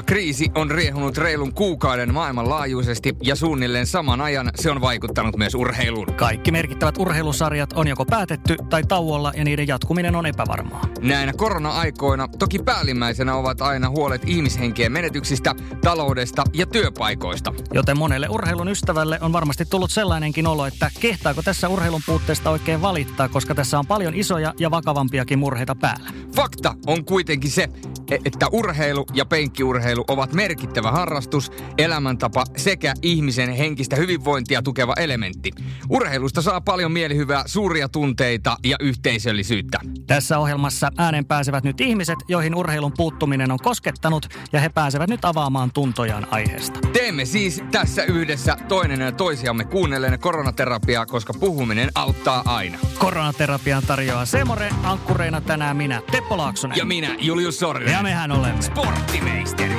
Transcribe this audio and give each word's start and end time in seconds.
Koronakriisi 0.00 0.50
on 0.54 0.70
riehunut 0.70 1.18
reilun 1.18 1.54
kuukauden 1.54 2.14
maailmanlaajuisesti 2.14 3.16
ja 3.22 3.36
suunnilleen 3.36 3.86
saman 3.86 4.20
ajan 4.20 4.50
se 4.54 4.70
on 4.70 4.80
vaikuttanut 4.80 5.36
myös 5.36 5.54
urheiluun. 5.54 6.06
Kaikki 6.06 6.52
merkittävät 6.52 6.98
urheilusarjat 6.98 7.72
on 7.72 7.88
joko 7.88 8.04
päätetty 8.04 8.56
tai 8.70 8.82
tauolla 8.82 9.32
ja 9.36 9.44
niiden 9.44 9.68
jatkuminen 9.68 10.16
on 10.16 10.26
epävarmaa. 10.26 10.88
Näinä 11.00 11.32
korona-aikoina 11.32 12.28
toki 12.38 12.58
päällimmäisenä 12.58 13.34
ovat 13.34 13.60
aina 13.60 13.88
huolet 13.88 14.22
ihmishenkien 14.26 14.92
menetyksistä, 14.92 15.54
taloudesta 15.84 16.44
ja 16.52 16.66
työpaikoista. 16.66 17.52
Joten 17.74 17.98
monelle 17.98 18.28
urheilun 18.28 18.68
ystävälle 18.68 19.18
on 19.20 19.32
varmasti 19.32 19.64
tullut 19.64 19.90
sellainenkin 19.90 20.46
olo, 20.46 20.66
että 20.66 20.90
kehtaako 21.00 21.42
tässä 21.42 21.68
urheilun 21.68 22.02
puutteesta 22.06 22.50
oikein 22.50 22.82
valittaa, 22.82 23.28
koska 23.28 23.54
tässä 23.54 23.78
on 23.78 23.86
paljon 23.86 24.14
isoja 24.14 24.54
ja 24.58 24.70
vakavampiakin 24.70 25.38
murheita 25.38 25.74
päällä. 25.74 26.10
Fakta 26.36 26.74
on 26.86 27.04
kuitenkin 27.04 27.50
se, 27.50 27.68
e- 28.10 28.18
että 28.24 28.46
urheilu 28.52 29.06
ja 29.14 29.24
penkkiurheilu 29.24 29.89
ovat 30.08 30.32
merkittävä 30.32 30.90
harrastus, 30.90 31.52
elämäntapa 31.78 32.44
sekä 32.56 32.94
ihmisen 33.02 33.52
henkistä 33.52 33.96
hyvinvointia 33.96 34.62
tukeva 34.62 34.94
elementti. 34.96 35.50
Urheilusta 35.90 36.42
saa 36.42 36.60
paljon 36.60 36.92
mielihyvää, 36.92 37.42
suuria 37.46 37.88
tunteita 37.88 38.56
ja 38.64 38.76
yhteisöllisyyttä. 38.80 39.78
Tässä 40.06 40.38
ohjelmassa 40.38 40.90
äänen 40.98 41.24
pääsevät 41.24 41.64
nyt 41.64 41.80
ihmiset, 41.80 42.18
joihin 42.28 42.54
urheilun 42.54 42.92
puuttuminen 42.96 43.52
on 43.52 43.58
koskettanut 43.58 44.28
ja 44.52 44.60
he 44.60 44.68
pääsevät 44.68 45.10
nyt 45.10 45.24
avaamaan 45.24 45.70
tuntojaan 45.74 46.26
aiheesta. 46.30 46.78
Teemme 46.92 47.24
siis 47.24 47.62
tässä 47.70 48.04
yhdessä 48.04 48.56
toinen 48.68 49.00
ja 49.00 49.12
toisiamme 49.12 49.64
kuunnellen 49.64 50.18
koronaterapiaa, 50.20 51.06
koska 51.06 51.34
puhuminen 51.40 51.90
auttaa 51.94 52.42
aina. 52.44 52.78
Koronaterapian 52.98 53.82
tarjoaa 53.86 54.26
Semore, 54.26 54.70
ankkureina 54.82 55.40
tänään 55.40 55.76
minä, 55.76 56.02
Teppo 56.10 56.36
Laaksonen. 56.36 56.76
Ja 56.78 56.84
minä, 56.84 57.16
Julius 57.18 57.58
Sorinen. 57.58 57.92
ja 57.92 58.02
mehän 58.02 58.32
olemme. 58.32 58.60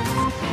Bye. 0.02 0.51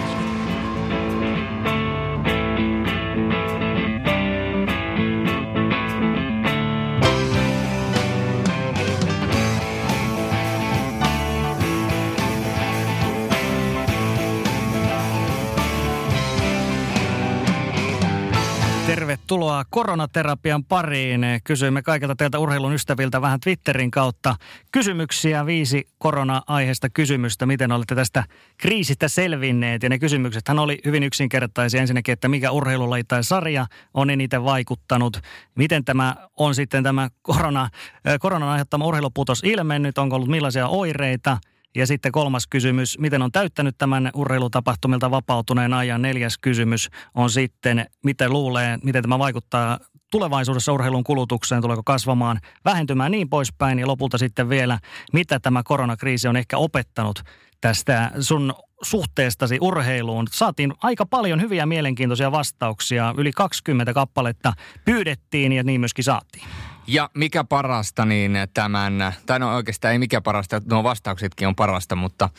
Tervetuloa 19.09 19.63
koronaterapian 19.69 20.63
pariin. 20.63 21.21
Kysyimme 21.43 21.81
kaikilta 21.81 22.15
teiltä 22.15 22.39
urheilun 22.39 22.73
ystäviltä 22.73 23.21
vähän 23.21 23.39
Twitterin 23.39 23.91
kautta 23.91 24.35
kysymyksiä, 24.71 25.45
viisi 25.45 25.87
korona-aiheesta 25.97 26.89
kysymystä. 26.89 27.45
Miten 27.45 27.71
olette 27.71 27.95
tästä 27.95 28.23
kriisistä 28.57 29.07
selvinneet? 29.07 29.83
Ja 29.83 29.89
ne 29.89 29.99
kysymyksethän 29.99 30.59
oli 30.59 30.81
hyvin 30.85 31.03
yksinkertaisia. 31.03 31.81
Ensinnäkin, 31.81 32.13
että 32.13 32.27
mikä 32.27 32.51
urheilulaji 32.51 33.03
tai 33.03 33.23
sarja 33.23 33.65
on 33.93 34.09
eniten 34.09 34.43
vaikuttanut? 34.43 35.17
Miten 35.55 35.85
tämä 35.85 36.15
on 36.37 36.55
sitten 36.55 36.83
tämä 36.83 37.09
korona, 37.21 37.63
äh, 38.07 38.15
koronan 38.19 38.49
aiheuttama 38.49 38.85
urheilupuutos 38.85 39.41
ilmennyt? 39.43 39.97
Onko 39.97 40.15
ollut 40.15 40.29
millaisia 40.29 40.67
oireita? 40.67 41.37
Ja 41.75 41.87
sitten 41.87 42.11
kolmas 42.11 42.47
kysymys, 42.47 42.99
miten 42.99 43.21
on 43.21 43.31
täyttänyt 43.31 43.77
tämän 43.77 44.11
urheilutapahtumilta 44.13 45.11
vapautuneen 45.11 45.73
ajan? 45.73 46.01
Neljäs 46.01 46.37
kysymys 46.37 46.89
on 47.15 47.29
sitten, 47.29 47.85
miten 48.03 48.33
luulee, 48.33 48.79
miten 48.83 49.01
tämä 49.01 49.19
vaikuttaa 49.19 49.79
tulevaisuudessa 50.11 50.73
urheilun 50.73 51.03
kulutukseen, 51.03 51.61
tuleeko 51.61 51.83
kasvamaan, 51.85 52.39
vähentymään 52.65 53.11
niin 53.11 53.29
poispäin. 53.29 53.79
Ja 53.79 53.87
lopulta 53.87 54.17
sitten 54.17 54.49
vielä, 54.49 54.79
mitä 55.13 55.39
tämä 55.39 55.63
koronakriisi 55.63 56.27
on 56.27 56.37
ehkä 56.37 56.57
opettanut 56.57 57.21
tästä 57.61 58.11
sun 58.19 58.53
suhteestasi 58.81 59.57
urheiluun. 59.61 60.27
Saatiin 60.31 60.73
aika 60.83 61.05
paljon 61.05 61.41
hyviä 61.41 61.65
mielenkiintoisia 61.65 62.31
vastauksia. 62.31 63.13
Yli 63.17 63.31
20 63.31 63.93
kappaletta 63.93 64.53
pyydettiin 64.85 65.51
ja 65.51 65.63
niin 65.63 65.81
myöskin 65.81 66.03
saatiin. 66.03 66.47
Ja 66.91 67.09
mikä 67.13 67.43
parasta, 67.43 68.05
niin 68.05 68.37
tämän, 68.53 69.13
tai 69.25 69.39
no 69.39 69.55
oikeastaan 69.55 69.91
ei 69.91 69.99
mikä 69.99 70.21
parasta, 70.21 70.61
nuo 70.65 70.83
vastauksetkin 70.83 71.47
on 71.47 71.55
parasta, 71.55 71.95
mutta 71.95 72.29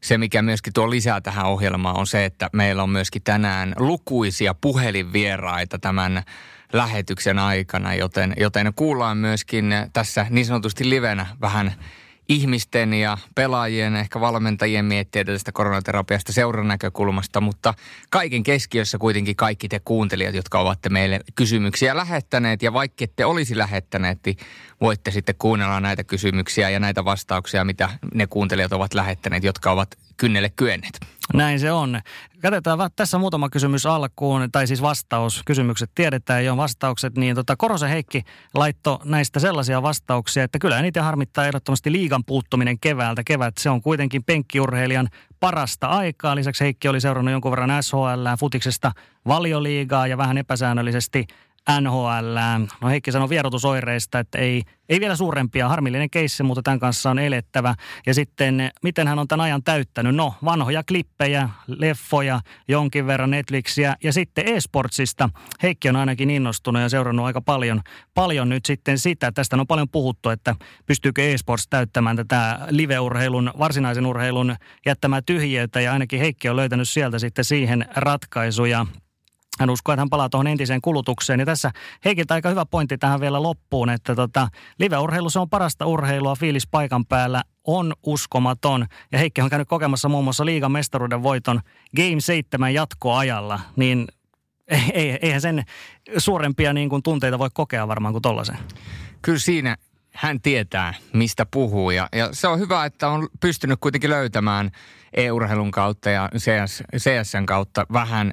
se, 0.00 0.18
mikä 0.18 0.42
myöskin 0.42 0.72
tuo 0.72 0.90
lisää 0.90 1.20
tähän 1.20 1.46
ohjelmaan, 1.46 1.98
on 1.98 2.06
se, 2.06 2.24
että 2.24 2.50
meillä 2.52 2.82
on 2.82 2.90
myöskin 2.90 3.22
tänään 3.22 3.74
lukuisia 3.78 4.54
puhelinvieraita 4.54 5.78
tämän 5.78 6.22
lähetyksen 6.72 7.38
aikana, 7.38 7.94
joten, 7.94 8.34
joten 8.36 8.72
kuullaan 8.76 9.16
myöskin 9.16 9.74
tässä 9.92 10.26
niin 10.30 10.46
sanotusti 10.46 10.90
livenä 10.90 11.26
vähän 11.40 11.74
ihmisten 12.28 12.94
ja 12.94 13.18
pelaajien, 13.34 13.96
ehkä 13.96 14.20
valmentajien 14.20 14.84
miettiä 14.84 15.24
tästä 15.24 15.52
koronaterapiasta 15.52 16.32
seuran 16.32 16.68
näkökulmasta, 16.68 17.40
mutta 17.40 17.74
kaiken 18.10 18.42
keskiössä 18.42 18.98
kuitenkin 18.98 19.36
kaikki 19.36 19.68
te 19.68 19.80
kuuntelijat, 19.84 20.34
jotka 20.34 20.60
ovat 20.60 20.78
meille 20.90 21.20
kysymyksiä 21.34 21.96
lähettäneet. 21.96 22.62
Ja 22.62 22.72
vaikka 22.72 23.04
ette 23.04 23.24
olisi 23.24 23.58
lähettäneet, 23.58 24.18
niin 24.26 24.36
voitte 24.84 25.10
sitten 25.10 25.34
kuunnella 25.38 25.80
näitä 25.80 26.04
kysymyksiä 26.04 26.70
ja 26.70 26.80
näitä 26.80 27.04
vastauksia, 27.04 27.64
mitä 27.64 27.88
ne 28.14 28.26
kuuntelijat 28.26 28.72
ovat 28.72 28.94
lähettäneet, 28.94 29.44
jotka 29.44 29.70
ovat 29.70 29.88
kynnelle 30.16 30.50
kyenneet. 30.56 31.00
Näin 31.34 31.60
se 31.60 31.72
on. 31.72 32.00
Katsotaan 32.42 32.90
tässä 32.96 33.18
muutama 33.18 33.48
kysymys 33.48 33.86
alkuun, 33.86 34.48
tai 34.52 34.66
siis 34.66 34.82
vastaus. 34.82 35.42
Kysymykset 35.46 35.90
tiedetään 35.94 36.44
jo 36.44 36.56
vastaukset, 36.56 37.16
niin 37.16 37.34
tota 37.34 37.56
Korosen 37.56 37.88
Heikki 37.88 38.22
laitto 38.54 39.00
näistä 39.04 39.40
sellaisia 39.40 39.82
vastauksia, 39.82 40.44
että 40.44 40.58
kyllä 40.58 40.78
eniten 40.78 41.04
harmittaa 41.04 41.46
ehdottomasti 41.46 41.92
liigan 41.92 42.24
puuttuminen 42.24 42.78
keväältä. 42.78 43.22
Kevät 43.24 43.58
se 43.58 43.70
on 43.70 43.82
kuitenkin 43.82 44.24
penkkiurheilijan 44.24 45.08
parasta 45.40 45.86
aikaa. 45.86 46.36
Lisäksi 46.36 46.64
Heikki 46.64 46.88
oli 46.88 47.00
seurannut 47.00 47.32
jonkun 47.32 47.50
verran 47.50 47.82
SHL, 47.82 48.26
futiksesta 48.38 48.92
valioliigaa 49.28 50.06
ja 50.06 50.18
vähän 50.18 50.38
epäsäännöllisesti 50.38 51.26
NHL. 51.80 52.38
No 52.80 52.88
Heikki 52.88 53.12
sanoi 53.12 53.28
vierotusoireista, 53.28 54.18
että 54.18 54.38
ei, 54.38 54.62
ei 54.88 55.00
vielä 55.00 55.16
suurempia, 55.16 55.68
harmillinen 55.68 56.10
keissi, 56.10 56.42
mutta 56.42 56.62
tämän 56.62 56.80
kanssa 56.80 57.10
on 57.10 57.18
elettävä. 57.18 57.74
Ja 58.06 58.14
sitten, 58.14 58.70
miten 58.82 59.08
hän 59.08 59.18
on 59.18 59.28
tämän 59.28 59.44
ajan 59.44 59.62
täyttänyt? 59.62 60.14
No, 60.14 60.34
vanhoja 60.44 60.82
klippejä, 60.82 61.48
leffoja, 61.66 62.40
jonkin 62.68 63.06
verran 63.06 63.30
Netflixiä 63.30 63.96
ja 64.02 64.12
sitten 64.12 64.48
e-sportsista. 64.48 65.30
Heikki 65.62 65.88
on 65.88 65.96
ainakin 65.96 66.30
innostunut 66.30 66.82
ja 66.82 66.88
seurannut 66.88 67.26
aika 67.26 67.40
paljon, 67.40 67.80
paljon 68.14 68.48
nyt 68.48 68.64
sitten 68.66 68.98
sitä. 68.98 69.32
Tästä 69.32 69.56
on 69.56 69.66
paljon 69.66 69.88
puhuttu, 69.88 70.28
että 70.28 70.54
pystyykö 70.86 71.22
e-sports 71.22 71.66
täyttämään 71.70 72.16
tätä 72.16 72.58
live-urheilun, 72.70 73.50
varsinaisen 73.58 74.06
urheilun 74.06 74.56
jättämää 74.86 75.22
tyhjiötä 75.26 75.80
ja 75.80 75.92
ainakin 75.92 76.20
Heikki 76.20 76.48
on 76.48 76.56
löytänyt 76.56 76.88
sieltä 76.88 77.18
sitten 77.18 77.44
siihen 77.44 77.86
ratkaisuja. 77.96 78.86
Hän 79.60 79.70
uskoo, 79.70 79.92
että 79.92 80.00
hän 80.00 80.10
palaa 80.10 80.28
tuohon 80.28 80.46
entiseen 80.46 80.80
kulutukseen. 80.80 81.40
Ja 81.40 81.46
tässä 81.46 81.70
Heikiltä 82.04 82.34
aika 82.34 82.48
hyvä 82.48 82.66
pointti 82.66 82.98
tähän 82.98 83.20
vielä 83.20 83.42
loppuun, 83.42 83.90
että 83.90 84.14
tota, 84.14 84.48
live-urheilu 84.78 85.30
se 85.30 85.38
on 85.38 85.50
parasta 85.50 85.86
urheilua, 85.86 86.36
fiilis 86.36 86.66
paikan 86.66 87.06
päällä 87.06 87.42
on 87.66 87.92
uskomaton. 88.02 88.86
Ja 89.12 89.18
Heikki 89.18 89.40
on 89.40 89.50
käynyt 89.50 89.68
kokemassa 89.68 90.08
muun 90.08 90.24
muassa 90.24 90.44
liigan 90.44 90.72
mestaruuden 90.72 91.22
voiton 91.22 91.60
Game 91.96 92.20
7 92.20 92.74
jatkoajalla, 92.74 93.60
niin 93.76 94.06
ei, 94.92 95.18
eihän 95.22 95.40
sen 95.40 95.64
suurempia 96.18 96.72
niin 96.72 96.88
kuin 96.88 97.02
tunteita 97.02 97.38
voi 97.38 97.50
kokea 97.54 97.88
varmaan 97.88 98.14
kuin 98.14 98.22
tollaisen. 98.22 98.58
Kyllä 99.22 99.38
siinä 99.38 99.76
hän 100.14 100.40
tietää, 100.40 100.94
mistä 101.12 101.46
puhuu. 101.46 101.90
Ja, 101.90 102.08
ja 102.12 102.28
se 102.32 102.48
on 102.48 102.58
hyvä, 102.58 102.84
että 102.84 103.08
on 103.08 103.28
pystynyt 103.40 103.80
kuitenkin 103.80 104.10
löytämään 104.10 104.70
e-urheilun 105.12 105.70
kautta 105.70 106.10
ja 106.10 106.28
CS, 106.36 106.82
CSN 106.96 107.46
kautta 107.46 107.86
vähän 107.92 108.32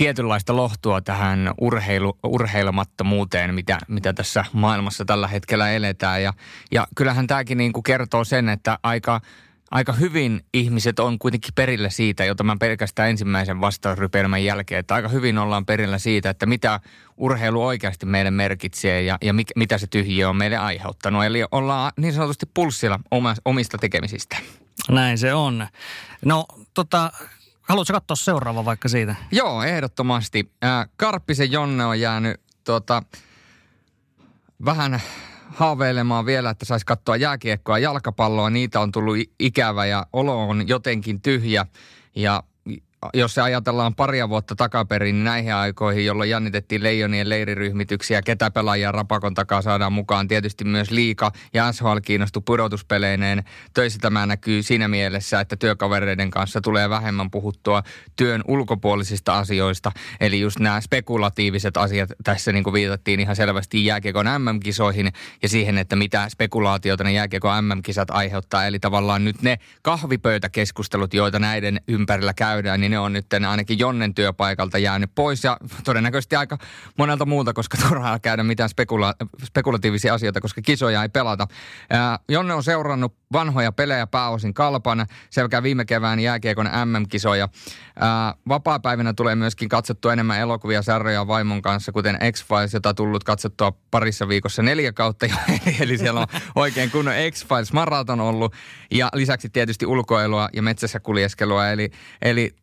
tietynlaista 0.00 0.56
lohtua 0.56 1.00
tähän 1.00 1.54
urheilu, 1.60 2.18
urheilemattomuuteen, 2.22 3.54
mitä, 3.54 3.78
mitä 3.88 4.12
tässä 4.12 4.44
maailmassa 4.52 5.04
tällä 5.04 5.28
hetkellä 5.28 5.70
eletään. 5.70 6.22
Ja, 6.22 6.32
ja 6.72 6.86
kyllähän 6.96 7.26
tämäkin 7.26 7.58
niin 7.58 7.72
kuin 7.72 7.82
kertoo 7.82 8.24
sen, 8.24 8.48
että 8.48 8.78
aika, 8.82 9.20
aika 9.70 9.92
hyvin 9.92 10.40
ihmiset 10.54 10.98
on 10.98 11.18
kuitenkin 11.18 11.54
perillä 11.54 11.90
siitä, 11.90 12.24
jo 12.24 12.34
tämän 12.34 12.58
pelkästään 12.58 13.10
ensimmäisen 13.10 13.60
vastausrypelmän 13.60 14.44
jälkeen, 14.44 14.78
että 14.78 14.94
aika 14.94 15.08
hyvin 15.08 15.38
ollaan 15.38 15.66
perillä 15.66 15.98
siitä, 15.98 16.30
että 16.30 16.46
mitä 16.46 16.80
urheilu 17.16 17.64
oikeasti 17.64 18.06
meille 18.06 18.30
merkitsee 18.30 19.02
ja, 19.02 19.18
ja 19.22 19.32
mit, 19.32 19.48
mitä 19.56 19.78
se 19.78 19.86
tyhjiö 19.86 20.28
on 20.28 20.36
meille 20.36 20.56
aiheuttanut. 20.56 21.24
Eli 21.24 21.44
ollaan 21.50 21.92
niin 21.96 22.12
sanotusti 22.12 22.46
pulssilla 22.54 23.00
omista 23.44 23.78
tekemisistä. 23.78 24.36
Näin 24.88 25.18
se 25.18 25.34
on. 25.34 25.66
No 26.24 26.46
tota, 26.74 27.12
haluatko 27.70 27.92
katsoa 27.92 28.16
seuraava 28.16 28.64
vaikka 28.64 28.88
siitä? 28.88 29.14
Joo, 29.32 29.62
ehdottomasti. 29.62 30.52
Ää, 30.62 30.86
Karppisen 30.96 31.52
Jonne 31.52 31.84
on 31.84 32.00
jäänyt 32.00 32.40
tuota, 32.64 33.02
vähän 34.64 35.02
haaveilemaan 35.48 36.26
vielä, 36.26 36.50
että 36.50 36.64
saisi 36.64 36.86
katsoa 36.86 37.16
jääkiekkoa, 37.16 37.78
jalkapalloa. 37.78 38.50
Niitä 38.50 38.80
on 38.80 38.92
tullut 38.92 39.16
ikävä 39.38 39.86
ja 39.86 40.06
olo 40.12 40.48
on 40.48 40.68
jotenkin 40.68 41.20
tyhjä. 41.20 41.66
Ja 42.14 42.42
jos 43.14 43.34
se 43.34 43.40
ajatellaan 43.40 43.94
paria 43.94 44.28
vuotta 44.28 44.56
takaperin 44.56 45.14
niin 45.14 45.24
näihin 45.24 45.54
aikoihin, 45.54 46.04
jolloin 46.04 46.30
jännitettiin 46.30 46.82
leijonien 46.82 47.28
leiriryhmityksiä, 47.28 48.22
ketä 48.22 48.50
pelaajia 48.50 48.92
rapakon 48.92 49.34
takaa 49.34 49.62
saadaan 49.62 49.92
mukaan. 49.92 50.28
Tietysti 50.28 50.64
myös 50.64 50.90
liika 50.90 51.32
ja 51.54 51.72
SHL 51.72 51.98
kiinnostui 52.04 52.42
pudotuspeleineen. 52.46 53.44
Töissä 53.74 53.98
tämä 54.02 54.26
näkyy 54.26 54.62
siinä 54.62 54.88
mielessä, 54.88 55.40
että 55.40 55.56
työkavereiden 55.56 56.30
kanssa 56.30 56.60
tulee 56.60 56.90
vähemmän 56.90 57.30
puhuttua 57.30 57.82
työn 58.16 58.42
ulkopuolisista 58.48 59.38
asioista. 59.38 59.92
Eli 60.20 60.40
just 60.40 60.58
nämä 60.58 60.80
spekulatiiviset 60.80 61.76
asiat 61.76 62.10
tässä 62.24 62.52
niin 62.52 62.64
kuin 62.64 62.74
viitattiin 62.74 63.20
ihan 63.20 63.36
selvästi 63.36 63.84
jääkiekon 63.84 64.26
MM-kisoihin 64.26 65.12
ja 65.42 65.48
siihen, 65.48 65.78
että 65.78 65.96
mitä 65.96 66.28
spekulaatiota 66.28 67.04
ne 67.04 67.12
jääkiekon 67.12 67.64
MM-kisat 67.64 68.10
aiheuttaa. 68.10 68.66
Eli 68.66 68.78
tavallaan 68.78 69.24
nyt 69.24 69.42
ne 69.42 69.58
kahvipöytäkeskustelut, 69.82 71.14
joita 71.14 71.38
näiden 71.38 71.80
ympärillä 71.88 72.34
käydään, 72.34 72.80
niin 72.80 72.89
niin 72.90 72.96
ne 72.96 72.98
on 72.98 73.12
nyt 73.12 73.26
ainakin 73.48 73.78
Jonnen 73.78 74.14
työpaikalta 74.14 74.78
jäänyt 74.78 75.10
pois 75.14 75.44
ja 75.44 75.56
todennäköisesti 75.84 76.36
aika 76.36 76.58
monelta 76.98 77.26
muuta, 77.26 77.52
koska 77.52 77.78
turhaa 77.88 78.18
käydä 78.18 78.42
mitään 78.42 78.70
spekula- 78.70 79.26
spekulatiivisia 79.44 80.14
asioita, 80.14 80.40
koska 80.40 80.62
kisoja 80.62 81.02
ei 81.02 81.08
pelata. 81.08 81.46
Ää, 81.90 82.18
Jonne 82.28 82.54
on 82.54 82.62
seurannut 82.62 83.14
vanhoja 83.32 83.72
pelejä 83.72 84.06
pääosin 84.06 84.54
kalpana. 84.54 85.06
Se 85.30 85.48
käy 85.50 85.62
viime 85.62 85.84
kevään 85.84 86.20
jääkiekon 86.20 86.70
MM-kisoja. 86.84 87.48
Ää, 88.00 88.34
vapaa-päivinä 88.48 89.12
tulee 89.12 89.34
myöskin 89.34 89.68
katsottua 89.68 90.12
enemmän 90.12 90.40
elokuvia 90.40 90.82
sarjoja 90.82 91.26
vaimon 91.26 91.62
kanssa, 91.62 91.92
kuten 91.92 92.18
X-Files, 92.32 92.74
jota 92.74 92.94
tullut 92.94 93.24
katsottua 93.24 93.72
parissa 93.90 94.28
viikossa 94.28 94.62
neljä 94.62 94.92
kautta. 94.92 95.26
Eli 95.80 95.98
siellä 95.98 96.20
on 96.20 96.26
oikein 96.54 96.90
kunnon 96.90 97.14
X-Files-maraton 97.30 98.20
ollut. 98.20 98.54
Ja 98.90 99.08
lisäksi 99.14 99.48
tietysti 99.48 99.86
ulkoilua 99.86 100.48
ja 100.52 100.62
metsässä 100.62 101.00
kuljeskelua. 101.00 101.68
Eli, 101.68 101.90
eli 102.22 102.54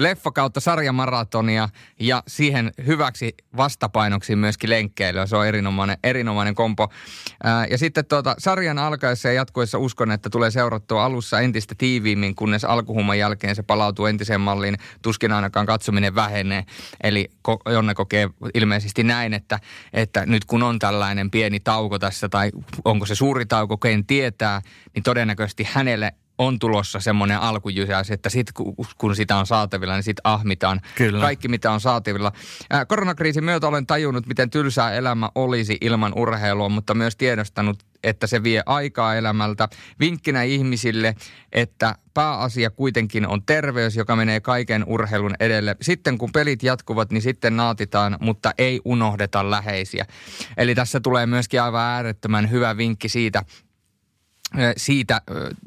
leffa 0.00 0.30
kautta 0.30 0.60
sarjamaratonia 0.60 1.68
ja 2.00 2.22
siihen 2.28 2.72
hyväksi 2.86 3.34
vastapainoksi 3.56 4.36
myöskin 4.36 4.70
lenkkeilyä. 4.70 5.26
Se 5.26 5.36
on 5.36 5.46
erinomainen, 5.46 5.98
erinomainen 6.04 6.54
kompo. 6.54 6.88
Ja 7.70 7.78
sitten 7.78 8.04
tuota, 8.04 8.34
sarjan 8.38 8.78
alkaessa 8.78 9.28
ja 9.28 9.34
jatkuessa 9.34 9.78
uskon, 9.78 10.10
että 10.10 10.30
tulee 10.30 10.50
seurattua 10.50 11.04
alussa 11.04 11.40
entistä 11.40 11.74
tiiviimmin, 11.78 12.34
kunnes 12.34 12.64
alkuhumman 12.64 13.18
jälkeen 13.18 13.56
se 13.56 13.62
palautuu 13.62 14.06
entiseen 14.06 14.40
malliin. 14.40 14.76
Tuskin 15.02 15.32
ainakaan 15.32 15.66
katsominen 15.66 16.14
vähenee. 16.14 16.64
Eli 17.02 17.28
Jonne 17.72 17.94
kokee 17.94 18.28
ilmeisesti 18.54 19.02
näin, 19.04 19.34
että, 19.34 19.60
että 19.92 20.26
nyt 20.26 20.44
kun 20.44 20.62
on 20.62 20.78
tällainen 20.78 21.30
pieni 21.30 21.60
tauko 21.60 21.98
tässä, 21.98 22.28
tai 22.28 22.50
onko 22.84 23.06
se 23.06 23.14
suuri 23.14 23.46
tauko, 23.46 23.76
ken 23.76 24.06
tietää, 24.06 24.62
niin 24.94 25.02
todennäköisesti 25.02 25.68
hänelle 25.72 26.12
on 26.38 26.58
tulossa 26.58 27.00
semmoinen 27.00 27.40
alkujysäys, 27.40 28.10
että 28.10 28.28
sit 28.28 28.46
kun 28.98 29.16
sitä 29.16 29.36
on 29.36 29.46
saatavilla, 29.46 29.94
niin 29.94 30.02
sitten 30.02 30.20
ahmitaan 30.24 30.80
Kyllä. 30.94 31.20
kaikki, 31.20 31.48
mitä 31.48 31.70
on 31.70 31.80
saatavilla. 31.80 32.32
Ää, 32.70 32.84
koronakriisin 32.84 33.44
myötä 33.44 33.68
olen 33.68 33.86
tajunnut, 33.86 34.26
miten 34.26 34.50
tylsää 34.50 34.92
elämä 34.94 35.30
olisi 35.34 35.78
ilman 35.80 36.12
urheilua, 36.16 36.68
mutta 36.68 36.94
myös 36.94 37.16
tiedostanut, 37.16 37.82
että 38.02 38.26
se 38.26 38.42
vie 38.42 38.62
aikaa 38.66 39.14
elämältä. 39.14 39.68
Vinkkinä 40.00 40.42
ihmisille, 40.42 41.14
että 41.52 41.94
pääasia 42.14 42.70
kuitenkin 42.70 43.26
on 43.26 43.42
terveys, 43.42 43.96
joka 43.96 44.16
menee 44.16 44.40
kaiken 44.40 44.84
urheilun 44.86 45.34
edelle. 45.40 45.76
Sitten 45.82 46.18
kun 46.18 46.32
pelit 46.32 46.62
jatkuvat, 46.62 47.12
niin 47.12 47.22
sitten 47.22 47.56
naatitaan, 47.56 48.16
mutta 48.20 48.52
ei 48.58 48.80
unohdeta 48.84 49.50
läheisiä. 49.50 50.06
Eli 50.56 50.74
tässä 50.74 51.00
tulee 51.00 51.26
myöskin 51.26 51.62
aivan 51.62 51.82
äärettömän 51.82 52.50
hyvä 52.50 52.76
vinkki 52.76 53.08
siitä, 53.08 53.42
siitä 54.76 55.20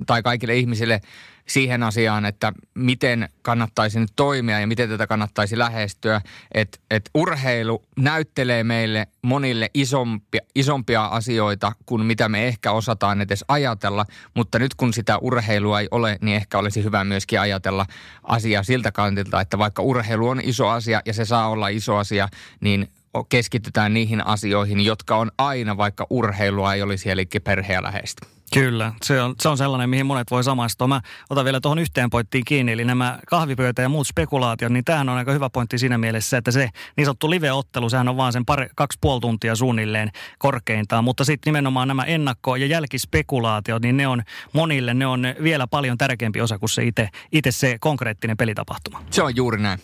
tai 0.06 0.24
kaikille 0.24 0.56
ihmisille 0.56 1.02
siihen 1.50 1.84
asiaan, 1.84 2.26
että 2.26 2.54
miten 2.74 3.30
kannattaisi 3.42 4.00
nyt 4.00 4.10
toimia 4.16 4.60
ja 4.60 4.68
miten 4.68 4.90
tätä 4.90 5.08
kannattaisi 5.08 5.58
lähestyä. 5.58 6.22
Että 6.54 6.80
et 6.92 7.10
urheilu 7.14 7.84
näyttelee 7.98 8.64
meille 8.64 9.08
monille 9.22 9.70
isompia, 9.74 10.42
isompia 10.56 11.06
asioita 11.06 11.72
kuin 11.86 12.06
mitä 12.06 12.30
me 12.30 12.48
ehkä 12.48 12.72
osataan 12.72 13.22
edes 13.22 13.46
ajatella, 13.48 14.06
mutta 14.34 14.60
nyt 14.60 14.76
kun 14.76 14.94
sitä 14.94 15.18
urheilua 15.18 15.80
ei 15.80 15.88
ole, 15.92 16.18
niin 16.22 16.36
ehkä 16.36 16.58
olisi 16.58 16.84
hyvä 16.84 17.04
myöskin 17.04 17.40
ajatella 17.40 17.86
asiaa 18.24 18.64
siltä 18.64 18.92
kantilta, 18.92 19.42
että 19.42 19.58
vaikka 19.58 19.82
urheilu 19.82 20.28
on 20.28 20.42
iso 20.44 20.68
asia 20.68 21.02
ja 21.06 21.14
se 21.14 21.26
saa 21.26 21.50
olla 21.50 21.68
iso 21.68 21.98
asia, 21.98 22.30
niin 22.62 22.88
keskitytään 23.30 23.94
niihin 23.94 24.28
asioihin, 24.28 24.86
jotka 24.86 25.18
on 25.18 25.32
aina, 25.38 25.78
vaikka 25.78 26.08
urheilua 26.10 26.74
ei 26.74 26.82
olisi, 26.82 27.10
eli 27.10 27.28
perhe 27.44 27.82
läheistä. 27.82 28.39
Kyllä, 28.54 28.94
se 29.04 29.22
on, 29.22 29.36
se 29.42 29.50
on 29.50 29.58
sellainen, 29.58 29.90
mihin 29.90 30.06
monet 30.06 30.32
voi 30.32 30.44
samaistua. 30.44 30.88
Mä 30.88 31.02
otan 31.30 31.46
vielä 31.46 31.60
tuohon 31.60 31.80
yhteen 31.80 32.10
pointtiin 32.10 32.46
kiinni, 32.46 32.72
eli 32.72 32.86
nämä 32.86 33.20
kahvipöytä 33.28 33.82
ja 33.82 33.90
muut 33.90 34.08
spekulaatiot, 34.08 34.72
niin 34.72 34.86
tämähän 34.86 35.10
on 35.10 35.18
aika 35.18 35.32
hyvä 35.32 35.50
pointti 35.50 35.78
siinä 35.78 35.98
mielessä, 35.98 36.38
että 36.38 36.52
se 36.52 36.70
niin 36.98 37.06
sanottu 37.06 37.30
live-ottelu, 37.30 37.90
sehän 37.90 38.08
on 38.08 38.18
vaan 38.18 38.34
sen 38.34 38.46
pari, 38.46 38.68
kaksi 38.76 38.98
puoli 39.02 39.22
tuntia 39.22 39.56
suunnilleen 39.56 40.12
korkeintaan, 40.38 41.04
mutta 41.04 41.24
sitten 41.24 41.52
nimenomaan 41.52 41.88
nämä 41.88 42.04
ennakko- 42.04 42.56
ja 42.56 42.66
jälkispekulaatiot, 42.66 43.82
niin 43.82 43.98
ne 43.98 44.08
on 44.08 44.24
monille, 44.54 44.94
ne 44.94 45.08
on 45.08 45.24
vielä 45.44 45.68
paljon 45.68 45.98
tärkeämpi 45.98 46.42
osa 46.42 46.60
kuin 46.60 46.70
se 46.70 46.84
itse 47.32 47.52
se 47.52 47.78
konkreettinen 47.80 48.38
pelitapahtuma. 48.38 49.04
Se 49.12 49.24
on 49.24 49.36
juuri 49.36 49.62
näin. 49.62 49.80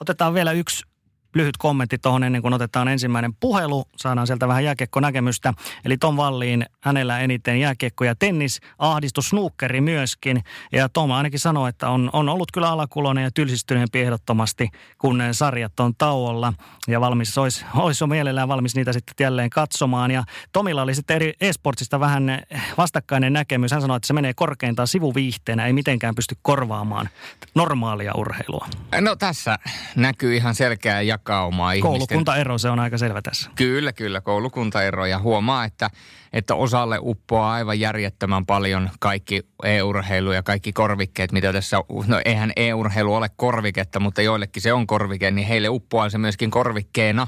Otetaan 0.00 0.34
vielä 0.34 0.52
yksi 0.52 0.91
lyhyt 1.34 1.56
kommentti 1.56 1.98
tuohon 1.98 2.24
ennen 2.24 2.42
kuin 2.42 2.54
otetaan 2.54 2.88
ensimmäinen 2.88 3.34
puhelu. 3.34 3.84
Saadaan 3.96 4.26
sieltä 4.26 4.48
vähän 4.48 4.64
jääkiekkonäkemystä. 4.64 5.54
Eli 5.84 5.96
Tom 5.96 6.16
Valliin, 6.16 6.66
hänellä 6.80 7.20
eniten 7.20 7.60
jääkiekko 7.60 8.04
ja 8.04 8.14
tennis, 8.14 8.60
ahdistus 8.78 9.28
snookeri 9.28 9.80
myöskin. 9.80 10.44
Ja 10.72 10.88
Tom 10.88 11.10
ainakin 11.10 11.40
sanoi, 11.40 11.68
että 11.68 11.88
on, 11.88 12.10
on 12.12 12.28
ollut 12.28 12.52
kyllä 12.52 12.70
alakulonen 12.70 13.24
ja 13.24 13.30
tylsistyneempi 13.30 14.00
ehdottomasti, 14.00 14.68
kun 14.98 15.22
sarjat 15.32 15.80
on 15.80 15.94
tauolla. 15.98 16.52
Ja 16.88 17.00
valmis, 17.00 17.38
olisi, 17.38 17.64
olisi 17.76 18.06
mielellään 18.06 18.48
valmis 18.48 18.74
niitä 18.74 18.92
sitten 18.92 19.14
jälleen 19.18 19.50
katsomaan. 19.50 20.10
Ja 20.10 20.24
Tomilla 20.52 20.82
oli 20.82 20.94
sitten 20.94 21.16
eri 21.16 21.32
esportsista 21.40 22.00
vähän 22.00 22.42
vastakkainen 22.78 23.32
näkemys. 23.32 23.72
Hän 23.72 23.80
sanoi, 23.80 23.96
että 23.96 24.06
se 24.06 24.12
menee 24.12 24.34
korkeintaan 24.34 24.88
sivuviihteenä, 24.88 25.66
ei 25.66 25.72
mitenkään 25.72 26.14
pysty 26.14 26.36
korvaamaan 26.42 27.08
normaalia 27.54 28.12
urheilua. 28.14 28.66
No 29.00 29.16
tässä 29.16 29.58
näkyy 29.96 30.36
ihan 30.36 30.54
selkeä 30.54 31.00
ja 31.00 31.18
jakaumaa 31.22 31.72
ihmisten. 31.72 31.90
Koulukuntaero, 31.90 32.58
se 32.58 32.70
on 32.70 32.78
aika 32.78 32.98
selvä 32.98 33.22
tässä. 33.22 33.50
Kyllä, 33.54 33.92
kyllä, 33.92 34.20
koulukuntaero. 34.20 35.06
Ja 35.06 35.18
huomaa, 35.18 35.64
että, 35.64 35.90
että 36.32 36.54
osalle 36.54 36.98
uppoaa 37.00 37.52
aivan 37.52 37.80
järjettömän 37.80 38.46
paljon 38.46 38.90
kaikki 39.00 39.42
e-urheilu 39.64 40.32
ja 40.32 40.42
kaikki 40.42 40.72
korvikkeet, 40.72 41.32
mitä 41.32 41.52
tässä, 41.52 41.76
no 42.06 42.20
eihän 42.24 42.52
e-urheilu 42.56 43.14
ole 43.14 43.30
korviketta, 43.36 44.00
mutta 44.00 44.22
joillekin 44.22 44.62
se 44.62 44.72
on 44.72 44.86
korvike, 44.86 45.30
niin 45.30 45.48
heille 45.48 45.68
uppoaa 45.68 46.10
se 46.10 46.18
myöskin 46.18 46.50
korvikkeena. 46.50 47.26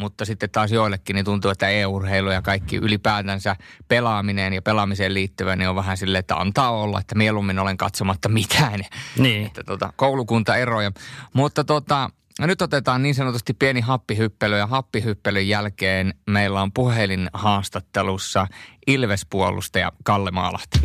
Mutta 0.00 0.24
sitten 0.24 0.50
taas 0.50 0.72
joillekin 0.72 1.14
niin 1.14 1.24
tuntuu, 1.24 1.50
että 1.50 1.68
e-urheilu 1.68 2.30
ja 2.30 2.42
kaikki 2.42 2.76
ylipäätänsä 2.76 3.56
pelaaminen 3.88 4.52
ja 4.52 4.62
pelaamiseen 4.62 5.14
liittyvä, 5.14 5.56
niin 5.56 5.68
on 5.68 5.76
vähän 5.76 5.96
silleen, 5.96 6.20
että 6.20 6.36
antaa 6.36 6.70
olla, 6.70 7.00
että 7.00 7.14
mieluummin 7.14 7.58
olen 7.58 7.76
katsomatta 7.76 8.28
mitään. 8.28 8.80
Niin. 9.18 9.46
Että 9.46 9.64
tota, 9.64 9.92
koulukuntaeroja. 9.96 10.92
Mutta 11.32 11.64
tota, 11.64 12.10
No 12.40 12.46
nyt 12.46 12.62
otetaan 12.62 13.02
niin 13.02 13.14
sanotusti 13.14 13.54
pieni 13.54 13.80
happihyppely 13.80 14.58
ja 14.58 14.66
happihyppelyn 14.66 15.48
jälkeen 15.48 16.14
meillä 16.30 16.62
on 16.62 16.72
puhelin 16.72 17.28
haastattelussa 17.32 18.46
Ilvespuolustaja 18.86 19.92
Kalle 20.04 20.30
Maalahti. 20.30 20.80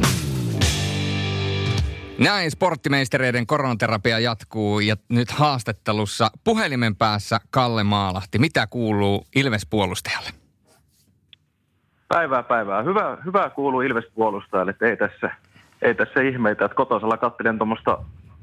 Näin 2.20 2.52
sporttimeistereiden 2.52 3.48
koronaterapia 3.48 4.20
jatkuu 4.20 4.80
ja 4.80 4.96
nyt 5.10 5.32
haastattelussa 5.32 6.32
puhelimen 6.44 6.96
päässä 6.96 7.40
Kalle 7.50 7.84
Maalahti. 7.84 8.40
Mitä 8.40 8.68
kuuluu 8.68 9.26
Ilvespuolustajalle? 9.36 10.30
Päivää 12.08 12.44
päivää. 12.44 12.84
Hyvä, 12.84 13.18
hyvä 13.26 13.50
kuuluu 13.50 13.82
Ilvespuolustajalle, 13.82 14.76
ei 14.82 14.98
tässä, 14.98 15.32
ei 15.82 15.96
tässä 15.96 16.22
ihmeitä. 16.22 16.66
Että 16.66 16.76
kotosalla 16.76 17.18
kattelen 17.18 17.58
tuommoista 17.58 17.98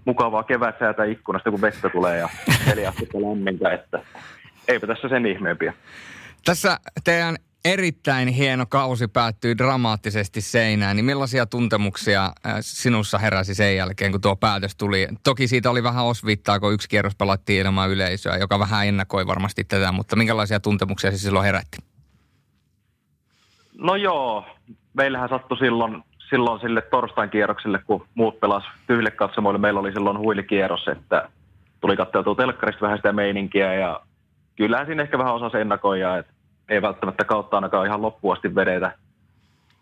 mukavaa 0.09 0.43
kevätsäätä 0.43 1.05
ikkunasta, 1.05 1.51
kun 1.51 1.61
vettä 1.61 1.89
tulee 1.89 2.19
ja 2.19 2.29
neljä 2.67 2.89
astetta 2.89 3.23
lämmintä, 3.23 3.73
että 3.73 4.01
eipä 4.69 4.87
tässä 4.87 5.09
sen 5.09 5.27
ihmeempiä. 5.27 5.73
Tässä 6.45 6.79
teidän 7.05 7.37
erittäin 7.65 8.29
hieno 8.29 8.67
kausi 8.67 9.09
päättyi 9.09 9.59
dramaattisesti 9.59 10.41
seinään, 10.41 10.97
niin 10.97 11.05
millaisia 11.05 11.47
tuntemuksia 11.47 12.25
äh, 12.25 12.57
sinussa 12.61 13.19
heräsi 13.19 13.55
sen 13.55 13.77
jälkeen, 13.77 14.13
kun 14.13 14.21
tuo 14.21 14.37
päätös 14.37 14.77
tuli? 14.77 15.09
Toki 15.25 15.49
siitä 15.49 15.71
oli 15.71 15.83
vähän 15.83 16.05
osviittaa, 16.05 16.61
kun 16.61 16.73
yksi 16.73 16.89
kierros 16.89 17.17
pelattiin 17.17 17.67
ilman 17.67 17.91
yleisöä, 17.91 18.37
joka 18.37 18.59
vähän 18.59 18.87
ennakoi 18.87 19.27
varmasti 19.27 19.65
tätä, 19.65 19.93
mutta 19.93 20.17
minkälaisia 20.17 20.61
tuntemuksia 20.61 21.11
se 21.11 21.19
silloin 21.19 21.45
herätti? 21.45 21.79
No 23.79 23.97
joo, 23.97 24.45
meillähän 24.93 25.29
sattui 25.29 25.59
silloin 25.59 26.05
silloin 26.31 26.61
sille 26.61 26.81
torstain 26.81 27.31
kierrokselle, 27.31 27.81
kun 27.87 28.07
muut 28.15 28.41
pelas 28.41 28.65
tyhjille 28.87 29.11
katsomoille, 29.11 29.59
meillä 29.59 29.81
oli 29.81 29.93
silloin 29.93 30.19
huilikierros, 30.19 30.89
että 30.89 31.29
tuli 31.81 31.97
katsoa 31.97 32.35
telkkarista 32.35 32.83
vähän 32.83 32.99
sitä 32.99 33.13
meininkiä 33.13 33.75
ja 33.75 34.01
kyllähän 34.57 34.87
siinä 34.87 35.03
ehkä 35.03 35.19
vähän 35.19 35.35
osasi 35.35 35.59
ennakoida, 35.59 36.17
että 36.17 36.33
ei 36.69 36.83
välttämättä 36.83 37.25
kautta 37.25 37.57
ainakaan 37.57 37.87
ihan 37.87 38.03
loppuasti 38.03 38.55
vedetä 38.55 38.93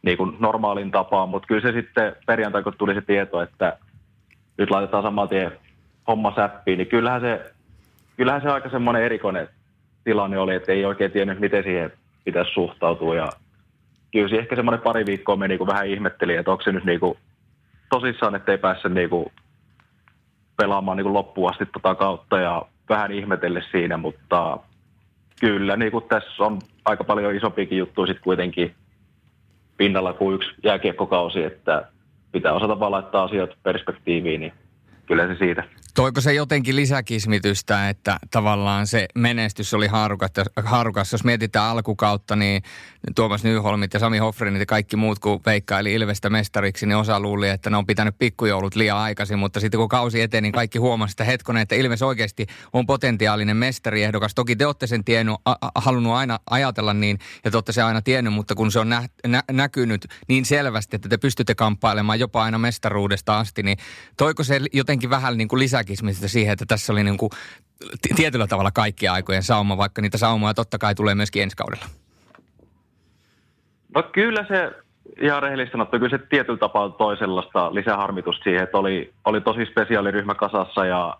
niin 0.03 0.19
kuin 0.19 0.37
normaalin 0.39 0.91
tapaan, 0.91 1.29
mutta 1.29 1.47
kyllä 1.47 1.61
se 1.61 1.73
sitten 1.73 2.17
perjantai, 2.27 2.63
kun 2.63 2.73
tuli 2.79 2.95
se 2.95 3.01
tieto, 3.01 3.43
että 3.43 3.79
nyt 4.59 4.71
laitetaan 4.71 5.03
saman 5.03 5.29
tien 5.29 5.53
homma 6.09 6.33
säppiin, 6.37 6.79
niin 6.79 6.89
kyllähän 6.89 7.21
se, 7.21 7.53
kyllähän 8.17 8.43
se 8.43 8.49
aika 8.49 8.71
semmoinen 8.71 9.03
erikoinen 9.03 9.49
tilanne 10.05 10.39
oli, 10.39 10.55
että 10.55 10.73
ei 10.73 10.85
oikein 10.85 11.11
tiennyt, 11.11 11.41
miten 11.41 11.63
siihen 11.63 11.93
pitäisi 12.25 12.51
suhtautua. 12.51 13.15
Ja 13.17 13.29
kyllä 14.17 14.29
se 14.29 14.39
ehkä 14.39 14.57
semmoinen 14.57 14.83
pari 14.83 15.07
viikkoa 15.07 15.37
meni, 15.37 15.59
kun 15.59 15.67
vähän 15.67 15.87
ihmetteli, 15.87 16.37
että 16.37 16.51
onko 16.51 16.63
se 16.63 16.73
nyt 16.73 16.85
niin 16.85 17.01
kuin 17.01 17.19
tosissaan, 17.91 18.35
että 18.35 18.53
ei 18.53 18.59
pääse 18.59 18.89
niin 18.89 19.11
kuin 19.11 19.33
pelaamaan 20.57 20.97
niin 20.97 21.05
kuin 21.05 21.15
loppuun 21.15 21.51
asti 21.51 21.67
tota 21.67 21.95
kautta 21.95 22.39
ja 22.39 22.63
vähän 22.89 23.13
ihmetelle 23.13 23.63
siinä, 23.71 23.97
mutta 23.97 24.59
kyllä 25.41 25.77
niin 25.77 25.93
kuin 25.93 26.05
tässä 26.05 26.45
on 26.45 26.59
aika 26.85 27.05
paljon 27.05 27.35
isompiakin 27.35 27.79
juttuja 27.79 28.07
sitten 28.07 28.25
kuitenkin 28.25 28.75
pinnalla 29.77 30.13
kuin 30.13 30.35
yksi 30.35 30.51
jääkiekkokausi, 30.63 31.43
että 31.43 31.89
pitää 32.33 32.53
osata 32.53 32.81
vaan 32.81 32.93
laittaa 32.93 33.25
asiat 33.25 33.51
perspektiiviin, 33.63 34.41
niin 34.41 34.53
kyllä 35.07 35.27
se 35.27 35.35
siitä. 35.35 35.65
Toiko 35.97 36.21
se 36.21 36.35
jotenkin 36.35 36.77
lisäkismitystä, 36.77 37.89
että 37.89 38.19
tavallaan 38.31 38.87
se 38.87 39.07
menestys 39.15 39.75
oli 39.75 39.87
haarukas? 40.65 41.13
Jos 41.13 41.25
mietitään 41.25 41.71
alkukautta, 41.71 42.37
niin 42.37 42.63
Tuomas 43.15 43.45
Nyholmit 43.45 43.95
ja 43.95 44.01
Sami 44.01 44.19
Hoffrinit 44.19 44.61
ja 44.61 44.67
kaikki 44.67 44.97
muut, 44.97 45.19
kun 45.19 45.41
veikkaili 45.47 45.95
Ilvestä 45.95 46.31
mestariksi, 46.31 46.87
niin 46.87 46.97
osa 46.97 47.21
luuli, 47.21 47.49
että 47.49 47.71
ne 47.71 47.77
on 47.77 47.87
pitänyt 47.87 48.19
pikkujoulut 48.19 48.75
liian 48.75 48.99
aikaisin. 48.99 49.39
Mutta 49.39 49.61
sitten 49.61 49.79
kun 49.81 49.89
kausi 49.89 50.21
eteni, 50.21 50.47
niin 50.47 50.53
kaikki 50.53 50.79
huomasivat, 50.79 51.15
että 51.15 51.25
hetkonen, 51.25 51.63
että 51.63 51.75
Ilves 51.75 52.03
oikeasti 52.03 52.47
on 52.73 52.87
potentiaalinen 52.87 53.57
mestariehdokas. 53.57 54.35
Toki 54.35 54.57
te 54.57 54.67
olette 54.67 54.87
sen 54.87 55.05
tiennyt, 55.05 55.35
a- 55.45 55.57
a- 55.61 55.71
halunnut 55.75 56.13
aina 56.13 56.39
ajatella 56.51 56.95
niin, 56.95 57.19
ja 57.45 57.51
te 57.51 57.57
olette 57.57 57.73
se 57.73 57.83
aina 57.83 58.03
tiennyt, 58.03 58.33
mutta 58.33 58.55
kun 58.55 58.73
se 58.73 58.79
on 58.79 58.89
nä- 58.89 59.09
nä- 59.27 59.45
näkynyt 59.53 60.07
niin 60.29 60.45
selvästi, 60.45 60.97
että 60.97 61.09
te 61.09 61.17
pystytte 61.17 61.55
kamppailemaan 61.55 62.21
jopa 62.21 62.43
aina 62.43 62.59
mestaruudesta 62.59 63.39
asti, 63.39 63.63
niin 63.63 63.79
toiko 64.17 64.45
se 64.45 64.61
jotenkin 64.73 65.11
vähän 65.11 65.39
niin 65.39 65.49
kuin 65.49 65.61
lisäkismitystä 65.87 66.29
siihen, 66.29 66.53
että 66.53 66.65
tässä 66.69 66.93
oli 66.93 67.05
niin 67.05 67.17
kuin 67.17 67.31
tietyllä 68.17 68.47
tavalla 68.47 68.71
kaikkia 68.71 69.13
aikojen 69.13 69.43
sauma, 69.43 69.77
vaikka 69.77 70.03
niitä 70.03 70.19
saumoja 70.19 70.55
totta 70.55 70.79
kai 70.79 70.95
tulee 70.95 71.15
myöskin 71.15 71.43
ensi 71.43 71.57
kaudella? 71.57 71.87
No 73.95 74.03
kyllä 74.03 74.45
se, 74.49 74.73
ihan 75.21 75.43
rehellisesti 75.43 75.73
sanottu, 75.73 75.99
kyllä 75.99 76.19
se 76.19 76.27
tietyllä 76.29 76.59
tapaa 76.59 76.89
toi 76.89 77.17
sellaista 77.17 77.75
lisäharmitusta 77.75 78.45
siihen, 78.45 78.63
että 78.63 78.79
oli, 78.79 79.13
oli 79.25 79.41
tosi 79.41 79.67
spesiaaliryhmä 79.67 80.35
kasassa 80.35 80.87
ja 80.87 81.17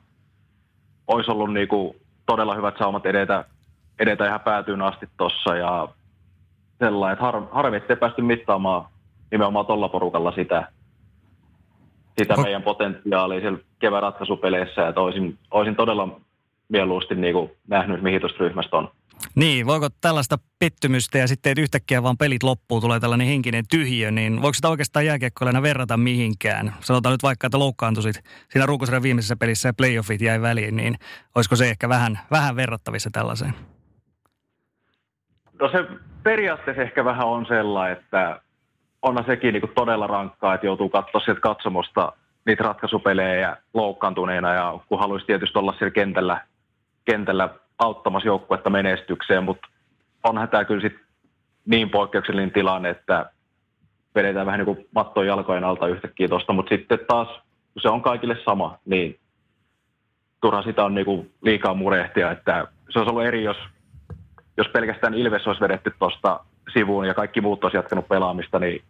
olisi 1.07 1.31
ollut 1.31 1.53
niinku 1.53 1.97
todella 2.27 2.55
hyvät 2.55 2.75
saumat 2.79 3.07
edetä, 3.07 3.45
edetä 3.99 4.27
ihan 4.27 4.41
päätyyn 4.41 4.83
asti 4.83 5.09
tuossa 5.17 5.57
ja 5.57 5.89
sellainen, 6.79 7.13
että 7.13 7.25
har, 7.25 7.43
harmi, 7.53 7.77
ettei 7.77 7.97
päästy 7.97 8.23
mittaamaan 8.23 8.85
nimenomaan 9.31 9.67
tuolla 9.67 9.89
porukalla 9.89 10.33
sitä, 10.33 10.69
sitä 12.19 12.35
oh. 12.35 12.43
meidän 12.43 12.63
potentiaalia 12.63 13.41
siellä 13.41 13.59
kevään 13.79 14.03
ratkaisupeleissä, 14.03 14.89
että 14.89 15.01
olisin, 15.01 15.39
olisin 15.51 15.77
todella 15.77 16.21
mieluusti 16.69 17.15
niin 17.15 17.35
kuin 17.35 17.51
nähnyt, 17.69 18.03
mihin 18.03 18.21
tuosta 18.21 18.39
ryhmästä 18.39 18.77
on. 18.77 18.91
Niin, 19.35 19.67
voiko 19.67 19.89
tällaista 20.01 20.39
pettymystä 20.59 21.19
ja 21.19 21.29
sitten 21.29 21.59
yhtäkkiä 21.59 22.03
vaan 22.03 22.17
pelit 22.17 22.43
loppuu, 22.43 22.81
tulee 22.81 23.01
tällainen 23.01 23.27
henkinen 23.27 23.65
tyhjö, 23.71 24.11
niin 24.11 24.43
voiko 24.43 24.55
sitä 24.55 24.69
oikeastaan 24.69 25.07
jääkiekkoilena 25.07 25.63
verrata 25.63 25.97
mihinkään? 25.97 26.75
Sanotaan 26.81 27.13
nyt 27.13 27.23
vaikka, 27.23 27.47
että 27.47 27.59
loukkaantuisit 27.59 28.23
siinä 28.49 28.67
ruukosarjan 28.67 29.03
viimeisessä 29.03 29.37
pelissä 29.37 29.69
ja 29.69 29.73
playoffit 29.75 30.21
jäi 30.21 30.43
väliin, 30.43 30.77
niin 30.77 30.95
olisiko 31.35 31.57
se 31.57 31.71
ehkä 31.71 31.89
vähän, 31.89 32.19
vähän 32.31 32.57
verrattavissa 32.57 33.11
tällaiseen? 33.13 33.55
No 35.61 35.69
se 35.69 35.85
periaatteessa 36.23 36.83
ehkä 36.83 37.05
vähän 37.05 37.27
on 37.27 37.47
sellainen, 37.47 37.99
että 37.99 38.41
onhan 39.03 39.25
sekin 39.27 39.53
niin 39.53 39.71
todella 39.75 40.07
rankkaa, 40.07 40.55
että 40.55 40.67
joutuu 40.67 40.89
katsoa 40.89 41.21
sieltä 41.21 41.41
katsomosta 41.41 42.13
niitä 42.47 42.65
ratkaisupelejä 42.65 43.57
loukkaantuneena 43.75 44.55
ja 44.55 44.79
kun 44.89 44.99
haluaisi 44.99 45.27
tietysti 45.27 45.59
olla 45.59 45.75
siellä 45.79 45.91
kentällä, 45.91 46.41
kentällä 47.05 47.49
auttamassa 47.79 48.29
joukkuetta 48.29 48.71
menestykseen, 48.71 49.45
mutta 49.45 49.69
onhan 50.25 50.49
tämä 50.49 50.65
kyllä 50.65 50.81
sit 50.81 50.97
niin 51.67 51.91
poikkeuksellinen 51.91 52.51
tilanne, 52.51 52.91
että 52.91 53.31
vedetään 54.15 54.47
vähän 54.47 54.59
niin 54.59 54.77
kuin 54.77 54.89
mattoon 54.95 55.27
jalkojen 55.27 55.65
alta 55.65 55.89
yhtäkkiä 55.89 56.29
tuosta, 56.29 56.53
mutta 56.53 56.77
sitten 56.77 56.99
taas, 57.09 57.29
kun 57.73 57.83
se 57.83 57.89
on 57.89 58.03
kaikille 58.03 58.37
sama, 58.45 58.79
niin 58.85 59.19
turha 60.41 60.63
sitä 60.63 60.85
on 60.85 60.95
niin 60.95 61.05
kuin 61.05 61.31
liikaa 61.43 61.75
murehtia, 61.75 62.31
että 62.31 62.67
se 62.91 62.99
olisi 62.99 63.11
ollut 63.11 63.25
eri, 63.25 63.45
jos, 63.45 63.57
jos 64.57 64.69
pelkästään 64.69 65.15
Ilves 65.15 65.47
olisi 65.47 65.61
vedetty 65.61 65.93
tuosta 65.99 66.41
sivuun 66.73 67.07
ja 67.07 67.15
kaikki 67.15 67.41
muut 67.41 67.65
olisi 67.65 67.77
jatkanut 67.77 68.09
pelaamista, 68.09 68.59
niin 68.59 68.83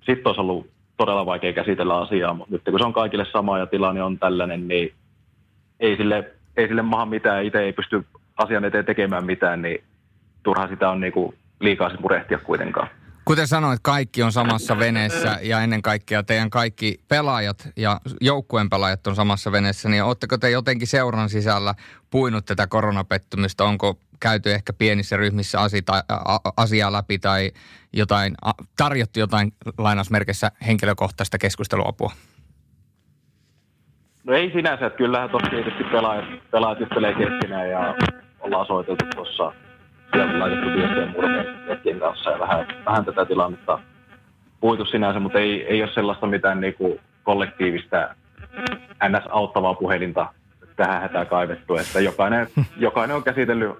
sitten 0.00 0.26
olisi 0.26 0.40
ollut 0.40 0.70
todella 0.96 1.26
vaikea 1.26 1.52
käsitellä 1.52 1.98
asiaa, 1.98 2.34
mutta 2.34 2.54
nyt 2.54 2.62
kun 2.70 2.78
se 2.78 2.84
on 2.84 2.92
kaikille 2.92 3.26
sama 3.32 3.58
ja 3.58 3.66
tilanne 3.66 4.02
on 4.02 4.18
tällainen, 4.18 4.68
niin 4.68 4.92
ei 5.80 5.96
sille, 5.96 6.30
ei 6.56 6.68
sille 6.68 6.82
maha 6.82 7.06
mitään, 7.06 7.44
itse 7.44 7.60
ei 7.60 7.72
pysty 7.72 8.04
asian 8.36 8.64
eteen 8.64 8.84
tekemään 8.84 9.24
mitään, 9.24 9.62
niin 9.62 9.84
turha 10.42 10.68
sitä 10.68 10.90
on 10.90 11.00
niinku 11.00 11.34
liikaa 11.60 11.90
murehtia 12.00 12.38
kuitenkaan. 12.38 12.88
Kuten 13.28 13.46
sanoit, 13.46 13.80
kaikki 13.82 14.22
on 14.22 14.32
samassa 14.32 14.78
veneessä 14.78 15.38
ja 15.42 15.60
ennen 15.60 15.82
kaikkea 15.82 16.22
teidän 16.22 16.50
kaikki 16.50 16.94
pelaajat 17.08 17.68
ja 17.76 18.00
joukkueen 18.20 18.70
pelaajat 18.70 19.06
on 19.06 19.16
samassa 19.16 19.52
veneessä, 19.52 19.88
niin 19.88 20.04
oletteko 20.04 20.38
te 20.38 20.50
jotenkin 20.50 20.86
seuran 20.86 21.28
sisällä 21.28 21.74
puinut 22.10 22.44
tätä 22.44 22.66
koronapettymystä? 22.66 23.64
Onko 23.64 23.98
käyty 24.20 24.52
ehkä 24.52 24.72
pienissä 24.72 25.16
ryhmissä 25.16 25.60
asita, 25.60 25.92
asiaa 26.56 26.92
läpi 26.92 27.18
tai 27.18 27.50
jotain, 27.92 28.34
tarjottu 28.76 29.18
jotain 29.18 29.52
lainausmerkissä 29.78 30.50
henkilökohtaista 30.66 31.38
keskusteluapua? 31.38 32.12
No 34.24 34.34
ei 34.34 34.50
sinänsä, 34.52 34.86
että 34.86 34.96
kyllähän 34.96 35.30
tosi 35.30 35.50
tietysti 35.50 35.84
pelaajat, 35.84 36.50
pelaajat 36.50 36.78
keskenään 37.18 37.70
ja 37.70 37.94
ollaan 38.40 38.66
soiteltu 38.66 39.04
tuossa 39.14 39.67
sieltä 40.12 40.38
laitettu 40.38 40.68
viestiä 40.68 41.06
murmeen 41.06 42.00
kanssa 42.00 42.30
ja 42.30 42.38
vähän, 42.38 42.66
vähän 42.86 43.04
tätä 43.04 43.24
tilannetta 43.24 43.78
puitu 44.60 44.84
sinänsä, 44.84 45.20
mutta 45.20 45.38
ei, 45.38 45.66
ei 45.66 45.82
ole 45.82 45.90
sellaista 45.92 46.26
mitään 46.26 46.60
niinku 46.60 47.00
kollektiivista 47.22 48.14
ns. 49.08 49.26
auttavaa 49.30 49.74
puhelinta 49.74 50.26
tähän 50.76 51.00
hätään 51.00 51.26
kaivettu, 51.26 51.76
että 51.76 52.00
jokainen, 52.00 52.46
jokainen 52.76 53.16
on 53.16 53.24
käsitellyt 53.24 53.72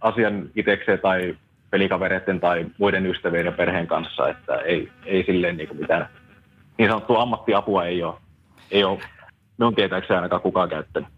asian 0.00 0.48
itsekseen 0.56 0.98
tai 0.98 1.36
pelikavereiden 1.70 2.40
tai 2.40 2.66
muiden 2.78 3.06
ystävien 3.06 3.46
ja 3.46 3.52
perheen 3.52 3.86
kanssa, 3.86 4.28
että 4.28 4.54
ei, 4.56 4.88
ei 5.04 5.24
silleen 5.26 5.56
niin 5.56 5.68
kuin 5.68 5.80
mitään 5.80 6.08
niin 6.78 6.88
sanottua 6.88 7.22
ammattiapua 7.22 7.84
ei 7.84 8.02
ole, 8.02 8.14
ei 8.70 8.84
ole 8.84 8.98
minun 9.58 9.74
tietääkseni 9.74 10.16
ainakaan 10.16 10.42
kukaan 10.42 10.68
käyttänyt. 10.68 11.15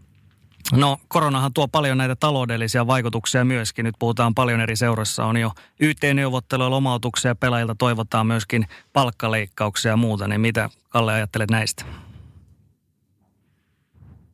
No 0.72 0.96
koronahan 1.08 1.52
tuo 1.54 1.68
paljon 1.68 1.98
näitä 1.98 2.16
taloudellisia 2.16 2.86
vaikutuksia 2.86 3.44
myöskin. 3.44 3.84
Nyt 3.84 3.94
puhutaan 3.98 4.34
paljon 4.34 4.60
eri 4.60 4.76
seuroissa 4.76 5.24
on 5.24 5.36
jo 5.36 5.50
YT-neuvotteluja, 5.80 6.70
lomautuksia, 6.70 7.34
pelaajilta 7.34 7.74
toivotaan 7.78 8.26
myöskin 8.26 8.66
palkkaleikkauksia 8.92 9.92
ja 9.92 9.96
muuta. 9.96 10.28
Niin 10.28 10.40
mitä 10.40 10.68
Kalle 10.88 11.12
ajattelet 11.12 11.50
näistä? 11.50 11.84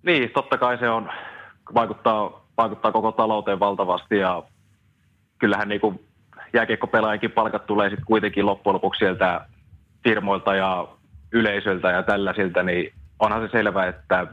Niin, 0.02 0.30
totta 0.30 0.58
kai 0.58 0.78
se 0.78 0.88
on, 0.90 1.10
vaikuttaa, 1.74 2.46
vaikuttaa 2.56 2.92
koko 2.92 3.12
talouteen 3.12 3.60
valtavasti 3.60 4.18
ja 4.18 4.42
kyllähän 5.38 5.68
niin 5.68 5.80
kuin 5.80 6.00
jääkiekkopelaajankin 6.52 7.30
palkat 7.30 7.66
tulee 7.66 7.90
sitten 7.90 8.06
kuitenkin 8.06 8.46
loppujen 8.46 8.74
lopuksi 8.74 8.98
sieltä 8.98 9.46
firmoilta 10.04 10.54
ja 10.54 10.88
yleisöltä 11.32 11.90
ja 11.90 12.02
tällaisilta, 12.02 12.62
niin 12.62 12.92
onhan 13.18 13.42
se 13.42 13.48
selvä, 13.52 13.86
että 13.86 14.26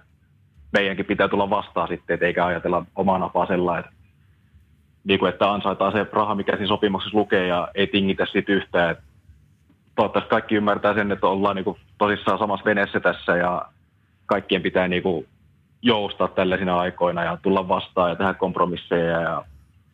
meidänkin 0.74 1.06
pitää 1.06 1.28
tulla 1.28 1.50
vastaan 1.50 1.88
sitten, 1.88 2.14
että 2.14 2.26
eikä 2.26 2.46
ajatella 2.46 2.86
omaa 2.96 3.20
napaa 3.20 3.46
sellainen, 3.46 3.86
että, 3.86 3.96
niin 5.04 5.20
kuin, 5.20 5.30
että 5.30 5.52
ansaitaan 5.52 5.92
se 5.92 6.08
raha, 6.12 6.36
mikä 6.36 6.52
siinä 6.52 6.68
sopimuksessa 6.68 7.18
lukee 7.18 7.48
ja 7.48 7.68
ei 7.76 7.88
tingitä 7.88 8.26
siitä 8.26 8.52
yhtään. 8.52 8.92
Että 8.92 9.04
toivottavasti 9.96 10.30
kaikki 10.30 10.56
ymmärtää 10.56 10.94
sen, 10.94 11.12
että 11.12 11.28
ollaan 11.28 11.56
niin 11.56 11.64
kuin 11.64 11.78
tosissaan 11.98 12.40
samassa 12.40 12.66
veneessä 12.66 13.00
tässä 13.00 13.38
ja 13.38 13.66
kaikkien 14.26 14.62
pitää 14.62 14.88
niin 14.88 15.04
kuin 15.04 15.28
joustaa 15.82 16.28
tällaisina 16.28 16.80
aikoina 16.80 17.24
ja 17.24 17.38
tulla 17.42 17.68
vastaan 17.68 18.10
ja 18.10 18.16
tehdä 18.16 18.34
kompromisseja 18.34 19.22
ja 19.22 19.46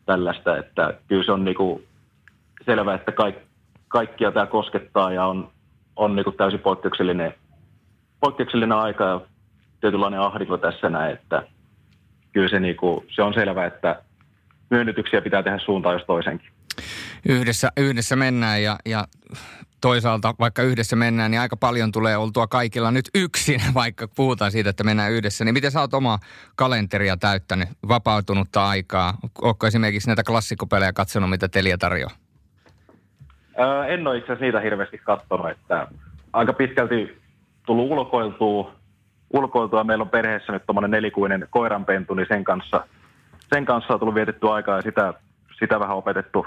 tällaista, 0.06 0.56
että 0.56 0.94
kyllä 1.08 1.24
se 1.24 1.32
on 1.32 1.44
niin 1.44 1.56
kuin 1.56 1.84
selvä, 2.66 2.94
että 2.94 3.12
kaik, 3.12 3.36
kaikkia 3.88 4.32
tämä 4.32 4.46
koskettaa 4.46 5.12
ja 5.12 5.26
on, 5.26 5.50
on 5.96 6.16
niin 6.16 6.24
kuin 6.24 6.36
täysin 6.36 6.60
poikkeuksellinen, 6.60 7.34
poikkeuksellinen 8.20 8.78
aika 8.78 9.04
ja 9.04 9.20
tietynlainen 9.80 10.20
ahdinko 10.20 10.58
tässä 10.58 10.90
näin, 10.90 11.12
että 11.12 11.42
kyllä 12.32 12.48
se, 12.48 12.60
niin 12.60 12.76
kuin, 12.76 13.06
se 13.14 13.22
on 13.22 13.34
selvä, 13.34 13.66
että 13.66 14.02
myönnytyksiä 14.70 15.20
pitää 15.20 15.42
tehdä 15.42 15.58
suuntaan 15.58 15.94
jos 15.94 16.06
toisenkin. 16.06 16.50
Yhdessä, 17.28 17.68
yhdessä 17.76 18.16
mennään 18.16 18.62
ja, 18.62 18.76
ja 18.86 19.04
toisaalta 19.80 20.34
vaikka 20.40 20.62
yhdessä 20.62 20.96
mennään, 20.96 21.30
niin 21.30 21.40
aika 21.40 21.56
paljon 21.56 21.92
tulee 21.92 22.16
oltua 22.16 22.46
kaikilla 22.46 22.90
nyt 22.90 23.08
yksin, 23.14 23.60
vaikka 23.74 24.08
puhutaan 24.16 24.50
siitä, 24.50 24.70
että 24.70 24.84
mennään 24.84 25.12
yhdessä. 25.12 25.44
Niin 25.44 25.54
miten 25.54 25.70
sä 25.70 25.80
oot 25.80 25.94
omaa 25.94 26.18
kalenteria 26.56 27.16
täyttänyt, 27.16 27.68
vapautunutta 27.88 28.68
aikaa? 28.68 29.14
Ootko 29.42 29.66
esimerkiksi 29.66 30.08
näitä 30.08 30.22
klassikkopelejä 30.22 30.92
katsonut, 30.92 31.30
mitä 31.30 31.48
Telia 31.48 31.78
tarjoaa? 31.78 32.12
Öö, 33.60 33.84
en 33.84 34.06
ole 34.06 34.18
itse 34.18 34.26
asiassa 34.26 34.44
niitä 34.44 34.60
hirveästi 34.60 34.98
katsonut, 34.98 35.50
että 35.50 35.88
aika 36.32 36.52
pitkälti 36.52 37.18
tullut 37.66 37.90
ulkoiltua, 37.90 38.77
ulkoiltua. 39.30 39.84
Meillä 39.84 40.02
on 40.02 40.10
perheessä 40.10 40.52
nyt 40.52 40.62
tuommoinen 40.66 40.90
nelikuinen 40.90 41.48
koiranpentu, 41.50 42.14
niin 42.14 42.26
sen 42.28 42.44
kanssa, 42.44 42.86
sen 43.54 43.64
kanssa 43.64 43.94
on 43.94 44.00
tullut 44.00 44.14
vietetty 44.14 44.50
aikaa 44.50 44.76
ja 44.76 44.82
sitä, 44.82 45.14
sitä 45.58 45.80
vähän 45.80 45.96
opetettu 45.96 46.46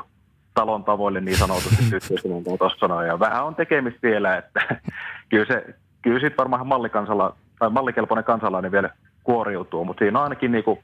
talon 0.53 0.83
tavoille 0.83 1.21
niin 1.21 1.37
sanotusti 1.37 1.83
yhteiskunnan 1.95 2.57
tuossa. 2.57 3.05
Ja 3.05 3.19
vähän 3.19 3.45
on 3.45 3.55
tekemistä 3.55 3.99
vielä, 4.01 4.37
että 4.37 4.61
kyllä 5.29 5.45
se, 5.45 5.75
kyllä 6.01 6.19
sit 6.19 6.37
varmaan 6.37 6.67
mallikansala, 6.67 7.35
tai 7.59 7.69
mallikelpoinen 7.69 8.25
kansalainen 8.25 8.71
vielä 8.71 8.89
kuoriutuu, 9.23 9.85
mutta 9.85 9.99
siinä 9.99 10.19
on 10.19 10.23
ainakin 10.23 10.51
niinku 10.51 10.83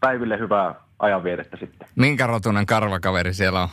päiville 0.00 0.38
hyvää 0.38 0.74
ajanvietettä 0.98 1.56
sitten. 1.56 1.88
Minkä 1.96 2.26
rotunen 2.26 2.66
karvakaveri 2.66 3.34
siellä 3.34 3.62
on? 3.62 3.68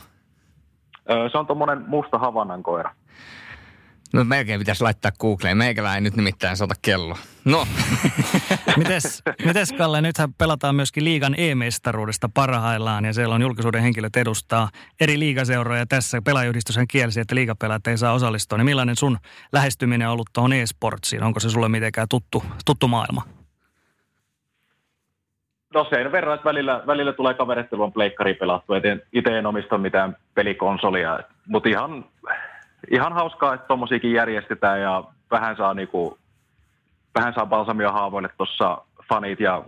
Öö, 1.10 1.30
se 1.30 1.38
on 1.38 1.48
tuommoinen 1.48 1.84
musta 1.88 2.18
havannan 2.18 2.64
koira. 2.64 2.92
No 4.14 4.24
melkein 4.24 4.60
pitäisi 4.60 4.84
laittaa 4.84 5.12
Googleen. 5.20 5.58
Meikällä 5.58 5.96
ei 5.96 6.02
nyt 6.02 6.16
nimittäin 6.16 6.58
sota 6.58 6.74
kello. 6.82 7.18
No. 7.46 7.68
mites, 8.78 9.24
mites 9.46 9.74
Kalle, 9.74 10.02
nythän 10.02 10.34
pelataan 10.34 10.76
myöskin 10.76 11.04
liigan 11.04 11.36
e-mestaruudesta 11.38 12.30
parhaillaan 12.34 13.06
ja 13.06 13.14
siellä 13.14 13.36
on 13.36 13.42
julkisuuden 13.42 13.82
henkilöt 13.82 14.16
edustaa 14.16 14.70
eri 15.00 15.20
liigaseuroja. 15.20 15.86
Tässä 15.86 16.22
pelaajyhdistyshän 16.22 16.88
kielsi, 16.88 17.20
että 17.20 17.36
liigapelaajat 17.36 17.88
ei 17.88 17.98
saa 17.98 18.14
osallistua. 18.14 18.58
Niin 18.58 18.66
millainen 18.66 18.96
sun 18.96 19.18
lähestyminen 19.54 20.08
on 20.08 20.14
ollut 20.14 20.30
tuohon 20.34 20.54
e-sportsiin? 20.54 21.24
Onko 21.24 21.40
se 21.40 21.50
sulle 21.50 21.70
mitenkään 21.70 22.08
tuttu, 22.10 22.44
tuttu 22.66 22.88
maailma? 22.88 23.24
No 25.74 25.88
sen 25.90 26.12
verran, 26.12 26.36
että 26.36 26.50
välillä, 26.50 26.84
välillä 26.88 27.14
tulee 27.14 27.34
kaverittelun 27.34 27.94
pleikkari 27.94 28.34
pelattu. 28.34 28.74
Itse 29.14 29.38
en 29.38 29.46
omista 29.46 29.78
mitään 29.78 30.18
pelikonsolia, 30.36 31.20
mutta 31.48 31.70
ihan 31.70 32.06
ihan 32.92 33.14
hauskaa, 33.14 33.54
että 33.54 33.68
tuommoisiakin 33.68 34.14
järjestetään 34.14 34.82
ja 34.82 35.04
vähän 35.32 35.58
saa, 35.58 35.74
niinku, 35.74 36.18
vähän 37.16 37.34
saa 37.34 37.46
balsamia 37.46 37.92
haavoille 37.92 38.30
tuossa 38.38 38.78
fanit 39.10 39.40
ja 39.40 39.64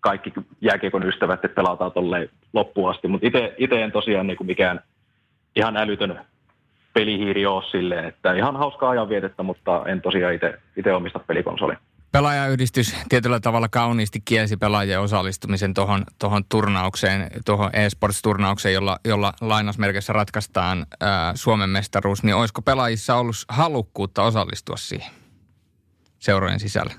kaikki 0.00 0.32
jääkiekon 0.60 1.08
ystävät, 1.08 1.44
että 1.44 1.54
pelataan 1.54 1.92
tolleen 1.92 2.28
loppuun 2.52 2.90
asti. 2.90 3.08
Mutta 3.08 3.26
itse 3.58 3.82
en 3.82 3.92
tosiaan 3.92 4.26
niinku 4.26 4.44
mikään 4.44 4.80
ihan 5.56 5.76
älytön 5.76 6.20
pelihiiri 6.92 7.46
ole 7.46 7.64
silleen, 7.70 8.04
että 8.04 8.32
ihan 8.32 8.56
hauskaa 8.56 8.90
ajanvietettä, 8.90 9.42
mutta 9.42 9.82
en 9.86 10.02
tosiaan 10.02 10.34
itse 10.76 10.92
omista 10.94 11.18
pelikonsolia. 11.18 11.78
Pelaajayhdistys 12.12 12.96
tietyllä 13.08 13.40
tavalla 13.40 13.68
kauniisti 13.68 14.20
kielsi 14.24 14.56
pelaajien 14.56 15.00
osallistumisen 15.00 15.74
tuohon 15.74 16.04
tohon 16.18 16.42
turnaukseen, 16.48 17.30
tuohon 17.46 17.70
eSports-turnaukseen, 17.72 18.74
jolla, 18.74 18.98
jolla 19.04 19.32
lainausmerkissä 19.40 20.12
ratkaistaan 20.12 20.86
ää, 21.00 21.32
Suomen 21.36 21.70
mestaruus, 21.70 22.22
niin 22.22 22.34
olisiko 22.34 22.62
pelaajissa 22.62 23.16
ollut 23.16 23.36
halukkuutta 23.48 24.22
osallistua 24.22 24.76
siihen 24.76 25.10
seurojen 26.18 26.60
sisällä? 26.60 26.92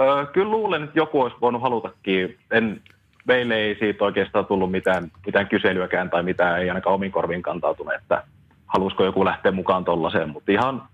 Öö, 0.00 0.26
kyllä 0.26 0.50
luulen, 0.50 0.82
että 0.82 0.98
joku 0.98 1.20
olisi 1.20 1.36
voinut 1.40 1.62
halutakin. 1.62 2.38
En, 2.50 2.82
meille 3.24 3.54
ei 3.54 3.76
siitä 3.78 4.04
oikeastaan 4.04 4.46
tullut 4.46 4.70
mitään, 4.70 5.10
mitään 5.26 5.48
kyselyäkään 5.48 6.10
tai 6.10 6.22
mitään, 6.22 6.60
ei 6.60 6.68
ainakaan 6.68 6.94
omin 6.94 7.12
korviin 7.12 7.42
kantautunut, 7.42 7.94
että 7.94 8.24
halusiko 8.66 9.04
joku 9.04 9.24
lähteä 9.24 9.52
mukaan 9.52 9.84
tuollaiseen, 9.84 10.28
mutta 10.28 10.52
ihan– 10.52 10.82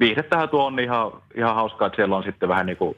viihdettähän 0.00 0.48
tuo 0.48 0.66
on 0.66 0.80
ihan, 0.80 1.12
ihan 1.34 1.54
hauskaa, 1.54 1.86
että 1.86 1.96
siellä 1.96 2.16
on 2.16 2.22
sitten 2.22 2.48
vähän 2.48 2.66
niin 2.66 2.76
kuin 2.76 2.96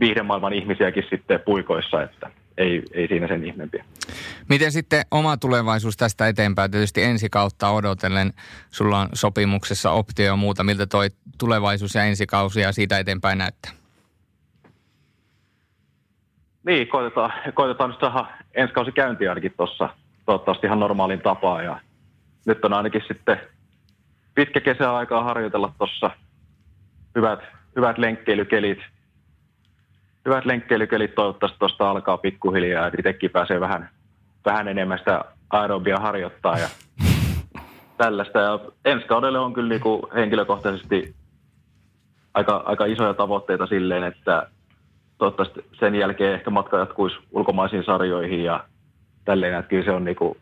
viihdemaailman 0.00 0.52
ihmisiäkin 0.52 1.04
sitten 1.10 1.40
puikoissa, 1.40 2.02
että 2.02 2.30
ei, 2.58 2.82
ei 2.92 3.08
siinä 3.08 3.28
sen 3.28 3.44
ihmeempiä. 3.44 3.84
Miten 4.48 4.72
sitten 4.72 5.04
oma 5.10 5.36
tulevaisuus 5.36 5.96
tästä 5.96 6.28
eteenpäin? 6.28 6.70
Tietysti 6.70 7.02
ensi 7.02 7.30
kautta 7.30 7.70
odotellen, 7.70 8.32
sulla 8.70 9.00
on 9.00 9.08
sopimuksessa 9.12 9.90
optio 9.90 10.26
ja 10.26 10.36
muuta. 10.36 10.64
Miltä 10.64 10.86
toi 10.86 11.08
tulevaisuus 11.38 11.94
ja 11.94 12.04
ensikausi 12.04 12.60
ja 12.60 12.72
siitä 12.72 12.98
eteenpäin 12.98 13.38
näyttää? 13.38 13.72
Niin, 16.66 16.88
koitetaan, 16.88 17.32
koitetaan 17.54 17.90
nyt 17.90 18.00
saada 18.00 18.26
ensi 18.54 18.74
kausi 18.74 18.92
käyntiin 18.92 19.30
ainakin 19.30 19.54
tuossa. 19.56 19.88
Toivottavasti 20.26 20.66
ihan 20.66 20.80
normaalin 20.80 21.20
tapaa 21.20 21.62
ja 21.62 21.80
nyt 22.46 22.64
on 22.64 22.72
ainakin 22.72 23.02
sitten 23.08 23.40
pitkä 24.38 24.60
kesäaikaa 24.60 25.24
harjoitella 25.24 25.72
tuossa. 25.78 26.10
Hyvät, 27.14 27.40
hyvät 27.76 27.98
lenkkeilykelit. 27.98 28.78
Hyvät 30.24 30.44
lenkkeilykelit 30.44 31.14
toivottavasti 31.14 31.58
tuosta 31.58 31.90
alkaa 31.90 32.18
pikkuhiljaa, 32.18 32.86
että 32.86 32.96
itsekin 32.98 33.30
pääsee 33.30 33.60
vähän, 33.60 33.90
vähän 34.44 34.68
enemmän 34.68 34.98
sitä 34.98 35.24
aerobia 35.50 35.96
harjoittaa 35.96 36.58
ja 36.58 36.68
tällaista. 37.98 38.38
Ja 38.38 38.60
ensi 38.84 39.06
kaudelle 39.06 39.38
on 39.38 39.52
kyllä 39.52 39.68
niinku 39.68 40.08
henkilökohtaisesti 40.14 41.14
aika, 42.34 42.62
aika 42.66 42.84
isoja 42.84 43.14
tavoitteita 43.14 43.66
silleen, 43.66 44.04
että 44.04 44.48
toivottavasti 45.18 45.64
sen 45.80 45.94
jälkeen 45.94 46.34
ehkä 46.34 46.50
matka 46.50 46.78
jatkuisi 46.78 47.16
ulkomaisiin 47.30 47.84
sarjoihin 47.84 48.44
ja 48.44 48.64
tälleen, 49.24 49.54
että 49.54 49.68
kyllä 49.68 49.84
se 49.84 49.90
on 49.90 50.04
niinku 50.04 50.36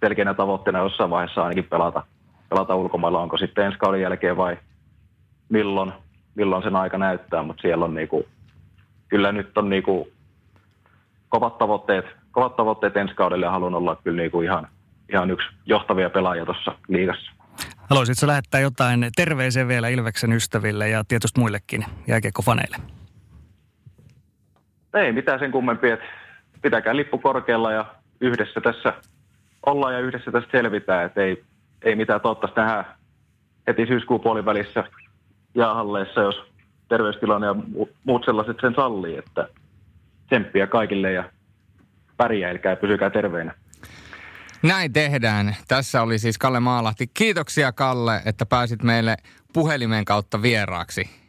selkeänä 0.00 0.34
tavoitteena 0.34 0.78
jossain 0.78 1.10
vaiheessa 1.10 1.42
ainakin 1.42 1.64
pelata– 1.64 2.02
pelata 2.48 2.74
ulkomailla, 2.74 3.20
onko 3.20 3.38
sitten 3.38 3.66
ensi 3.66 3.78
kauden 3.78 4.00
jälkeen 4.00 4.36
vai 4.36 4.58
milloin, 5.48 5.92
milloin 6.34 6.62
sen 6.62 6.76
aika 6.76 6.98
näyttää, 6.98 7.42
mutta 7.42 7.62
siellä 7.62 7.84
on 7.84 7.94
niinku, 7.94 8.26
kyllä 9.08 9.32
nyt 9.32 9.58
on 9.58 9.68
niinku 9.68 10.08
kovat 11.28 11.58
tavoitteet, 11.58 12.04
kovat 12.30 12.56
tavoitteet 12.56 12.96
ensi 12.96 13.14
kaudelle 13.14 13.46
ja 13.46 13.50
haluan 13.50 13.74
olla 13.74 13.96
kyllä 14.04 14.22
niinku 14.22 14.40
ihan, 14.40 14.68
ihan 15.12 15.30
yksi 15.30 15.48
johtavia 15.66 16.10
pelaajia 16.10 16.44
tuossa 16.44 16.78
liigassa. 16.88 17.32
Haluaisitko 17.90 18.26
lähettää 18.26 18.60
jotain 18.60 19.06
terveisiä 19.16 19.68
vielä 19.68 19.88
Ilveksen 19.88 20.32
ystäville 20.32 20.88
ja 20.88 21.04
tietysti 21.08 21.40
muillekin 21.40 21.84
jääkiekkofaneille? 22.06 22.76
Ei 24.94 25.12
mitään 25.12 25.38
sen 25.38 25.52
kummempia, 25.52 25.94
että 25.94 26.06
pitäkää 26.62 26.96
lippu 26.96 27.18
korkealla 27.18 27.72
ja 27.72 27.84
yhdessä 28.20 28.60
tässä 28.60 28.92
ollaan 29.66 29.94
ja 29.94 30.00
yhdessä 30.00 30.32
tässä 30.32 30.50
selvitään, 30.50 31.06
että 31.06 31.22
ei, 31.22 31.44
ei 31.82 31.96
mitään 31.96 32.20
toivottavasti 32.20 32.54
tähän 32.54 32.84
heti 33.66 33.86
syyskuun 33.86 34.20
puolivälissä 34.20 34.84
jäähalleissa, 35.54 36.20
jos 36.20 36.36
terveystilanne 36.88 37.46
ja 37.46 37.54
muut 38.04 38.24
sellaiset 38.24 38.56
sen 38.60 38.74
sallii, 38.74 39.16
että 39.16 39.48
tsemppiä 40.26 40.66
kaikille 40.66 41.12
ja 41.12 41.24
pärjäilkää 42.16 42.72
ja 42.72 42.76
pysykää 42.76 43.10
terveinä. 43.10 43.54
Näin 44.62 44.92
tehdään. 44.92 45.56
Tässä 45.68 46.02
oli 46.02 46.18
siis 46.18 46.38
Kalle 46.38 46.60
Maalahti. 46.60 47.06
Kiitoksia 47.14 47.72
Kalle, 47.72 48.20
että 48.24 48.46
pääsit 48.46 48.82
meille 48.82 49.16
puhelimen 49.52 50.04
kautta 50.04 50.42
vieraaksi. 50.42 51.25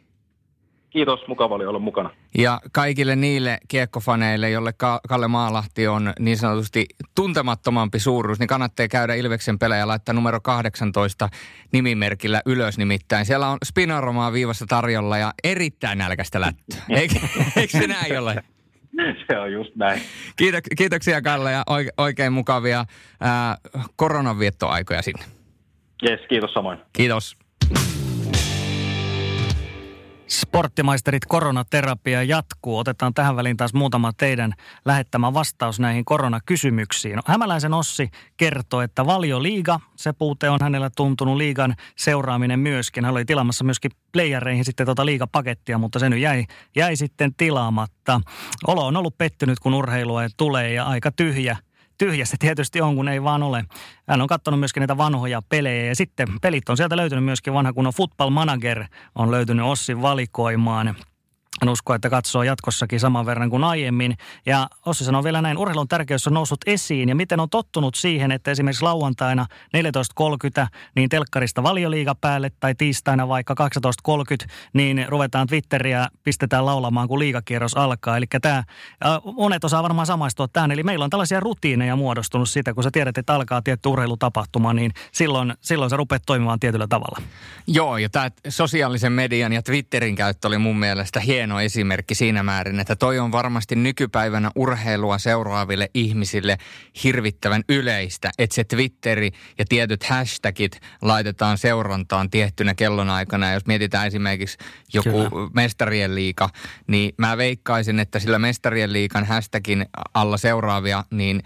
Kiitos, 0.90 1.20
mukava 1.28 1.54
oli 1.54 1.66
olla 1.66 1.78
mukana. 1.78 2.10
Ja 2.38 2.60
kaikille 2.72 3.16
niille 3.16 3.58
kiekkofaneille, 3.68 4.50
jolle 4.50 4.72
Kalle 5.08 5.28
Maalahti 5.28 5.86
on 5.88 6.12
niin 6.18 6.36
sanotusti 6.36 6.86
tuntemattomampi 7.14 7.98
suuruus, 7.98 8.38
niin 8.38 8.48
kannattaa 8.48 8.88
käydä 8.88 9.14
Ilveksen 9.14 9.58
pelejä 9.58 9.78
ja 9.78 9.88
laittaa 9.88 10.12
numero 10.14 10.40
18 10.40 11.28
nimimerkillä 11.72 12.42
ylös 12.46 12.78
nimittäin. 12.78 13.26
Siellä 13.26 13.48
on 13.48 13.58
Spinaromaa 13.64 14.32
viivassa 14.32 14.66
tarjolla 14.68 15.18
ja 15.18 15.32
erittäin 15.44 15.98
nälkäistä 15.98 16.40
lättyä. 16.40 16.82
Eikö, 16.88 17.14
eikö 17.56 17.78
se 17.78 17.86
näin 17.86 18.18
ole? 18.18 18.42
Se 19.30 19.38
on 19.38 19.52
just 19.52 19.76
näin. 19.76 20.00
Kiitok- 20.42 20.74
kiitoksia 20.76 21.22
Kalle 21.22 21.52
ja 21.52 21.62
oikein 21.96 22.32
mukavia 22.32 22.84
ää, 23.20 23.56
koronanviettoaikoja 23.96 25.02
sinne. 25.02 25.24
Yes, 26.08 26.20
kiitos 26.28 26.52
samoin. 26.52 26.78
Kiitos. 26.92 27.36
Sporttimaisterit 30.28 31.26
koronaterapia 31.26 32.22
jatkuu. 32.22 32.78
Otetaan 32.78 33.14
tähän 33.14 33.36
väliin 33.36 33.56
taas 33.56 33.74
muutama 33.74 34.12
teidän 34.12 34.54
lähettämä 34.84 35.34
vastaus 35.34 35.80
näihin 35.80 36.04
koronakysymyksiin. 36.04 37.20
Hämäläisen 37.26 37.74
Ossi 37.74 38.10
kertoo, 38.36 38.80
että 38.80 39.06
liiga, 39.42 39.80
se 39.96 40.12
puute 40.12 40.50
on 40.50 40.58
hänellä 40.62 40.90
tuntunut 40.96 41.36
liigan 41.36 41.74
seuraaminen 41.96 42.60
myöskin. 42.60 43.04
Hän 43.04 43.14
oli 43.14 43.24
tilaamassa 43.24 43.64
myöskin 43.64 43.90
playereihin 44.12 44.64
sitten 44.64 44.86
tuota 44.86 45.06
liigapakettia, 45.06 45.78
mutta 45.78 45.98
se 45.98 46.08
nyt 46.08 46.20
jäi, 46.20 46.44
jäi 46.76 46.96
sitten 46.96 47.34
tilaamatta. 47.34 48.20
Olo 48.66 48.86
on 48.86 48.96
ollut 48.96 49.18
pettynyt, 49.18 49.60
kun 49.60 49.74
urheilua 49.74 50.22
tulee 50.36 50.72
ja 50.72 50.84
aika 50.84 51.12
tyhjä 51.12 51.56
tyhjä 51.98 52.24
se 52.24 52.36
tietysti 52.38 52.80
on, 52.80 52.96
kun 52.96 53.08
ei 53.08 53.22
vaan 53.22 53.42
ole. 53.42 53.64
Hän 54.08 54.20
on 54.20 54.26
katsonut 54.26 54.60
myöskin 54.60 54.80
näitä 54.80 54.96
vanhoja 54.96 55.42
pelejä 55.48 55.84
ja 55.84 55.96
sitten 55.96 56.28
pelit 56.42 56.68
on 56.68 56.76
sieltä 56.76 56.96
löytynyt 56.96 57.24
myöskin 57.24 57.54
vanha 57.54 57.72
kunnon 57.72 57.92
Football 57.92 58.30
Manager 58.30 58.84
on 59.14 59.30
löytynyt 59.30 59.66
Ossin 59.66 60.02
valikoimaan. 60.02 60.96
En 61.62 61.68
usko, 61.68 61.94
että 61.94 62.10
katsoo 62.10 62.42
jatkossakin 62.42 63.00
saman 63.00 63.26
verran 63.26 63.50
kuin 63.50 63.64
aiemmin. 63.64 64.16
Ja 64.46 64.68
Ossi 64.86 65.04
sanoo 65.04 65.24
vielä 65.24 65.42
näin, 65.42 65.58
urheilun 65.58 65.88
tärkeys 65.88 66.26
on 66.26 66.34
noussut 66.34 66.60
esiin 66.66 67.08
ja 67.08 67.14
miten 67.14 67.40
on 67.40 67.50
tottunut 67.50 67.94
siihen, 67.94 68.32
että 68.32 68.50
esimerkiksi 68.50 68.82
lauantaina 68.82 69.46
14.30 70.62 70.66
niin 70.96 71.08
telkkarista 71.08 71.62
valioliiga 71.62 72.14
päälle 72.14 72.50
tai 72.60 72.74
tiistaina 72.74 73.28
vaikka 73.28 73.54
12.30 74.08 74.48
niin 74.72 75.06
ruvetaan 75.08 75.46
Twitteriä, 75.46 76.08
pistetään 76.24 76.66
laulamaan 76.66 77.08
kun 77.08 77.18
liigakierros 77.18 77.76
alkaa. 77.76 78.16
Eli 78.16 78.26
tämä, 78.40 78.64
monet 79.36 79.64
osaa 79.64 79.82
varmaan 79.82 80.06
samaistua 80.06 80.48
tähän. 80.48 80.70
Eli 80.70 80.82
meillä 80.82 81.04
on 81.04 81.10
tällaisia 81.10 81.40
rutiineja 81.40 81.96
muodostunut 81.96 82.48
siitä, 82.48 82.74
kun 82.74 82.82
sä 82.84 82.90
tiedät, 82.90 83.18
että 83.18 83.34
alkaa 83.34 83.62
tietty 83.62 83.88
urheilutapahtuma, 83.88 84.72
niin 84.72 84.92
silloin, 85.12 85.54
silloin 85.60 85.90
sä 85.90 85.96
rupeat 85.96 86.22
toimimaan 86.26 86.60
tietyllä 86.60 86.86
tavalla. 86.86 87.22
Joo, 87.66 87.98
ja 87.98 88.08
tämä 88.08 88.30
sosiaalisen 88.48 89.12
median 89.12 89.52
ja 89.52 89.62
Twitterin 89.62 90.14
käyttö 90.14 90.48
oli 90.48 90.58
mun 90.58 90.78
mielestä 90.78 91.20
hieno 91.20 91.47
esimerkki 91.58 92.14
siinä 92.14 92.42
määrin, 92.42 92.80
että 92.80 92.96
toi 92.96 93.18
on 93.18 93.32
varmasti 93.32 93.76
nykypäivänä 93.76 94.50
urheilua 94.54 95.18
seuraaville 95.18 95.90
ihmisille 95.94 96.58
hirvittävän 97.04 97.62
yleistä, 97.68 98.30
että 98.38 98.54
se 98.54 98.64
Twitteri 98.64 99.30
ja 99.58 99.64
tietyt 99.68 100.04
hashtagit 100.04 100.80
laitetaan 101.02 101.58
seurantaan 101.58 102.30
tiettynä 102.30 102.74
kellonaikana. 102.74 103.52
Jos 103.52 103.66
mietitään 103.66 104.06
esimerkiksi 104.06 104.58
joku 104.92 105.10
Kyllä. 105.10 105.50
mestarien 105.54 106.14
liika, 106.14 106.50
niin 106.86 107.12
mä 107.18 107.36
veikkaisin, 107.36 107.98
että 107.98 108.18
sillä 108.18 108.38
mestarien 108.38 108.92
liikan 108.92 109.24
hashtagin 109.24 109.86
alla 110.14 110.36
seuraavia, 110.36 111.04
niin 111.10 111.42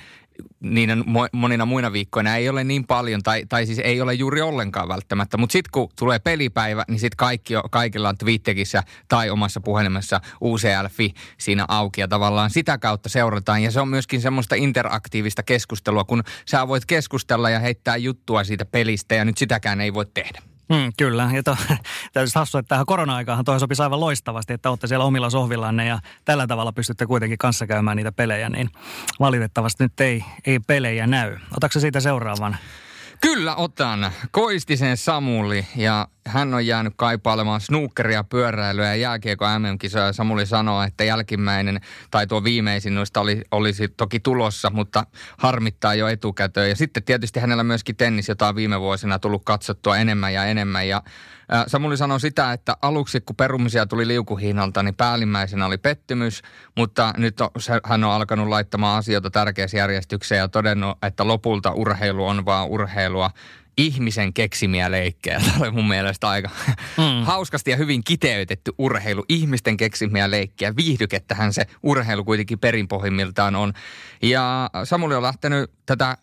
niinä 0.60 0.96
monina 1.32 1.66
muina 1.66 1.92
viikkoina 1.92 2.36
ei 2.36 2.48
ole 2.48 2.64
niin 2.64 2.86
paljon, 2.86 3.22
tai, 3.22 3.46
tai 3.48 3.66
siis 3.66 3.78
ei 3.78 4.00
ole 4.00 4.14
juuri 4.14 4.40
ollenkaan 4.40 4.88
välttämättä. 4.88 5.36
Mutta 5.36 5.52
sitten 5.52 5.70
kun 5.72 5.88
tulee 5.98 6.18
pelipäivä, 6.18 6.84
niin 6.88 7.00
sitten 7.00 7.16
kaikki, 7.16 7.54
kaikilla 7.70 8.08
on 8.08 8.18
Twitterissä 8.18 8.82
tai 9.08 9.30
omassa 9.30 9.60
puhelimessa 9.60 10.20
UCL-fi 10.42 11.14
siinä 11.38 11.64
auki. 11.68 12.00
Ja 12.00 12.08
tavallaan 12.08 12.50
sitä 12.50 12.78
kautta 12.78 13.08
seurataan. 13.08 13.62
Ja 13.62 13.70
se 13.70 13.80
on 13.80 13.88
myöskin 13.88 14.20
semmoista 14.20 14.54
interaktiivista 14.54 15.42
keskustelua, 15.42 16.04
kun 16.04 16.22
sä 16.48 16.68
voit 16.68 16.86
keskustella 16.86 17.50
ja 17.50 17.58
heittää 17.58 17.96
juttua 17.96 18.44
siitä 18.44 18.64
pelistä, 18.64 19.14
ja 19.14 19.24
nyt 19.24 19.38
sitäkään 19.38 19.80
ei 19.80 19.94
voi 19.94 20.06
tehdä. 20.14 20.51
Mm, 20.72 20.92
kyllä, 20.98 21.30
ja 21.32 21.42
to, 21.42 21.56
täytyy 22.12 22.32
hassua, 22.34 22.58
että 22.58 22.68
tähän 22.68 22.86
korona-aikaan 22.86 23.44
toi 23.44 23.60
sopisi 23.60 23.82
aivan 23.82 24.00
loistavasti, 24.00 24.52
että 24.52 24.70
olette 24.70 24.86
siellä 24.86 25.04
omilla 25.04 25.30
sohvillanne 25.30 25.86
ja 25.86 25.98
tällä 26.24 26.46
tavalla 26.46 26.72
pystytte 26.72 27.06
kuitenkin 27.06 27.38
kanssa 27.38 27.66
käymään 27.66 27.96
niitä 27.96 28.12
pelejä, 28.12 28.48
niin 28.48 28.70
valitettavasti 29.20 29.84
nyt 29.84 30.00
ei, 30.00 30.24
ei 30.46 30.58
pelejä 30.60 31.06
näy. 31.06 31.38
Otatko 31.56 31.80
siitä 31.80 32.00
seuraavan? 32.00 32.56
Kyllä 33.20 33.56
otan. 33.56 34.12
Koistisen 34.30 34.96
Samuli 34.96 35.66
ja 35.76 36.08
hän 36.26 36.54
on 36.54 36.66
jäänyt 36.66 36.92
kaipailemaan 36.96 37.60
snookeria, 37.60 38.24
pyöräilyä 38.24 38.86
ja 38.86 38.94
jääkiekko 38.94 39.44
MM-kisoja. 39.58 40.12
Samuli 40.12 40.46
sanoo, 40.46 40.82
että 40.82 41.04
jälkimmäinen 41.04 41.80
tai 42.10 42.26
tuo 42.26 42.44
viimeisin 42.44 42.94
noista 42.94 43.20
oli, 43.20 43.42
olisi 43.50 43.88
toki 43.88 44.20
tulossa, 44.20 44.70
mutta 44.70 45.06
harmittaa 45.38 45.94
jo 45.94 46.08
etukäteen. 46.08 46.68
Ja 46.68 46.76
sitten 46.76 47.02
tietysti 47.02 47.40
hänellä 47.40 47.64
myöskin 47.64 47.96
tennis, 47.96 48.28
jota 48.28 48.48
on 48.48 48.56
viime 48.56 48.80
vuosina 48.80 49.18
tullut 49.18 49.42
katsottua 49.44 49.96
enemmän 49.96 50.34
ja 50.34 50.44
enemmän. 50.44 50.88
Ja 50.88 51.02
Samuli 51.66 51.96
sanoi 51.96 52.20
sitä, 52.20 52.52
että 52.52 52.76
aluksi 52.82 53.20
kun 53.20 53.36
perumisia 53.36 53.86
tuli 53.86 54.08
liukuhiinalta, 54.08 54.82
niin 54.82 54.94
päällimmäisenä 54.94 55.66
oli 55.66 55.78
pettymys, 55.78 56.42
mutta 56.76 57.14
nyt 57.16 57.40
on, 57.40 57.48
hän 57.84 58.04
on 58.04 58.10
alkanut 58.10 58.48
laittamaan 58.48 58.98
asioita 58.98 59.30
tärkeässä 59.30 59.76
järjestykseen 59.76 60.38
ja 60.38 60.48
todennut, 60.48 60.98
että 61.02 61.26
lopulta 61.26 61.72
urheilu 61.72 62.26
on 62.26 62.44
vaan 62.44 62.68
urheilua 62.68 63.30
ihmisen 63.76 64.32
keksimiä 64.32 64.90
leikkejä. 64.90 65.40
Tämä 65.44 65.58
oli 65.60 65.70
mun 65.70 65.88
mielestä 65.88 66.28
aika 66.28 66.50
mm. 66.98 67.24
hauskasti 67.24 67.70
ja 67.70 67.76
hyvin 67.76 68.04
kiteytetty 68.04 68.72
urheilu. 68.78 69.24
Ihmisten 69.28 69.76
keksimiä 69.76 70.30
leikkejä. 70.30 70.76
Viihdykettähän 70.76 71.52
se 71.52 71.66
urheilu 71.82 72.24
kuitenkin 72.24 72.58
perinpohjimmiltaan 72.58 73.56
on. 73.56 73.72
Ja 74.22 74.70
Samuli 74.84 75.14
on 75.14 75.22
lähtenyt 75.22 75.70
tätä 75.86 76.16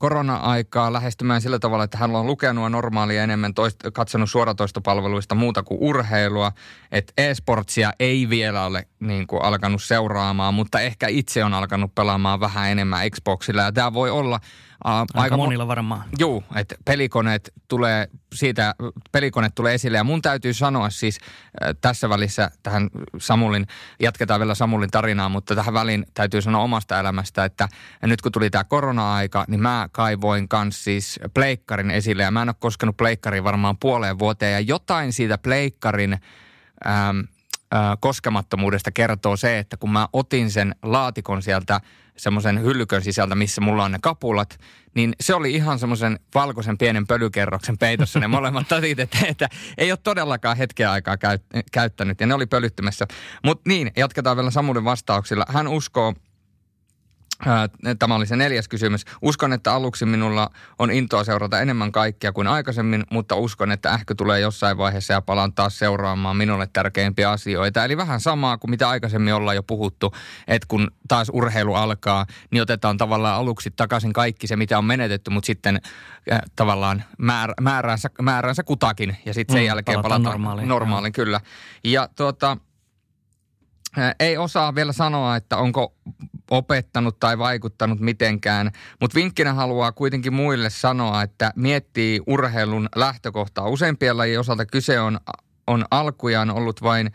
korona-aikaa 0.00 0.92
lähestymään 0.92 1.40
sillä 1.40 1.58
tavalla, 1.58 1.84
että 1.84 1.98
hän 1.98 2.16
on 2.16 2.26
lukenut 2.26 2.72
normaalia 2.72 3.22
enemmän, 3.22 3.54
toist, 3.54 3.80
katsonut 3.92 4.30
suoratoistopalveluista 4.30 5.34
muuta 5.34 5.62
kuin 5.62 5.78
urheilua. 5.80 6.52
Että 6.92 7.12
e-sportsia 7.16 7.92
ei 7.98 8.28
vielä 8.28 8.64
ole 8.64 8.86
niin 9.00 9.26
kuin, 9.26 9.42
alkanut 9.42 9.82
seuraamaan, 9.82 10.54
mutta 10.54 10.80
ehkä 10.80 11.08
itse 11.08 11.44
on 11.44 11.54
alkanut 11.54 11.94
pelaamaan 11.94 12.40
vähän 12.40 12.70
enemmän 12.70 13.10
Xboxilla. 13.10 13.62
Ja 13.62 13.72
tämä 13.72 13.92
voi 13.92 14.10
olla 14.10 14.40
aika, 14.84 15.20
aika 15.20 15.36
monilla 15.36 15.68
varmaan. 15.68 16.02
Joo, 16.18 16.42
että 16.54 16.74
pelikoneet 16.84 17.52
tulee 17.68 18.08
siitä, 18.34 18.74
pelikone 19.12 19.50
tulee 19.54 19.74
esille. 19.74 19.98
Ja 19.98 20.04
mun 20.04 20.22
täytyy 20.22 20.54
sanoa 20.54 20.90
siis 20.90 21.18
äh, 21.62 21.74
tässä 21.80 22.08
välissä 22.08 22.50
tähän 22.62 22.90
Samulin, 23.18 23.66
jatketaan 24.00 24.40
vielä 24.40 24.54
Samulin 24.54 24.90
tarinaa, 24.90 25.28
mutta 25.28 25.54
tähän 25.54 25.74
väliin 25.74 26.06
täytyy 26.14 26.42
sanoa 26.42 26.62
omasta 26.62 27.00
elämästä, 27.00 27.44
että 27.44 27.68
nyt 28.02 28.22
kun 28.22 28.32
tuli 28.32 28.50
tämä 28.50 28.64
korona-aika, 28.64 29.44
niin 29.48 29.60
mä 29.60 29.88
kaivoin 29.92 30.48
kanssa 30.48 30.84
siis 30.84 31.20
pleikkarin 31.34 31.90
esille. 31.90 32.22
Ja 32.22 32.30
mä 32.30 32.42
en 32.42 32.48
ole 32.48 32.56
koskenut 32.58 32.96
pleikkariin 32.96 33.44
varmaan 33.44 33.78
puoleen 33.78 34.18
vuoteen. 34.18 34.52
Ja 34.52 34.60
jotain 34.60 35.12
siitä 35.12 35.38
pleikkarin... 35.38 36.18
Ähm, 36.86 37.20
koskemattomuudesta 38.00 38.90
kertoo 38.90 39.36
se, 39.36 39.58
että 39.58 39.76
kun 39.76 39.92
mä 39.92 40.08
otin 40.12 40.50
sen 40.50 40.74
laatikon 40.82 41.42
sieltä 41.42 41.80
semmoisen 42.16 42.62
hyllykön 42.62 43.02
sisältä, 43.02 43.34
missä 43.34 43.60
mulla 43.60 43.84
on 43.84 43.92
ne 43.92 43.98
kapulat, 44.02 44.58
niin 44.94 45.12
se 45.20 45.34
oli 45.34 45.54
ihan 45.54 45.78
semmoisen 45.78 46.18
valkoisen 46.34 46.78
pienen 46.78 47.06
pölykerroksen 47.06 47.78
peitossa 47.78 48.20
ne 48.20 48.28
molemmat 48.28 48.68
tatit, 48.74 49.00
että, 49.00 49.18
että 49.28 49.48
ei 49.78 49.92
ole 49.92 49.98
todellakaan 50.02 50.56
hetkeä 50.56 50.92
aikaa 50.92 51.16
käyt, 51.16 51.42
käyttänyt 51.72 52.20
ja 52.20 52.26
ne 52.26 52.34
oli 52.34 52.46
pölyttymässä. 52.46 53.06
Mutta 53.44 53.62
niin, 53.68 53.92
jatketaan 53.96 54.36
vielä 54.36 54.50
Samulin 54.50 54.84
vastauksilla. 54.84 55.44
Hän 55.48 55.68
uskoo 55.68 56.14
Tämä 57.98 58.14
oli 58.14 58.26
se 58.26 58.36
neljäs 58.36 58.68
kysymys. 58.68 59.04
Uskon, 59.22 59.52
että 59.52 59.74
aluksi 59.74 60.06
minulla 60.06 60.50
on 60.78 60.90
intoa 60.90 61.24
seurata 61.24 61.60
enemmän 61.60 61.92
kaikkia 61.92 62.32
kuin 62.32 62.46
aikaisemmin, 62.46 63.04
mutta 63.10 63.36
uskon, 63.36 63.72
että 63.72 63.94
ehkä 63.94 64.14
tulee 64.14 64.40
jossain 64.40 64.78
vaiheessa 64.78 65.12
ja 65.12 65.20
palaan 65.20 65.52
taas 65.52 65.78
seuraamaan 65.78 66.36
minulle 66.36 66.68
tärkeimpiä 66.72 67.30
asioita. 67.30 67.84
Eli 67.84 67.96
vähän 67.96 68.20
samaa 68.20 68.58
kuin 68.58 68.70
mitä 68.70 68.88
aikaisemmin 68.88 69.34
ollaan 69.34 69.56
jo 69.56 69.62
puhuttu, 69.62 70.14
että 70.48 70.66
kun 70.68 70.90
taas 71.08 71.30
urheilu 71.32 71.74
alkaa, 71.74 72.26
niin 72.50 72.62
otetaan 72.62 72.96
tavallaan 72.96 73.36
aluksi 73.36 73.70
takaisin 73.76 74.12
kaikki 74.12 74.46
se, 74.46 74.56
mitä 74.56 74.78
on 74.78 74.84
menetetty, 74.84 75.30
mutta 75.30 75.46
sitten 75.46 75.80
äh, 76.32 76.40
tavallaan 76.56 77.04
määr, 77.18 77.52
määräänsä, 77.60 78.10
määräänsä 78.22 78.62
kutakin 78.62 79.16
ja 79.26 79.34
sitten 79.34 79.54
sen 79.54 79.62
mm, 79.62 79.66
jälkeen 79.66 80.02
palataan 80.02 80.22
normaaliin. 80.22 80.68
Normaaliin, 80.68 81.12
kyllä. 81.12 81.40
Ja 81.84 82.08
tuota, 82.16 82.56
ei 84.20 84.38
osaa 84.38 84.74
vielä 84.74 84.92
sanoa, 84.92 85.36
että 85.36 85.56
onko 85.56 85.94
opettanut 86.50 87.20
tai 87.20 87.38
vaikuttanut 87.38 88.00
mitenkään, 88.00 88.70
mutta 89.00 89.14
vinkkinä 89.14 89.54
haluaa 89.54 89.92
kuitenkin 89.92 90.34
muille 90.34 90.70
sanoa, 90.70 91.22
että 91.22 91.52
miettii 91.56 92.20
urheilun 92.26 92.88
lähtökohtaa. 92.96 93.68
Useimpien 93.68 94.16
lajien 94.16 94.40
osalta 94.40 94.66
kyse 94.66 95.00
on, 95.00 95.20
on 95.66 95.84
alkujaan 95.90 96.50
ollut 96.50 96.82
vain 96.82 97.10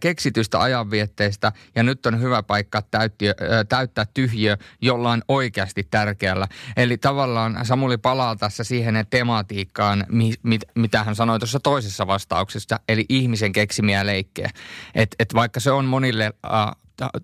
keksitystä 0.00 0.60
ajanvietteistä 0.60 1.52
ja 1.74 1.82
nyt 1.82 2.06
on 2.06 2.20
hyvä 2.20 2.42
paikka 2.42 2.82
täyttiö, 2.82 3.34
täyttää 3.68 4.06
tyhjö 4.14 4.56
jollain 4.80 5.22
oikeasti 5.28 5.86
tärkeällä. 5.90 6.48
Eli 6.76 6.98
tavallaan 6.98 7.58
Samuli 7.62 7.98
palaa 7.98 8.36
tässä 8.36 8.64
siihen 8.64 9.06
tematiikkaan, 9.10 10.06
mi, 10.08 10.34
mit, 10.42 10.62
mitä 10.74 11.04
hän 11.04 11.16
sanoi 11.16 11.38
tuossa 11.38 11.60
toisessa 11.60 12.06
vastauksessa, 12.06 12.80
eli 12.88 13.06
ihmisen 13.08 13.52
keksimiä 13.52 14.06
leikkejä. 14.06 14.50
Et, 14.94 15.16
et 15.18 15.34
vaikka 15.34 15.60
se 15.60 15.70
on 15.70 15.84
monille 15.84 16.24
äh, 16.24 16.52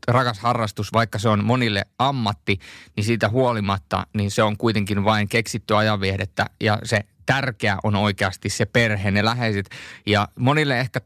rakas 0.09 0.39
harrastus, 0.39 0.93
vaikka 0.93 1.19
se 1.19 1.29
on 1.29 1.45
monille 1.45 1.85
ammatti, 1.99 2.59
niin 2.97 3.05
siitä 3.05 3.29
huolimatta, 3.29 4.07
niin 4.15 4.31
se 4.31 4.43
on 4.43 4.57
kuitenkin 4.57 5.05
vain 5.05 5.29
keksitty 5.29 5.77
ajanviehdettä 5.77 6.47
ja 6.61 6.79
se 6.85 7.01
tärkeä 7.27 7.79
on 7.83 7.97
oikeasti 7.97 8.49
se 8.49 8.67
perhe, 8.67 9.11
ne 9.11 9.25
läheiset. 9.25 9.71
Ja 10.07 10.29
monille 10.39 10.81
ehkä 10.81 11.01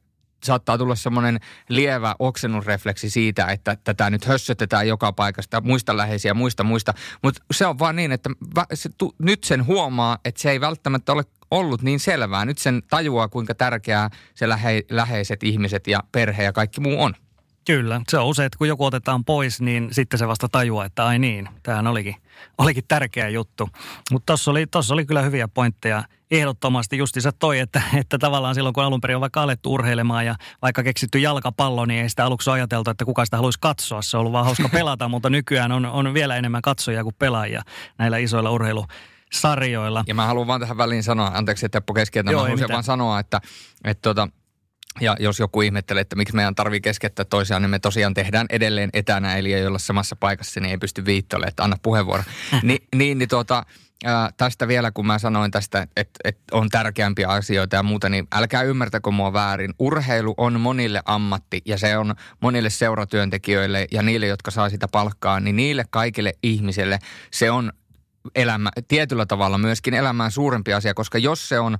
saattaa 0.44 0.78
tulla 0.78 0.94
semmoinen 0.94 1.40
lievä 1.68 2.14
oksennusrefleksi 2.18 3.10
siitä, 3.10 3.46
että 3.46 3.76
tätä 3.84 4.10
nyt 4.10 4.24
hössötetään 4.24 4.88
joka 4.88 5.12
paikasta, 5.12 5.60
muista 5.60 5.96
läheisiä, 5.96 6.34
muista, 6.34 6.64
muista. 6.64 6.94
Mutta 7.22 7.44
se 7.50 7.66
on 7.66 7.78
vaan 7.78 7.96
niin, 7.96 8.12
että 8.12 8.30
se, 8.74 8.90
tu, 8.98 9.14
nyt 9.18 9.44
sen 9.44 9.66
huomaa, 9.66 10.18
että 10.24 10.42
se 10.42 10.50
ei 10.50 10.60
välttämättä 10.60 11.12
ole 11.12 11.22
ollut 11.50 11.82
niin 11.82 12.00
selvää. 12.00 12.44
Nyt 12.44 12.58
sen 12.58 12.82
tajuaa, 12.90 13.28
kuinka 13.28 13.54
tärkeää 13.54 14.10
se 14.34 14.48
lähe, 14.48 14.82
läheiset 14.90 15.42
ihmiset 15.42 15.86
ja 15.86 16.02
perhe 16.12 16.42
ja 16.42 16.52
kaikki 16.52 16.80
muu 16.80 17.02
on. 17.02 17.14
Kyllä, 17.66 18.00
se 18.08 18.18
on 18.18 18.26
usein, 18.26 18.46
että 18.46 18.58
kun 18.58 18.68
joku 18.68 18.84
otetaan 18.84 19.24
pois, 19.24 19.60
niin 19.60 19.88
sitten 19.92 20.18
se 20.18 20.28
vasta 20.28 20.48
tajuaa, 20.48 20.84
että 20.84 21.06
ai 21.06 21.18
niin, 21.18 21.48
tämähän 21.62 21.86
olikin, 21.86 22.16
olikin 22.58 22.84
tärkeä 22.88 23.28
juttu. 23.28 23.68
Mutta 24.10 24.26
tuossa 24.26 24.50
oli, 24.50 24.66
tossa 24.66 24.94
oli 24.94 25.06
kyllä 25.06 25.22
hyviä 25.22 25.48
pointteja 25.48 26.04
ehdottomasti 26.30 26.98
justiinsa 26.98 27.32
toi, 27.32 27.58
että, 27.58 27.82
että 27.94 28.18
tavallaan 28.18 28.54
silloin 28.54 28.72
kun 28.72 28.84
alun 28.84 29.00
perin 29.00 29.16
on 29.16 29.20
vaikka 29.20 29.42
alettu 29.42 29.72
urheilemaan 29.72 30.26
ja 30.26 30.34
vaikka 30.62 30.82
keksitty 30.82 31.18
jalkapallo, 31.18 31.86
niin 31.86 32.02
ei 32.02 32.08
sitä 32.08 32.24
aluksi 32.24 32.50
ajateltu, 32.50 32.90
että 32.90 33.04
kuka 33.04 33.24
sitä 33.24 33.36
haluaisi 33.36 33.58
katsoa. 33.60 34.02
Se 34.02 34.16
on 34.16 34.18
ollut 34.20 34.32
vaan 34.32 34.44
hauska 34.44 34.68
pelata, 34.68 35.08
mutta 35.08 35.30
nykyään 35.30 35.72
on, 35.72 35.86
on 35.86 36.14
vielä 36.14 36.36
enemmän 36.36 36.62
katsojia 36.62 37.02
kuin 37.02 37.14
pelaajia 37.18 37.62
näillä 37.98 38.18
isoilla 38.18 38.50
urheilu 38.50 38.86
sarjoilla. 39.32 40.04
Ja 40.06 40.14
mä 40.14 40.26
haluan 40.26 40.46
vaan 40.46 40.60
tähän 40.60 40.76
väliin 40.76 41.02
sanoa, 41.02 41.30
anteeksi 41.34 41.68
Teppo 41.68 41.94
keskeytä, 41.94 42.32
mä 42.32 42.38
haluaisin 42.38 42.68
vaan 42.68 42.84
sanoa, 42.84 43.20
että, 43.20 43.40
että 43.84 44.02
tota, 44.02 44.28
ja 45.00 45.16
jos 45.20 45.38
joku 45.38 45.62
ihmettelee, 45.62 46.00
että 46.00 46.16
miksi 46.16 46.36
meidän 46.36 46.54
tarvii 46.54 46.80
keskeyttää 46.80 47.24
toisiaan, 47.24 47.62
niin 47.62 47.70
me 47.70 47.78
tosiaan 47.78 48.14
tehdään 48.14 48.46
edelleen 48.50 48.90
etänä, 48.92 49.36
eli 49.36 49.52
ei 49.52 49.66
olla 49.66 49.78
samassa 49.78 50.16
paikassa, 50.16 50.60
niin 50.60 50.70
ei 50.70 50.78
pysty 50.78 51.04
viittoille, 51.04 51.46
että 51.46 51.64
anna 51.64 51.76
puheenvuoro. 51.82 52.22
Ni, 52.62 52.78
niin, 52.94 53.18
niin 53.18 53.28
tuota, 53.28 53.66
ää, 54.04 54.30
tästä 54.36 54.68
vielä, 54.68 54.90
kun 54.90 55.06
mä 55.06 55.18
sanoin 55.18 55.50
tästä, 55.50 55.82
että, 55.82 56.20
että 56.24 56.42
on 56.52 56.68
tärkeämpiä 56.68 57.28
asioita 57.28 57.76
ja 57.76 57.82
muuta, 57.82 58.08
niin 58.08 58.28
älkää 58.32 58.62
ymmärtäkö 58.62 59.10
mua 59.10 59.32
väärin. 59.32 59.74
Urheilu 59.78 60.34
on 60.36 60.60
monille 60.60 61.02
ammatti 61.04 61.62
ja 61.64 61.78
se 61.78 61.96
on 61.96 62.14
monille 62.40 62.70
seuratyöntekijöille 62.70 63.86
ja 63.92 64.02
niille, 64.02 64.26
jotka 64.26 64.50
saa 64.50 64.70
sitä 64.70 64.88
palkkaa, 64.92 65.40
niin 65.40 65.56
niille 65.56 65.84
kaikille 65.90 66.32
ihmisille 66.42 66.98
se 67.30 67.50
on 67.50 67.72
elämä, 68.34 68.70
tietyllä 68.88 69.26
tavalla 69.26 69.58
myöskin 69.58 69.94
elämään 69.94 70.30
suurempi 70.30 70.72
asia, 70.72 70.94
koska 70.94 71.18
jos 71.18 71.48
se 71.48 71.58
on 71.58 71.78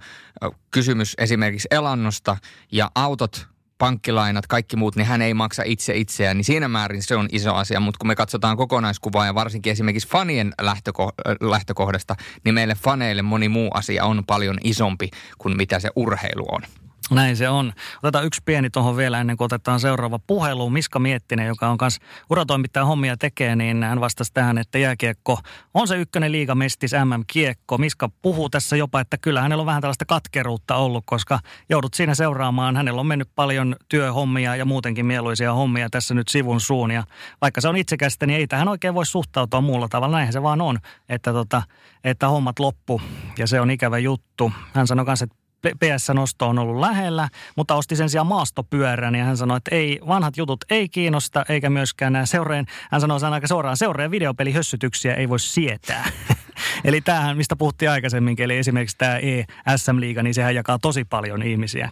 kysymys 0.71 1.15
esimerkiksi 1.19 1.69
elannosta 1.71 2.37
ja 2.73 2.91
autot 2.95 3.47
pankkilainat, 3.79 4.47
kaikki 4.47 4.77
muut, 4.77 4.97
niin 4.97 5.07
hän 5.07 5.23
ei 5.23 5.35
maksa 5.35 5.63
itse 5.67 5.97
itseään, 5.97 6.37
niin 6.37 6.45
siinä 6.45 6.69
määrin 6.69 7.03
se 7.03 7.17
on 7.17 7.29
iso 7.33 7.55
asia. 7.55 7.81
Mutta 7.81 7.99
kun 7.99 8.07
me 8.07 8.15
katsotaan 8.15 8.57
kokonaiskuvaa 8.57 9.27
ja 9.27 9.35
varsinkin 9.35 9.71
esimerkiksi 9.71 10.09
fanien 10.09 10.53
lähtöko- 10.63 11.13
lähtökohdasta, 11.41 12.17
niin 12.45 12.55
meille 12.55 12.75
faneille 12.75 13.23
moni 13.23 13.49
muu 13.49 13.71
asia 13.75 14.05
on 14.05 14.25
paljon 14.27 14.59
isompi 14.65 15.11
kuin 15.39 15.57
mitä 15.57 15.81
se 15.81 15.91
urheilu 15.97 16.47
on. 16.49 16.63
Näin 17.11 17.37
se 17.37 17.49
on. 17.49 17.73
Otetaan 18.03 18.25
yksi 18.25 18.43
pieni 18.45 18.71
tuohon 18.71 18.97
vielä 18.97 19.21
ennen 19.21 19.37
kuin 19.37 19.47
otetaan 19.47 19.81
seuraava 19.81 20.19
puhelu. 20.19 20.71
Miska 20.71 20.99
Miettinen, 20.99 21.47
joka 21.47 21.69
on 21.69 21.79
kanssa 21.79 22.03
uratoimittaja 22.31 22.85
hommia 22.85 23.17
tekee, 23.17 23.57
niin 23.57 23.83
hän 23.83 24.01
vastasi 24.01 24.31
tähän, 24.35 24.59
että 24.59 24.79
jääkiekko 24.79 25.39
on 25.75 25.89
se 25.89 25.97
ykkönen 25.97 26.33
liigamestis 26.33 26.93
MM-kiekko. 26.93 27.79
Miska 27.79 28.11
puhuu 28.23 28.51
tässä 28.51 28.77
jopa, 28.77 29.01
että 29.01 29.19
kyllä 29.19 29.43
hänellä 29.43 29.63
on 29.63 29.67
vähän 29.67 29.83
tällaista 29.83 30.05
katkeruutta 30.05 30.77
ollut, 30.77 31.05
koska 31.07 31.39
joudut 31.69 31.95
siinä 31.95 32.15
seuraamaan. 32.15 32.77
Hänellä 32.77 33.01
on 33.01 33.07
mennyt 33.07 33.29
paljon 33.35 33.77
työhommia 33.89 34.57
ja 34.57 34.65
muutenkin 34.65 35.07
mieluisia 35.07 35.53
hommia 35.53 35.91
tässä 35.91 36.15
nyt 36.15 36.29
sivun 36.29 36.61
suun. 36.61 36.91
Ja 36.91 37.05
vaikka 37.41 37.61
se 37.61 37.69
on 37.69 37.77
itsekästä, 37.77 38.27
niin 38.27 38.39
ei 38.39 38.47
tähän 38.47 38.69
oikein 38.69 38.95
voi 38.95 39.07
suhtautua 39.07 39.61
muulla 39.61 39.89
tavalla. 39.89 40.17
Näinhän 40.17 40.33
se 40.33 40.43
vaan 40.43 40.61
on, 40.61 40.79
että, 41.09 41.33
tota, 41.33 41.63
että 42.05 42.29
hommat 42.29 42.59
loppu 42.59 43.01
ja 43.39 43.47
se 43.47 43.61
on 43.61 43.71
ikävä 43.71 43.99
juttu. 43.99 44.53
Hän 44.73 44.87
sanoi 44.87 45.05
kanssa, 45.05 45.25
että 45.25 45.42
PS-nosto 45.63 46.49
on 46.49 46.59
ollut 46.59 46.81
lähellä, 46.81 47.29
mutta 47.57 47.75
osti 47.75 47.97
sen 47.97 48.11
sijaan 48.11 48.27
maastopyörän 48.27 49.15
ja 49.15 49.25
hän 49.25 49.37
sanoi, 49.37 49.57
että 49.57 49.75
ei, 49.75 50.01
vanhat 50.07 50.37
jutut 50.37 50.65
ei 50.71 50.89
kiinnosta 50.89 51.45
eikä 51.49 51.71
myöskään 51.71 52.13
nämä 52.13 52.27
seureen, 52.27 52.67
hän 52.91 53.01
sanoi 53.01 53.21
sen 53.21 53.33
aika 53.33 53.47
suoraan, 53.47 53.77
seureen 53.77 54.11
videopelihössytyksiä 54.11 55.15
ei 55.15 55.29
voi 55.29 55.41
sietää. 55.41 56.11
eli 56.85 57.01
tämähän, 57.01 57.37
mistä 57.37 57.57
puhuttiin 57.57 57.91
aikaisemmin, 57.91 58.37
eli 58.39 58.59
esimerkiksi 58.59 58.99
tämä 58.99 59.17
E-SM-liiga, 59.17 60.23
niin 60.23 60.35
sehän 60.35 60.55
jakaa 60.55 60.79
tosi 60.79 61.05
paljon 61.05 61.43
ihmisiä. 61.43 61.91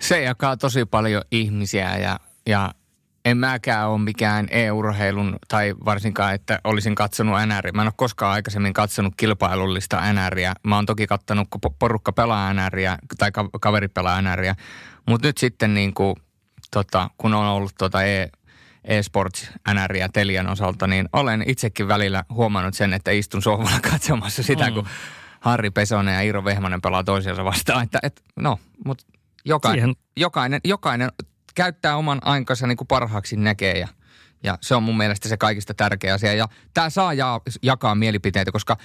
Se 0.00 0.22
jakaa 0.22 0.56
tosi 0.56 0.84
paljon 0.84 1.22
ihmisiä 1.30 1.96
ja, 1.96 2.20
ja 2.46 2.74
en 3.24 3.36
mäkään 3.36 3.88
ole 3.88 4.00
mikään 4.00 4.46
e-urheilun 4.50 5.36
tai 5.48 5.74
varsinkaan, 5.84 6.34
että 6.34 6.58
olisin 6.64 6.94
katsonut 6.94 7.38
NR. 7.46 7.72
Mä 7.72 7.82
en 7.82 7.88
ole 7.88 7.94
koskaan 7.96 8.32
aikaisemmin 8.32 8.72
katsonut 8.72 9.14
kilpailullista 9.16 10.12
NRiä. 10.12 10.54
Mä 10.62 10.76
oon 10.76 10.86
toki 10.86 11.06
kattanut, 11.06 11.48
kun 11.50 11.60
porukka 11.78 12.12
pelaa 12.12 12.54
NRiä 12.54 12.98
tai 13.18 13.30
kaveri 13.60 13.88
pelaa 13.88 14.22
NRiä. 14.22 14.54
Mutta 15.08 15.28
nyt 15.28 15.38
sitten 15.38 15.74
niin 15.74 15.94
kuin, 15.94 16.16
tota, 16.70 17.10
kun 17.18 17.34
on 17.34 17.46
ollut 17.46 17.72
tota 17.78 18.02
e, 18.02 18.28
e-sports 18.84 19.50
NRiä 19.74 20.08
Telian 20.12 20.48
osalta, 20.48 20.86
niin 20.86 21.08
olen 21.12 21.44
itsekin 21.46 21.88
välillä 21.88 22.24
huomannut 22.30 22.74
sen, 22.74 22.92
että 22.92 23.10
istun 23.10 23.42
sohvalla 23.42 23.80
katsomassa 23.90 24.42
sitä, 24.42 24.68
mm. 24.68 24.74
kun 24.74 24.86
Harri 25.40 25.70
Pesonen 25.70 26.14
ja 26.14 26.20
Iiro 26.20 26.44
Vehmanen 26.44 26.80
pelaa 26.80 27.04
toisiansa 27.04 27.44
vastaan. 27.44 27.84
Että, 27.84 27.98
et, 28.02 28.22
no, 28.36 28.58
mutta 28.86 29.04
jokainen, 29.44 29.94
jokainen, 30.16 30.60
jokainen 30.64 31.10
käyttää 31.54 31.96
oman 31.96 32.18
aikansa 32.22 32.66
niin 32.66 32.76
kuin 32.76 32.88
parhaaksi 32.88 33.36
näkee 33.36 33.78
ja, 33.78 33.88
ja 34.42 34.58
se 34.60 34.74
on 34.74 34.82
mun 34.82 34.96
mielestä 34.96 35.28
se 35.28 35.36
kaikista 35.36 35.74
tärkeä 35.74 36.14
asia. 36.14 36.34
Ja 36.34 36.48
tämä 36.74 36.90
saa 36.90 37.14
ja, 37.14 37.40
jakaa 37.62 37.94
mielipiteitä, 37.94 38.52
koska 38.52 38.76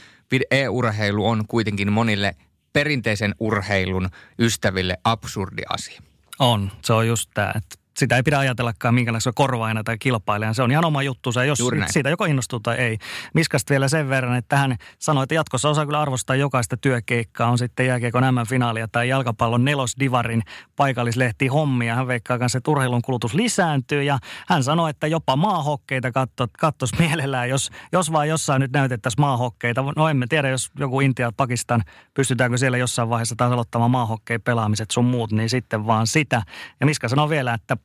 e-urheilu 0.51 1.27
on 1.27 1.47
kuitenkin 1.47 1.91
monille 1.91 2.35
perinteisen 2.73 3.35
urheilun 3.39 4.09
ystäville 4.39 4.97
absurdi 5.03 5.61
asia. 5.69 6.01
On, 6.39 6.71
se 6.81 6.93
on 6.93 7.07
just 7.07 7.29
tämä, 7.33 7.53
että 7.55 7.75
sitä 7.97 8.15
ei 8.15 8.23
pidä 8.23 8.39
ajatellakaan 8.39 8.95
minkälaisena 8.95 9.33
korvaajana 9.35 9.83
tai 9.83 9.97
kilpailijana. 9.97 10.53
Se 10.53 10.63
on 10.63 10.71
ihan 10.71 10.85
oma 10.85 11.03
juttu, 11.03 11.29
jos 11.47 11.59
siitä 11.87 12.09
joko 12.09 12.25
innostuu 12.25 12.59
tai 12.59 12.77
ei. 12.77 12.97
Miskasta 13.33 13.71
vielä 13.71 13.87
sen 13.87 14.09
verran, 14.09 14.35
että 14.35 14.57
hän 14.57 14.75
sanoi, 14.99 15.23
että 15.23 15.35
jatkossa 15.35 15.69
osaa 15.69 15.85
kyllä 15.85 16.01
arvostaa 16.01 16.35
jokaista 16.35 16.77
työkeikkaa, 16.77 17.49
on 17.49 17.57
sitten 17.57 17.87
jääkiekon 17.87 18.23
M-finaalia 18.23 18.87
tai 18.87 19.09
jalkapallon 19.09 19.65
nelosdivarin 19.65 20.41
paikallislehti 20.75 21.47
hommia. 21.47 21.95
Hän 21.95 22.07
veikkaa 22.07 22.39
kanssa, 22.39 22.57
että 22.57 22.71
urheilun 22.71 23.01
kulutus 23.01 23.33
lisääntyy 23.33 24.03
ja 24.03 24.19
hän 24.47 24.63
sanoi, 24.63 24.89
että 24.89 25.07
jopa 25.07 25.35
maahokkeita 25.35 26.11
kattos 26.59 26.99
mielellään, 26.99 27.49
jos, 27.49 27.69
jos 27.91 28.11
vaan 28.11 28.29
jossain 28.29 28.59
nyt 28.59 28.71
näytettäisiin 28.71 29.21
maahokkeita. 29.21 29.83
No 29.95 30.09
emme 30.09 30.27
tiedä, 30.27 30.49
jos 30.49 30.71
joku 30.79 31.01
Intia, 31.01 31.31
Pakistan, 31.37 31.83
pystytäänkö 32.13 32.57
siellä 32.57 32.77
jossain 32.77 33.09
vaiheessa 33.09 33.35
taas 33.35 33.51
aloittamaan 33.51 33.91
maahokkeen 33.91 34.41
pelaamiset 34.41 34.91
sun 34.91 35.05
muut, 35.05 35.31
niin 35.31 35.49
sitten 35.49 35.87
vaan 35.87 36.07
sitä. 36.07 36.41
Ja 36.79 36.85
Miska 36.85 37.09
sanoi 37.09 37.29
vielä, 37.29 37.53
että 37.53 37.77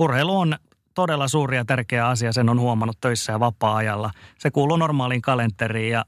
urheilu 0.00 0.38
on 0.38 0.56
todella 0.94 1.28
suuri 1.28 1.56
ja 1.56 1.64
tärkeä 1.64 2.08
asia, 2.08 2.32
sen 2.32 2.48
on 2.48 2.60
huomannut 2.60 3.00
töissä 3.00 3.32
ja 3.32 3.40
vapaa-ajalla. 3.40 4.10
Se 4.38 4.50
kuuluu 4.50 4.76
normaaliin 4.76 5.22
kalenteriin 5.22 5.92
ja 5.92 6.04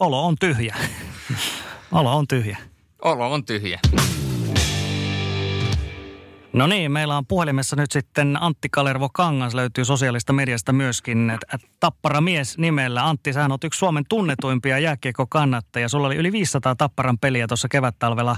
olo 0.00 0.26
on 0.26 0.34
tyhjä. 0.40 0.76
olo 1.92 2.16
on 2.16 2.28
tyhjä. 2.28 2.58
Olo 3.02 3.32
on 3.32 3.44
tyhjä. 3.44 3.80
No 6.52 6.66
niin, 6.66 6.92
meillä 6.92 7.16
on 7.16 7.26
puhelimessa 7.26 7.76
nyt 7.76 7.92
sitten 7.92 8.42
Antti 8.42 8.68
Kalervo 8.68 9.08
Kangas, 9.12 9.54
löytyy 9.54 9.84
sosiaalista 9.84 10.32
mediasta 10.32 10.72
myöskin. 10.72 11.32
Tappara 11.80 12.20
mies 12.20 12.58
nimellä. 12.58 13.08
Antti, 13.08 13.32
sä 13.32 13.46
oot 13.50 13.64
yksi 13.64 13.78
Suomen 13.78 14.04
tunnetuimpia 14.08 14.78
jääkiekko-kannattajia. 14.78 15.88
Sulla 15.88 16.06
oli 16.06 16.16
yli 16.16 16.32
500 16.32 16.76
Tapparan 16.76 17.18
peliä 17.18 17.46
tuossa 17.46 17.68
kevättalvella 17.68 18.36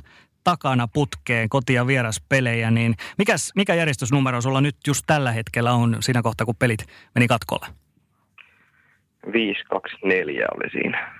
takana 0.51 0.89
putkeen 0.89 1.49
koti- 1.49 1.75
ja 1.75 1.87
vieraspelejä, 1.87 2.71
niin 2.71 2.95
mikäs, 3.19 3.53
mikä 3.57 3.75
järjestysnumero 3.75 4.41
sulla 4.41 4.61
nyt 4.61 4.77
just 4.87 5.05
tällä 5.07 5.33
hetkellä 5.33 5.73
on 5.73 5.97
siinä 6.01 6.23
kohtaa, 6.23 6.45
kun 6.45 6.57
pelit 6.57 6.87
meni 7.15 7.29
katkolle? 7.29 7.67
524 9.33 10.47
oli 10.55 10.71
siinä. 10.71 11.15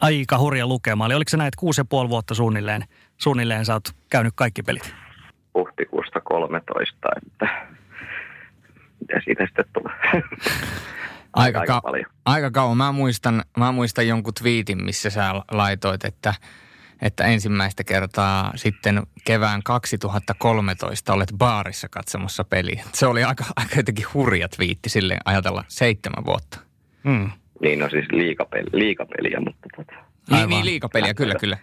Aika 0.00 0.38
hurja 0.38 0.66
lukema. 0.66 1.06
Eli 1.06 1.14
oliko 1.14 1.28
se 1.28 1.36
näet 1.36 1.56
kuusi 1.56 1.80
ja 1.80 1.84
puoli 1.84 2.08
vuotta 2.08 2.34
suunnilleen, 2.34 2.84
suunnilleen 3.16 3.64
sä 3.64 3.72
oot 3.72 3.88
käynyt 4.10 4.32
kaikki 4.36 4.62
pelit? 4.62 4.94
Huhtikuusta 5.54 6.20
13, 6.20 7.08
että 7.26 7.66
mitä 9.00 9.20
siitä 9.24 9.46
sitten 9.46 9.64
tulee? 9.72 9.94
Aika, 11.32 11.60
aika, 11.60 11.80
ka- 11.80 11.92
aika 12.24 12.50
kauan. 12.50 12.76
Mä 12.76 12.92
muistan, 12.92 13.42
mä 13.56 13.72
muistan 13.72 14.08
jonkun 14.08 14.34
twiitin, 14.34 14.84
missä 14.84 15.10
sä 15.10 15.34
laitoit, 15.50 16.04
että– 16.04 16.34
että 17.02 17.24
ensimmäistä 17.24 17.84
kertaa 17.84 18.52
sitten 18.54 19.02
kevään 19.24 19.62
2013 19.62 21.12
olet 21.12 21.32
baarissa 21.38 21.88
katsomassa 21.88 22.44
peliä. 22.44 22.84
Se 22.92 23.06
oli 23.06 23.24
aika, 23.24 23.44
aika 23.56 23.76
jotenkin 23.76 24.06
hurja 24.14 24.48
twiitti 24.48 24.88
sille 24.88 25.18
ajatella 25.24 25.64
seitsemän 25.68 26.24
vuotta. 26.24 26.58
Hmm. 27.04 27.30
Niin, 27.60 27.78
no 27.78 27.88
siis 27.88 28.06
liikapeli, 28.12 28.70
liikapeliä, 28.72 29.40
mutta 29.40 29.68
tota. 29.76 29.92
Niin, 30.30 30.48
niin, 30.48 30.64
liikapeliä, 30.64 31.14
kyllä, 31.14 31.34
kyllä. 31.34 31.58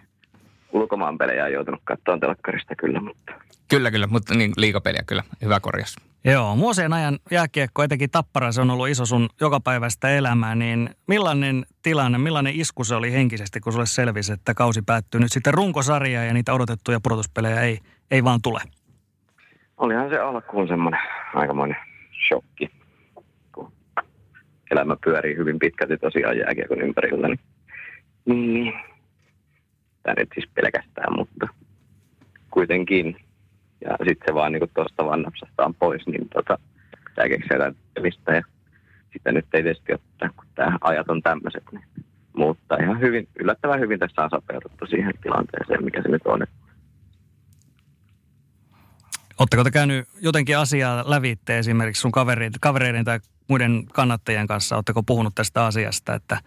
Ulkomaan 0.72 1.18
pelejä 1.18 1.44
on 1.44 1.52
joutunut 1.52 1.80
katsomaan 1.84 2.20
telkkarista 2.20 2.74
kyllä, 2.74 3.00
mutta... 3.00 3.32
Kyllä, 3.68 3.90
kyllä, 3.90 4.06
mutta 4.06 4.34
niin, 4.34 4.52
liikapeliä 4.56 5.02
kyllä. 5.06 5.22
Hyvä 5.42 5.60
korjaus. 5.60 5.96
Joo, 6.24 6.56
vuosien 6.56 6.92
ajan 6.92 7.18
jääkiekko, 7.30 7.82
etenkin 7.82 8.10
Tappara, 8.10 8.52
se 8.52 8.60
on 8.60 8.70
ollut 8.70 8.88
iso 8.88 9.06
sun 9.06 9.28
jokapäiväistä 9.40 10.08
elämää, 10.10 10.54
niin 10.54 10.90
millainen 11.06 11.66
tilanne, 11.82 12.18
millainen 12.18 12.52
isku 12.56 12.84
se 12.84 12.94
oli 12.94 13.12
henkisesti, 13.12 13.60
kun 13.60 13.72
sulle 13.72 13.86
selvisi, 13.86 14.32
että 14.32 14.54
kausi 14.54 14.82
päättyy 14.82 15.20
nyt 15.20 15.32
sitten 15.32 15.54
runkosarjaa 15.54 16.24
ja 16.24 16.34
niitä 16.34 16.54
odotettuja 16.54 17.00
pudotuspelejä 17.02 17.60
ei, 17.60 17.78
ei 18.10 18.24
vaan 18.24 18.42
tule? 18.42 18.60
Olihan 19.76 20.08
se 20.08 20.18
alkuun 20.18 20.68
semmoinen 20.68 21.00
aikamoinen 21.34 21.76
shokki, 22.28 22.70
kun 23.54 23.72
elämä 24.70 24.96
pyörii 25.04 25.36
hyvin 25.36 25.58
pitkälti 25.58 25.96
tosiaan 25.96 26.38
jääkiekon 26.38 26.80
ympärillä. 26.80 27.28
Niin, 27.28 27.40
niin 28.26 28.72
tämä 30.02 30.14
nyt 30.18 30.28
siis 30.34 30.48
pelkästään, 30.54 31.16
mutta 31.16 31.48
kuitenkin 32.50 33.16
ja 33.80 33.96
sitten 34.08 34.26
se 34.26 34.34
vaan 34.34 34.52
niin 34.52 34.70
tuosta 34.74 35.04
vaan 35.04 35.22
napsastaan 35.22 35.74
pois, 35.74 36.06
niin 36.06 36.28
tota, 36.28 36.58
tämä 37.14 37.28
keksii 37.28 37.58
pelistä 37.94 38.32
ja 38.32 38.42
sitä 39.12 39.32
nyt 39.32 39.46
ei 39.52 39.62
tietysti 39.62 39.92
ottaa, 39.92 40.30
kun 40.36 40.44
tämä 40.54 40.78
ajat 40.80 41.10
on 41.10 41.22
tämmöiset, 41.22 41.64
niin 41.72 41.84
mutta 42.36 42.76
ihan 42.82 43.00
hyvin, 43.00 43.28
yllättävän 43.40 43.80
hyvin 43.80 43.98
tässä 43.98 44.22
on 44.22 44.30
sopeuduttu 44.30 44.86
siihen 44.86 45.14
tilanteeseen, 45.22 45.84
mikä 45.84 46.02
se 46.02 46.08
nyt 46.08 46.26
on. 46.26 46.46
Oletteko 49.38 49.64
te 49.64 49.70
käynyt 49.70 50.08
jotenkin 50.20 50.58
asiaa 50.58 51.04
lävitte 51.06 51.58
esimerkiksi 51.58 52.00
sun 52.00 52.12
kavereiden, 52.12 52.60
kavereiden 52.60 53.04
tai 53.04 53.18
muiden 53.48 53.86
kannattajien 53.92 54.46
kanssa? 54.46 54.76
Oletteko 54.76 55.02
puhunut 55.02 55.34
tästä 55.34 55.64
asiasta, 55.64 56.14
että, 56.14 56.38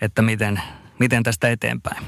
että 0.00 0.22
miten, 0.22 0.60
miten 0.98 1.22
tästä 1.22 1.50
eteenpäin? 1.50 2.04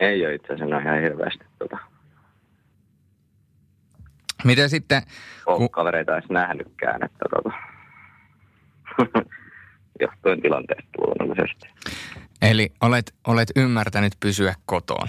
Ei 0.00 0.26
ole 0.26 0.34
itse 0.34 0.52
asiassa 0.52 0.78
ihan 0.78 1.00
hirveästi 1.00 1.44
tuota, 1.58 1.78
Miten 4.46 4.70
sitten... 4.70 5.02
Kun... 5.44 5.70
kavereita 5.70 6.16
edes 6.16 6.30
nähnytkään, 6.30 7.02
että 7.04 7.24
tota, 7.34 7.56
johtuen 10.00 10.42
tilanteesta 10.42 10.90
luonnollisesti. 10.98 11.68
Eli 12.42 12.72
olet, 12.80 13.14
olet 13.26 13.48
ymmärtänyt 13.56 14.12
pysyä 14.20 14.54
kotoon. 14.66 15.08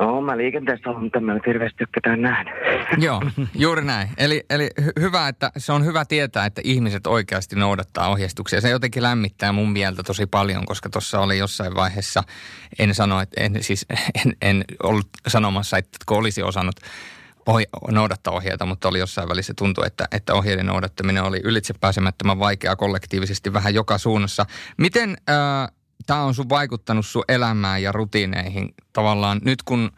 No, 0.00 0.20
mä 0.20 0.36
liikenteessä 0.36 0.90
olen, 0.90 1.02
mutta 1.02 1.20
mä 1.20 1.32
en 1.32 1.40
hirveästi 1.46 1.84
ole 1.84 1.88
ketään 1.94 2.22
nähnyt. 2.22 2.54
Joo, 3.06 3.22
juuri 3.54 3.84
näin. 3.84 4.08
Eli, 4.18 4.44
eli 4.50 4.68
hyvä, 5.00 5.28
että 5.28 5.50
se 5.56 5.72
on 5.72 5.84
hyvä 5.84 6.04
tietää, 6.04 6.46
että 6.46 6.60
ihmiset 6.64 7.06
oikeasti 7.06 7.56
noudattaa 7.56 8.08
ohjeistuksia. 8.08 8.60
Se 8.60 8.70
jotenkin 8.70 9.02
lämmittää 9.02 9.52
mun 9.52 9.72
mieltä 9.72 10.02
tosi 10.02 10.26
paljon, 10.26 10.66
koska 10.66 10.88
tuossa 10.90 11.20
oli 11.20 11.38
jossain 11.38 11.74
vaiheessa, 11.74 12.22
en 12.78 12.94
sano, 12.94 13.20
että 13.20 13.40
en, 13.40 13.62
siis 13.62 13.86
en, 14.24 14.36
en 14.42 14.64
ollut 14.82 15.08
sanomassa, 15.26 15.78
että 15.78 15.98
olisi 16.10 16.42
osannut 16.42 16.76
ohi, 17.46 17.64
noudattaa 17.90 18.34
ohjeita, 18.34 18.66
mutta 18.66 18.88
oli 18.88 18.98
jossain 18.98 19.28
välissä 19.28 19.54
tuntuu, 19.54 19.84
että, 19.84 20.08
että 20.12 20.34
ohjeiden 20.34 20.66
noudattaminen 20.66 21.22
oli 21.22 21.40
ylitsepääsemättömän 21.44 22.38
vaikeaa 22.38 22.76
kollektiivisesti 22.76 23.52
vähän 23.52 23.74
joka 23.74 23.98
suunnassa. 23.98 24.46
Miten 24.76 25.10
äh, 25.10 25.68
tämä 26.06 26.22
on 26.22 26.34
sun 26.34 26.48
vaikuttanut 26.48 27.06
sun 27.06 27.24
elämään 27.28 27.82
ja 27.82 27.92
rutiineihin 27.92 28.74
tavallaan 28.92 29.40
nyt 29.44 29.62
kun 29.62 29.90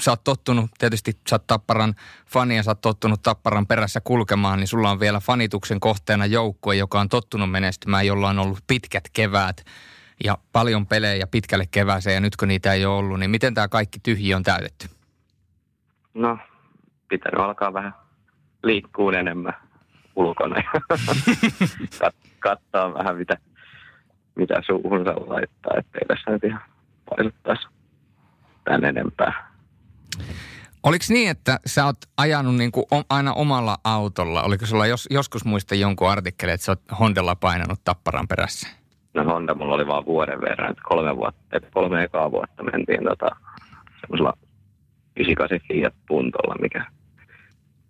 sä 0.00 0.10
oot 0.10 0.24
tottunut, 0.24 0.70
tietysti 0.78 1.18
sä 1.30 1.34
oot 1.34 1.46
Tapparan 1.46 1.94
fani 2.26 2.56
ja 2.56 2.62
sä 2.62 2.70
oot 2.70 2.80
tottunut 2.80 3.22
Tapparan 3.22 3.66
perässä 3.66 4.00
kulkemaan, 4.00 4.58
niin 4.58 4.68
sulla 4.68 4.90
on 4.90 5.00
vielä 5.00 5.20
fanituksen 5.20 5.80
kohteena 5.80 6.26
joukkue, 6.26 6.76
joka 6.76 7.00
on 7.00 7.08
tottunut 7.08 7.50
menestymään, 7.50 8.06
jolla 8.06 8.28
on 8.28 8.38
ollut 8.38 8.58
pitkät 8.66 9.04
keväät 9.12 9.64
ja 10.24 10.38
paljon 10.52 10.86
pelejä 10.86 11.26
pitkälle 11.26 11.66
kevääseen 11.70 12.14
ja 12.14 12.20
nyt 12.20 12.36
kun 12.36 12.48
niitä 12.48 12.72
ei 12.72 12.84
ole 12.84 12.96
ollut, 12.96 13.18
niin 13.18 13.30
miten 13.30 13.54
tämä 13.54 13.68
kaikki 13.68 14.00
tyhji 14.02 14.34
on 14.34 14.42
täytetty? 14.42 14.88
No, 16.14 16.38
pitänyt 17.08 17.40
alkaa 17.40 17.72
vähän 17.72 17.94
liikkuu 18.62 19.10
enemmän 19.10 19.54
ulkona 20.16 20.56
ja 20.56 20.80
kat- 22.00 22.30
katsoa 22.38 22.94
vähän 22.94 23.16
mitä, 23.16 23.36
mitä 24.34 24.54
suuhunsa 24.66 25.14
laittaa, 25.26 25.72
ettei 25.78 26.02
tässä 26.08 26.30
nyt 26.30 26.44
ihan 26.44 26.62
paisuttaisi 27.10 27.68
tän 28.64 28.84
enempää. 28.84 29.54
Oliko 30.82 31.04
niin, 31.08 31.30
että 31.30 31.58
sä 31.66 31.84
oot 31.84 31.96
ajanut 32.16 32.54
niin 32.54 32.72
kuin 32.72 32.86
aina 33.10 33.32
omalla 33.32 33.76
autolla? 33.84 34.42
Oliko 34.42 34.66
sulla 34.66 34.86
jos, 34.86 35.08
joskus 35.10 35.44
muista 35.44 35.74
jonkun 35.74 36.10
artikkeli, 36.10 36.52
että 36.52 36.64
sä 36.64 36.72
oot 36.72 36.80
Hondella 37.00 37.36
painanut 37.36 37.80
Tapparan 37.84 38.28
perässä? 38.28 38.68
No 39.14 39.24
Honda 39.24 39.54
mulla 39.54 39.74
oli 39.74 39.86
vaan 39.86 40.06
vuoden 40.06 40.40
verran, 40.40 40.70
että 40.70 40.82
kolme, 40.88 41.16
vuotta, 41.16 41.56
että 41.56 41.68
kolme 41.74 42.02
ekaa 42.02 42.30
vuotta 42.30 42.62
mentiin 42.62 43.04
tota, 43.04 43.36
semmoisella 44.00 44.32
98 45.16 45.68
Fiat 45.68 45.94
Puntolla, 46.08 46.54
mikä 46.60 46.84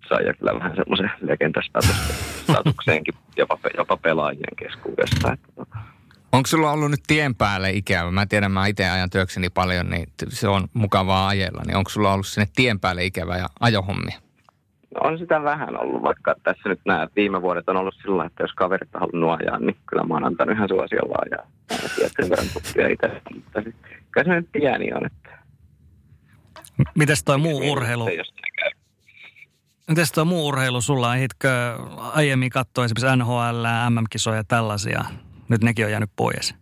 sai 0.09 0.27
jo 0.27 0.35
kyllä 0.39 0.55
vähän 0.55 0.77
semmoisen 0.77 1.11
legendastatuksenkin 1.21 3.15
jopa, 3.37 3.59
jopa 3.77 3.97
pelaajien 3.97 4.57
keskuudessa. 4.57 5.33
Että, 5.33 5.49
tota. 5.57 5.79
Onko 6.33 6.47
sulla 6.47 6.73
ollut 6.73 6.91
nyt 6.91 7.03
tien 7.07 7.35
päälle 7.35 7.71
ikävä? 7.71 8.11
Mä 8.11 8.27
tiedän, 8.27 8.53
mä 8.53 8.67
itse 8.67 8.91
ajan 8.91 9.11
työkseni 9.11 9.51
paljon, 9.51 9.91
niin 9.91 10.07
se 10.29 10.49
on 10.49 10.69
mukavaa 10.75 11.29
ajella. 11.29 11.63
Niin 11.67 11.77
onko 11.77 11.91
sulla 11.91 12.13
ollut 12.13 12.27
sinne 12.27 12.49
tien 12.57 12.81
päälle 12.81 13.05
ikävä 13.05 13.37
ja 13.37 13.47
ajohommia? 13.61 14.19
No 14.95 15.01
on 15.01 15.19
sitä 15.19 15.43
vähän 15.43 15.81
ollut, 15.81 16.03
vaikka 16.03 16.35
tässä 16.43 16.69
nyt 16.69 16.81
nämä 16.85 17.09
viime 17.17 17.43
vuodet 17.43 17.69
on 17.69 17.77
ollut 17.77 17.95
sillä 18.03 18.25
että 18.25 18.43
jos 18.43 18.53
kaverit 18.53 18.95
on 18.95 19.01
halunnut 19.01 19.41
ajaa, 19.41 19.59
niin 19.59 19.77
kyllä 19.87 20.05
mä 20.05 20.15
oon 20.15 20.25
antanut 20.25 20.57
ihan 20.57 20.69
suosiolla 20.69 21.15
ajaa. 21.25 21.47
Sen 21.97 22.31
verran 22.31 22.47
tuppia 22.53 22.89
itse, 22.89 23.23
mutta 23.35 23.63
kyllä 24.11 24.25
se 24.25 24.35
nyt 24.35 24.49
pieni 24.53 24.93
on. 24.93 25.07
Että... 25.07 25.43
Mites 26.95 27.25
toi 27.25 27.39
muu 27.39 27.73
urheilu? 27.73 28.09
Mites 29.89 30.13
tuo 30.13 30.25
muu 30.25 30.49
urheilu 30.49 30.81
sulla? 30.81 31.17
Ehditkö 31.17 31.49
aiemmin 31.97 32.51
katsoa 32.51 32.85
esimerkiksi 32.85 33.17
NHL, 33.17 33.65
MM-kisoja 33.91 34.37
ja 34.37 34.45
tällaisia? 34.45 35.05
Nyt 35.49 35.63
nekin 35.63 35.85
on 35.85 35.91
jäänyt 35.91 36.11
pois. 36.17 36.55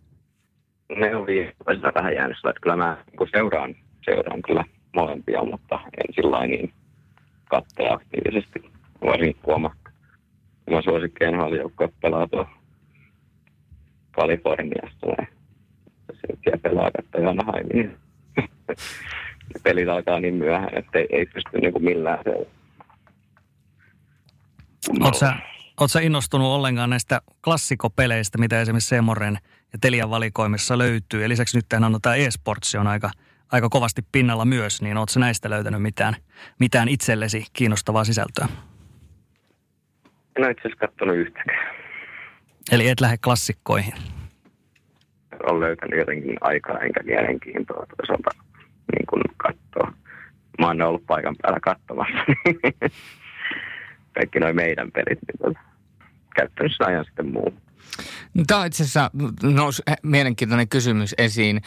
Ne 0.97 1.17
on 1.17 1.27
viime 1.27 1.53
vähän 1.95 2.15
jäänyt 2.15 2.37
sillä, 2.37 2.51
että 2.51 2.61
kyllä 2.61 2.77
mä 2.77 2.97
niin 3.19 3.29
seuraan, 3.31 3.75
seuraan 4.05 4.43
kyllä 4.43 4.65
molempia, 4.97 5.45
mutta 5.45 5.81
en 5.85 6.15
sillä 6.15 6.47
niin 6.47 6.73
katsoa 7.45 7.93
aktiivisesti. 7.93 8.73
Varsinkin 9.05 9.43
kun 9.43 9.55
oma, 9.55 9.75
oma 10.67 10.83
suosikki 10.83 11.25
NHL-joukkue 11.25 11.89
pelaa 12.03 12.29
tuo 12.29 12.47
Kaliforniassa. 14.11 15.07
Se 16.13 16.39
siellä 16.43 16.59
pelaa 16.63 16.91
katsoa 16.91 17.31
Anaheimiin. 17.31 17.97
pelit 19.63 19.89
alkaa 19.89 20.21
niin 20.21 20.35
myöhään, 20.35 20.79
että 20.79 20.99
ei, 20.99 21.07
ei 21.11 21.27
pysty 21.27 21.59
niin 21.59 21.73
kuin 21.73 21.85
millään 21.85 22.19
seuraamaan 22.25 22.63
Oletko 24.91 25.19
sä, 25.19 25.35
oot 25.81 25.91
sä 25.91 26.01
innostunut 26.01 26.47
ollenkaan 26.47 26.91
näistä 26.91 27.21
klassikopeleistä, 27.45 28.39
mitä 28.39 28.61
esimerkiksi 28.61 28.89
Semoren 28.89 29.39
ja 29.73 29.79
Telian 29.81 30.11
valikoimissa 30.11 30.79
löytyy? 30.79 31.23
Ja 31.23 31.29
lisäksi 31.29 31.59
nyt 31.59 31.67
on 31.73 32.01
tämä 32.03 32.15
e-sportsi 32.15 32.79
on 32.79 32.87
aika, 32.87 33.11
aika 33.53 33.69
kovasti 33.69 34.03
pinnalla 34.13 34.45
myös, 34.45 34.83
niin 34.83 34.97
ootko 34.97 35.21
näistä 35.21 35.51
löytänyt 35.51 35.83
mitään, 35.83 36.17
mitään 36.59 36.89
itsellesi 36.89 37.47
kiinnostavaa 37.53 38.05
sisältöä? 38.05 38.49
En 40.37 40.45
ole 40.45 40.51
itse 40.51 40.61
asiassa 40.61 40.87
katsonut 40.87 41.17
yhtäkään. 41.17 41.77
Eli 42.73 42.89
et 42.89 43.01
lähde 43.01 43.17
klassikkoihin? 43.25 43.95
Olen 45.43 45.61
löytänyt 45.61 45.99
jotenkin 45.99 46.37
aikaa 46.41 46.79
enkä 46.79 47.03
mielenkiintoa 47.03 47.87
toisaalta 47.97 48.31
niin 48.93 49.07
kuin 49.07 49.23
katsoa. 49.37 49.93
Mä 50.59 50.67
oon 50.67 50.83
ollut 50.83 51.07
paikan 51.07 51.37
päällä 51.43 51.61
katsomassa. 51.61 52.19
kaikki 54.15 54.41
noin 54.41 54.57
meidän 54.57 54.93
pelit, 54.93 55.19
niin 55.27 55.59
käytännössä 56.37 56.85
ajan 56.85 57.05
sitten 57.05 57.33
muu. 57.33 57.55
Tämä 58.47 58.61
on 58.61 58.67
itse 58.67 58.83
asiassa 58.83 59.11
nousi 59.43 59.83
mielenkiintoinen 60.03 60.69
kysymys 60.69 61.15
esiin. 61.19 61.63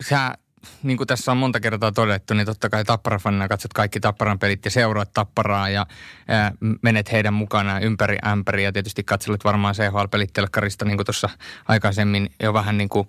Sä, 0.00 0.34
niin 0.82 0.96
kuin 0.96 1.06
tässä 1.06 1.32
on 1.32 1.38
monta 1.38 1.60
kertaa 1.60 1.92
todettu, 1.92 2.34
niin 2.34 2.46
totta 2.46 2.68
kai 2.68 2.84
Tappara-fanina 2.84 3.48
katsot 3.48 3.72
kaikki 3.72 4.00
Tapparan 4.00 4.38
pelit 4.38 4.64
ja 4.64 4.70
seuraat 4.70 5.12
Tapparaa 5.12 5.68
ja 5.68 5.86
ää, 6.28 6.52
menet 6.82 7.12
heidän 7.12 7.34
mukana 7.34 7.80
ympäri 7.80 8.18
ämpäri 8.26 8.64
ja 8.64 8.72
tietysti 8.72 9.04
katselet 9.04 9.44
varmaan 9.44 9.74
CHL-pelit 9.74 10.32
telkkarista, 10.32 10.84
niin 10.84 10.96
kuin 10.96 11.06
tuossa 11.06 11.28
aikaisemmin 11.68 12.30
jo 12.42 12.52
vähän 12.54 12.78
niin 12.78 12.88
kuin 12.88 13.08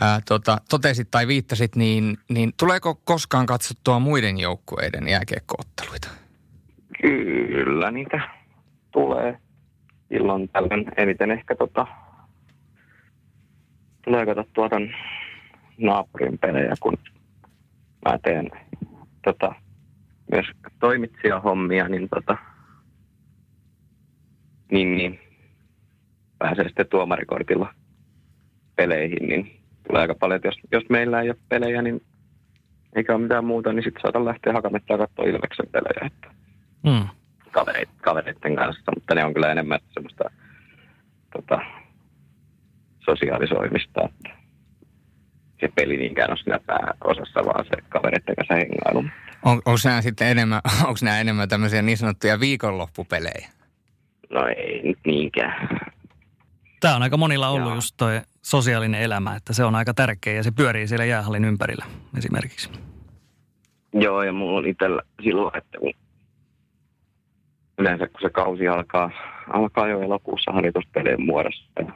ää, 0.00 0.20
tota, 0.28 0.58
totesit 0.70 1.10
tai 1.10 1.26
viittasit, 1.28 1.76
niin, 1.76 2.16
niin 2.28 2.52
tuleeko 2.58 3.00
koskaan 3.04 3.46
katsottua 3.46 3.98
muiden 3.98 4.38
joukkueiden 4.38 5.08
jääkiekkootteluita? 5.08 6.08
Kyllä 7.02 7.90
niitä 7.90 8.20
tulee 8.90 9.38
silloin 10.08 10.48
tällöin. 10.48 10.84
Eniten 10.96 11.30
ehkä 11.30 11.54
tota, 11.54 11.86
tulee 14.04 14.26
katsottua 14.26 14.68
ton 14.68 14.94
naapurin 15.78 16.38
pelejä, 16.38 16.74
kun 16.80 16.96
mä 18.04 18.18
teen 18.18 18.50
tota, 19.24 19.54
myös 20.30 20.46
toimitsijahommia, 20.80 21.88
niin, 21.88 22.08
tota, 22.08 22.36
niin, 24.72 24.96
niin 24.96 25.20
pääsee 26.38 26.64
sitten 26.64 26.88
tuomarikortilla 26.88 27.74
peleihin, 28.76 29.28
niin 29.28 29.63
tulee 29.86 30.02
aika 30.02 30.14
paljon, 30.14 30.36
että 30.36 30.48
jos, 30.48 30.58
jos 30.72 30.84
meillä 30.88 31.20
ei 31.20 31.30
ole 31.30 31.38
pelejä, 31.48 31.82
niin 31.82 32.02
eikä 32.96 33.14
ole 33.14 33.22
mitään 33.22 33.44
muuta, 33.44 33.72
niin 33.72 33.84
sitten 33.84 34.02
saatan 34.02 34.24
lähteä 34.24 34.52
hakamettaan 34.52 35.00
katsoa 35.00 35.24
Ilveksen 35.24 35.66
pelejä. 35.72 36.06
Että 36.06 36.28
mm. 36.82 37.08
kavereit, 37.50 37.88
kavereiden 38.02 38.56
kanssa, 38.56 38.92
mutta 38.94 39.14
ne 39.14 39.24
on 39.24 39.34
kyllä 39.34 39.52
enemmän 39.52 39.80
semmoista 39.92 40.24
tota, 41.32 41.58
sosiaalisoimista, 43.04 44.00
että 44.04 44.44
se 45.60 45.68
peli 45.74 45.96
niinkään 45.96 46.30
ole 46.30 46.38
siinä 46.38 46.60
pääosassa, 46.66 47.44
vaan 47.44 47.64
se 47.64 47.82
kavereiden 47.88 48.36
kanssa 48.36 48.54
hengailu. 48.54 49.04
On, 49.44 49.56
onko 49.56 49.80
nämä 49.84 50.02
sitten 50.02 50.28
enemmän, 50.28 50.60
onko 50.88 50.98
nämä 51.02 51.20
enemmän 51.20 51.48
tämmöisiä 51.48 51.82
niin 51.82 51.98
sanottuja 51.98 52.40
viikonloppupelejä? 52.40 53.48
No 54.30 54.46
ei 54.46 54.82
nyt 54.84 54.98
niinkään. 55.06 55.68
Tämä 56.80 56.96
on 56.96 57.02
aika 57.02 57.16
monilla 57.16 57.48
ollut 57.48 57.68
Joo. 57.68 57.74
just 57.74 57.94
toi 57.96 58.20
sosiaalinen 58.44 59.00
elämä, 59.00 59.36
että 59.36 59.52
se 59.52 59.64
on 59.64 59.74
aika 59.74 59.94
tärkeä 59.94 60.34
ja 60.34 60.42
se 60.42 60.50
pyörii 60.50 60.86
siellä 60.86 61.04
jäähallin 61.04 61.44
ympärillä 61.44 61.84
esimerkiksi. 62.18 62.70
Joo, 63.92 64.22
ja 64.22 64.32
mulla 64.32 64.58
on 64.58 64.66
itsellä 64.66 65.02
silloin, 65.22 65.56
että 65.56 65.78
kun 65.78 65.92
yleensä 67.78 68.06
kun 68.06 68.20
se 68.22 68.30
kausi 68.30 68.68
alkaa, 68.68 69.10
alkaa 69.52 69.88
jo 69.88 70.00
elokuussa 70.00 70.52
harjoituspelien 70.52 71.22
muodossa. 71.22 71.64
Ja 71.78 71.92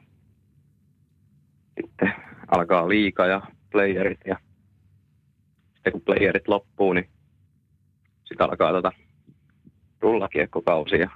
sitten 1.80 2.14
alkaa 2.56 2.88
liika 2.88 3.26
ja 3.26 3.42
playerit 3.70 4.20
ja 4.26 4.36
sitten 5.74 5.92
kun 5.92 6.00
playerit 6.00 6.48
loppuu, 6.48 6.92
niin 6.92 7.08
sitten 8.24 8.50
alkaa 8.50 8.72
tota 8.72 8.92
rullakiekkokausi 10.00 10.96
ja 10.96 11.10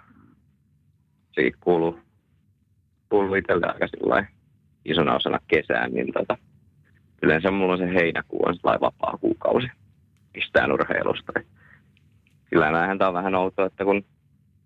siitä 1.35 1.59
kuuluu, 1.61 1.99
kuuluu 3.09 3.35
itselle 3.35 3.67
aika 3.67 3.87
isona 4.85 5.15
osana 5.15 5.39
kesään, 5.49 5.93
niin 5.93 6.13
tota, 6.13 6.37
yleensä 7.23 7.51
mulla 7.51 7.73
on 7.73 7.79
se 7.79 7.95
heinäkuu 7.95 8.41
on 8.47 8.57
sellainen 8.57 8.81
vapaa 8.81 9.19
kuukausi 9.21 9.69
mistään 10.35 10.73
urheilusta. 10.73 11.33
sillä 12.51 12.71
näinhän 12.71 12.99
tämä 12.99 13.09
on 13.09 13.15
vähän 13.15 13.35
outoa, 13.35 13.67
että 13.67 13.85
kun 13.85 14.05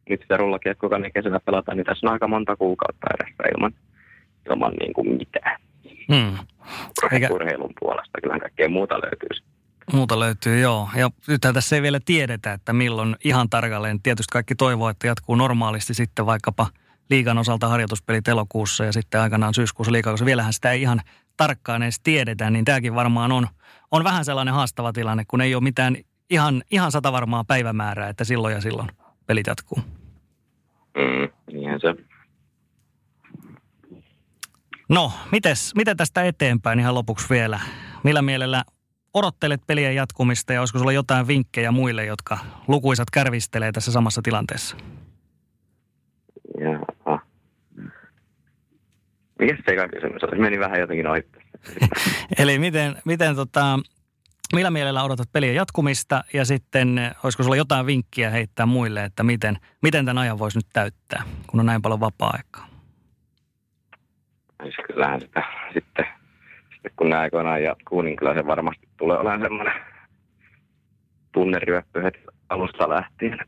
nyt 0.08 0.20
sitä 0.20 0.36
rullakiekkoa 0.36 0.98
niin 0.98 1.12
kesällä 1.12 1.40
pelataan, 1.40 1.76
niin 1.76 1.84
tässä 1.86 2.06
on 2.06 2.12
aika 2.12 2.28
monta 2.28 2.56
kuukautta 2.56 3.06
edessä 3.14 3.42
ilman, 3.56 3.74
ilman 4.50 4.72
niin 4.80 4.92
kuin 4.92 5.16
mitään. 5.16 5.60
Hmm. 6.12 6.38
Eikä- 7.12 7.28
Urheilun 7.30 7.72
puolesta 7.80 8.20
kyllähän 8.22 8.40
kaikkea 8.40 8.68
muuta 8.68 8.94
löytyy. 8.94 9.46
Muuta 9.92 10.20
löytyy, 10.20 10.60
joo. 10.60 10.88
Ja 10.96 11.10
nythän 11.28 11.54
tässä 11.54 11.76
ei 11.76 11.82
vielä 11.82 12.00
tiedetä, 12.04 12.52
että 12.52 12.72
milloin 12.72 13.16
ihan 13.24 13.50
tarkalleen. 13.50 14.02
Tietysti 14.02 14.32
kaikki 14.32 14.54
toivoo, 14.54 14.88
että 14.88 15.06
jatkuu 15.06 15.36
normaalisti 15.36 15.94
sitten 15.94 16.26
vaikkapa 16.26 16.66
liigan 17.10 17.38
osalta 17.38 17.68
harjoituspelit 17.68 18.28
elokuussa 18.28 18.84
ja 18.84 18.92
sitten 18.92 19.20
aikanaan 19.20 19.54
syyskuussa 19.54 19.92
liikakausi. 19.92 20.24
Vielähän 20.24 20.52
sitä 20.52 20.72
ei 20.72 20.82
ihan 20.82 21.00
tarkkaan 21.36 21.82
edes 21.82 22.00
tiedetä, 22.00 22.50
niin 22.50 22.64
tämäkin 22.64 22.94
varmaan 22.94 23.32
on, 23.32 23.46
on 23.90 24.04
vähän 24.04 24.24
sellainen 24.24 24.54
haastava 24.54 24.92
tilanne, 24.92 25.24
kun 25.28 25.40
ei 25.40 25.54
ole 25.54 25.62
mitään 25.62 25.96
ihan, 26.30 26.62
ihan 26.70 26.92
satavarmaa 26.92 27.44
päivämäärää, 27.44 28.08
että 28.08 28.24
silloin 28.24 28.54
ja 28.54 28.60
silloin 28.60 28.88
pelit 29.26 29.46
jatkuu. 29.46 29.78
Mm, 30.96 31.28
niinhän 31.52 31.80
se. 31.80 31.94
No, 34.88 35.12
mites, 35.32 35.74
miten 35.74 35.96
tästä 35.96 36.24
eteenpäin 36.24 36.80
ihan 36.80 36.94
lopuksi 36.94 37.26
vielä? 37.30 37.60
Millä 38.02 38.22
mielellä 38.22 38.64
odottelet 39.14 39.60
pelien 39.66 39.94
jatkumista 39.94 40.52
ja 40.52 40.60
olisiko 40.60 40.78
sulla 40.78 40.92
jotain 40.92 41.26
vinkkejä 41.26 41.70
muille, 41.72 42.04
jotka 42.04 42.38
lukuisat 42.68 43.10
kärvistelee 43.10 43.72
tässä 43.72 43.92
samassa 43.92 44.22
tilanteessa? 44.22 44.76
Mikäs 49.38 49.58
se 49.66 49.88
kysymys 49.88 50.24
oli? 50.24 50.38
Meni 50.38 50.58
vähän 50.58 50.80
jotenkin 50.80 51.06
ohi. 51.06 51.22
Eli 52.42 52.58
miten, 52.58 52.96
miten 53.04 53.36
tota, 53.36 53.78
millä 54.54 54.70
mielellä 54.70 55.04
odotat 55.04 55.32
pelien 55.32 55.54
jatkumista 55.54 56.24
ja 56.32 56.44
sitten 56.44 56.98
eh, 56.98 57.14
olisiko 57.24 57.42
sulla 57.42 57.56
jotain 57.56 57.86
vinkkiä 57.86 58.30
heittää 58.30 58.66
muille, 58.66 59.04
että 59.04 59.22
miten, 59.22 59.56
miten 59.82 60.04
tämän 60.06 60.22
ajan 60.22 60.38
voisi 60.38 60.58
nyt 60.58 60.66
täyttää, 60.72 61.22
kun 61.46 61.60
on 61.60 61.66
näin 61.66 61.82
paljon 61.82 62.00
vapaa-aikaa? 62.00 62.66
Siis 64.62 64.76
kyllähän 64.86 65.20
sitä 65.20 65.42
sitten, 65.72 66.06
sitten 66.72 66.92
kun 66.96 67.10
nämä 67.10 67.22
aikoinaan 67.22 67.62
jatkuu, 67.62 68.02
niin 68.02 68.16
kyllä 68.16 68.34
se 68.34 68.46
varmasti 68.46 68.88
tulee 68.96 69.18
olemaan 69.18 69.40
semmoinen 69.40 69.74
tunneryöppy 71.32 72.02
heti 72.02 72.18
alusta 72.48 72.88
lähtien. 72.88 73.38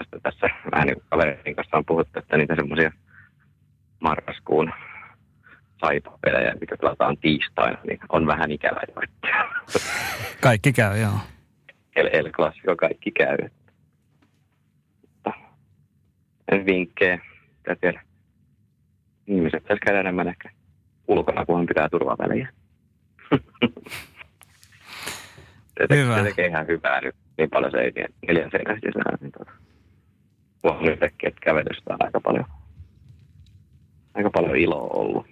Sitten 0.00 0.22
tässä 0.22 0.46
vähän 0.70 0.86
niin 0.86 0.96
kuin 0.96 1.06
kaverin 1.10 1.56
kanssa 1.56 1.76
on 1.76 1.84
puhuttu, 1.84 2.18
että 2.18 2.36
niitä 2.36 2.54
semmoisia 2.54 2.92
marraskuun 4.02 4.72
saipapelejä, 5.80 6.54
mikä 6.60 6.76
pelataan 6.76 7.16
tiistaina, 7.16 7.78
niin 7.86 7.98
on 8.08 8.26
vähän 8.26 8.50
ikävä. 8.50 8.80
Kaikki 10.40 10.72
käy, 10.72 11.00
joo. 11.00 11.18
El, 11.96 12.08
El 12.12 12.30
Clasico 12.30 12.76
kaikki 12.76 13.10
käy. 13.10 13.36
Mutta 15.02 15.32
en 16.52 16.66
vinkkejä, 16.66 17.18
mitä 17.56 17.76
tiedä. 17.80 18.02
Ihmiset 19.26 19.62
pitäisi 19.62 19.80
käydä 19.80 20.00
enemmän 20.00 20.28
ehkä 20.28 20.50
ulkona, 21.08 21.46
kunhan 21.46 21.66
pitää 21.66 21.88
turvavälejä. 21.88 22.48
se, 23.30 23.38
tekee, 25.88 26.04
Hyvä. 26.04 26.16
se 26.16 26.22
tekee 26.24 26.46
ihan 26.46 26.66
hyvää 26.66 27.00
nyt. 27.00 27.14
Niin 27.38 27.50
paljon 27.50 27.70
se 27.70 27.78
ei 27.78 27.92
neljän 28.28 28.50
seinän 28.50 28.80
sisään. 28.84 29.18
Niin 29.20 29.32
tuota, 29.32 29.52
huomannut 30.62 30.92
yhtäkkiä, 30.92 31.28
että 31.28 31.40
kävelystä 31.40 31.92
on 31.92 31.96
aika 32.00 32.20
paljon, 32.20 32.44
aika 34.14 34.30
paljon 34.30 34.56
iloa 34.56 34.88
ollut. 34.90 35.26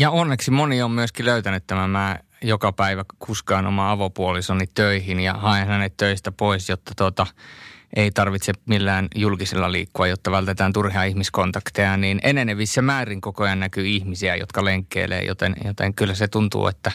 Ja 0.00 0.10
onneksi 0.10 0.50
moni 0.50 0.82
on 0.82 0.90
myöskin 0.90 1.26
löytänyt 1.26 1.64
tämän. 1.66 1.90
Mä 1.90 2.18
joka 2.42 2.72
päivä 2.72 3.04
kuskaan 3.18 3.66
oma 3.66 3.90
avopuolisoni 3.90 4.66
töihin 4.74 5.20
ja 5.20 5.34
haen 5.34 5.66
hänet 5.68 5.96
töistä 5.96 6.32
pois, 6.32 6.68
jotta 6.68 6.92
tuota, 6.96 7.26
ei 7.96 8.10
tarvitse 8.10 8.52
millään 8.66 9.08
julkisella 9.14 9.72
liikkua, 9.72 10.06
jotta 10.06 10.30
vältetään 10.30 10.72
turhia 10.72 11.04
ihmiskontakteja, 11.04 11.96
niin 11.96 12.20
enenevissä 12.22 12.82
määrin 12.82 13.20
koko 13.20 13.44
ajan 13.44 13.60
näkyy 13.60 13.86
ihmisiä, 13.86 14.36
jotka 14.36 14.64
lenkkeilee, 14.64 15.22
joten, 15.22 15.56
joten 15.64 15.94
kyllä 15.94 16.14
se 16.14 16.28
tuntuu, 16.28 16.66
että, 16.66 16.92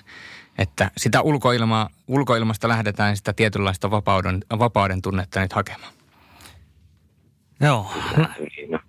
että 0.58 0.92
sitä 0.98 1.22
ulkoilmaa, 1.22 1.90
ulkoilmasta 2.08 2.68
lähdetään 2.68 3.18
sitä 3.18 3.34
tietynlaista 3.34 3.92
vapauden, 3.92 4.46
vapauden 4.60 5.02
tunnetta 5.02 5.40
nyt 5.40 5.54
hakemaan. 5.54 5.94
Joo, 7.62 7.92
no. 8.70 8.80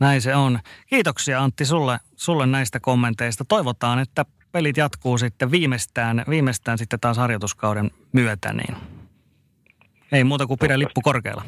Näin 0.00 0.22
se 0.22 0.34
on. 0.34 0.58
Kiitoksia 0.86 1.42
Antti 1.42 1.64
sulle, 1.64 1.98
sulle 2.16 2.46
näistä 2.46 2.80
kommenteista. 2.80 3.44
Toivotaan, 3.44 3.98
että 3.98 4.24
pelit 4.52 4.76
jatkuu 4.76 5.18
sitten 5.18 5.50
viimeistään, 5.50 6.24
viimeistään 6.28 6.78
sitten 6.78 7.00
taas 7.00 7.16
harjoituskauden 7.16 7.90
myötä, 8.12 8.52
niin 8.52 8.76
ei 10.12 10.24
muuta 10.24 10.46
kuin 10.46 10.58
pidä 10.58 10.78
lippu 10.78 11.00
korkealla. 11.00 11.44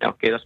Joo, 0.00 0.12
kiitos. 0.12 0.42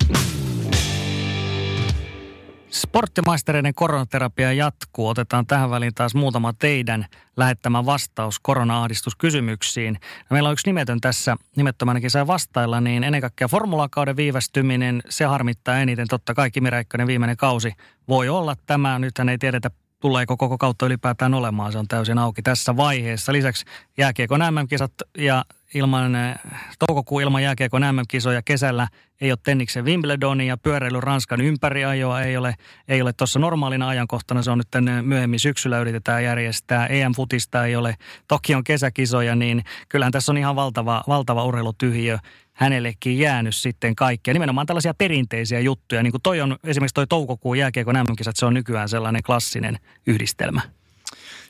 Sporttimaistereiden 2.71 3.75
koronaterapia 3.75 4.53
jatkuu. 4.53 5.09
Otetaan 5.09 5.47
tähän 5.47 5.71
väliin 5.71 5.95
taas 5.95 6.15
muutama 6.15 6.53
teidän 6.53 7.07
lähettämä 7.37 7.87
vastaus 7.87 8.41
korona-ahdistuskysymyksiin. 8.41 9.95
No, 9.95 10.35
meillä 10.35 10.49
on 10.49 10.53
yksi 10.53 10.69
nimetön 10.69 11.01
tässä, 11.01 11.37
nimettömänäkin 11.57 12.11
sai 12.11 12.27
vastailla, 12.27 12.81
niin 12.81 13.05
ennen 13.05 13.21
kaikkea 13.21 13.49
formulakauden 13.49 14.17
viivästyminen, 14.17 15.03
se 15.09 15.25
harmittaa 15.25 15.79
eniten. 15.79 16.09
Totta 16.09 16.35
kai 16.35 16.51
Kimi 16.51 16.71
Räikkönen 16.71 17.07
viimeinen 17.07 17.37
kausi 17.37 17.73
voi 18.09 18.29
olla 18.29 18.57
tämä. 18.67 18.99
Nythän 18.99 19.29
ei 19.29 19.39
tiedetä, 19.39 19.71
tuleeko 20.01 20.37
koko 20.37 20.59
kautta 20.59 20.87
ylipäätään 20.87 21.35
olemaan. 21.35 21.73
Se 21.73 21.79
on 21.79 21.89
täysin 21.89 22.19
auki 22.19 22.43
tässä 22.43 22.77
vaiheessa. 22.77 23.33
Lisäksi 23.33 23.65
jääkiekon 23.99 24.41
MM-kisat 24.41 24.93
ja 25.19 25.45
ilman, 25.75 26.15
eh, 26.15 26.35
toukokuun 26.79 27.23
ilman 27.23 27.43
jääkiekon 27.43 27.83
MM-kisoja 27.83 28.43
kesällä 28.43 28.89
ei 29.21 29.33
ole 29.33 29.39
Tenniksen 29.43 29.85
Wimbledonin 29.85 30.47
ja 30.47 30.57
pyöräily 30.57 31.01
Ranskan 31.01 31.41
ympäriajoa 31.41 32.23
ei 32.23 32.37
ole, 32.37 32.55
ei 32.89 33.03
ole 33.03 33.13
tuossa 33.13 33.39
normaalina 33.39 33.89
ajankohtana. 33.89 34.43
Se 34.43 34.51
on 34.51 34.59
nyt 34.59 34.71
tänne 34.71 35.03
myöhemmin 35.03 35.41
syksyllä 35.41 35.79
yritetään 35.79 36.25
järjestää. 36.25 36.87
EM-futista 36.87 37.65
ei 37.67 37.77
ole, 37.77 37.97
toki 38.29 38.55
on 38.55 38.65
kesäkisoja, 38.65 39.37
niin 39.37 39.65
kyllähän 39.89 40.13
tässä 40.13 40.33
on 40.33 40.39
ihan 40.39 40.57
valtava, 40.57 41.05
valtava 41.09 41.45
urheilutyhjiö 41.45 42.19
hänellekin 42.53 43.19
jäänyt 43.19 43.55
sitten 43.55 43.95
kaikkea. 43.95 44.35
Nimenomaan 44.35 44.67
tällaisia 44.67 44.95
perinteisiä 44.95 45.61
juttuja, 45.61 46.03
niin 46.03 46.11
kuin 46.11 46.23
toi 46.23 46.41
on 46.41 46.57
esimerkiksi 46.65 46.95
toi 46.95 47.07
toukokuun 47.07 47.59
jääkiekon 47.59 47.95
MM-kisat, 47.95 48.37
se 48.37 48.47
on 48.47 48.55
nykyään 48.55 48.89
sellainen 48.89 49.23
klassinen 49.23 49.79
yhdistelmä. 50.07 50.61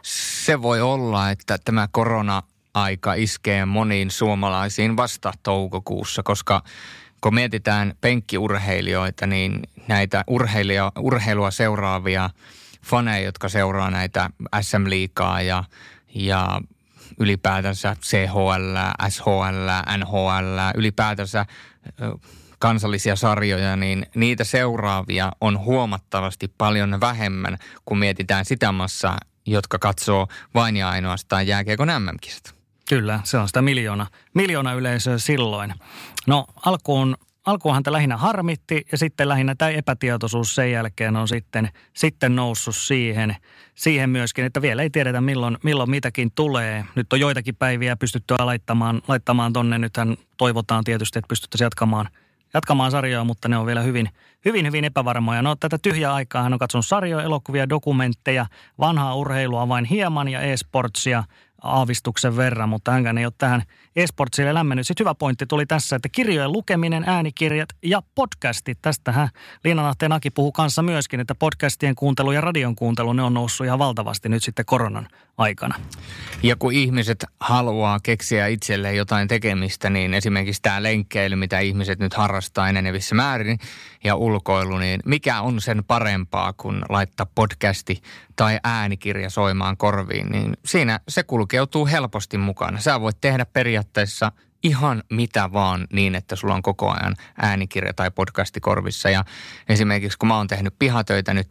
Se 0.02 0.62
voi 0.62 0.80
olla, 0.80 1.30
että 1.30 1.58
tämä 1.64 1.88
korona-aika 2.72 3.14
iskee 3.14 3.64
moniin 3.64 4.10
suomalaisiin 4.10 4.96
vasta 4.96 5.32
toukokuussa, 5.42 6.22
koska 6.22 6.62
kun 7.20 7.34
mietitään 7.34 7.94
penkkiurheilijoita, 8.00 9.26
niin 9.26 9.62
näitä 9.88 10.24
urheilia, 10.26 10.92
urheilua 10.98 11.50
seuraavia 11.50 12.30
faneja, 12.82 13.24
jotka 13.24 13.48
seuraa 13.48 13.90
näitä 13.90 14.30
SM-liikaa 14.60 15.42
ja, 15.42 15.64
ja 16.14 16.60
ylipäätänsä 17.18 17.96
CHL, 18.02 18.76
SHL, 19.08 19.68
NHL, 19.98 20.58
ylipäätänsä 20.74 21.46
kansallisia 22.58 23.16
sarjoja, 23.16 23.76
niin 23.76 24.06
niitä 24.14 24.44
seuraavia 24.44 25.32
on 25.40 25.58
huomattavasti 25.58 26.48
paljon 26.58 27.00
vähemmän, 27.00 27.58
kun 27.84 27.98
mietitään 27.98 28.44
sitä 28.44 28.72
massaa, 28.72 29.18
jotka 29.46 29.78
katsoo 29.78 30.28
vain 30.54 30.76
ja 30.76 30.90
ainoastaan 30.90 31.46
jääkiekon 31.46 31.88
MM-kisat. 31.88 32.59
Kyllä, 32.90 33.20
se 33.24 33.38
on 33.38 33.48
sitä 33.48 33.62
miljoona, 33.62 34.06
miljoona 34.34 34.72
yleisöä 34.72 35.18
silloin. 35.18 35.74
No 36.26 36.46
alkuun, 36.66 37.16
alkuun 37.46 37.74
häntä 37.74 37.92
lähinnä 37.92 38.16
harmitti 38.16 38.86
ja 38.92 38.98
sitten 38.98 39.28
lähinnä 39.28 39.54
tämä 39.54 39.70
epätietoisuus 39.70 40.54
sen 40.54 40.72
jälkeen 40.72 41.16
on 41.16 41.28
sitten, 41.28 41.68
sitten 41.96 42.36
noussut 42.36 42.76
siihen, 42.76 43.36
siihen 43.74 44.10
myöskin, 44.10 44.44
että 44.44 44.62
vielä 44.62 44.82
ei 44.82 44.90
tiedetä 44.90 45.20
milloin, 45.20 45.58
milloin 45.62 45.90
mitäkin 45.90 46.30
tulee. 46.34 46.84
Nyt 46.94 47.12
on 47.12 47.20
joitakin 47.20 47.56
päiviä 47.56 47.96
pystyttyä 47.96 48.36
laittamaan, 48.40 49.02
laittamaan 49.08 49.52
tonne. 49.52 49.78
Nythän 49.78 50.16
toivotaan 50.36 50.84
tietysti, 50.84 51.18
että 51.18 51.28
pystyttäisiin 51.28 51.66
jatkamaan, 51.66 52.08
jatkamaan 52.54 52.90
sarjoja, 52.90 53.24
mutta 53.24 53.48
ne 53.48 53.58
on 53.58 53.66
vielä 53.66 53.80
hyvin, 53.80 54.08
hyvin, 54.44 54.66
hyvin 54.66 54.84
epävarmoja. 54.84 55.42
No 55.42 55.56
tätä 55.56 55.78
tyhjää 55.82 56.14
aikaa 56.14 56.42
hän 56.42 56.52
on 56.52 56.58
katsonut 56.58 56.86
sarjoja, 56.86 57.24
elokuvia, 57.24 57.68
dokumentteja, 57.68 58.46
vanhaa 58.78 59.14
urheilua 59.14 59.68
vain 59.68 59.84
hieman 59.84 60.28
ja 60.28 60.40
e-sportsia 60.40 61.24
aavistuksen 61.62 62.36
verran, 62.36 62.68
mutta 62.68 62.90
hänkään 62.92 63.18
ei 63.18 63.24
ole 63.24 63.32
tähän 63.38 63.62
esportsille 63.96 64.54
lämmennyt. 64.54 64.86
Sitten 64.86 65.04
hyvä 65.04 65.14
pointti 65.14 65.46
tuli 65.46 65.66
tässä, 65.66 65.96
että 65.96 66.08
kirjojen 66.08 66.52
lukeminen, 66.52 67.04
äänikirjat 67.06 67.68
ja 67.82 68.02
podcastit. 68.14 68.78
Tästähän 68.82 69.28
Liina 69.64 69.82
Nahteen 69.82 70.12
Aki 70.12 70.30
puhuu 70.30 70.52
kanssa 70.52 70.82
myöskin, 70.82 71.20
että 71.20 71.34
podcastien 71.34 71.94
kuuntelu 71.94 72.32
ja 72.32 72.40
radion 72.40 72.76
kuuntelu, 72.76 73.12
ne 73.12 73.22
on 73.22 73.34
noussut 73.34 73.66
ihan 73.66 73.78
valtavasti 73.78 74.28
nyt 74.28 74.42
sitten 74.42 74.64
koronan 74.64 75.08
aikana. 75.38 75.74
Ja 76.42 76.56
kun 76.56 76.72
ihmiset 76.72 77.24
haluaa 77.40 78.00
keksiä 78.02 78.46
itselleen 78.46 78.96
jotain 78.96 79.28
tekemistä, 79.28 79.90
niin 79.90 80.14
esimerkiksi 80.14 80.62
tämä 80.62 80.82
lenkkeily, 80.82 81.36
mitä 81.36 81.60
ihmiset 81.60 81.98
nyt 81.98 82.14
harrastaa 82.14 82.68
enenevissä 82.68 83.14
määrin 83.14 83.58
ja 84.04 84.14
ulkoilu, 84.14 84.78
niin 84.78 85.00
mikä 85.06 85.40
on 85.40 85.60
sen 85.60 85.84
parempaa 85.84 86.52
kuin 86.52 86.82
laittaa 86.88 87.26
podcasti 87.34 88.02
tai 88.36 88.58
äänikirja 88.64 89.30
soimaan 89.30 89.76
korviin, 89.76 90.26
niin 90.26 90.56
siinä 90.64 91.00
se 91.08 91.22
kulkeutuu 91.22 91.86
helposti 91.86 92.38
mukana. 92.38 92.80
Sä 92.80 93.00
voit 93.00 93.16
tehdä 93.20 93.46
periaatteessa 93.46 94.32
ihan 94.62 95.02
mitä 95.10 95.52
vaan 95.52 95.86
niin, 95.92 96.14
että 96.14 96.36
sulla 96.36 96.54
on 96.54 96.62
koko 96.62 96.90
ajan 96.90 97.16
äänikirja 97.42 97.94
tai 97.94 98.10
podcasti 98.10 98.60
korvissa. 98.60 99.10
Ja 99.10 99.24
esimerkiksi 99.68 100.18
kun 100.18 100.28
mä 100.28 100.36
oon 100.36 100.46
tehnyt 100.46 100.74
pihatöitä 100.78 101.34
nyt 101.34 101.48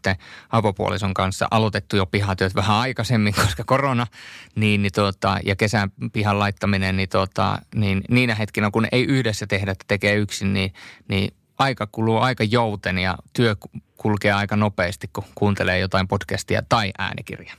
avopuolison 0.52 1.14
kanssa, 1.14 1.48
aloitettu 1.52 1.96
jo 1.96 2.06
pihatyöt 2.06 2.56
vähän 2.56 2.76
aikaisemmin, 2.76 3.34
koska 3.44 3.64
korona, 3.64 4.08
niin, 4.56 4.82
niin 4.82 4.92
tota, 4.92 5.38
ja 5.46 5.56
kesän 5.56 5.92
pihan 6.14 6.40
laittaminen, 6.40 6.98
niin, 6.98 7.10
tota, 7.10 7.60
niin 7.76 8.02
niinä 8.10 8.36
hetkinä, 8.36 8.72
kun 8.72 8.88
ei 8.92 9.04
yhdessä 9.04 9.48
tehdä, 9.48 9.72
että 9.72 9.86
tekee 9.88 10.16
yksin, 10.16 10.54
niin, 10.54 10.74
niin 11.08 11.34
aika 11.60 11.88
kuluu 11.92 12.18
aika 12.18 12.44
jouten 12.44 12.98
ja 12.98 13.18
työ 13.34 13.56
kulkee 13.98 14.32
aika 14.32 14.56
nopeasti, 14.56 15.10
kun 15.14 15.24
kuuntelee 15.36 15.80
jotain 15.80 16.08
podcastia 16.08 16.62
tai 16.70 16.92
äänikirjaa. 16.98 17.56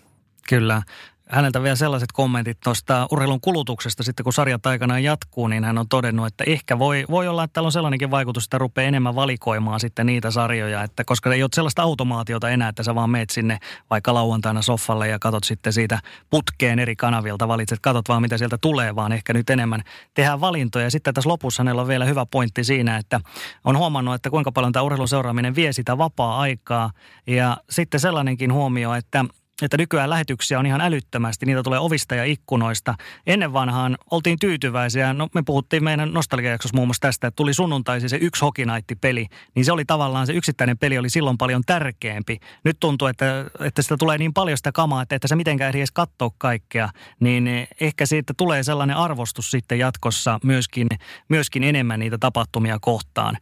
Kyllä 0.49 0.83
häneltä 1.31 1.63
vielä 1.63 1.77
sellaiset 1.77 2.13
kommentit 2.13 2.59
tuosta 2.65 3.07
urheilun 3.13 3.41
kulutuksesta 3.41 4.03
sitten, 4.03 4.25
kun 4.25 4.33
sarjat 4.33 4.67
aikanaan 4.67 5.05
jatkuu, 5.05 5.49
niin 5.49 5.65
hän 5.65 5.79
on 5.79 5.89
todennut, 5.89 6.27
että 6.27 6.45
ehkä 6.47 6.79
voi, 6.79 7.05
voi 7.11 7.29
olla, 7.29 7.45
että 7.45 7.53
täällä 7.53 7.67
on 7.67 7.73
sellainenkin 7.73 8.11
vaikutus, 8.11 8.45
että 8.45 8.59
rupeaa 8.59 8.89
enemmän 8.89 9.15
valikoimaan 9.15 9.81
sitten 9.81 10.07
niitä 10.07 10.31
sarjoja, 10.31 10.83
että 10.83 11.05
koska 11.05 11.35
ei 11.35 11.43
ole 11.43 11.51
sellaista 11.55 11.83
automaatiota 11.83 12.51
enää, 12.51 12.69
että 12.69 12.83
sä 12.83 12.95
vaan 12.95 13.11
meet 13.11 13.31
sinne 13.31 13.59
vaikka 13.91 14.15
lauantaina 14.15 14.63
soffalle 14.63 15.09
ja 15.09 15.19
katot 15.19 15.45
sitten 15.45 15.73
siitä 15.73 15.99
putkeen 16.31 16.79
eri 16.79 16.97
kanavilta, 16.97 17.49
valitset, 17.49 17.81
katot 17.83 18.09
vaan 18.09 18.23
mitä 18.23 18.39
sieltä 18.39 18.59
tulee, 18.61 18.97
vaan 18.97 19.13
ehkä 19.13 19.33
nyt 19.33 19.51
enemmän 19.51 19.83
tehdään 20.15 20.41
valintoja. 20.41 20.85
Ja 20.85 20.91
sitten 20.91 21.15
tässä 21.15 21.31
lopussa 21.31 21.63
hänellä 21.63 21.83
on 21.83 21.89
vielä 21.89 22.05
hyvä 22.05 22.27
pointti 22.27 22.65
siinä, 22.65 22.97
että 22.97 23.21
on 23.65 23.79
huomannut, 23.79 24.15
että 24.15 24.31
kuinka 24.31 24.53
paljon 24.53 24.73
tämä 24.73 24.83
urheilun 24.83 25.09
seuraaminen 25.09 25.55
vie 25.55 25.73
sitä 25.73 25.99
vapaa-aikaa 25.99 26.91
ja 27.27 27.57
sitten 27.71 28.01
sellainenkin 28.01 28.53
huomio, 28.53 28.95
että 28.95 29.25
että 29.67 29.77
nykyään 29.77 30.11
lähetyksiä 30.11 30.59
on 30.59 30.67
ihan 30.67 30.81
älyttömästi. 30.81 31.47
Niitä 31.47 31.63
tulee 31.63 31.79
ovista 31.79 32.15
ja 32.15 32.25
ikkunoista. 32.25 32.95
Ennen 33.27 33.53
vanhaan 33.53 33.99
oltiin 34.11 34.39
tyytyväisiä. 34.39 35.13
No, 35.13 35.29
me 35.35 35.43
puhuttiin 35.47 35.85
meidän 35.85 36.13
nostalgiajaksossa 36.13 36.77
muun 36.77 36.89
muassa 36.89 37.01
tästä, 37.01 37.27
että 37.27 37.37
tuli 37.37 37.55
sunnuntaisin 37.55 38.11
se 38.11 38.19
yksi 38.21 38.41
Hokinaitti-peli. 38.41 39.27
Niin 39.55 39.65
se 39.65 39.73
oli 39.73 39.85
tavallaan, 39.85 40.27
se 40.27 40.33
yksittäinen 40.33 40.79
peli 40.79 40.99
oli 40.99 41.11
silloin 41.11 41.39
paljon 41.39 41.63
tärkeämpi. 41.67 42.39
Nyt 42.65 42.77
tuntuu, 42.81 43.09
että, 43.09 43.45
että 43.61 43.83
sitä 43.83 43.97
tulee 43.97 44.19
niin 44.19 44.35
paljon 44.35 44.57
sitä 44.57 44.73
kamaa, 44.73 45.03
että, 45.03 45.15
että 45.15 45.29
se 45.29 45.37
mitenkään 45.37 45.75
ei 45.75 45.81
edes 45.81 45.91
katsoa 45.93 46.31
kaikkea. 46.39 46.89
Niin 47.21 47.49
ehkä 47.81 48.07
siitä 48.07 48.35
tulee 48.37 48.63
sellainen 48.63 48.97
arvostus 48.97 49.51
sitten 49.51 49.79
jatkossa 49.79 50.41
myöskin, 50.45 50.87
myöskin 51.29 51.65
enemmän 51.65 52.01
niitä 52.01 52.19
tapahtumia 52.19 52.79
kohtaan. 52.81 53.39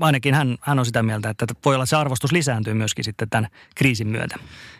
Ainakin 0.00 0.34
hän, 0.34 0.56
hän 0.60 0.78
on 0.78 0.86
sitä 0.86 1.02
mieltä, 1.02 1.30
että 1.30 1.46
voi 1.64 1.74
olla 1.74 1.86
se 1.86 1.96
arvostus 1.96 2.32
lisääntyy 2.32 2.74
myöskin 2.74 3.04
sitten 3.04 3.30
tämän 3.30 3.50
kriisin 3.74 4.08
myötä. 4.08 4.36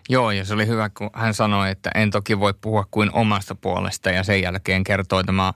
Joo, 0.09 0.31
ja 0.31 0.45
se 0.45 0.55
oli 0.55 0.68
hyvä, 0.69 0.89
kun 0.89 1.11
hän 1.13 1.35
sanoi, 1.35 1.71
että 1.71 1.91
en 1.95 2.11
toki 2.11 2.41
voi 2.41 2.55
puhua 2.61 2.87
kuin 2.91 3.11
omasta 3.13 3.55
puolesta 3.55 4.11
ja 4.11 4.23
sen 4.23 4.43
jälkeen 4.43 4.85
kertoi 4.85 5.25
tämä 5.25 5.53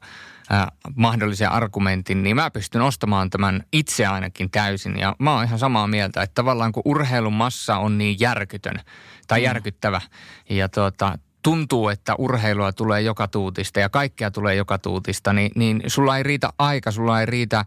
äh, 0.53 0.67
mahdollisen 0.95 1.51
argumentin, 1.51 2.23
niin 2.23 2.37
mä 2.37 2.51
pystyn 2.51 2.83
ostamaan 2.83 3.31
tämän 3.31 3.63
itse 3.73 4.07
ainakin 4.07 4.51
täysin. 4.51 4.99
Ja 4.99 5.17
mä 5.19 5.35
oon 5.35 5.45
ihan 5.45 5.59
samaa 5.59 5.87
mieltä, 5.87 6.23
että 6.23 6.35
tavallaan 6.35 6.73
kun 6.73 6.83
urheilun 6.85 7.33
massa 7.33 7.77
on 7.77 7.99
niin 7.99 8.17
järkytön 8.21 8.81
tai 9.27 9.41
mm. 9.41 9.45
järkyttävä 9.45 10.01
ja 10.51 10.69
tuota, 10.69 11.19
tuntuu, 11.43 11.89
että 11.89 12.15
urheilua 12.19 12.73
tulee 12.73 13.01
joka 13.01 13.29
tuutista 13.29 13.81
ja 13.81 13.89
kaikkea 13.89 14.31
tulee 14.31 14.55
joka 14.55 14.79
tuutista, 14.79 15.33
niin, 15.33 15.53
niin 15.55 15.83
sulla 15.87 16.17
ei 16.17 16.23
riitä 16.23 16.51
aika, 16.59 16.91
sulla 16.91 17.21
ei 17.21 17.27
riitä 17.27 17.65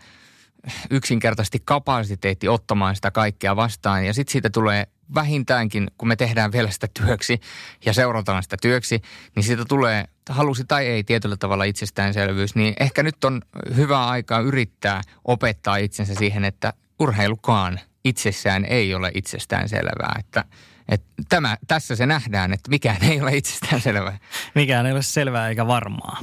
yksinkertaisesti 0.89 1.61
kapasiteetti 1.65 2.47
ottamaan 2.47 2.95
sitä 2.95 3.11
kaikkea 3.11 3.55
vastaan. 3.55 4.05
Ja 4.05 4.13
sitten 4.13 4.31
siitä 4.31 4.49
tulee 4.49 4.87
vähintäänkin, 5.13 5.87
kun 5.97 6.07
me 6.07 6.15
tehdään 6.15 6.51
vielä 6.51 6.71
sitä 6.71 6.87
työksi 7.03 7.39
ja 7.85 7.93
seurataan 7.93 8.43
sitä 8.43 8.57
työksi, 8.61 9.01
niin 9.35 9.43
siitä 9.43 9.65
tulee, 9.65 10.05
halusi 10.29 10.63
tai 10.67 10.87
ei 10.87 11.03
tietyllä 11.03 11.37
tavalla 11.37 11.63
itsestäänselvyys, 11.63 12.55
niin 12.55 12.73
ehkä 12.79 13.03
nyt 13.03 13.23
on 13.23 13.41
hyvä 13.75 14.05
aika 14.05 14.39
yrittää 14.39 15.01
opettaa 15.25 15.77
itsensä 15.77 16.13
siihen, 16.15 16.45
että 16.45 16.73
urheilukaan 16.99 17.79
itsessään 18.05 18.65
ei 18.65 18.95
ole 18.95 19.11
itsestäänselvää, 19.13 20.15
että 20.19 20.45
että 20.89 21.07
tämä, 21.29 21.57
tässä 21.67 21.95
se 21.95 22.05
nähdään, 22.05 22.53
että 22.53 22.69
mikään 22.69 23.03
ei 23.03 23.21
ole 23.21 23.37
itsestäänselvää. 23.37 24.17
Mikään 24.55 24.85
ei 24.85 24.91
ole 24.91 25.01
selvää 25.01 25.49
eikä 25.49 25.67
varmaa. 25.67 26.19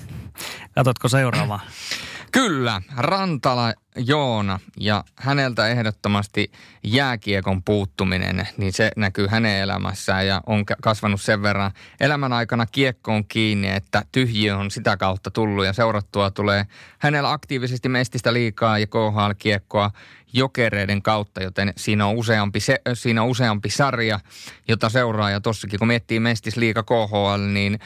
Katsotko 0.75 1.09
seuraava? 1.09 1.61
Kyllä, 2.33 2.83
Rantala 2.97 3.73
Joona 3.97 4.61
ja 4.81 5.05
häneltä 5.17 5.69
ehdottomasti 5.69 6.53
jääkiekon 6.83 7.63
puuttuminen, 7.63 8.49
niin 8.57 8.73
se 8.73 8.91
näkyy 8.97 9.27
hänen 9.27 9.61
elämässään 9.61 10.27
ja 10.27 10.41
on 10.47 10.65
kasvanut 10.83 11.21
sen 11.21 11.43
verran 11.43 11.71
elämän 12.01 12.33
aikana 12.33 12.67
kiekkoon 12.67 13.25
kiinni, 13.25 13.69
että 13.69 14.03
tyhjiö 14.13 14.57
on 14.57 14.71
sitä 14.71 14.97
kautta 14.97 15.31
tullut 15.31 15.65
ja 15.65 15.73
seurattua 15.73 16.31
tulee 16.31 16.67
hänellä 16.99 17.33
aktiivisesti 17.33 17.89
mestistä 17.89 18.33
liikaa 18.33 18.79
ja 18.79 18.87
KHL-kiekkoa 18.87 19.91
jokereiden 20.33 21.03
kautta, 21.03 21.43
joten 21.43 21.73
siinä 21.77 22.07
on 22.07 22.17
useampi, 22.17 22.61
se, 22.61 22.81
siinä 22.95 23.23
on 23.23 23.29
useampi 23.29 23.71
sarja, 23.71 24.21
jota 24.69 24.89
seuraa 24.89 25.31
ja 25.31 25.41
tossakin 25.41 25.79
kun 25.79 25.89
miettii 25.89 26.21
mestis 26.21 26.57
liika 26.57 26.83
KHL, 26.83 27.53
niin 27.53 27.81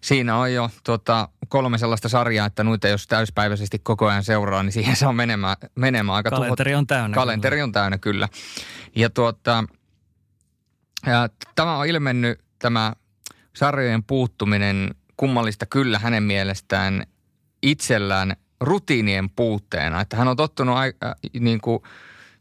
siinä 0.00 0.36
on 0.36 0.52
jo 0.52 0.70
tota, 0.84 1.28
kolme 1.48 1.78
sellaista 1.78 2.08
sarjaa, 2.08 2.46
että 2.46 2.64
noita 2.64 2.88
jos 2.88 3.06
täyspäiväisesti 3.06 3.78
koko 3.78 4.06
ajan 4.06 4.24
seuraa, 4.24 4.62
niin 4.62 4.72
siihen 4.72 4.96
saa 4.96 5.12
menemään, 5.12 5.56
menemään 5.74 6.16
aika 6.16 6.30
Kalenteri 6.30 6.70
tuhot... 6.70 6.78
on 6.78 6.86
täynnä. 6.86 7.14
Kalenteri 7.14 7.62
on 7.62 7.72
täynnä, 7.72 7.98
kyllä. 7.98 8.28
Ja 8.96 9.10
tuota, 9.10 9.64
ja 11.06 11.28
tämä 11.54 11.76
on 11.76 11.86
ilmennyt, 11.86 12.40
tämä 12.58 12.92
sarjojen 13.56 14.04
puuttuminen 14.04 14.94
kummallista 15.16 15.66
kyllä 15.66 15.98
hänen 15.98 16.22
mielestään 16.22 17.06
itsellään 17.62 18.36
rutiinien 18.60 19.30
puutteena. 19.30 20.00
Että 20.00 20.16
hän 20.16 20.28
on 20.28 20.36
tottunut 20.36 20.76
aika, 20.76 21.16
niin 21.40 21.60
kuin– 21.60 21.82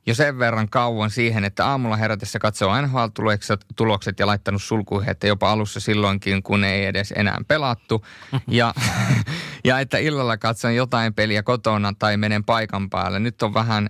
jo 0.06 0.16
sen 0.16 0.40
verran 0.40 0.70
kauan 0.70 1.10
siihen, 1.10 1.44
että 1.44 1.66
aamulla 1.66 1.96
herätessä 1.96 2.40
katsoo 2.40 2.82
NHL-tulokset 2.82 4.20
ja 4.20 4.28
laittanut 4.28 4.64
sulkuihin, 4.64 5.10
että 5.10 5.28
jopa 5.28 5.52
alussa 5.52 5.80
silloinkin, 5.80 6.44
kun 6.44 6.64
ei 6.64 6.86
edes 6.86 7.14
enää 7.16 7.38
pelattu. 7.48 8.06
Ja, 8.48 8.74
ja 9.64 9.80
että 9.80 9.98
illalla 9.98 10.38
katson 10.38 10.76
jotain 10.76 11.14
peliä 11.14 11.44
kotona 11.44 11.94
tai 12.00 12.18
menen 12.18 12.44
paikan 12.44 12.90
päälle. 12.90 13.20
Nyt 13.20 13.44
on 13.44 13.54
vähän 13.54 13.90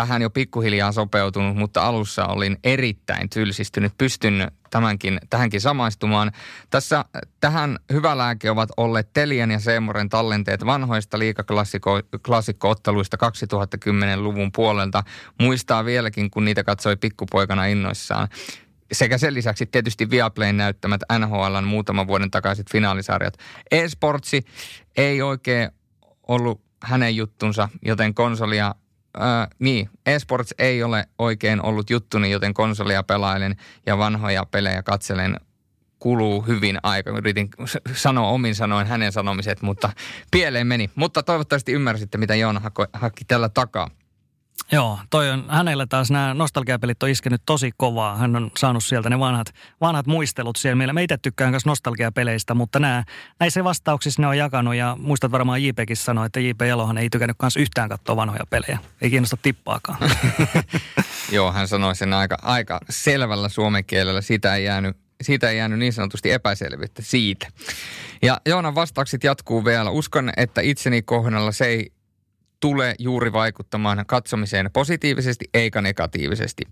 tähän 0.00 0.22
jo 0.22 0.30
pikkuhiljaa 0.30 0.92
sopeutunut, 0.92 1.56
mutta 1.56 1.82
alussa 1.82 2.26
olin 2.26 2.56
erittäin 2.64 3.30
tylsistynyt. 3.30 3.92
Pystyn 3.98 4.50
tämänkin, 4.70 5.20
tähänkin 5.30 5.60
samaistumaan. 5.60 6.32
Tässä 6.70 7.04
tähän 7.40 7.78
hyvä 7.92 8.18
lääke 8.18 8.50
ovat 8.50 8.68
olleet 8.76 9.12
Telian 9.12 9.50
ja 9.50 9.58
Seemoren 9.58 10.08
tallenteet 10.08 10.66
vanhoista 10.66 11.18
liikaklassikko-otteluista 11.18 13.16
2010-luvun 13.16 14.52
puolelta. 14.52 15.02
Muistaa 15.40 15.84
vieläkin, 15.84 16.30
kun 16.30 16.44
niitä 16.44 16.64
katsoi 16.64 16.96
pikkupoikana 16.96 17.66
innoissaan. 17.66 18.28
Sekä 18.92 19.18
sen 19.18 19.34
lisäksi 19.34 19.66
tietysti 19.66 20.10
Viaplayn 20.10 20.56
näyttämät 20.56 21.00
NHLn 21.18 21.64
muutaman 21.64 22.06
vuoden 22.06 22.30
takaiset 22.30 22.70
finaalisarjat. 22.72 23.34
E-sportsi 23.70 24.42
ei 24.96 25.22
oikein 25.22 25.70
ollut 26.28 26.60
hänen 26.82 27.16
juttunsa, 27.16 27.68
joten 27.82 28.14
konsolia 28.14 28.74
Äh, 29.16 29.48
niin, 29.58 29.90
esports 30.06 30.54
ei 30.58 30.82
ole 30.82 31.08
oikein 31.18 31.62
ollut 31.62 31.90
juttuni, 31.90 32.30
joten 32.30 32.54
konsolia 32.54 33.02
pelailen 33.02 33.56
ja 33.86 33.98
vanhoja 33.98 34.46
pelejä 34.46 34.82
katselen 34.82 35.36
kuluu 35.98 36.42
hyvin 36.42 36.78
aika. 36.82 37.10
Yritin 37.10 37.48
sanoa 37.94 38.28
omin 38.28 38.54
sanoin 38.54 38.86
hänen 38.86 39.12
sanomiset, 39.12 39.62
mutta 39.62 39.92
pieleen 40.30 40.66
meni. 40.66 40.90
Mutta 40.94 41.22
toivottavasti 41.22 41.72
ymmärsitte, 41.72 42.18
mitä 42.18 42.34
Joona 42.34 42.60
haki 42.92 43.24
tällä 43.24 43.48
takaa. 43.48 43.90
Joo, 44.72 44.98
toi 45.10 45.30
on, 45.30 45.44
hänellä 45.48 45.86
taas 45.86 46.10
nämä 46.10 46.34
nostalgiapelit 46.34 47.02
on 47.02 47.08
iskenyt 47.08 47.42
tosi 47.46 47.70
kovaa. 47.76 48.16
Hän 48.16 48.36
on 48.36 48.50
saanut 48.56 48.84
sieltä 48.84 49.10
ne 49.10 49.18
vanhat, 49.18 49.54
vanhat 49.80 50.06
muistelut 50.06 50.56
siellä. 50.56 50.76
Meillä 50.76 50.92
me 50.92 51.02
itse 51.02 51.18
tykkään 51.18 51.50
myös 51.50 51.66
nostalgiapeleistä, 51.66 52.54
mutta 52.54 52.78
nämä, 52.78 53.04
näissä 53.40 53.64
vastauksissa 53.64 54.22
ne 54.22 54.28
on 54.28 54.38
jakanut 54.38 54.74
ja 54.74 54.96
muistat 55.00 55.32
varmaan 55.32 55.62
JPkin 55.62 55.96
sanoi, 55.96 56.26
että 56.26 56.40
JP 56.40 56.60
Jalohan 56.68 56.98
ei 56.98 57.10
tykännyt 57.10 57.36
myös 57.42 57.56
yhtään 57.56 57.88
katsoa 57.88 58.16
vanhoja 58.16 58.46
pelejä. 58.50 58.78
Ei 59.00 59.10
kiinnosta 59.10 59.36
tippaakaan. 59.42 59.98
Joo, 61.32 61.52
hän 61.52 61.68
sanoi 61.68 61.96
sen 61.96 62.12
aika, 62.12 62.36
aika 62.42 62.80
selvällä 62.90 63.48
suomen 63.48 63.84
kielellä. 63.84 64.20
Siitä 64.20 64.54
ei 64.54 64.64
jäänyt 64.64 64.96
siitä 65.22 65.50
ei 65.50 65.56
jäänyt 65.56 65.78
niin 65.78 65.92
sanotusti 65.92 66.32
epäselvyyttä 66.32 67.02
siitä. 67.02 67.48
Ja 68.22 68.40
Joonan 68.46 68.74
vastaukset 68.74 69.24
jatkuu 69.24 69.64
vielä. 69.64 69.90
Uskon, 69.90 70.30
että 70.36 70.60
itseni 70.60 71.02
kohdalla 71.02 71.52
se 71.52 71.64
ei 71.64 71.92
tule 72.60 72.94
juuri 72.98 73.32
vaikuttamaan 73.32 74.04
katsomiseen 74.06 74.70
positiivisesti 74.72 75.44
eikä 75.54 75.80
negatiivisesti 75.82 76.62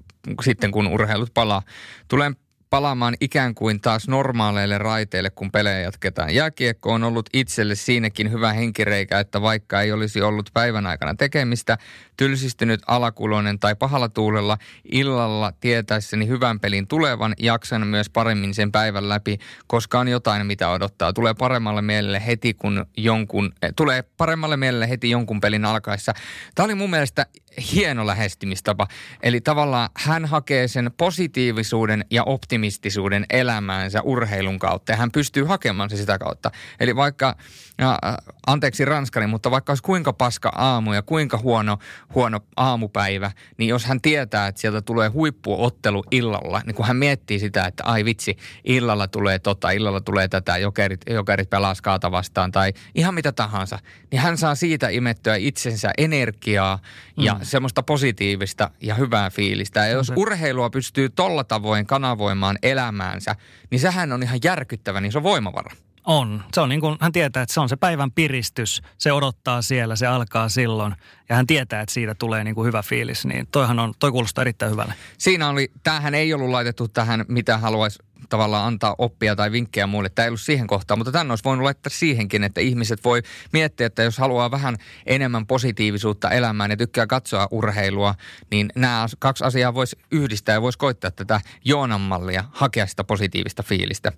sitten 0.45 0.71
kun 0.71 0.87
urheilut 0.87 1.35
palaa. 1.35 1.63
Tulen 2.09 2.37
palaamaan 2.71 3.15
ikään 3.21 3.55
kuin 3.55 3.81
taas 3.81 4.09
normaaleille 4.09 4.79
raiteille, 4.79 5.31
kun 5.31 5.53
pelejä 5.53 5.81
jatketaan. 5.81 6.35
Jääkiekko 6.35 6.93
on 6.93 7.05
ollut 7.05 7.31
itselle 7.33 7.75
siinäkin 7.75 8.33
hyvä 8.33 8.53
henkireikä, 8.53 9.21
että 9.21 9.43
vaikka 9.43 9.81
ei 9.81 9.93
olisi 9.93 10.23
ollut 10.23 10.51
päivän 10.55 10.87
aikana 10.87 11.15
tekemistä, 11.15 11.79
tylsistynyt 12.17 12.81
alakuloinen 12.87 13.59
tai 13.59 13.75
pahalla 13.75 14.09
tuulella, 14.09 14.59
illalla 14.93 15.53
tietäessäni 15.61 16.29
hyvän 16.29 16.61
pelin 16.61 16.87
tulevan, 16.87 17.35
jaksan 17.39 17.87
myös 17.87 18.11
paremmin 18.11 18.55
sen 18.55 18.73
päivän 18.73 19.09
läpi, 19.09 19.39
koska 19.67 20.01
on 20.01 20.09
jotain, 20.09 20.47
mitä 20.47 20.71
odottaa. 20.71 21.13
Tulee 21.13 21.35
paremmalle 21.35 21.83
mielelle 21.83 22.27
heti, 22.27 22.55
kun 22.55 22.87
jonkun, 22.97 23.53
eh, 23.63 23.73
tulee 23.77 24.03
paremmalle 24.03 24.57
mielelle 24.57 24.89
heti 24.89 25.11
jonkun 25.11 25.41
pelin 25.41 25.65
alkaessa. 25.65 26.13
Tämä 26.55 26.65
oli 26.65 26.75
mun 26.75 26.91
mielestä 26.91 27.27
hieno 27.75 28.07
lähestymistapa. 28.07 28.89
Eli 29.23 29.41
tavallaan 29.41 29.91
hän 29.97 30.25
hakee 30.25 30.69
sen 30.69 30.91
positiivisuuden 30.97 32.05
ja 32.11 32.25
optimistisuuden 32.59 33.27
elämäänsä 33.31 34.03
urheilun 34.03 34.59
kautta. 34.59 34.93
Ja 34.93 34.97
hän 34.97 35.13
pystyy 35.13 35.45
hakemaan 35.45 35.91
se 35.91 35.97
sitä 35.97 36.19
kautta. 36.19 36.51
Eli 36.81 36.97
vaikka, 36.97 37.37
ja, 37.79 37.99
anteeksi 38.47 38.85
ranskani, 38.85 39.27
mutta 39.27 39.51
vaikka 39.51 39.71
olisi 39.71 39.83
kuinka 39.83 40.13
paska 40.13 40.49
aamu 40.49 40.93
ja 40.93 41.03
kuinka 41.03 41.39
huono, 41.39 41.79
huono 42.15 42.41
aamupäivä, 42.57 43.31
niin 43.59 43.69
jos 43.69 43.85
hän 43.85 44.01
tietää, 44.01 44.47
että 44.47 44.61
sieltä 44.61 44.83
tulee 44.83 45.09
huippuottelu 45.09 46.05
illalla, 46.11 46.63
niin 46.67 46.75
kun 46.75 46.87
hän 46.87 46.97
miettii 46.97 47.39
sitä, 47.39 47.67
että 47.67 47.85
ai 47.85 48.05
vitsi, 48.05 48.37
illalla 48.65 49.09
tulee 49.09 49.39
tota, 49.39 49.71
illalla 49.71 50.01
tulee 50.01 50.29
tätä, 50.29 50.59
jokerit, 50.59 51.01
jokerit 51.11 51.51
pelaa 51.51 51.75
skaata 51.75 52.11
vastaan 52.11 52.53
tai 52.53 52.73
ihan 52.95 53.15
mitä 53.15 53.33
tahansa, 53.33 53.79
niin 54.13 54.21
hän 54.23 54.39
saa 54.39 54.55
siitä 54.55 54.89
imettyä 54.89 55.37
itsensä 55.37 55.91
energiaa 55.99 56.79
ja 57.17 57.35
mm. 57.35 57.41
semmoista 57.43 57.83
positiivista 57.83 58.71
ja 58.81 58.95
hyvää 58.95 59.31
fiilistä. 59.31 59.81
Ja 59.87 59.93
jos 59.93 60.13
urheilua 60.17 60.71
pystyy 60.71 61.09
tolla 61.09 61.45
tavoin 61.45 61.87
kanavoimaan 61.87 62.48
elämäänsä, 62.63 63.37
niin 63.71 63.81
sehän 63.81 64.13
on 64.13 64.23
ihan 64.23 64.39
järkyttävä, 64.45 65.01
niin 65.01 65.13
se 65.13 65.19
on 65.19 65.25
voimavara. 65.25 65.71
On. 66.05 66.45
Se 66.55 66.61
on 66.61 66.69
niin 66.69 66.81
kuin, 66.81 66.97
hän 67.01 67.13
tietää, 67.13 67.43
että 67.43 67.55
se 67.55 67.61
on 67.61 67.69
se 67.69 67.77
päivän 67.77 68.13
piristys. 68.13 68.83
Se 68.99 69.13
odottaa 69.13 69.63
siellä, 69.63 69.97
se 69.97 70.07
alkaa 70.07 70.49
silloin. 70.49 70.95
Ja 71.29 71.37
hän 71.37 71.47
tietää, 71.47 71.81
että 71.81 71.93
siitä 71.93 72.15
tulee 72.15 72.45
niin 72.45 72.55
kuin 72.55 72.67
hyvä 72.67 72.83
fiilis. 72.83 73.27
Niin 73.27 73.47
toihan 73.53 73.79
on, 73.79 73.95
toi 73.99 74.13
kuulostaa 74.13 74.43
erittäin 74.43 74.73
hyvälle. 74.73 74.95
Siinä 75.19 75.49
oli, 75.49 75.71
tämähän 75.83 76.15
ei 76.15 76.35
ollut 76.35 76.49
laitettu 76.49 76.89
tähän, 76.89 77.25
mitä 77.29 77.59
haluaisi 77.59 77.99
tavallaan 78.29 78.67
antaa 78.67 78.95
oppia 78.99 79.37
tai 79.37 79.53
vinkkejä 79.53 79.87
muille. 79.87 80.09
Tämä 80.09 80.25
ei 80.25 80.29
ollut 80.29 80.41
siihen 80.41 80.67
kohtaan, 80.67 80.99
mutta 80.99 81.13
tämän 81.13 81.31
olisi 81.31 81.45
voinut 81.45 81.65
laittaa 81.65 81.91
siihenkin, 81.91 82.45
että 82.45 82.61
ihmiset 82.61 83.05
voi 83.05 83.23
miettiä, 83.53 83.87
että 83.87 84.03
jos 84.03 84.19
haluaa 84.19 84.51
vähän 84.51 84.77
enemmän 85.07 85.47
positiivisuutta 85.47 86.31
elämään 86.31 86.71
ja 86.71 86.77
tykkää 86.77 87.07
katsoa 87.07 87.49
urheilua, 87.51 88.15
niin 88.51 88.69
nämä 88.77 89.07
kaksi 89.19 89.45
asiaa 89.45 89.75
voisi 89.75 89.97
yhdistää 90.11 90.53
ja 90.53 90.63
voisi 90.63 90.79
koittaa 90.79 91.11
tätä 91.11 91.41
Joonan 91.65 92.01
mallia, 92.01 92.45
hakea 92.51 92.87
sitä 92.87 93.05
positiivista 93.05 93.63
fiilistä. 93.63 94.13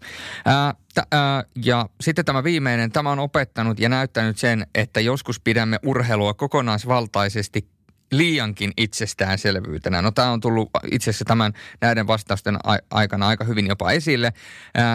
Ää, 0.45 0.75
t- 0.95 1.15
ää, 1.15 1.45
ja 1.65 1.89
sitten 2.01 2.25
tämä 2.25 2.45
viimeinen, 2.45 2.93
tämä 2.93 3.11
on 3.11 3.19
opettanut 3.19 3.81
ja 3.81 3.89
näyttänyt 3.89 4.39
sen, 4.39 4.67
että 4.75 5.01
joskus 5.01 5.41
pidämme 5.41 5.79
urheilua 5.83 6.35
kokonaisvaltaisesti 6.35 7.69
liiankin 8.11 8.73
itsestäänselvyytenä. 8.77 10.03
No 10.03 10.11
tämä 10.11 10.31
on 10.31 10.41
tullut 10.41 10.71
itse 10.91 11.11
asiassa 11.11 11.25
tämän 11.25 11.53
näiden 11.81 12.07
vastausten 12.07 12.59
aikana 12.91 13.29
aika 13.29 13.45
hyvin 13.45 13.67
jopa 13.67 13.91
esille. 13.91 14.33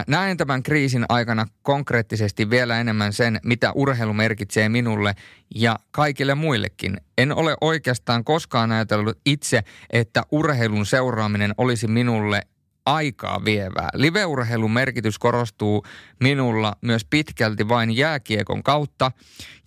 Näen 0.07 0.37
tämän 0.37 0.63
kriisin 0.63 1.05
aikana 1.09 1.45
konkreettisesti 1.61 2.49
vielä 2.49 2.79
enemmän 2.79 3.13
sen, 3.13 3.39
mitä 3.43 3.71
urheilu 3.71 4.13
merkitsee 4.13 4.69
minulle 4.69 5.15
ja 5.55 5.79
kaikille 5.91 6.35
muillekin. 6.35 6.97
En 7.17 7.35
ole 7.35 7.57
oikeastaan 7.61 8.23
koskaan 8.23 8.71
ajatellut 8.71 9.19
itse, 9.25 9.63
että 9.89 10.23
urheilun 10.31 10.85
seuraaminen 10.85 11.53
olisi 11.57 11.87
minulle 11.87 12.41
aikaa 12.85 13.45
vievää. 13.45 13.89
Liveurheilun 13.93 14.71
merkitys 14.71 15.19
korostuu 15.19 15.85
minulla 16.19 16.75
myös 16.81 17.05
pitkälti 17.09 17.67
vain 17.67 17.91
jääkiekon 17.97 18.63
kautta 18.63 19.11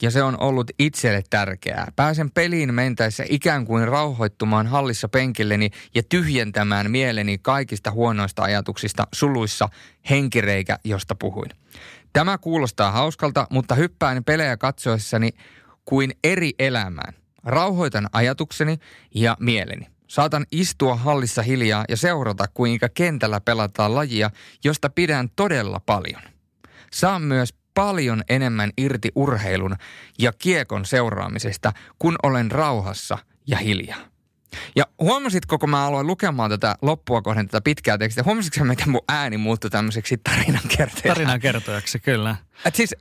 ja 0.02 0.10
se 0.10 0.22
on 0.22 0.40
ollut 0.40 0.70
itselle 0.78 1.22
tärkeää. 1.30 1.92
Pääsen 1.96 2.30
peliin 2.30 2.74
mentäessä 2.74 3.24
ikään 3.28 3.66
kuin 3.66 3.88
rauhoittumaan 3.88 4.66
hallissa 4.66 5.08
penkilleni 5.08 5.70
ja 5.94 6.02
tyhjentämään 6.08 6.90
mieleni 6.90 7.38
kaikista 7.38 7.90
huonoista 7.90 8.42
ajatuksista 8.42 9.06
suluissa 9.12 9.68
henkireikä, 10.10 10.78
josta 10.84 11.14
puhuin. 11.14 11.50
Tämä 12.12 12.38
kuulostaa 12.38 12.92
hauskalta, 12.92 13.46
mutta 13.50 13.74
hyppään 13.74 14.24
pelejä 14.24 14.56
katsoessani 14.56 15.30
kuin 15.84 16.12
eri 16.24 16.52
elämään. 16.58 17.14
Rauhoitan 17.44 18.08
ajatukseni 18.12 18.78
ja 19.14 19.36
mieleni. 19.40 19.97
Saatan 20.08 20.46
istua 20.52 20.96
hallissa 20.96 21.42
hiljaa 21.42 21.84
ja 21.88 21.96
seurata, 21.96 22.44
kuinka 22.54 22.88
kentällä 22.88 23.40
pelataan 23.40 23.94
lajia, 23.94 24.30
josta 24.64 24.90
pidän 24.90 25.28
todella 25.36 25.80
paljon. 25.86 26.22
Saan 26.92 27.22
myös 27.22 27.54
paljon 27.74 28.22
enemmän 28.28 28.70
irti 28.78 29.12
urheilun 29.14 29.76
ja 30.18 30.32
kiekon 30.32 30.84
seuraamisesta, 30.84 31.72
kun 31.98 32.16
olen 32.22 32.50
rauhassa 32.50 33.18
ja 33.46 33.56
hiljaa. 33.56 33.98
Ja 34.76 34.84
huomasitko, 34.98 35.58
kun 35.58 35.70
mä 35.70 35.86
aloin 35.86 36.06
lukemaan 36.06 36.50
tätä 36.50 36.76
loppua 36.82 37.22
kohden 37.22 37.46
tätä 37.46 37.60
pitkää 37.60 37.98
tekstiä, 37.98 38.24
huomasitko 38.24 38.64
miten 38.64 38.90
mun 38.90 39.00
ääni 39.08 39.36
muuttui 39.36 39.70
tämmöiseksi 39.70 40.16
tarinankertojaksi? 40.16 41.08
Tarinankertojaksi, 41.08 41.98
kyllä. 41.98 42.36
Et 42.64 42.74
siis 42.74 42.94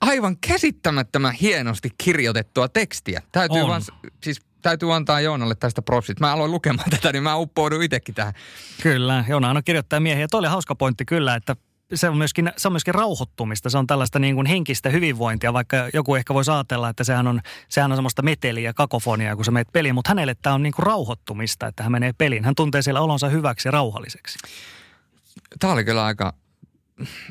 aivan 0.00 0.36
käsittämättömän 0.36 1.32
hienosti 1.32 1.88
kirjoitettua 1.98 2.68
tekstiä. 2.68 3.22
Täytyy 3.32 3.60
On. 3.60 3.68
vaan, 3.68 3.82
siis 4.22 4.40
täytyy 4.62 4.94
antaa 4.94 5.20
Joonalle 5.20 5.54
tästä 5.54 5.82
propsit. 5.82 6.20
Mä 6.20 6.32
aloin 6.32 6.50
lukemaan 6.50 6.90
tätä, 6.90 7.12
niin 7.12 7.22
mä 7.22 7.36
uppoudun 7.36 7.82
itsekin 7.82 8.14
tähän. 8.14 8.34
Kyllä, 8.82 9.24
Joona 9.28 9.50
on 9.50 9.62
kirjoittaa 9.64 10.00
miehiä. 10.00 10.28
Toi 10.30 10.38
oli 10.38 10.48
hauska 10.48 10.74
pointti 10.74 11.04
kyllä, 11.04 11.34
että 11.34 11.56
se 11.94 12.08
on, 12.08 12.16
myöskin, 12.16 12.52
se 12.56 12.68
on 12.68 12.72
myöskin 12.72 12.94
rauhoittumista. 12.94 13.70
Se 13.70 13.78
on 13.78 13.86
tällaista 13.86 14.18
niin 14.18 14.34
kuin 14.34 14.46
henkistä 14.46 14.88
hyvinvointia, 14.88 15.52
vaikka 15.52 15.76
joku 15.94 16.14
ehkä 16.14 16.34
voisi 16.34 16.50
ajatella, 16.50 16.88
että 16.88 17.04
sehän 17.04 17.26
on, 17.26 17.40
sehän 17.68 17.92
on 17.92 17.96
semmoista 17.96 18.22
meteliä, 18.22 18.72
kakofonia, 18.72 19.36
kun 19.36 19.44
sä 19.44 19.50
menet 19.50 19.68
peliin. 19.72 19.94
Mutta 19.94 20.10
hänelle 20.10 20.34
tämä 20.42 20.54
on 20.54 20.62
niin 20.62 20.72
kuin 20.72 20.86
rauhoittumista, 20.86 21.66
että 21.66 21.82
hän 21.82 21.92
menee 21.92 22.12
peliin. 22.18 22.44
Hän 22.44 22.54
tuntee 22.54 22.82
siellä 22.82 23.00
olonsa 23.00 23.28
hyväksi 23.28 23.68
ja 23.68 23.72
rauhalliseksi. 23.72 24.38
Tämä 25.58 25.72
oli 25.72 25.84
kyllä 25.84 26.04
aika 26.04 26.34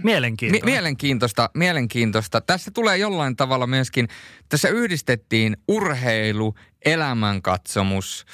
Mielenkiintoista. 0.04 0.66
Mi- 0.66 0.72
mielenkiintoista, 0.72 1.50
mielenkiintoista. 1.54 2.42
Tässä 2.42 2.72
tulee 2.72 2.98
jollain 2.98 3.36
tavalla 3.36 3.68
myöskin, 3.68 4.08
tässä 4.50 4.70
yhdistettiin 4.70 5.58
urheilu, 5.68 6.56
elämänkatsomus, 6.86 8.26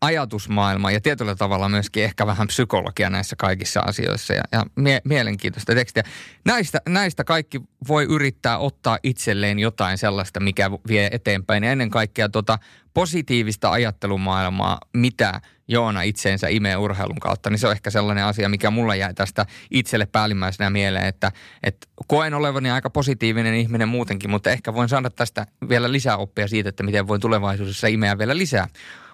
ajatusmaailma 0.00 0.90
ja 0.90 1.00
tietyllä 1.00 1.34
tavalla 1.34 1.68
myöskin 1.68 2.04
ehkä 2.04 2.26
vähän 2.26 2.46
psykologia 2.46 3.10
näissä 3.10 3.36
kaikissa 3.36 3.80
asioissa 3.80 4.34
ja, 4.34 4.42
ja 4.52 4.62
mie- 4.76 5.00
mielenkiintoista 5.04 5.74
tekstiä. 5.74 6.02
Näistä, 6.44 6.80
näistä 6.88 7.24
kaikki 7.24 7.60
voi 7.88 8.04
yrittää 8.04 8.58
ottaa 8.58 8.98
itselleen 9.02 9.58
jotain 9.58 9.98
sellaista, 9.98 10.40
mikä 10.40 10.70
vie 10.70 11.08
eteenpäin 11.12 11.64
ja 11.64 11.72
ennen 11.72 11.90
kaikkea 11.90 12.28
tota 12.28 12.58
positiivista 12.96 13.70
ajattelumaailmaa, 13.70 14.78
mitä 14.92 15.40
Joona 15.68 16.02
itseensä 16.02 16.48
imee 16.48 16.76
urheilun 16.76 17.20
kautta, 17.20 17.50
niin 17.50 17.58
se 17.58 17.66
on 17.66 17.72
ehkä 17.72 17.90
sellainen 17.90 18.24
asia, 18.24 18.48
mikä 18.48 18.70
mulla 18.70 18.94
jäi 18.94 19.14
tästä 19.14 19.46
itselle 19.70 20.06
päällimmäisenä 20.06 20.70
mieleen, 20.70 21.06
että, 21.06 21.32
että 21.62 21.86
koen 22.06 22.34
olevani 22.34 22.70
aika 22.70 22.90
positiivinen 22.90 23.54
ihminen 23.54 23.88
muutenkin, 23.88 24.30
mutta 24.30 24.50
ehkä 24.50 24.74
voin 24.74 24.88
saada 24.88 25.10
tästä 25.10 25.46
vielä 25.68 25.92
lisää 25.92 26.16
oppia 26.16 26.48
siitä, 26.48 26.68
että 26.68 26.82
miten 26.82 27.08
voin 27.08 27.20
tulevaisuudessa 27.20 27.86
imeä 27.86 28.18
vielä 28.18 28.36
lisää 28.36 28.68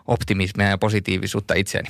optimismia 0.06 0.68
ja 0.68 0.78
positiivisuutta 0.78 1.54
itseeni. 1.54 1.88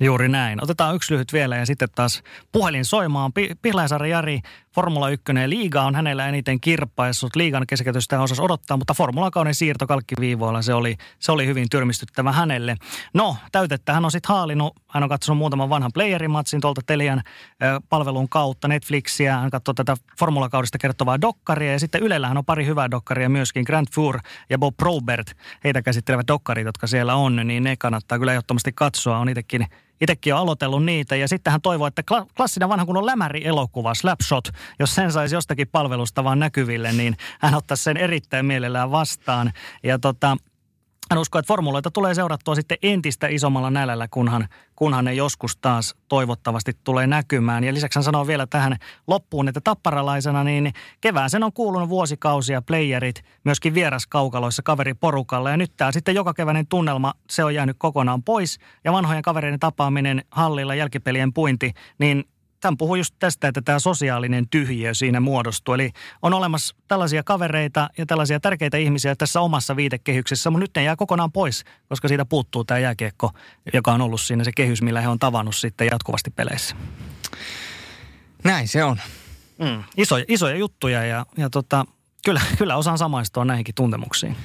Juuri 0.00 0.28
näin. 0.28 0.64
Otetaan 0.64 0.94
yksi 0.94 1.14
lyhyt 1.14 1.32
vielä 1.32 1.56
ja 1.56 1.66
sitten 1.66 1.88
taas 1.94 2.22
puhelin 2.52 2.84
soimaan. 2.84 3.32
Pi- 3.32 3.50
Pihlajasaari 3.62 4.10
Jari, 4.10 4.40
Formula 4.74 5.08
1 5.08 5.24
ja 5.40 5.48
Liiga 5.48 5.82
on 5.82 5.94
hänellä 5.94 6.28
eniten 6.28 6.60
kirppaissut. 6.60 7.36
Liigan 7.36 7.66
keskikäytöstä 7.66 8.20
osas 8.20 8.40
odottaa, 8.40 8.76
mutta 8.76 8.94
Formula-kauden 8.94 9.54
siirto 9.54 9.86
kalkkiviivoilla, 9.86 10.62
se 10.62 10.74
oli, 10.74 10.96
se 11.18 11.32
oli 11.32 11.46
hyvin 11.46 11.66
tyrmistyttävä 11.70 12.32
hänelle. 12.32 12.76
No, 13.14 13.36
täytettä 13.52 13.92
hän 13.92 14.04
on 14.04 14.10
sitten 14.10 14.34
haalinut. 14.34 14.72
Hän 14.90 15.02
on 15.02 15.08
katsonut 15.08 15.38
muutaman 15.38 15.68
vanhan 15.68 15.92
playerimatsin 15.94 16.60
tuolta 16.60 16.80
Telian 16.86 17.22
palvelun 17.88 18.28
kautta, 18.28 18.68
Netflixiä. 18.68 19.36
Hän 19.38 19.50
katsoo 19.50 19.74
tätä 19.74 19.96
Formula-kaudesta 20.18 20.78
kertovaa 20.78 21.20
dokkaria 21.20 21.72
ja 21.72 21.80
sitten 21.80 22.02
Ylellähän 22.02 22.38
on 22.38 22.44
pari 22.44 22.66
hyvää 22.66 22.90
dokkaria 22.90 23.28
myöskin. 23.28 23.64
Grant 23.66 23.88
Fur 23.94 24.18
ja 24.50 24.58
Bob 24.58 24.76
Probert, 24.76 25.32
heitä 25.64 25.82
käsittelevät 25.82 26.28
dokkarit, 26.28 26.66
jotka 26.66 26.86
siellä 26.86 27.14
on, 27.14 27.36
niin 27.44 27.64
ne 27.64 27.76
kannattaa 27.76 28.18
kyllä 28.18 28.32
ehdottomasti 28.32 28.72
katsoa. 28.72 29.18
On 29.18 29.28
itsekin 29.28 29.66
itsekin 30.04 30.34
on 30.34 30.40
aloitellut 30.40 30.84
niitä 30.84 31.16
ja 31.16 31.28
sitten 31.28 31.50
hän 31.50 31.60
toivoo, 31.60 31.86
että 31.86 32.02
kla- 32.12 32.26
klassinen 32.36 32.68
vanha 32.68 32.86
kunnon 32.86 33.06
lämäri-elokuva, 33.06 33.94
Slapshot, 33.94 34.48
jos 34.78 34.94
sen 34.94 35.12
saisi 35.12 35.34
jostakin 35.34 35.68
palvelusta 35.68 36.24
vaan 36.24 36.38
näkyville, 36.38 36.92
niin 36.92 37.16
hän 37.40 37.54
ottaisi 37.54 37.82
sen 37.82 37.96
erittäin 37.96 38.46
mielellään 38.46 38.90
vastaan. 38.90 39.52
Ja 39.82 39.98
tota, 39.98 40.36
hän 41.10 41.18
uskoo, 41.18 41.38
että 41.38 41.48
formuloita 41.48 41.90
tulee 41.90 42.14
seurattua 42.14 42.54
sitten 42.54 42.78
entistä 42.82 43.26
isommalla 43.26 43.70
nälällä, 43.70 44.08
kunhan, 44.08 44.48
kunhan 44.76 45.04
ne 45.04 45.14
joskus 45.14 45.56
taas 45.56 45.94
toivottavasti 46.08 46.72
tulee 46.84 47.06
näkymään. 47.06 47.64
Ja 47.64 47.74
lisäksi 47.74 47.96
hän 47.96 48.04
sanoo 48.04 48.26
vielä 48.26 48.46
tähän 48.46 48.76
loppuun, 49.06 49.48
että 49.48 49.60
tapparalaisena 49.64 50.44
niin 50.44 50.72
kevään 51.00 51.30
sen 51.30 51.42
on 51.42 51.52
kuulunut 51.52 51.88
vuosikausia 51.88 52.62
playerit 52.62 53.22
myöskin 53.44 53.74
vieraskaukaloissa 53.74 54.62
kaveriporukalla. 54.62 55.50
Ja 55.50 55.56
nyt 55.56 55.72
tämä 55.76 55.92
sitten 55.92 56.14
joka 56.14 56.34
keväinen 56.34 56.66
tunnelma, 56.66 57.14
se 57.30 57.44
on 57.44 57.54
jäänyt 57.54 57.76
kokonaan 57.78 58.22
pois. 58.22 58.58
Ja 58.84 58.92
vanhojen 58.92 59.22
kavereiden 59.22 59.60
tapaaminen 59.60 60.24
hallilla, 60.30 60.74
jälkipelien 60.74 61.32
puinti, 61.32 61.72
niin 61.98 62.24
tämän 62.64 62.76
puhuu 62.76 62.94
just 62.94 63.14
tästä, 63.18 63.48
että 63.48 63.62
tämä 63.62 63.78
sosiaalinen 63.78 64.48
tyhjiö 64.48 64.94
siinä 64.94 65.20
muodostuu. 65.20 65.74
Eli 65.74 65.90
on 66.22 66.34
olemassa 66.34 66.76
tällaisia 66.88 67.22
kavereita 67.22 67.90
ja 67.98 68.06
tällaisia 68.06 68.40
tärkeitä 68.40 68.76
ihmisiä 68.76 69.14
tässä 69.16 69.40
omassa 69.40 69.76
viitekehyksessä, 69.76 70.50
mutta 70.50 70.62
nyt 70.62 70.70
ne 70.76 70.82
jää 70.82 70.96
kokonaan 70.96 71.32
pois, 71.32 71.64
koska 71.88 72.08
siitä 72.08 72.24
puuttuu 72.24 72.64
tämä 72.64 72.78
jääkiekko, 72.78 73.30
joka 73.72 73.92
on 73.92 74.00
ollut 74.00 74.20
siinä 74.20 74.44
se 74.44 74.50
kehys, 74.56 74.82
millä 74.82 75.00
he 75.00 75.08
on 75.08 75.18
tavannut 75.18 75.56
sitten 75.56 75.88
jatkuvasti 75.92 76.30
peleissä. 76.30 76.76
Näin 78.44 78.68
se 78.68 78.84
on. 78.84 79.00
Mm. 79.58 79.84
Isoja, 79.96 80.24
isoja 80.28 80.56
juttuja 80.56 81.04
ja, 81.04 81.26
ja 81.36 81.50
tota, 81.50 81.84
kyllä, 82.24 82.40
kyllä 82.58 82.76
osaan 82.76 82.98
samaistua 82.98 83.44
näihinkin 83.44 83.74
tuntemuksiin. 83.74 84.36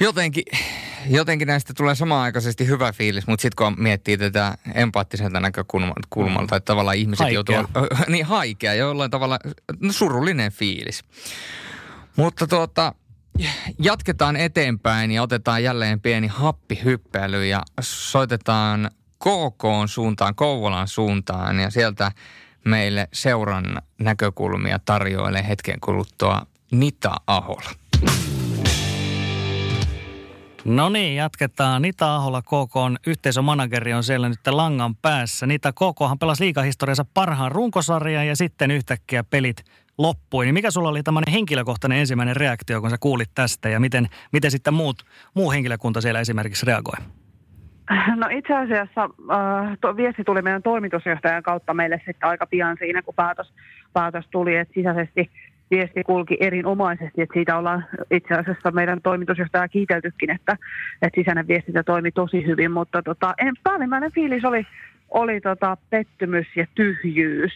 Jotenkin, 0.00 0.44
jotenkin 1.06 1.48
näistä 1.48 1.74
tulee 1.76 1.94
samaaikaisesti 1.94 2.66
hyvä 2.66 2.92
fiilis, 2.92 3.26
mutta 3.26 3.42
sitten 3.42 3.66
kun 3.66 3.82
miettii 3.82 4.18
tätä 4.18 4.58
empaattiselta 4.74 5.40
näkökulmalta, 5.40 6.56
että 6.56 6.60
tavallaan 6.60 6.96
ihmiset 6.96 7.24
haikea. 7.24 7.34
joutuu... 7.34 7.76
Niin 8.08 8.26
haikea, 8.26 8.74
jollain 8.74 9.10
tavalla 9.10 9.38
no, 9.80 9.92
surullinen 9.92 10.52
fiilis. 10.52 11.04
Mutta 12.16 12.46
tuota, 12.46 12.94
jatketaan 13.78 14.36
eteenpäin 14.36 15.10
ja 15.10 15.22
otetaan 15.22 15.62
jälleen 15.62 16.00
pieni 16.00 16.26
happihyppely 16.26 17.46
ja 17.46 17.62
soitetaan 17.80 18.90
KK 19.18 19.64
suuntaan, 19.86 20.34
Kouvolan 20.34 20.88
suuntaan 20.88 21.60
ja 21.60 21.70
sieltä 21.70 22.12
meille 22.64 23.08
seuran 23.12 23.82
näkökulmia 24.00 24.78
tarjoilee 24.78 25.48
hetken 25.48 25.80
kuluttua 25.80 26.46
Nita 26.70 27.14
Ahola. 27.26 27.70
No 30.68 30.88
niin, 30.88 31.16
jatketaan. 31.16 31.82
Nita 31.82 32.16
Ahola, 32.16 32.42
KK 32.42 32.76
on 32.76 32.96
yhteisömanageri, 33.06 33.94
on 33.94 34.02
siellä 34.02 34.28
nyt 34.28 34.46
langan 34.50 34.94
päässä. 35.02 35.46
Nita 35.46 35.72
KKhan 35.72 36.18
pelasi 36.18 36.44
liikahistoriansa 36.44 37.04
parhaan 37.14 37.52
runkosarjan 37.52 38.26
ja 38.26 38.36
sitten 38.36 38.70
yhtäkkiä 38.70 39.24
pelit 39.24 39.64
loppui. 39.98 40.44
Niin 40.44 40.54
mikä 40.54 40.70
sulla 40.70 40.88
oli 40.88 41.02
tämmöinen 41.02 41.32
henkilökohtainen 41.32 41.98
ensimmäinen 41.98 42.36
reaktio, 42.36 42.80
kun 42.80 42.90
sä 42.90 42.96
kuulit 43.00 43.30
tästä 43.34 43.68
ja 43.68 43.80
miten, 43.80 44.08
miten 44.32 44.50
sitten 44.50 44.74
muut, 44.74 44.96
muu 45.34 45.52
henkilökunta 45.52 46.00
siellä 46.00 46.20
esimerkiksi 46.20 46.66
reagoi? 46.66 46.96
No 48.16 48.28
itse 48.30 48.54
asiassa 48.54 49.02
äh, 49.02 49.78
to, 49.80 49.96
viesti 49.96 50.24
tuli 50.24 50.42
meidän 50.42 50.62
toimitusjohtajan 50.62 51.42
kautta 51.42 51.74
meille 51.74 51.96
sitten 51.96 52.28
aika 52.28 52.46
pian 52.46 52.76
siinä, 52.78 53.02
kun 53.02 53.14
päätös, 53.14 53.52
päätös 53.92 54.24
tuli, 54.30 54.56
että 54.56 54.74
sisäisesti 54.74 55.30
viesti 55.70 56.04
kulki 56.04 56.36
erinomaisesti, 56.40 57.22
että 57.22 57.34
siitä 57.34 57.58
ollaan 57.58 57.86
itse 58.10 58.34
asiassa 58.34 58.70
meidän 58.70 59.02
toimitusjohtaja 59.02 59.68
kiiteltykin, 59.68 60.30
että, 60.30 60.56
että 61.02 61.20
sisäinen 61.20 61.48
viestintä 61.48 61.82
toimi 61.82 62.12
tosi 62.12 62.46
hyvin, 62.46 62.72
mutta 62.72 63.02
tota, 63.02 63.34
en, 63.38 63.54
päällimmäinen 63.62 64.12
fiilis 64.12 64.44
oli, 64.44 64.66
oli 65.10 65.40
tota 65.40 65.76
pettymys 65.90 66.46
ja 66.56 66.66
tyhjyys. 66.74 67.52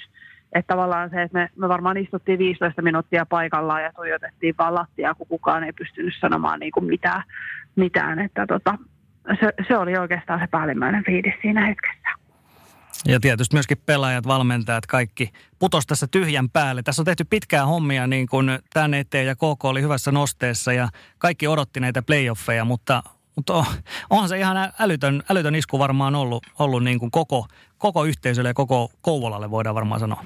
Että 0.52 0.74
tavallaan 0.74 1.10
se, 1.10 1.22
että 1.22 1.38
me, 1.38 1.50
me 1.56 1.68
varmaan 1.68 1.96
istuttiin 1.96 2.38
15 2.38 2.82
minuuttia 2.82 3.26
paikallaan 3.26 3.82
ja 3.82 3.92
tuijotettiin 3.92 4.54
vaan 4.58 4.74
lattiaa, 4.74 5.14
kun 5.14 5.26
kukaan 5.26 5.64
ei 5.64 5.72
pystynyt 5.72 6.14
sanomaan 6.20 6.60
niin 6.60 6.72
kuin 6.72 6.84
mitään, 6.84 7.22
mitään. 7.76 8.18
Että 8.18 8.46
tota, 8.46 8.78
se, 9.40 9.52
se 9.68 9.78
oli 9.78 9.96
oikeastaan 9.96 10.40
se 10.40 10.46
päällimmäinen 10.46 11.04
fiilis 11.04 11.34
siinä 11.42 11.66
hetkessä. 11.66 12.21
Ja 13.06 13.20
tietysti 13.20 13.56
myöskin 13.56 13.78
pelaajat, 13.86 14.26
valmentajat, 14.26 14.86
kaikki 14.86 15.32
putos 15.58 15.86
tässä 15.86 16.06
tyhjän 16.10 16.50
päälle. 16.50 16.82
Tässä 16.82 17.02
on 17.02 17.06
tehty 17.06 17.24
pitkää 17.24 17.66
hommia 17.66 18.06
niin 18.06 18.26
kuin 18.26 18.58
tämän 18.74 18.94
eteen 18.94 19.26
ja 19.26 19.34
KK 19.34 19.64
oli 19.64 19.82
hyvässä 19.82 20.12
nosteessa 20.12 20.72
ja 20.72 20.88
kaikki 21.18 21.46
odotti 21.46 21.80
näitä 21.80 22.02
playoffeja, 22.02 22.64
mutta, 22.64 23.02
mutta 23.36 23.54
on, 23.54 23.64
onhan 24.10 24.28
se 24.28 24.38
ihan 24.38 24.56
älytön, 24.80 25.22
älytön 25.30 25.54
isku 25.54 25.78
varmaan 25.78 26.14
ollut, 26.14 26.46
ollut 26.58 26.84
niin 26.84 26.98
kuin 26.98 27.10
koko, 27.10 27.46
koko 27.78 28.04
yhteisölle 28.04 28.48
ja 28.48 28.54
koko 28.54 28.90
Kouvolalle 29.00 29.50
voidaan 29.50 29.74
varmaan 29.74 30.00
sanoa. 30.00 30.24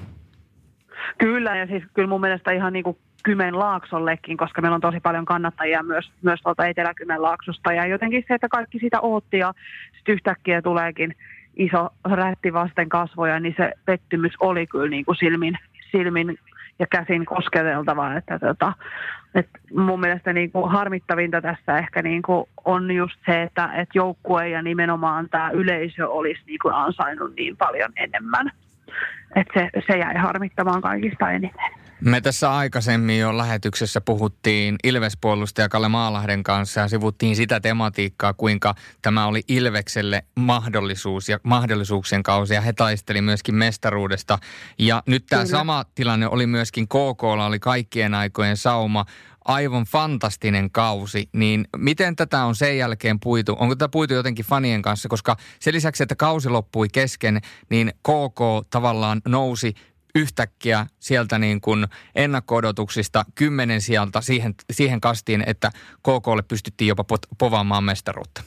Kyllä, 1.17 1.55
ja 1.55 1.67
siis 1.67 1.83
kyllä 1.93 2.09
mun 2.09 2.21
mielestä 2.21 2.51
ihan 2.51 2.73
niin 2.73 2.83
kuin 2.83 2.97
Kymen 3.23 3.59
laaksollekin, 3.59 4.37
koska 4.37 4.61
meillä 4.61 4.75
on 4.75 4.81
tosi 4.81 4.99
paljon 4.99 5.25
kannattajia 5.25 5.83
myös, 5.83 6.11
myös 6.21 6.41
tuolta 6.41 6.65
Etelä-Kymen 6.65 7.21
laaksosta. 7.21 7.73
Ja 7.73 7.87
jotenkin 7.87 8.23
se, 8.27 8.33
että 8.33 8.47
kaikki 8.49 8.79
sitä 8.79 8.99
ootti 9.01 9.37
ja 9.37 9.53
sitten 9.95 10.13
yhtäkkiä 10.13 10.61
tuleekin 10.61 11.15
iso 11.57 11.89
rätti 12.05 12.53
vasten 12.53 12.89
kasvoja, 12.89 13.39
niin 13.39 13.53
se 13.57 13.73
pettymys 13.85 14.33
oli 14.39 14.67
kyllä 14.67 14.89
niin 14.89 15.05
kuin 15.05 15.15
silmin, 15.15 15.57
silmin 15.91 16.39
ja 16.79 16.87
käsin 16.87 17.25
kosketeltava. 17.25 18.13
Että 18.13 18.39
tota, 18.39 18.73
et 19.35 19.49
mun 19.75 19.99
mielestä 19.99 20.33
niin 20.33 20.51
kuin 20.51 20.71
harmittavinta 20.71 21.41
tässä 21.41 21.77
ehkä 21.77 22.01
niin 22.01 22.21
kuin 22.21 22.49
on 22.65 22.91
just 22.91 23.15
se, 23.25 23.41
että 23.41 23.69
et 23.73 23.89
joukkue 23.93 24.49
ja 24.49 24.61
nimenomaan 24.61 25.29
tämä 25.29 25.49
yleisö 25.49 26.09
olisi 26.09 26.41
niin 26.47 26.59
kuin 26.61 26.73
ansainnut 26.73 27.35
niin 27.35 27.57
paljon 27.57 27.91
enemmän. 27.97 28.51
Et 29.35 29.47
se, 29.53 29.69
se 29.87 29.97
jäi 29.97 30.15
harmittamaan 30.15 30.81
kaikista 30.81 31.31
eniten. 31.31 31.86
Me 32.01 32.21
tässä 32.21 32.55
aikaisemmin 32.55 33.19
jo 33.19 33.37
lähetyksessä 33.37 34.01
puhuttiin 34.01 34.75
Ilvespuolustaja 34.83 35.69
Kalle 35.69 35.87
Maalahden 35.87 36.43
kanssa 36.43 36.81
ja 36.81 36.87
sivuttiin 36.87 37.35
sitä 37.35 37.59
tematiikkaa, 37.59 38.33
kuinka 38.33 38.75
tämä 39.01 39.27
oli 39.27 39.41
Ilvekselle 39.47 40.25
mahdollisuus 40.35 41.29
ja 41.29 41.39
mahdollisuuksien 41.43 42.23
kausi 42.23 42.53
ja 42.53 42.61
he 42.61 42.73
taisteli 42.73 43.21
myöskin 43.21 43.55
mestaruudesta. 43.55 44.39
Ja 44.79 45.03
nyt 45.05 45.25
tämä 45.25 45.43
Kyllä. 45.43 45.57
sama 45.57 45.85
tilanne 45.95 46.27
oli 46.27 46.47
myöskin 46.47 46.87
KKlla, 46.87 47.45
oli 47.45 47.59
kaikkien 47.59 48.13
aikojen 48.13 48.57
sauma 48.57 49.05
aivan 49.45 49.83
fantastinen 49.83 50.71
kausi, 50.71 51.29
niin 51.33 51.67
miten 51.77 52.15
tätä 52.15 52.43
on 52.43 52.55
sen 52.55 52.77
jälkeen 52.77 53.19
puitu? 53.19 53.55
Onko 53.59 53.75
tätä 53.75 53.89
puitu 53.89 54.13
jotenkin 54.13 54.45
fanien 54.45 54.81
kanssa? 54.81 55.09
Koska 55.09 55.37
sen 55.59 55.73
lisäksi, 55.73 56.03
että 56.03 56.15
kausi 56.15 56.49
loppui 56.49 56.87
kesken, 56.89 57.41
niin 57.69 57.91
KK 58.03 58.69
tavallaan 58.69 59.21
nousi 59.27 59.73
yhtäkkiä 60.17 60.85
sieltä 60.99 61.39
niin 61.39 61.61
kuin 61.61 61.85
ennakko-odotuksista 62.15 63.25
kymmenen 63.35 63.81
sieltä 63.81 64.21
siihen, 64.21 64.53
siihen 64.71 65.01
kastiin, 65.01 65.43
että 65.47 65.71
KKlle 65.99 66.41
pystyttiin 66.47 66.87
jopa 66.87 67.03
povaamaan 67.37 67.83
mestaruutta. 67.83 68.41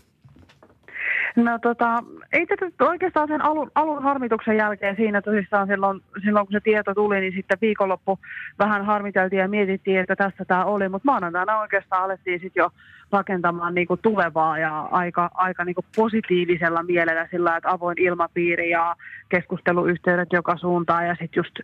No 1.36 1.58
tota, 1.58 2.04
ei 2.32 2.46
tätä 2.46 2.84
oikeastaan 2.84 3.28
sen 3.28 3.42
alun, 3.42 3.70
alun 3.74 4.02
harmituksen 4.02 4.56
jälkeen 4.56 4.96
siinä 4.96 5.22
tosissaan 5.22 5.66
silloin, 5.66 6.00
silloin, 6.24 6.46
kun 6.46 6.52
se 6.52 6.60
tieto 6.60 6.94
tuli, 6.94 7.20
niin 7.20 7.32
sitten 7.32 7.58
viikonloppu 7.60 8.18
vähän 8.58 8.84
harmiteltiin 8.84 9.40
ja 9.40 9.48
mietittiin, 9.48 10.00
että 10.00 10.16
tässä 10.16 10.44
tämä 10.44 10.64
oli, 10.64 10.88
mutta 10.88 11.06
maanantaina 11.06 11.60
oikeastaan 11.60 12.04
alettiin 12.04 12.40
sitten 12.40 12.60
jo 12.60 12.70
rakentamaan 13.12 13.74
niinku 13.74 13.96
tulevaa 13.96 14.58
ja 14.58 14.80
aika, 14.80 15.30
aika 15.34 15.64
niinku 15.64 15.84
positiivisella 15.96 16.82
mielellä 16.82 17.28
sillä, 17.30 17.56
että 17.56 17.70
avoin 17.70 17.98
ilmapiiri 17.98 18.70
ja 18.70 18.96
keskusteluyhteydet 19.28 20.28
joka 20.32 20.56
suuntaan 20.56 21.06
ja 21.06 21.14
sitten 21.14 21.40
just 21.40 21.54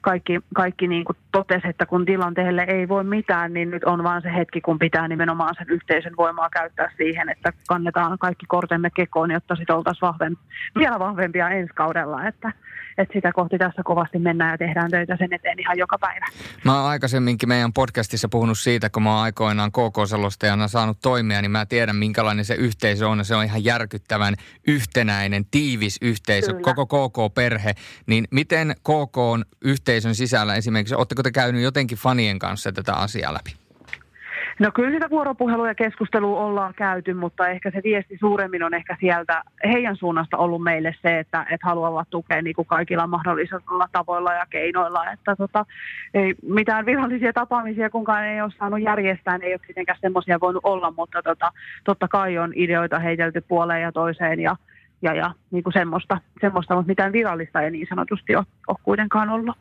kaikki, 0.00 0.40
kaikki 0.54 0.88
niinku 0.88 1.12
totesi, 1.32 1.68
että 1.68 1.86
kun 1.86 2.04
tilanteelle 2.04 2.64
ei 2.68 2.88
voi 2.88 3.04
mitään, 3.04 3.52
niin 3.52 3.70
nyt 3.70 3.84
on 3.84 4.04
vaan 4.04 4.22
se 4.22 4.34
hetki, 4.34 4.60
kun 4.60 4.78
pitää 4.78 5.08
nimenomaan 5.08 5.54
sen 5.58 5.70
yhteisön 5.70 6.16
voimaa 6.16 6.50
käyttää 6.50 6.90
siihen, 6.96 7.28
että 7.28 7.52
kannetaan 7.68 8.18
kaikki 8.18 8.46
kortemme 8.48 8.90
kekoon, 8.96 9.30
jotta 9.30 9.56
sitten 9.56 9.76
oltaisiin 9.76 10.00
vahvem, 10.00 10.36
vielä 10.78 10.98
vahvempia 10.98 11.48
ensi 11.48 11.74
kaudella, 11.74 12.26
että, 12.26 12.52
että 12.98 13.12
sitä 13.12 13.32
kohti 13.32 13.58
tässä 13.58 13.82
kovasti 13.84 14.18
mennään 14.18 14.50
ja 14.50 14.58
tehdään 14.58 14.90
töitä 14.90 15.16
sen 15.16 15.32
eteen 15.32 15.60
ihan 15.60 15.78
joka 15.78 15.98
päivä. 15.98 16.26
Mä 16.64 16.80
oon 16.80 16.90
aikaisemminkin 16.90 17.48
meidän 17.48 17.72
podcastissa 17.72 18.28
puhunut 18.28 18.58
siitä, 18.58 18.90
kun 18.90 19.02
mä 19.02 19.14
oon 19.14 19.22
aikoinaan 19.22 19.72
KK-selostajana 19.72 20.68
saanut 20.68 20.91
toimia, 21.02 21.42
niin 21.42 21.50
mä 21.50 21.66
tiedän 21.66 21.96
minkälainen 21.96 22.44
se 22.44 22.54
yhteisö 22.54 23.08
on. 23.08 23.24
Se 23.24 23.34
on 23.34 23.44
ihan 23.44 23.64
järkyttävän 23.64 24.34
yhtenäinen, 24.66 25.44
tiivis 25.50 25.96
yhteisö, 26.00 26.52
Kyllä. 26.52 26.74
koko 26.74 27.08
KK-perhe. 27.08 27.74
Niin 28.06 28.24
miten 28.30 28.74
KK 28.78 29.18
on 29.18 29.44
yhteisön 29.60 30.14
sisällä 30.14 30.54
esimerkiksi, 30.54 30.94
ootteko 30.94 31.22
te 31.22 31.30
käynyt 31.30 31.62
jotenkin 31.62 31.98
fanien 31.98 32.38
kanssa 32.38 32.72
tätä 32.72 32.94
asiaa 32.94 33.34
läpi? 33.34 33.61
No 34.62 34.70
kyllä 34.74 34.90
sitä 34.90 35.10
vuoropuhelua 35.10 35.68
ja 35.68 35.74
keskustelua 35.74 36.40
ollaan 36.40 36.74
käyty, 36.74 37.14
mutta 37.14 37.48
ehkä 37.48 37.70
se 37.70 37.80
viesti 37.84 38.16
suuremmin 38.20 38.62
on 38.62 38.74
ehkä 38.74 38.96
sieltä 39.00 39.42
heidän 39.64 39.96
suunnasta 39.96 40.36
ollut 40.36 40.62
meille 40.62 40.94
se, 41.02 41.18
että, 41.18 41.46
että 41.50 41.66
haluavat 41.66 42.10
tukea 42.10 42.42
niin 42.42 42.56
kuin 42.56 42.66
kaikilla 42.66 43.06
mahdollisilla 43.06 43.88
tavoilla 43.92 44.32
ja 44.34 44.46
keinoilla. 44.50 45.10
Että 45.10 45.36
tota, 45.36 45.66
ei 46.14 46.34
mitään 46.42 46.86
virallisia 46.86 47.32
tapaamisia 47.32 47.90
kunkaan 47.90 48.26
ei 48.26 48.40
ole 48.40 48.52
saanut 48.58 48.82
järjestää, 48.82 49.38
ei 49.42 49.52
ole 49.52 49.60
tietenkään 49.66 49.98
semmoisia 50.00 50.40
voinut 50.40 50.64
olla, 50.64 50.90
mutta 50.96 51.22
tota, 51.22 51.52
totta 51.84 52.08
kai 52.08 52.38
on 52.38 52.52
ideoita 52.54 52.98
heitelty 52.98 53.40
puoleen 53.40 53.82
ja 53.82 53.92
toiseen 53.92 54.40
ja, 54.40 54.56
ja, 55.02 55.14
ja 55.14 55.34
niin 55.50 55.64
kuin 55.64 55.72
semmoista, 55.72 56.18
semmoista, 56.40 56.74
mutta 56.74 56.90
mitään 56.90 57.12
virallista 57.12 57.62
ei 57.62 57.70
niin 57.70 57.86
sanotusti 57.88 58.36
ole, 58.36 58.44
ole 58.68 58.76
kuitenkaan 58.82 59.28
ollut. 59.28 59.56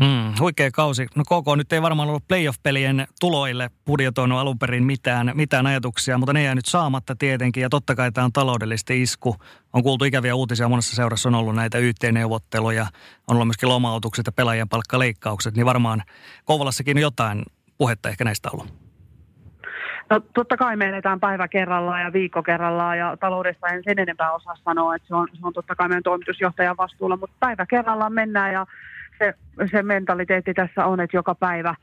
Mm, 0.00 0.34
huikea 0.40 0.70
kausi. 0.70 1.06
No 1.16 1.24
KK 1.24 1.56
nyt 1.56 1.72
ei 1.72 1.82
varmaan 1.82 2.08
ollut 2.08 2.28
playoff-pelien 2.28 3.06
tuloille 3.20 3.70
budjetoinut 3.86 4.38
alun 4.38 4.58
perin 4.58 4.84
mitään, 4.84 5.32
mitään 5.34 5.66
ajatuksia, 5.66 6.18
mutta 6.18 6.32
ne 6.32 6.42
jää 6.42 6.54
nyt 6.54 6.64
saamatta 6.64 7.16
tietenkin. 7.16 7.60
Ja 7.60 7.68
totta 7.68 7.94
kai 7.94 8.12
tämä 8.12 8.24
on 8.24 8.32
taloudellisesti 8.32 9.02
isku. 9.02 9.36
On 9.72 9.82
kuultu 9.82 10.04
ikäviä 10.04 10.34
uutisia, 10.34 10.68
monessa 10.68 10.96
seurassa 10.96 11.28
on 11.28 11.34
ollut 11.34 11.54
näitä 11.54 11.78
YT-neuvotteluja, 11.78 12.86
on 13.28 13.36
ollut 13.36 13.46
myöskin 13.46 13.68
lomautukset 13.68 14.26
ja 14.26 14.32
pelaajien 14.32 14.68
palkkaleikkaukset, 14.68 15.56
niin 15.56 15.66
varmaan 15.66 16.02
Kouvolassakin 16.44 16.98
jotain 16.98 17.42
puhetta 17.78 18.08
ehkä 18.08 18.24
näistä 18.24 18.48
ollut. 18.52 18.84
No 20.10 20.20
totta 20.34 20.56
kai 20.56 20.76
me 20.76 20.88
eletään 20.88 21.20
päivä 21.20 21.48
kerrallaan 21.48 22.02
ja 22.02 22.12
viikko 22.12 22.42
kerrallaan 22.42 22.98
ja 22.98 23.16
taloudesta 23.16 23.68
en 23.68 23.82
sen 23.84 23.98
enempää 23.98 24.32
osaa 24.32 24.56
sanoa, 24.64 24.94
että 24.96 25.08
se 25.08 25.14
on, 25.14 25.28
se 25.32 25.46
on 25.46 25.52
totta 25.52 25.74
kai 25.74 25.88
meidän 25.88 26.02
toimitusjohtajan 26.02 26.76
vastuulla, 26.76 27.16
mutta 27.16 27.36
päivä 27.40 27.66
kerrallaan 27.66 28.12
mennään 28.12 28.52
ja 28.52 28.66
se, 29.18 29.34
se 29.70 29.82
mentaliteetti 29.82 30.54
tässä 30.54 30.86
on, 30.86 31.00
että 31.00 31.16
joka 31.16 31.34
päivä 31.34 31.74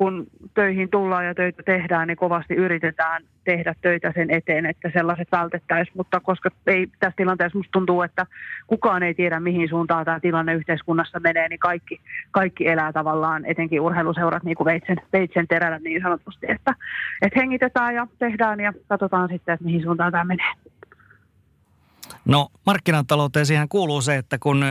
kun 0.00 0.26
töihin 0.54 0.90
tullaan 0.90 1.26
ja 1.26 1.34
töitä 1.34 1.62
tehdään, 1.62 2.08
niin 2.08 2.16
kovasti 2.16 2.54
yritetään 2.54 3.22
tehdä 3.44 3.74
töitä 3.80 4.12
sen 4.14 4.30
eteen, 4.30 4.66
että 4.66 4.90
sellaiset 4.92 5.28
vältettäisiin. 5.32 5.96
Mutta 5.96 6.20
koska 6.20 6.50
ei, 6.66 6.86
tässä 7.00 7.16
tilanteessa 7.16 7.58
musta 7.58 7.72
tuntuu, 7.72 8.02
että 8.02 8.26
kukaan 8.66 9.02
ei 9.02 9.14
tiedä, 9.14 9.40
mihin 9.40 9.68
suuntaan 9.68 10.04
tämä 10.04 10.20
tilanne 10.20 10.54
yhteiskunnassa 10.54 11.20
menee, 11.20 11.48
niin 11.48 11.58
kaikki, 11.58 12.00
kaikki 12.30 12.68
elää 12.68 12.92
tavallaan, 12.92 13.44
etenkin 13.44 13.80
urheiluseurat 13.80 14.42
niin 14.42 14.56
kuin 14.56 14.64
veitsen, 14.64 14.96
veitsen 15.12 15.48
terällä 15.48 15.78
niin 15.78 16.02
sanotusti, 16.02 16.46
että, 16.48 16.74
että 17.22 17.40
hengitetään 17.40 17.94
ja 17.94 18.06
tehdään 18.18 18.60
ja 18.60 18.72
katsotaan 18.88 19.28
sitten, 19.28 19.52
että 19.52 19.64
mihin 19.64 19.82
suuntaan 19.82 20.12
tämä 20.12 20.24
menee. 20.24 20.52
No 22.24 22.48
markkinatalouteen 22.66 23.46
siihen 23.46 23.68
kuuluu 23.68 24.02
se, 24.02 24.16
että 24.16 24.38
kun 24.38 24.64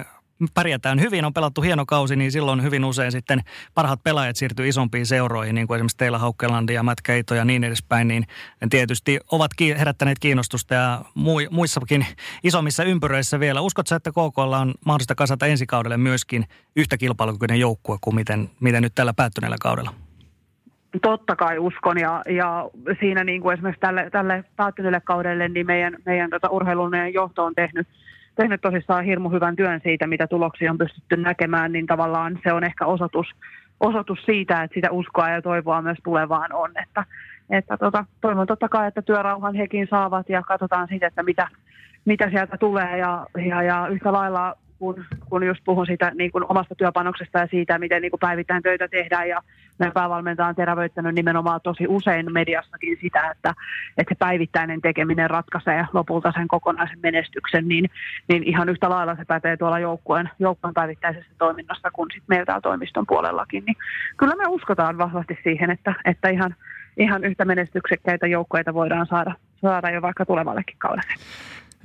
pärjätään 0.53 0.99
hyvin, 0.99 1.25
on 1.25 1.33
pelattu 1.33 1.61
hieno 1.61 1.85
kausi, 1.85 2.15
niin 2.15 2.31
silloin 2.31 2.63
hyvin 2.63 2.85
usein 2.85 3.11
sitten 3.11 3.39
parhaat 3.73 4.03
pelaajat 4.03 4.35
siirtyy 4.35 4.67
isompiin 4.67 5.05
seuroihin, 5.05 5.55
niin 5.55 5.67
kuin 5.67 5.75
esimerkiksi 5.75 5.97
teillä 5.97 6.17
Haukkelandi 6.17 6.73
ja 6.73 6.83
Matt 6.83 7.01
Keito 7.03 7.35
ja 7.35 7.45
niin 7.45 7.63
edespäin, 7.63 8.07
niin 8.07 8.23
tietysti 8.69 9.19
ovat 9.31 9.51
herättäneet 9.77 10.19
kiinnostusta 10.19 10.73
ja 10.73 11.01
muissakin 11.49 12.05
isommissa 12.43 12.83
ympyröissä 12.83 13.39
vielä. 13.39 13.61
Uskotko 13.61 13.95
että 13.95 14.11
KKlla 14.11 14.59
on 14.59 14.73
mahdollista 14.85 15.15
kasata 15.15 15.45
ensi 15.45 15.65
kaudelle 15.65 15.97
myöskin 15.97 16.45
yhtä 16.75 16.97
kilpailukykyinen 16.97 17.59
joukkue 17.59 17.97
kuin 18.01 18.15
miten, 18.15 18.49
miten 18.59 18.83
nyt 18.83 18.95
tällä 18.95 19.13
päättyneellä 19.13 19.57
kaudella? 19.61 19.93
Totta 21.01 21.35
kai 21.35 21.59
uskon 21.59 21.99
ja, 21.99 22.23
ja 22.29 22.69
siinä 22.99 23.23
niin 23.23 23.41
kuin 23.41 23.53
esimerkiksi 23.53 23.79
tälle, 23.79 24.09
tälle 24.09 24.43
päättyneelle 24.55 25.01
kaudelle 25.01 25.49
niin 25.49 25.65
meidän, 25.65 25.97
meidän 26.05 26.29
tota 26.29 26.49
urheilullinen 26.49 27.13
johto 27.13 27.45
on 27.45 27.55
tehnyt– 27.55 27.87
tehnyt 28.41 28.61
tosissaan 28.61 29.05
hirmu 29.05 29.29
hyvän 29.29 29.55
työn 29.55 29.79
siitä, 29.83 30.07
mitä 30.07 30.27
tuloksia 30.27 30.71
on 30.71 30.77
pystytty 30.77 31.17
näkemään, 31.17 31.71
niin 31.71 31.87
tavallaan 31.87 32.39
se 32.43 32.53
on 32.53 32.63
ehkä 32.63 32.85
osoitus, 32.85 33.27
osoitus 33.79 34.19
siitä, 34.25 34.63
että 34.63 34.75
sitä 34.75 34.91
uskoa 34.91 35.29
ja 35.29 35.41
toivoa 35.41 35.81
myös 35.81 35.97
tulevaan 36.03 36.53
on. 36.53 36.71
Että, 36.83 37.05
että 37.49 37.77
tota, 37.77 38.05
toivon 38.21 38.47
totta 38.47 38.69
kai, 38.69 38.87
että 38.87 39.01
työrauhan 39.01 39.55
hekin 39.55 39.87
saavat 39.89 40.29
ja 40.29 40.41
katsotaan 40.41 40.87
sitten, 40.87 41.07
että 41.07 41.23
mitä, 41.23 41.47
mitä 42.05 42.29
sieltä 42.29 42.57
tulee 42.57 42.97
ja, 42.97 43.27
ja, 43.49 43.63
ja 43.63 43.87
yhtä 43.87 44.13
lailla 44.13 44.55
kun, 44.79 45.05
kun 45.29 45.47
just 45.47 45.61
puhun 45.65 45.85
siitä 45.85 46.11
niin 46.15 46.31
kuin 46.31 46.45
omasta 46.49 46.75
työpanoksesta 46.75 47.39
ja 47.39 47.47
siitä, 47.47 47.79
miten 47.79 48.01
niin 48.01 48.11
kuin 48.11 48.19
päivittäin 48.19 48.63
töitä 48.63 48.87
tehdään. 48.87 49.29
Ja 49.29 49.41
meidän 49.79 49.93
päävalmentaja 49.93 50.47
on 50.47 50.55
terävöittänyt 50.55 51.15
nimenomaan 51.15 51.59
tosi 51.63 51.87
usein 51.87 52.33
mediassakin 52.33 52.97
sitä, 53.01 53.31
että, 53.31 53.53
että 53.97 54.13
se 54.13 54.17
päivittäinen 54.19 54.81
tekeminen 54.81 55.29
ratkaisee 55.29 55.85
lopulta 55.93 56.31
sen 56.31 56.47
kokonaisen 56.47 56.99
menestyksen, 57.03 57.67
niin, 57.67 57.89
niin 58.27 58.43
ihan 58.43 58.69
yhtä 58.69 58.89
lailla 58.89 59.15
se 59.15 59.25
pätee 59.25 59.57
tuolla 59.57 59.79
joukkueen, 59.79 60.29
joukkueen 60.39 60.73
päivittäisessä 60.73 61.31
toiminnassa 61.37 61.91
kuin 61.91 62.09
sitten 62.11 62.35
meiltä 62.37 62.59
toimiston 62.63 63.05
puolellakin. 63.07 63.63
Niin 63.65 63.75
kyllä 64.17 64.35
me 64.35 64.47
uskotaan 64.47 64.97
vahvasti 64.97 65.39
siihen, 65.43 65.71
että, 65.71 65.95
että 66.05 66.29
ihan, 66.29 66.55
ihan 66.97 67.23
yhtä 67.23 67.45
menestyksekkäitä 67.45 68.27
joukkueita 68.27 68.73
voidaan 68.73 69.07
saada, 69.07 69.35
saada 69.61 69.89
jo 69.89 70.01
vaikka 70.01 70.25
tulevallekin 70.25 70.77
kaudelle. 70.79 71.13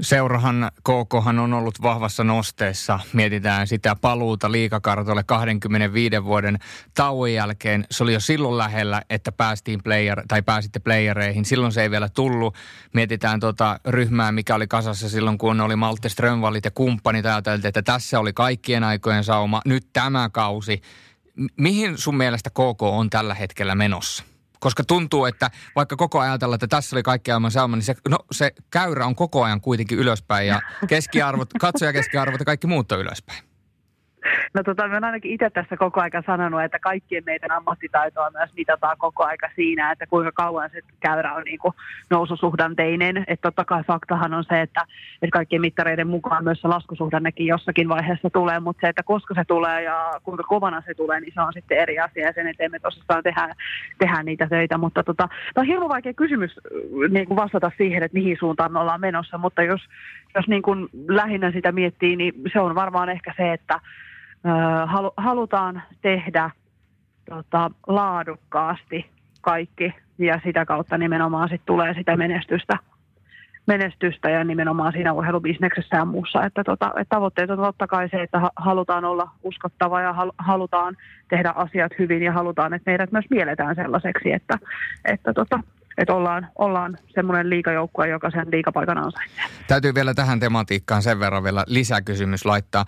Seurahan 0.00 0.70
KKhan 0.78 1.38
on 1.38 1.52
ollut 1.52 1.82
vahvassa 1.82 2.24
nosteessa. 2.24 3.00
Mietitään 3.12 3.66
sitä 3.66 3.96
paluuta 3.96 4.52
liikakartolle 4.52 5.22
25 5.22 6.24
vuoden 6.24 6.58
tauon 6.94 7.32
jälkeen. 7.32 7.86
Se 7.90 8.02
oli 8.02 8.12
jo 8.12 8.20
silloin 8.20 8.58
lähellä, 8.58 9.02
että 9.10 9.32
päästiin 9.32 9.82
player, 9.82 10.22
tai 10.28 10.42
pääsitte 10.42 10.78
playereihin. 10.78 11.44
Silloin 11.44 11.72
se 11.72 11.82
ei 11.82 11.90
vielä 11.90 12.08
tullut. 12.08 12.54
Mietitään 12.94 13.40
tuota 13.40 13.80
ryhmää, 13.86 14.32
mikä 14.32 14.54
oli 14.54 14.66
kasassa 14.66 15.08
silloin, 15.08 15.38
kun 15.38 15.60
oli 15.60 15.76
Malte 15.76 16.08
Strömvallit 16.08 16.64
ja 16.64 16.70
kumppanit. 16.70 17.26
Ajateltiin, 17.26 17.68
että 17.68 17.82
tässä 17.82 18.20
oli 18.20 18.32
kaikkien 18.32 18.84
aikojen 18.84 19.24
sauma. 19.24 19.60
Nyt 19.64 19.86
tämä 19.92 20.30
kausi. 20.32 20.82
Mihin 21.56 21.98
sun 21.98 22.16
mielestä 22.16 22.50
KK 22.50 22.82
on 22.82 23.10
tällä 23.10 23.34
hetkellä 23.34 23.74
menossa? 23.74 24.24
Koska 24.64 24.84
tuntuu, 24.84 25.26
että 25.26 25.50
vaikka 25.76 25.96
koko 25.96 26.20
ajan 26.20 26.32
ajatellaan, 26.32 26.56
että 26.56 26.66
tässä 26.66 26.96
oli 26.96 27.02
kaikki 27.02 27.32
aivan 27.32 27.50
sama, 27.50 27.76
niin 27.76 27.84
se, 27.84 27.94
no, 28.08 28.18
se 28.32 28.52
käyrä 28.70 29.06
on 29.06 29.14
koko 29.14 29.44
ajan 29.44 29.60
kuitenkin 29.60 29.98
ylöspäin 29.98 30.46
ja 30.46 30.62
keskiarvot, 30.88 31.50
katsoja 31.60 31.92
keskiarvot 31.92 32.40
ja 32.40 32.44
kaikki 32.44 32.66
muut 32.66 32.92
on 32.92 33.00
ylöspäin. 33.00 33.53
No 34.54 34.62
tota, 34.62 34.88
mä 34.88 34.94
oon 34.94 35.04
ainakin 35.04 35.32
itse 35.32 35.50
tässä 35.50 35.76
koko 35.76 36.00
aika 36.00 36.22
sanonut, 36.26 36.62
että 36.62 36.78
kaikkien 36.78 37.22
meidän 37.26 37.50
ammattitaitoa 37.50 38.30
myös 38.30 38.50
mitataan 38.56 38.98
koko 38.98 39.24
aika 39.24 39.48
siinä, 39.56 39.90
että 39.92 40.06
kuinka 40.06 40.32
kauan 40.32 40.70
se 40.70 40.80
käyrä 41.00 41.34
on 41.34 41.42
niin 41.44 41.58
kuin 41.58 41.74
noususuhdanteinen. 42.10 43.16
Että 43.16 43.42
totta 43.42 43.64
kai 43.64 43.84
faktahan 43.84 44.34
on 44.34 44.44
se, 44.44 44.60
että, 44.60 44.80
että 45.22 45.32
kaikkien 45.32 45.60
mittareiden 45.60 46.08
mukaan 46.08 46.44
myös 46.44 46.60
se 46.60 46.68
laskusuhdannekin 46.68 47.46
jossakin 47.46 47.88
vaiheessa 47.88 48.30
tulee, 48.30 48.60
mutta 48.60 48.80
se, 48.80 48.88
että 48.88 49.02
koska 49.02 49.34
se 49.34 49.44
tulee 49.44 49.82
ja 49.82 50.12
kuinka 50.22 50.42
kovana 50.42 50.82
se 50.86 50.94
tulee, 50.94 51.20
niin 51.20 51.32
se 51.34 51.40
on 51.40 51.52
sitten 51.52 51.78
eri 51.78 51.98
asia 51.98 52.26
ja 52.26 52.32
sen 52.32 52.46
eteen 52.46 52.70
me 52.70 52.78
tosissaan 52.78 53.22
tehdään, 53.22 53.54
tehdään 53.98 54.26
niitä 54.26 54.46
töitä. 54.46 54.78
Mutta 54.78 55.04
tota, 55.04 55.28
tämä 55.54 55.62
on 55.62 55.66
hirveän 55.66 55.88
vaikea 55.88 56.14
kysymys 56.14 56.60
niin 57.10 57.26
kuin 57.26 57.36
vastata 57.36 57.70
siihen, 57.78 58.02
että 58.02 58.18
mihin 58.18 58.36
suuntaan 58.40 58.72
me 58.72 58.78
ollaan 58.78 59.00
menossa, 59.00 59.38
mutta 59.38 59.62
jos, 59.62 59.80
jos 60.34 60.48
niin 60.48 60.62
kuin 60.62 60.88
lähinnä 61.08 61.52
sitä 61.52 61.72
miettii, 61.72 62.16
niin 62.16 62.34
se 62.52 62.60
on 62.60 62.74
varmaan 62.74 63.08
ehkä 63.08 63.34
se, 63.36 63.52
että 63.52 63.80
halutaan 65.16 65.82
tehdä 66.02 66.50
tota, 67.30 67.70
laadukkaasti 67.86 69.06
kaikki 69.40 69.94
ja 70.18 70.40
sitä 70.44 70.64
kautta 70.64 70.98
nimenomaan 70.98 71.48
sit 71.48 71.62
tulee 71.66 71.94
sitä 71.94 72.16
menestystä, 72.16 72.78
menestystä 73.66 74.30
ja 74.30 74.44
nimenomaan 74.44 74.92
siinä 74.92 75.12
urheilubisneksessä 75.12 75.96
ja 75.96 76.04
muussa. 76.04 76.44
Että, 76.44 76.64
tota, 76.64 76.86
että 76.86 77.16
tavoitteet 77.16 77.50
on 77.50 77.58
totta 77.58 77.86
kai 77.86 78.08
se, 78.08 78.22
että 78.22 78.40
halutaan 78.56 79.04
olla 79.04 79.30
uskottava 79.42 80.00
ja 80.00 80.14
halutaan 80.38 80.96
tehdä 81.28 81.52
asiat 81.56 81.92
hyvin 81.98 82.22
ja 82.22 82.32
halutaan, 82.32 82.74
että 82.74 82.90
meidät 82.90 83.12
myös 83.12 83.24
mielletään 83.30 83.74
sellaiseksi, 83.74 84.32
että, 84.32 84.58
että 85.04 85.32
tota, 85.32 85.60
että 85.98 86.14
ollaan, 86.14 86.48
ollaan 86.58 86.98
semmoinen 87.14 87.50
liikajoukkue, 87.50 88.08
joka 88.08 88.30
sen 88.30 88.46
liikapaikan 88.50 88.98
ansaitsee. 88.98 89.44
Täytyy 89.68 89.94
vielä 89.94 90.14
tähän 90.14 90.40
tematiikkaan 90.40 91.02
sen 91.02 91.20
verran 91.20 91.44
vielä 91.44 91.64
lisäkysymys 91.66 92.44
laittaa. 92.44 92.84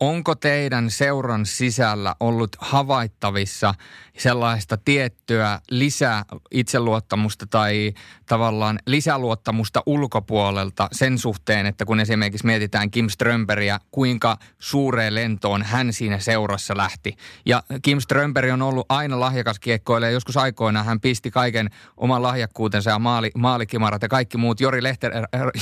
Onko 0.00 0.34
teidän 0.34 0.90
seuran 0.90 1.46
sisällä 1.46 2.14
ollut 2.20 2.56
havaittavissa 2.58 3.74
sellaista 4.18 4.76
tiettyä 4.76 5.60
lisää 5.70 6.24
itseluottamusta 6.50 7.46
tai 7.46 7.92
tavallaan 8.26 8.78
lisäluottamusta 8.86 9.82
ulkopuolelta 9.86 10.88
sen 10.92 11.18
suhteen, 11.18 11.66
että 11.66 11.84
kun 11.84 12.00
esimerkiksi 12.00 12.46
mietitään 12.46 12.90
Kim 12.90 13.08
Strömberiä, 13.08 13.78
kuinka 13.90 14.36
suureen 14.58 15.14
lentoon 15.14 15.62
hän 15.62 15.92
siinä 15.92 16.18
seurassa 16.18 16.76
lähti. 16.76 17.16
Ja 17.46 17.62
Kim 17.82 18.00
Strömberi 18.00 18.50
on 18.50 18.62
ollut 18.62 18.86
aina 18.88 19.20
lahjakas 19.20 19.58
kiekkoille 19.58 20.06
ja 20.06 20.12
joskus 20.12 20.36
aikoina 20.36 20.82
hän 20.82 21.00
pisti 21.00 21.30
kaiken 21.30 21.70
oman 22.20 22.32
lahjakkuutensa 22.32 22.90
ja 22.90 22.98
maali, 22.98 23.30
maalikimarat 23.34 24.02
ja 24.02 24.08
kaikki 24.08 24.38
muut 24.38 24.60
Jori, 24.60 24.82
Lehter, 24.82 25.12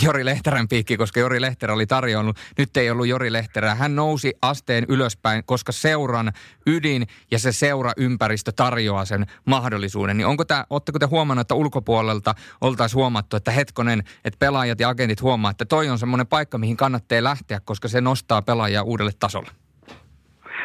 Jori 0.02 0.24
Lehterän 0.24 0.68
piikki, 0.68 0.96
koska 0.96 1.20
Jori 1.20 1.40
Lehterä 1.40 1.74
oli 1.74 1.86
tarjonnut. 1.86 2.36
Nyt 2.58 2.76
ei 2.76 2.90
ollut 2.90 3.06
Jori 3.06 3.32
Lehterää. 3.32 3.74
Hän 3.74 3.96
nousi 3.96 4.34
asteen 4.42 4.84
ylöspäin, 4.88 5.44
koska 5.44 5.72
seuran 5.72 6.32
ydin 6.66 7.06
ja 7.30 7.38
se 7.38 7.52
seura 7.52 7.92
ympäristö 7.96 8.52
tarjoaa 8.52 9.04
sen 9.04 9.26
mahdollisuuden. 9.44 10.16
Niin 10.16 10.26
onko 10.26 10.44
tämä, 10.44 10.64
ootteko 10.70 10.98
te 10.98 11.06
huomannut, 11.06 11.40
että 11.40 11.54
ulkopuolelta 11.54 12.34
oltaisiin 12.60 12.98
huomattu, 12.98 13.36
että 13.36 13.50
hetkonen, 13.50 14.02
että 14.24 14.38
pelaajat 14.38 14.80
ja 14.80 14.88
agentit 14.88 15.22
huomaa, 15.22 15.50
että 15.50 15.64
toi 15.64 15.88
on 15.88 15.98
semmoinen 15.98 16.26
paikka, 16.26 16.58
mihin 16.58 16.76
kannattaa 16.76 17.24
lähteä, 17.24 17.60
koska 17.60 17.88
se 17.88 18.00
nostaa 18.00 18.42
pelaajia 18.42 18.82
uudelle 18.82 19.12
tasolle? 19.18 19.67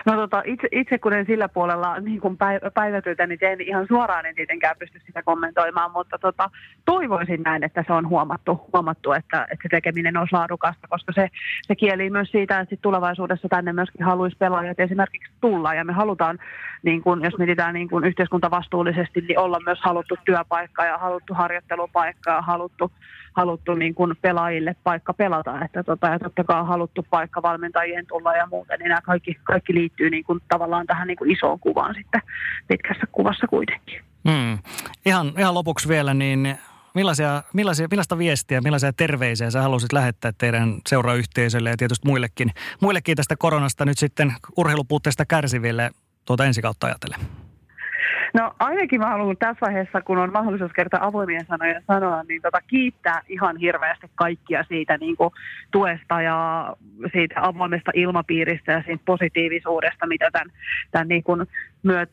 No 0.05 0.15
tota, 0.15 0.41
itse, 0.45 0.67
itse 0.71 0.97
kun 0.97 1.13
en 1.13 1.25
sillä 1.25 1.49
puolella 1.49 1.99
niin 1.99 2.21
kun 2.21 2.37
päivätyötä, 2.73 3.27
niin 3.27 3.39
teen 3.39 3.61
ihan 3.61 3.87
suoraan 3.87 4.25
en 4.25 4.35
tietenkään 4.35 4.75
pysty 4.79 4.99
sitä 5.05 5.23
kommentoimaan, 5.23 5.91
mutta 5.91 6.19
tota, 6.19 6.49
toivoisin 6.85 7.41
näin, 7.43 7.63
että 7.63 7.83
se 7.87 7.93
on 7.93 8.09
huomattu, 8.09 8.69
huomattu 8.73 9.11
että, 9.11 9.41
että 9.51 9.63
se 9.63 9.69
tekeminen 9.69 10.17
on 10.17 10.27
laadukasta, 10.31 10.87
koska 10.87 11.11
se, 11.15 11.29
se 11.61 11.75
kieli 11.75 12.09
myös 12.09 12.31
siitä, 12.31 12.59
että 12.59 12.69
sit 12.69 12.81
tulevaisuudessa 12.81 13.49
tänne 13.49 13.73
myöskin 13.73 14.05
haluaisi 14.05 14.37
pelaajat 14.37 14.79
esimerkiksi 14.79 15.31
tulla. 15.41 15.73
Ja 15.73 15.85
me 15.85 15.93
halutaan, 15.93 16.39
niin 16.83 17.01
kun, 17.01 17.23
jos 17.23 17.37
mietitään 17.37 17.73
niin 17.73 17.89
kun 17.89 18.05
yhteiskuntavastuullisesti, 18.05 19.21
niin 19.21 19.39
olla 19.39 19.59
myös 19.65 19.79
haluttu 19.81 20.15
työpaikka 20.25 20.85
ja 20.85 20.97
haluttu 20.97 21.33
harjoittelupaikka 21.33 22.31
ja 22.31 22.41
haluttu 22.41 22.91
haluttu 23.33 23.73
niin 23.73 23.95
kuin 23.95 24.15
pelaajille 24.21 24.75
paikka 24.83 25.13
pelata, 25.13 25.65
että 25.65 25.83
tota, 25.83 26.07
ja 26.07 26.19
totta 26.19 26.43
kai 26.43 26.65
haluttu 26.65 27.05
paikka 27.09 27.41
valmentajien 27.41 28.07
tulla 28.07 28.35
ja 28.35 28.47
muuta, 28.47 28.77
niin 28.77 28.89
nämä 28.89 29.01
kaikki, 29.01 29.37
kaikki 29.43 29.73
liittyy 29.73 30.09
niin 30.09 30.23
kuin 30.23 30.39
tavallaan 30.47 30.87
tähän 30.87 31.07
niin 31.07 31.17
kuin 31.17 31.31
isoon 31.31 31.59
kuvaan 31.59 31.95
sitten 31.95 32.21
pitkässä 32.67 33.07
kuvassa 33.11 33.47
kuitenkin. 33.47 34.01
Hmm. 34.29 34.57
Ihan, 35.05 35.33
ihan 35.37 35.53
lopuksi 35.53 35.87
vielä, 35.87 36.13
niin 36.13 36.57
millaisia, 36.93 37.43
millaisia, 37.53 37.87
millaista 37.91 38.17
viestiä, 38.17 38.61
millaisia 38.61 38.93
terveisiä 38.93 39.51
sä 39.51 39.61
haluaisit 39.61 39.93
lähettää 39.93 40.31
teidän 40.37 40.81
seurayhteisölle 40.87 41.69
ja 41.69 41.77
tietysti 41.77 42.07
muillekin, 42.07 42.51
muillekin 42.81 43.15
tästä 43.15 43.35
koronasta 43.39 43.85
nyt 43.85 43.97
sitten 43.97 44.33
urheilupuutteesta 44.57 45.25
kärsiville 45.25 45.91
tuota 46.25 46.45
ensi 46.45 46.61
kautta 46.61 46.87
ajatellen? 46.87 47.19
No 48.33 48.53
ainakin 48.59 48.99
mä 48.99 49.09
haluan 49.09 49.37
tässä 49.37 49.65
vaiheessa, 49.65 50.01
kun 50.01 50.17
on 50.17 50.31
mahdollisuus 50.33 50.71
kertaa 50.71 51.05
avoimia 51.05 51.43
sanoja 51.47 51.81
sanoa, 51.87 52.23
niin 52.23 52.41
tota, 52.41 52.61
kiittää 52.67 53.21
ihan 53.29 53.57
hirveästi 53.57 54.07
kaikkia 54.15 54.63
siitä 54.67 54.97
niin 54.97 55.17
kuin, 55.17 55.29
tuesta 55.71 56.21
ja 56.21 56.69
siitä 57.11 57.35
avoimesta 57.37 57.91
ilmapiiristä 57.93 58.71
ja 58.71 58.83
siitä 58.85 59.03
positiivisuudesta, 59.05 60.07
mitä 60.07 60.31
tämän, 60.31 60.51
tämän 60.91 61.07
niin 61.07 61.23
kuin, 61.23 61.47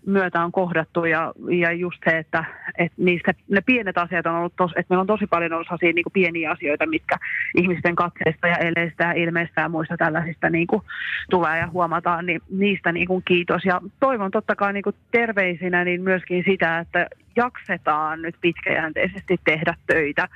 myötä 0.06 0.44
on 0.44 0.52
kohdattu. 0.52 1.04
Ja, 1.04 1.32
ja 1.50 1.72
just 1.72 1.98
se, 2.04 2.18
että, 2.18 2.44
että 2.78 3.02
niistä, 3.02 3.34
ne 3.48 3.60
pienet 3.60 3.98
asiat 3.98 4.26
on 4.26 4.34
ollut, 4.34 4.56
tos, 4.56 4.70
että 4.70 4.86
meillä 4.88 5.00
on 5.00 5.06
tosi 5.06 5.26
paljon 5.26 5.52
ollut 5.52 5.66
sellaisia 5.66 5.92
niin 5.92 6.12
pieniä 6.12 6.50
asioita, 6.50 6.86
mitkä 6.86 7.16
ihmisten 7.56 7.96
katseista 7.96 8.48
ja 8.48 8.56
eleistä 8.56 9.04
ja 9.04 9.12
ilmeistä 9.12 9.60
ja 9.60 9.68
muista 9.68 9.96
tällaisista 9.96 10.50
niin 10.50 10.66
kuin, 10.66 10.82
tulee 11.30 11.58
ja 11.58 11.66
huomataan, 11.66 12.26
niin 12.26 12.40
niistä 12.50 12.92
niin 12.92 13.06
kuin, 13.06 13.22
kiitos. 13.24 13.64
Ja 13.64 13.80
toivon 14.00 14.30
totta 14.30 14.56
kai 14.56 14.72
niin 14.72 14.82
kuin, 14.82 14.96
terveisinä 15.10 15.84
niin 15.84 16.02
myöskin 16.02 16.44
sitä, 16.46 16.78
että 16.78 17.06
jaksetaan 17.36 18.22
nyt 18.22 18.34
pitkäjänteisesti 18.40 19.40
tehdä 19.44 19.74
töitä 19.86 20.28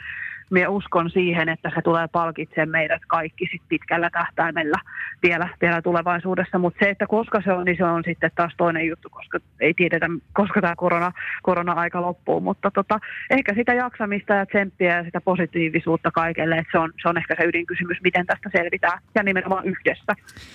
minä 0.50 0.68
uskon 0.68 1.10
siihen, 1.10 1.48
että 1.48 1.70
se 1.74 1.82
tulee 1.82 2.08
palkitsemaan 2.08 2.68
meidät 2.68 3.02
kaikki 3.08 3.48
sit 3.52 3.62
pitkällä 3.68 4.10
tähtäimellä 4.10 4.78
vielä, 5.22 5.48
vielä 5.60 5.82
tulevaisuudessa. 5.82 6.58
Mutta 6.58 6.78
se, 6.84 6.90
että 6.90 7.06
koska 7.06 7.40
se 7.44 7.52
on, 7.52 7.64
niin 7.64 7.76
se 7.76 7.84
on 7.84 8.02
sitten 8.06 8.30
taas 8.34 8.52
toinen 8.56 8.86
juttu, 8.86 9.08
koska 9.10 9.38
ei 9.60 9.74
tiedetä, 9.74 10.06
koska 10.32 10.60
tämä 10.60 10.76
korona, 10.76 11.12
korona-aika 11.42 12.00
loppuu. 12.00 12.40
Mutta 12.40 12.70
tota, 12.70 12.98
ehkä 13.30 13.54
sitä 13.54 13.74
jaksamista 13.74 14.34
ja 14.34 14.46
tsemppiä 14.46 14.96
ja 14.96 15.04
sitä 15.04 15.20
positiivisuutta 15.20 16.10
kaikelle, 16.10 16.54
että 16.58 16.72
se 16.72 16.78
on, 16.78 16.92
se 17.02 17.08
on 17.08 17.18
ehkä 17.18 17.34
se 17.38 17.44
ydinkysymys, 17.44 17.98
miten 18.02 18.26
tästä 18.26 18.50
selvitään. 18.52 18.98
Ja 19.14 19.22
nimenomaan 19.22 19.64
yhdessä. 19.64 20.12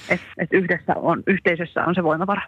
Että 0.10 0.26
et 0.38 0.54
yhdessä 0.54 0.94
on, 0.96 1.24
yhteisössä 1.28 1.86
on 1.86 1.96
se 1.96 2.04
voimavara. 2.04 2.42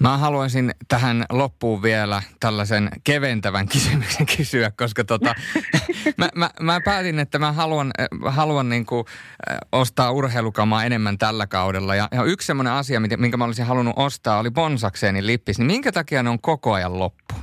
Mä 0.00 0.18
haluaisin 0.18 0.70
tähän 0.88 1.24
loppuun 1.30 1.82
vielä 1.82 2.22
tällaisen 2.40 2.88
keventävän 3.04 3.68
kysymyksen 3.68 4.26
kysyä, 4.36 4.70
koska 4.76 5.04
tota, 5.04 5.34
mä, 6.18 6.28
mä, 6.34 6.50
mä 6.60 6.79
päätin, 6.84 7.18
että 7.18 7.38
mä 7.38 7.52
haluan, 7.52 7.90
äh, 8.00 8.34
haluan 8.34 8.68
niin 8.68 8.86
kuin, 8.86 9.04
äh, 9.50 9.58
ostaa 9.72 10.10
urheilukamaa 10.10 10.84
enemmän 10.84 11.18
tällä 11.18 11.46
kaudella. 11.46 11.94
Ja, 11.94 12.08
ja 12.12 12.24
yksi 12.24 12.46
semmoinen 12.46 12.72
asia, 12.72 13.00
minkä 13.00 13.36
mä 13.36 13.44
olisin 13.44 13.66
halunnut 13.66 13.94
ostaa, 13.96 14.38
oli 14.38 14.50
Bonsakseenin 14.50 15.26
lippis. 15.26 15.58
Niin 15.58 15.66
minkä 15.66 15.92
takia 15.92 16.22
ne 16.22 16.30
on 16.30 16.40
koko 16.40 16.72
ajan 16.72 16.98
loppu? 16.98 17.34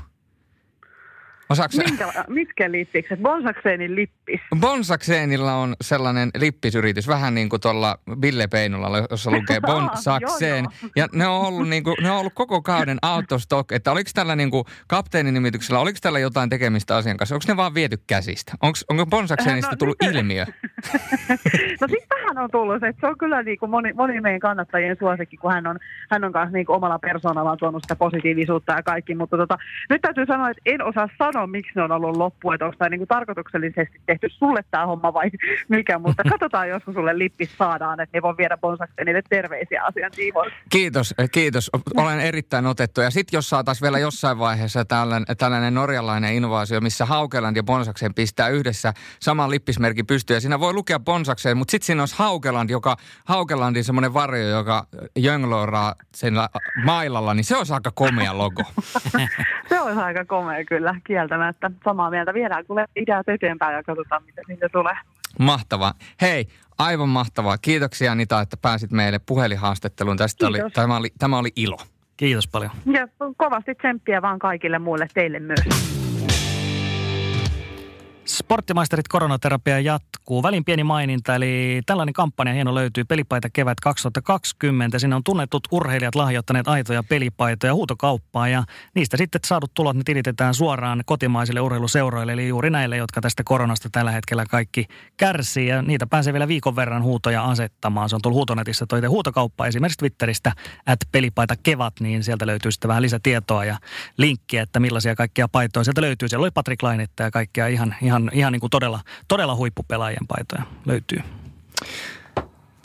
Osaatko 1.49 1.77
Minkä, 1.77 2.25
mitkä 2.27 2.71
lippikset? 2.71 3.19
Bonsakseenin 3.19 3.95
lippis? 3.95 4.16
Bonsakseenilla 4.59 5.53
on 5.53 5.75
sellainen 5.81 6.29
lippisyritys, 6.37 7.07
vähän 7.07 7.35
niin 7.35 7.49
kuin 7.49 7.61
tuolla 7.61 7.99
Ville 8.21 8.47
Peinulalla, 8.47 9.07
jossa 9.11 9.31
lukee 9.31 9.59
Bonsakseen. 9.67 10.65
ja 10.95 11.07
ne 11.13 11.27
on, 11.27 11.41
ollut 11.41 11.69
niin 11.69 11.83
kuin, 11.83 11.95
ne 12.01 12.11
on 12.11 12.17
ollut 12.17 12.33
koko 12.33 12.61
kauden 12.61 12.97
out 13.13 13.31
of 13.31 13.41
stock. 13.41 13.71
Että 13.71 13.91
oliko 13.91 14.09
tällä 14.13 14.35
niin 14.35 14.51
kuin 14.51 14.65
kapteenin 14.87 15.33
nimityksellä, 15.33 15.79
oliko 15.79 15.99
tällä 16.01 16.19
jotain 16.19 16.49
tekemistä 16.49 16.95
asian 16.95 17.17
kanssa? 17.17 17.35
Onko 17.35 17.45
ne 17.47 17.57
vaan 17.57 17.73
viety 17.73 17.97
käsistä? 18.07 18.53
Onko, 18.61 18.77
onko 18.89 19.05
Bonsakseenista 19.05 19.71
no, 19.71 19.77
tullut 19.77 19.97
nyt... 20.01 20.15
ilmiö? 20.15 20.45
no 21.81 21.87
siis 21.87 22.03
vähän 22.09 22.43
on 22.43 22.51
tullut. 22.51 22.83
Että 22.83 23.01
se 23.01 23.07
on 23.07 23.17
kyllä 23.17 23.43
niin 23.43 23.59
kuin 23.59 23.69
moni, 23.69 23.93
moni 23.93 24.21
meidän 24.21 24.39
kannattajien 24.39 24.97
suosikki, 24.99 25.37
kun 25.37 25.51
hän 25.51 25.67
on, 25.67 25.77
hän 26.11 26.23
on 26.23 26.31
kanssa 26.31 26.53
niin 26.53 26.65
kuin 26.65 26.75
omalla 26.75 26.99
persoonallaan 26.99 27.57
tuonut 27.57 27.83
sitä 27.83 27.95
positiivisuutta 27.95 28.73
ja 28.73 28.83
kaikki. 28.83 29.15
Mutta 29.15 29.37
tota, 29.37 29.57
nyt 29.89 30.01
täytyy 30.01 30.25
sanoa, 30.25 30.49
että 30.49 30.61
en 30.65 30.83
osaa 30.83 31.09
sanoa, 31.17 31.47
miksi 31.47 31.71
ne 31.75 31.83
on 31.83 31.91
ollut 31.91 32.17
loppu, 32.17 32.51
että 32.51 32.65
onko 32.65 32.77
tämä 32.77 32.89
niin 32.89 33.07
tarkoituksellisesti 33.07 34.01
tehty 34.05 34.16
sulle 34.27 34.63
tämä 34.71 34.85
homma 34.85 35.13
vai 35.13 35.29
mikä, 35.69 35.99
mutta 35.99 36.23
katsotaan, 36.29 36.69
jos 36.69 36.83
sulle 36.93 37.17
lippis 37.17 37.57
saadaan, 37.57 37.99
että 37.99 38.17
ne 38.17 38.21
voi 38.21 38.37
viedä 38.37 38.57
niille 39.05 39.21
terveisiä 39.29 39.83
asian 39.83 40.11
tiimoilta. 40.11 40.55
Kiitos, 40.69 41.13
eh, 41.17 41.29
kiitos. 41.31 41.71
Olen 41.97 42.19
erittäin 42.19 42.65
otettu. 42.65 43.01
Ja 43.01 43.09
sitten 43.09 43.37
jos 43.37 43.49
saataisiin 43.49 43.85
vielä 43.85 43.99
jossain 43.99 44.39
vaiheessa 44.39 44.85
tällainen, 44.85 45.37
tällainen 45.37 45.73
norjalainen 45.73 46.33
invaasio, 46.33 46.81
missä 46.81 47.05
Haukeland 47.05 47.55
ja 47.55 47.63
Bonsakseen 47.63 48.13
pistää 48.13 48.47
yhdessä 48.47 48.93
saman 49.19 49.49
lippismerkin 49.49 50.07
pystyyn. 50.07 50.35
Ja 50.35 50.41
siinä 50.41 50.59
voi 50.59 50.73
lukea 50.73 50.99
Bonsakseen, 50.99 51.57
mutta 51.57 51.71
sitten 51.71 51.85
siinä 51.85 52.01
olisi 52.01 52.15
Haukeland, 52.17 52.69
joka, 52.69 52.97
Haukelandin 53.25 53.83
semmoinen 53.83 54.13
varjo, 54.13 54.47
joka 54.47 54.87
jönglooraa 55.15 55.95
sen 56.15 56.33
mailalla, 56.85 57.33
niin 57.33 57.43
se 57.43 57.57
olisi 57.57 57.73
aika 57.73 57.91
komea 57.95 58.37
logo. 58.37 58.63
se 59.69 59.79
olisi 59.79 59.99
aika 59.99 60.25
komea 60.25 60.65
kyllä, 60.65 60.95
kieltä 61.03 61.27
kieltämättä 61.27 61.71
samaa 61.83 62.09
mieltä. 62.09 62.33
Viedään 62.33 62.65
kuule 62.65 62.85
ideat 62.95 63.29
eteenpäin 63.29 63.75
ja 63.75 63.83
katsotaan, 63.83 64.06
miten 64.25 64.43
niitä 64.47 64.69
tulee. 64.69 64.97
Mahtavaa. 65.39 65.93
Hei, 66.21 66.47
aivan 66.77 67.09
mahtavaa. 67.09 67.57
Kiitoksia 67.57 68.11
Anita, 68.11 68.41
että 68.41 68.57
pääsit 68.57 68.91
meille 68.91 69.19
puhelinhaastatteluun. 69.19 70.17
Tästä 70.17 70.47
oli, 70.47 70.59
tämä, 70.73 70.97
oli, 70.97 71.09
tämä 71.19 71.37
oli 71.37 71.49
ilo. 71.55 71.77
Kiitos 72.17 72.47
paljon. 72.47 72.71
Ja 72.85 73.07
kovasti 73.37 73.75
tsemppiä 73.75 74.21
vaan 74.21 74.39
kaikille 74.39 74.79
muille, 74.79 75.07
teille 75.13 75.39
myös. 75.39 76.06
Sporttimaisterit 78.27 79.07
koronaterapia 79.07 79.79
jatkuu. 79.79 80.43
Välin 80.43 80.65
pieni 80.65 80.83
maininta, 80.83 81.35
eli 81.35 81.81
tällainen 81.85 82.13
kampanja 82.13 82.53
hieno 82.53 82.75
löytyy 82.75 83.03
Pelipaita 83.03 83.49
kevät 83.53 83.79
2020. 83.79 84.99
Siinä 84.99 85.15
on 85.15 85.23
tunnetut 85.23 85.67
urheilijat 85.71 86.15
lahjoittaneet 86.15 86.67
aitoja 86.67 87.03
pelipaitoja 87.03 87.73
huutokauppaan 87.73 88.51
ja 88.51 88.63
niistä 88.95 89.17
sitten 89.17 89.41
saadut 89.45 89.71
tulot 89.73 89.95
ne 89.95 90.01
tilitetään 90.05 90.53
suoraan 90.53 91.03
kotimaisille 91.05 91.61
urheiluseuroille, 91.61 92.33
eli 92.33 92.47
juuri 92.47 92.69
näille, 92.69 92.97
jotka 92.97 93.21
tästä 93.21 93.43
koronasta 93.43 93.89
tällä 93.91 94.11
hetkellä 94.11 94.45
kaikki 94.45 94.85
kärsii. 95.17 95.67
Ja 95.67 95.81
niitä 95.81 96.07
pääsee 96.07 96.33
vielä 96.33 96.47
viikon 96.47 96.75
verran 96.75 97.03
huutoja 97.03 97.45
asettamaan. 97.45 98.09
Se 98.09 98.15
on 98.15 98.21
tullut 98.21 98.37
huutonetissä 98.37 98.85
toi 98.85 99.01
huutokauppa 99.05 99.67
esimerkiksi 99.67 99.97
Twitteristä, 99.97 100.51
että 100.77 101.05
pelipaita 101.11 101.55
kevät, 101.63 101.93
niin 101.99 102.23
sieltä 102.23 102.47
löytyy 102.47 102.71
sitten 102.71 102.87
vähän 102.87 103.03
lisätietoa 103.03 103.65
ja 103.65 103.77
linkkiä, 104.17 104.61
että 104.61 104.79
millaisia 104.79 105.15
kaikkia 105.15 105.47
paitoja 105.47 105.83
sieltä 105.83 106.01
löytyy. 106.01 106.29
Siellä 106.29 106.43
oli 106.43 106.51
Patrick 106.51 106.83
Lainetta 106.83 107.23
ja 107.23 107.31
kaikkia 107.31 107.67
ihan, 107.67 107.95
ihan 108.01 108.16
ihan, 108.17 108.31
ihan 108.33 108.51
niin 108.53 108.59
kuin 108.59 108.69
todella, 108.69 108.99
todella 109.27 109.55
huippupelaajien 109.55 110.27
paitoja 110.27 110.63
löytyy. 110.85 111.19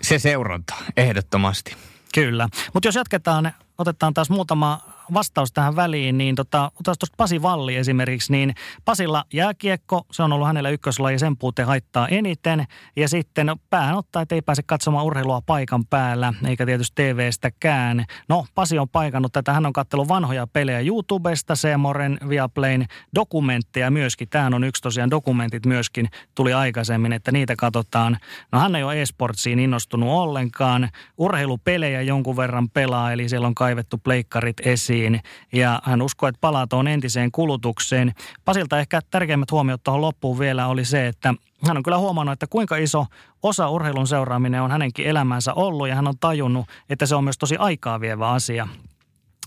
Se 0.02 0.18
seuranta, 0.18 0.74
ehdottomasti. 0.96 1.76
Kyllä. 2.14 2.48
Mutta 2.74 2.88
jos 2.88 2.94
jatketaan, 2.94 3.52
otetaan 3.78 4.14
taas 4.14 4.30
muutama 4.30 4.80
vastaus 5.14 5.52
tähän 5.52 5.76
väliin, 5.76 6.18
niin 6.18 6.34
tota, 6.34 6.64
otetaan 6.64 6.96
tuosta 6.98 7.16
Pasi 7.16 7.42
Valli 7.42 7.76
esimerkiksi, 7.76 8.32
niin 8.32 8.54
Pasilla 8.84 9.24
jääkiekko, 9.32 10.02
se 10.12 10.22
on 10.22 10.32
ollut 10.32 10.46
hänellä 10.46 10.70
ykköslaji, 10.70 11.18
sen 11.18 11.36
puute 11.36 11.62
haittaa 11.62 12.08
eniten. 12.08 12.64
Ja 12.96 13.08
sitten 13.08 13.46
no, 13.46 13.56
päähän 13.70 13.96
ottaa, 13.96 14.22
että 14.22 14.34
ei 14.34 14.42
pääse 14.42 14.62
katsomaan 14.62 15.04
urheilua 15.04 15.40
paikan 15.46 15.86
päällä, 15.86 16.34
eikä 16.46 16.66
tietysti 16.66 17.02
TV-stäkään. 17.02 18.04
No, 18.28 18.46
Pasi 18.54 18.78
on 18.78 18.88
paikannut 18.88 19.32
tätä, 19.32 19.52
hän 19.52 19.66
on 19.66 19.72
katsellut 19.72 20.08
vanhoja 20.08 20.46
pelejä 20.46 20.80
YouTubesta, 20.80 21.56
Seemoren, 21.56 22.18
Viaplayn 22.28 22.86
dokumentteja 23.14 23.90
myöskin. 23.90 24.28
Tämähän 24.28 24.54
on 24.54 24.64
yksi 24.64 24.82
tosiaan 24.82 25.10
dokumentit 25.10 25.66
myöskin, 25.66 26.08
tuli 26.34 26.52
aikaisemmin, 26.52 27.12
että 27.12 27.32
niitä 27.32 27.54
katsotaan. 27.56 28.18
No 28.52 28.58
hän 28.58 28.76
ei 28.76 28.82
ole 28.82 29.02
e-sportsiin 29.02 29.58
innostunut 29.58 30.08
ollenkaan. 30.08 30.88
Urheilupelejä 31.18 32.02
jonkun 32.02 32.36
verran 32.36 32.70
pelaa, 32.70 33.12
eli 33.12 33.28
siellä 33.28 33.46
on 33.46 33.54
kaivettu 33.54 33.98
pleikkarit 33.98 34.56
esiin 34.66 35.01
esiin 35.02 35.20
ja 35.52 35.80
hän 35.84 36.02
uskoo, 36.02 36.28
että 36.28 36.40
palaa 36.40 36.66
on 36.72 36.88
entiseen 36.88 37.32
kulutukseen. 37.32 38.12
Pasilta 38.44 38.78
ehkä 38.78 39.00
tärkeimmät 39.10 39.50
huomiot 39.50 39.82
tuohon 39.84 40.00
loppuun 40.00 40.38
vielä 40.38 40.66
oli 40.66 40.84
se, 40.84 41.06
että 41.06 41.34
hän 41.66 41.76
on 41.76 41.82
kyllä 41.82 41.98
huomannut, 41.98 42.32
että 42.32 42.46
kuinka 42.46 42.76
iso 42.76 43.06
osa 43.42 43.68
urheilun 43.68 44.06
seuraaminen 44.06 44.62
on 44.62 44.70
hänenkin 44.70 45.06
elämänsä 45.06 45.54
ollut 45.54 45.88
ja 45.88 45.94
hän 45.94 46.08
on 46.08 46.18
tajunnut, 46.20 46.66
että 46.90 47.06
se 47.06 47.14
on 47.14 47.24
myös 47.24 47.38
tosi 47.38 47.56
aikaa 47.56 48.00
vievä 48.00 48.28
asia. 48.28 48.68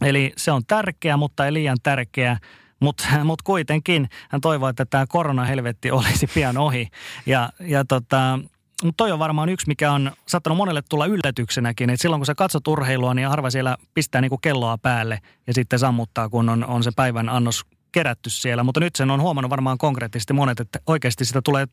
Eli 0.01 0.33
se 0.37 0.51
on 0.51 0.61
tärkeä, 0.67 1.17
mutta 1.17 1.45
ei 1.45 1.53
liian 1.53 1.77
tärkeä. 1.83 2.37
Mutta 2.79 3.07
mut 3.23 3.41
kuitenkin 3.41 4.09
hän 4.29 4.41
toivoo, 4.41 4.69
että 4.69 4.85
tämä 4.85 5.05
koronahelvetti 5.09 5.91
olisi 5.99 6.27
pian 6.33 6.57
ohi. 6.57 6.87
Ja, 7.25 7.49
ja 7.59 7.85
tota, 7.85 8.39
mutta 8.83 8.97
toi 8.97 9.11
on 9.11 9.19
varmaan 9.19 9.49
yksi, 9.49 9.67
mikä 9.67 9.91
on 9.91 10.11
saattanut 10.27 10.57
monelle 10.57 10.81
tulla 10.89 11.05
yllätyksenäkin, 11.05 11.89
että 11.89 12.01
silloin 12.01 12.19
kun 12.19 12.25
sä 12.25 12.35
katsot 12.35 12.67
urheilua, 12.67 13.13
niin 13.13 13.27
harva 13.27 13.49
siellä 13.49 13.77
pistää 13.93 14.21
niinku 14.21 14.37
kelloa 14.37 14.77
päälle 14.77 15.19
ja 15.47 15.53
sitten 15.53 15.79
sammuttaa, 15.79 16.29
kun 16.29 16.49
on, 16.49 16.65
on 16.65 16.83
se 16.83 16.91
päivän 16.95 17.29
annos 17.29 17.65
kerätty 17.91 18.29
siellä. 18.29 18.63
Mutta 18.63 18.79
nyt 18.79 18.95
sen 18.95 19.11
on 19.11 19.21
huomannut 19.21 19.49
varmaan 19.49 19.77
konkreettisesti 19.77 20.33
monet, 20.33 20.59
että 20.59 20.79
oikeasti 20.87 21.25
sitä 21.25 21.41
tulee 21.41 21.67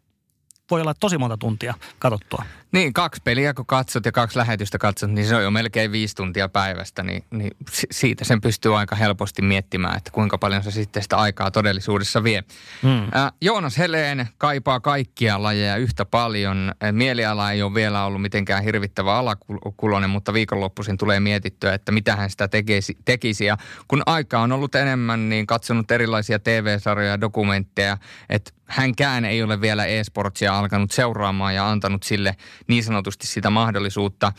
voi 0.71 0.81
olla 0.81 0.95
tosi 0.95 1.19
monta 1.19 1.37
tuntia 1.37 1.75
katsottua. 1.99 2.45
Niin, 2.73 2.93
kaksi 2.93 3.23
peliä 3.25 3.55
kun 3.55 3.67
katsot 3.67 4.05
ja 4.05 4.13
kaksi 4.13 4.39
lähetystä 4.39 4.79
katsot, 4.79 5.11
niin 5.11 5.27
se 5.27 5.37
on 5.37 5.43
jo 5.43 5.51
melkein 5.51 5.93
viisi 5.93 6.17
tuntia 6.17 6.49
päivästä, 6.49 7.03
niin, 7.03 7.25
niin 7.31 7.51
siitä 7.91 8.25
sen 8.25 8.41
pystyy 8.41 8.79
aika 8.79 8.97
helposti 8.97 9.43
miettimään, 9.43 9.97
että 9.97 10.11
kuinka 10.11 10.39
paljon 10.39 10.63
se 10.63 10.71
sitten 10.71 11.03
sitä 11.03 11.17
aikaa 11.17 11.51
todellisuudessa 11.51 12.25
vie. 12.25 12.45
Hmm. 12.83 13.03
Äh, 13.03 13.33
Joonas 13.41 13.79
Heleen 13.79 14.29
kaipaa 14.39 14.81
kaikkia 14.81 15.43
lajeja 15.43 15.77
yhtä 15.77 16.05
paljon. 16.05 16.73
Mieliala 16.93 17.53
ei 17.53 17.63
ole 17.63 17.75
vielä 17.75 18.05
ollut 18.05 18.23
mitenkään 18.23 18.65
hirvittävä 18.65 19.15
alakulonen, 19.15 20.11
mutta 20.11 20.33
viikonloppuisin 20.33 20.97
tulee 20.97 21.21
mietittyä, 21.21 21.75
että 21.75 21.93
mitä 21.93 22.17
hän 22.17 22.31
sitä 22.31 22.49
tekisi, 22.49 22.97
tekisi. 23.05 23.45
Ja 23.45 23.57
kun 23.89 24.03
aika 24.07 24.41
on 24.41 24.53
ollut 24.53 24.75
enemmän, 24.75 25.29
niin 25.29 25.47
katsonut 25.47 25.91
erilaisia 25.91 26.39
TV-sarjoja 26.39 27.11
ja 27.11 27.21
dokumentteja, 27.21 27.99
että 28.29 28.51
hänkään 28.73 29.25
ei 29.25 29.43
ole 29.43 29.61
vielä 29.61 29.85
e-sportsia 29.85 30.59
alkanut 30.59 30.91
seuraamaan 30.91 31.55
ja 31.55 31.69
antanut 31.69 32.03
sille 32.03 32.37
niin 32.73 32.85
sanotusti 32.85 33.27
sitä 33.27 33.51
mahdollisuutta. 33.51 34.33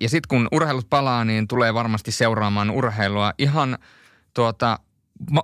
Ja 0.00 0.08
sitten 0.08 0.28
kun 0.28 0.48
urheilut 0.52 0.90
palaa, 0.90 1.24
niin 1.24 1.48
tulee 1.48 1.74
varmasti 1.74 2.12
seuraamaan 2.12 2.70
urheilua 2.70 3.32
ihan 3.38 3.78
tuota 4.34 4.78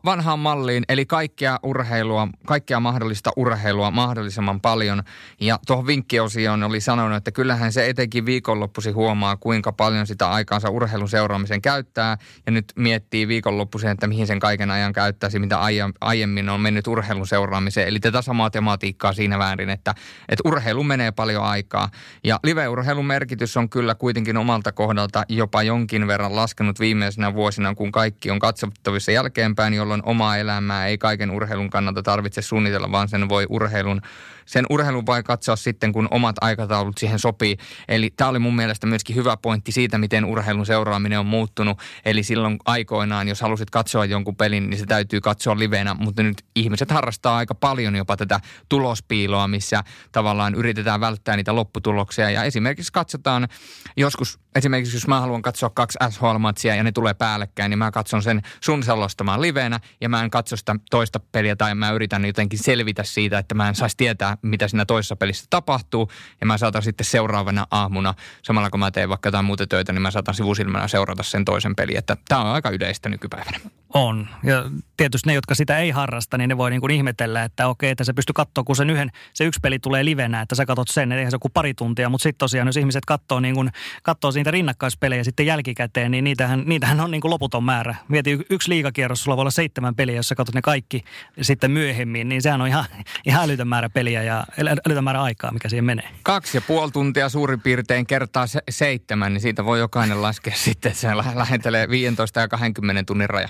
vanhaan 0.05 0.39
malliin, 0.39 0.85
eli 0.89 1.07
kaikkea 1.07 1.59
urheilua, 1.63 2.29
kaikkea 2.47 2.81
mahdollista 2.81 3.31
urheilua 3.37 3.91
mahdollisimman 3.91 4.61
paljon. 4.61 5.03
Ja 5.41 5.59
tuohon 5.67 5.87
vinkkiosioon 5.87 6.63
oli 6.63 6.81
sanonut, 6.81 7.17
että 7.17 7.31
kyllähän 7.31 7.73
se 7.73 7.89
etenkin 7.89 8.27
viikonloppusi 8.27 8.91
huomaa, 8.91 9.37
kuinka 9.37 9.73
paljon 9.73 10.07
sitä 10.07 10.31
aikaansa 10.31 10.71
urheilun 10.71 11.09
seuraamisen 11.09 11.63
käyttää. 11.63 12.17
Ja 12.47 12.53
nyt 12.53 12.73
miettii 12.77 13.29
viikonloppuisen, 13.29 13.91
että 13.91 14.07
mihin 14.07 14.27
sen 14.27 14.39
kaiken 14.39 14.71
ajan 14.71 14.93
käyttäisi, 14.93 15.39
mitä 15.39 15.59
aiemmin 16.01 16.49
on 16.49 16.61
mennyt 16.61 16.87
urheilun 16.87 17.27
seuraamiseen. 17.27 17.89
Eli 17.89 18.01
tätä 18.01 18.23
samaa 18.23 18.51
tematiikkaa 18.51 19.13
siinä 19.13 19.39
väärin, 19.39 19.71
että, 19.71 19.95
että 20.29 20.49
urheilu 20.49 20.85
menee 20.85 21.13
paljon 21.13 21.45
aikaa. 21.45 21.91
Ja 22.25 22.41
live-urheilun 22.45 23.07
merkitys 23.07 23.57
on 23.57 23.69
kyllä 23.69 23.95
kuitenkin 23.95 24.37
omalta 24.37 24.73
kohdalta 24.73 25.25
jopa 25.29 25.63
jonkin 25.63 26.07
verran 26.07 26.37
laskenut 26.37 26.81
viimeisenä 26.81 27.35
vuosina, 27.35 27.75
kun 27.75 27.93
kaikki 27.93 28.31
on 28.31 28.39
katsottavissa 28.39 29.13
jälkeenpäin, 29.13 29.68
jolloin 29.75 30.03
omaa 30.05 30.37
elämää. 30.37 30.87
Ei 30.87 30.99
kaiken 30.99 31.31
urheilun 31.31 31.71
kannalta 31.71 32.03
tarvitse 32.03 32.43
suunnitella, 32.43 32.93
vaan 32.93 33.09
sen 33.09 33.29
voi 33.29 33.47
urheilun 33.49 34.01
sen 34.49 34.65
urheilun 34.71 35.07
voi 35.07 35.23
katsoa 35.23 35.57
sitten, 35.57 35.93
kun 35.93 36.09
omat 36.11 36.37
aikataulut 36.41 36.99
siihen 36.99 37.19
sopii. 37.19 37.57
Eli 37.89 38.11
tämä 38.17 38.31
oli 38.31 38.39
mun 38.39 38.57
mielestä 38.57 38.87
myöskin 38.87 39.17
hyvä 39.17 39.37
pointti 39.37 39.73
siitä, 39.73 39.99
miten 39.99 40.25
urheilun 40.25 40.67
seuraaminen 40.67 41.21
on 41.21 41.27
muuttunut. 41.27 41.79
Eli 42.05 42.23
silloin 42.23 42.57
aikoinaan, 42.65 43.29
jos 43.29 43.41
halusit 43.41 43.71
katsoa 43.71 44.05
jonkun 44.05 44.37
pelin, 44.37 44.71
niin 44.71 44.79
se 44.79 44.87
täytyy 44.87 45.21
katsoa 45.21 45.59
livenä, 45.59 45.95
mutta 45.95 46.23
nyt 46.23 46.43
ihmiset 46.57 46.91
harrastaa 46.91 47.37
aika 47.37 47.55
paljon 47.55 47.97
jopa 47.97 48.17
tätä 48.17 48.41
tulospiiloa, 48.69 49.49
missä 49.49 49.85
tavallaan 50.13 50.55
yritetään 50.55 51.01
välttää 51.01 51.37
niitä 51.37 51.55
lopputuloksia. 51.55 52.31
Ja 52.31 52.45
esimerkiksi 52.45 52.93
katsotaan 52.93 53.49
joskus, 53.97 54.39
esimerkiksi 54.55 54.97
jos 54.97 55.07
mä 55.07 55.21
haluan 55.21 55.43
katsoa 55.43 55.71
kaksi 55.71 55.99
SHL-matsia 56.11 56.75
ja 56.75 56.83
ne 56.83 56.93
tulee 56.93 57.15
päällekkäin, 57.15 57.71
niin 57.71 57.79
mä 57.79 57.91
katson 57.91 58.23
sen 58.23 58.43
sun 58.61 58.83
selostamaan 58.83 59.41
livenä 59.41 59.81
ja 60.01 60.09
mä 60.09 60.25
en 60.25 60.31
katso 60.31 60.57
sitä 60.57 60.77
toista 60.91 61.21
peliä 61.33 61.57
tai 61.57 61.75
mä 61.75 61.91
yritän 61.91 62.25
jotenkin 62.25 62.59
selvitä 62.59 63.03
siitä, 63.03 63.39
että 63.39 63.55
mä 63.55 63.69
en 63.69 63.75
saisi 63.75 63.97
tietää, 63.97 64.38
mitä 64.43 64.69
siinä 64.69 64.85
toisessa 64.85 65.17
pelissä 65.17 65.47
tapahtuu. 65.51 66.11
Ja 66.41 66.47
mä 66.47 66.59
saatan 66.59 66.83
sitten 66.83 67.05
seuraavana 67.05 67.67
aamuna, 67.71 68.15
samalla 68.43 68.71
kun 68.71 68.81
mä 68.81 68.91
teen 68.91 69.09
vaikka 69.09 69.27
jotain 69.27 69.45
muuta 69.45 69.67
töitä, 69.67 69.93
niin 69.93 70.03
mä 70.03 70.11
saatan 70.11 70.35
sivusilmänä 70.35 70.89
seurata 70.89 71.23
sen 71.23 71.45
toisen 71.45 71.77
pelin. 71.77 71.99
Että 71.99 72.17
tämä 72.29 72.41
on 72.41 72.47
aika 72.47 72.71
yleistä 72.71 73.09
nykypäivänä. 73.09 73.59
On. 73.95 74.29
Ja 74.43 74.65
tietysti 74.97 75.29
ne, 75.29 75.35
jotka 75.35 75.55
sitä 75.55 75.79
ei 75.79 75.91
harrasta, 75.91 76.39
niin 76.39 76.49
ne 76.49 76.57
voi 76.57 76.71
niin 76.71 76.81
kuin 76.81 76.91
ihmetellä, 76.91 77.45
että 77.45 77.69
okei, 77.69 77.91
että 77.91 78.05
se 78.05 78.13
pystyy 78.13 78.33
katsoa, 78.33 78.65
kun 78.65 78.77
sen 78.77 78.91
yhden, 78.91 79.11
se 79.35 79.45
yksi 79.45 79.61
peli 79.63 79.79
tulee 79.79 80.05
livenä, 80.05 80.41
että 80.41 80.55
sä 80.55 80.67
katsot 80.67 80.89
sen, 80.89 81.13
eihän 81.13 81.31
se 81.31 81.35
ole 81.35 81.41
kuin 81.41 81.53
pari 81.53 81.75
tuntia. 81.75 82.09
Mutta 82.09 82.23
sitten 82.23 82.39
tosiaan, 82.39 82.69
jos 82.69 82.77
ihmiset 82.77 83.05
katsoo, 83.05 83.41
niin 83.41 83.55
kuin, 83.55 83.71
katsoo 84.03 84.33
siitä 84.33 84.51
rinnakkaispelejä 84.51 85.25
sitten 85.25 85.47
jälkikäteen, 85.47 86.11
niin 86.11 86.25
niitähän, 86.25 86.63
niitähän 86.67 87.01
on 87.01 87.11
niin 87.11 87.21
kuin 87.21 87.31
loputon 87.31 87.65
määrä. 87.65 87.95
Mieti 88.09 88.39
yksi 88.51 88.71
liigakierros, 88.71 89.23
sulla 89.23 89.37
voi 89.37 89.43
olla 89.43 89.51
seitsemän 89.51 89.95
peliä, 89.95 90.17
jos 90.17 90.29
sä 90.29 90.35
katsot 90.35 90.55
ne 90.55 90.63
kaikki 90.63 91.05
sitten 91.43 91.71
myöhemmin, 91.71 92.29
niin 92.29 92.43
sehän 92.43 92.61
on 92.61 92.69
ihan, 92.69 92.85
ihan 93.27 93.45
älytön 93.45 93.69
määrä 93.69 93.89
peliä 93.89 94.23
ja 94.23 94.45
älytön 94.87 95.05
määrä 95.05 95.23
aikaa, 95.23 95.53
mikä 95.53 95.69
siihen 95.69 95.85
menee. 95.85 96.09
Kaksi 96.23 96.57
ja 96.57 96.61
puoli 96.61 96.91
tuntia 96.91 97.29
suurin 97.29 97.61
piirtein 97.61 98.07
kertaa 98.07 98.47
se, 98.47 98.61
seitsemän, 98.71 99.33
niin 99.33 99.43
siitä 99.43 99.65
voi 99.65 99.79
jokainen 99.79 100.23
laskea 100.23 100.55
sitten, 100.65 100.91
että 100.91 101.01
se 101.01 101.17
lähentelee 101.35 101.89
15 101.89 102.41
ja 102.41 102.49
20 102.49 103.03
tunnin 103.07 103.31
raja. 103.31 103.49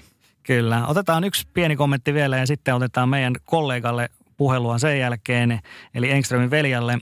Kyllä. 0.49 0.87
Otetaan 0.87 1.25
yksi 1.25 1.49
pieni 1.55 1.77
kommentti 1.77 2.15
vielä 2.15 2.37
ja 2.37 2.47
sitten 2.47 2.75
otetaan 2.75 3.09
meidän 3.09 3.35
kollegalle 3.45 4.09
puhelua 4.37 4.79
sen 4.79 4.99
jälkeen, 4.99 5.61
eli 5.95 6.11
Engströmin 6.11 6.51
veljalle. 6.51 6.99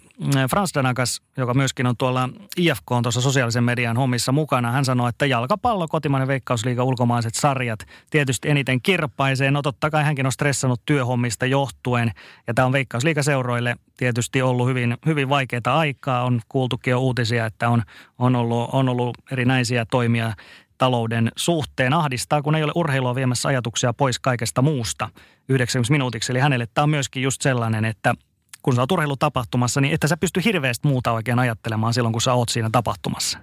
Frans 0.51 0.74
Danakas, 0.74 1.22
joka 1.36 1.55
myöskin 1.55 1.86
on 1.86 1.97
tuolla 1.97 2.28
IFK 2.57 2.90
on 2.90 3.03
tuossa 3.03 3.20
sosiaalisen 3.20 3.64
median 3.64 3.97
hommissa 3.97 4.32
mukana, 4.32 4.72
hän 4.72 4.84
sanoi, 4.84 5.09
että 5.09 5.26
jalkapallo, 5.26 5.88
kotimainen 5.88 6.28
veikkausliiga, 6.28 6.84
ulkomaiset 6.84 7.34
sarjat 7.34 7.78
tietysti 8.11 8.51
eniten 8.51 8.82
kirppaisee. 8.82 9.51
No 9.51 9.62
totta 9.62 9.90
kai 9.90 10.05
hänkin 10.05 10.26
on 10.26 10.32
stressannut 10.32 10.80
työhommista 10.86 11.47
johtuen, 11.47 12.12
ja 12.47 12.55
tämä 12.55 12.66
on 12.66 12.72
veikkausliigaseuroille 12.72 13.76
tietysti 13.97 14.42
ollut 14.42 14.68
hyvin, 14.68 14.97
hyvin 15.07 15.28
vaikeaa 15.28 15.78
aikaa. 15.78 16.24
On 16.24 16.40
kuultukin 16.49 16.90
jo 16.90 17.01
uutisia, 17.01 17.47
että 17.47 17.68
on, 17.68 17.82
on, 18.18 18.36
ollut, 18.36 18.68
on 18.72 18.88
ollut 18.88 19.18
erinäisiä 19.30 19.84
toimia 19.90 20.32
talouden 20.78 21.32
suhteen 21.36 21.92
ahdistaa, 21.92 22.42
kun 22.42 22.54
ei 22.54 22.62
ole 22.62 22.72
urheilua 22.74 23.14
viemässä 23.14 23.48
ajatuksia 23.48 23.92
pois 23.92 24.18
kaikesta 24.18 24.62
muusta 24.62 25.08
90 25.48 25.92
minuutiksi. 25.92 26.32
Eli 26.32 26.38
hänelle 26.38 26.66
tämä 26.74 26.82
on 26.82 26.90
myöskin 26.90 27.22
just 27.22 27.42
sellainen, 27.42 27.84
että 27.84 28.14
kun 28.62 28.74
sä 28.74 28.82
oot 28.82 28.92
urheilutapahtumassa, 28.92 29.80
niin 29.80 29.94
että 29.94 30.08
sä 30.08 30.16
pysty 30.16 30.44
hirveästi 30.44 30.88
muuta 30.88 31.12
oikein 31.12 31.38
ajattelemaan 31.38 31.94
silloin, 31.94 32.12
kun 32.12 32.22
sä 32.22 32.32
oot 32.32 32.48
siinä 32.48 32.68
tapahtumassa. 32.72 33.38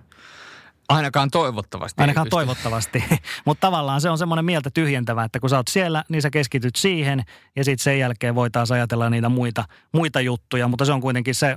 Ainakaan 0.90 1.30
toivottavasti. 1.32 2.02
Ainakaan 2.02 2.30
toivottavasti. 2.30 3.04
Mutta 3.46 3.68
tavallaan 3.68 4.02
se 4.02 4.10
on 4.10 4.18
semmoinen 4.18 4.46
mieltä 4.46 4.70
tyhjentävä, 4.74 5.24
että 5.24 5.40
kun 5.40 5.50
sä 5.50 5.58
oot 5.58 5.68
siellä, 5.68 6.04
niin 6.10 6.22
sä 6.22 6.30
keskityt 6.30 6.76
siihen 6.76 7.24
ja 7.56 7.64
sitten 7.64 7.84
sen 7.84 8.00
jälkeen 8.00 8.36
voitaisiin 8.36 8.76
ajatella 8.76 9.10
niitä 9.10 9.30
muita, 9.30 9.66
muita 9.94 10.22
juttuja. 10.22 10.68
Mutta 10.68 10.86
se 10.86 10.94
on 10.94 11.02
kuitenkin 11.02 11.36
se 11.36 11.56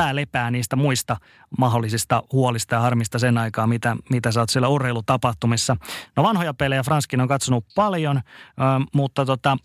pää 0.00 0.16
lepää 0.16 0.50
niistä 0.50 0.76
muista 0.76 1.16
mahdollisista 1.58 2.22
huolista 2.32 2.74
ja 2.74 2.80
harmista 2.80 3.18
sen 3.18 3.38
aikaa, 3.38 3.66
mitä, 3.66 3.96
mitä 4.10 4.32
sä 4.32 4.40
oot 4.40 4.50
siellä 4.50 4.68
urheilutapahtumissa. 4.68 5.76
No 6.16 6.22
vanhoja 6.22 6.54
pelejä 6.54 6.82
Franskin 6.82 7.20
on 7.20 7.28
katsonut 7.28 7.64
paljon, 7.74 8.20
mutta 8.94 9.24
tota, 9.26 9.56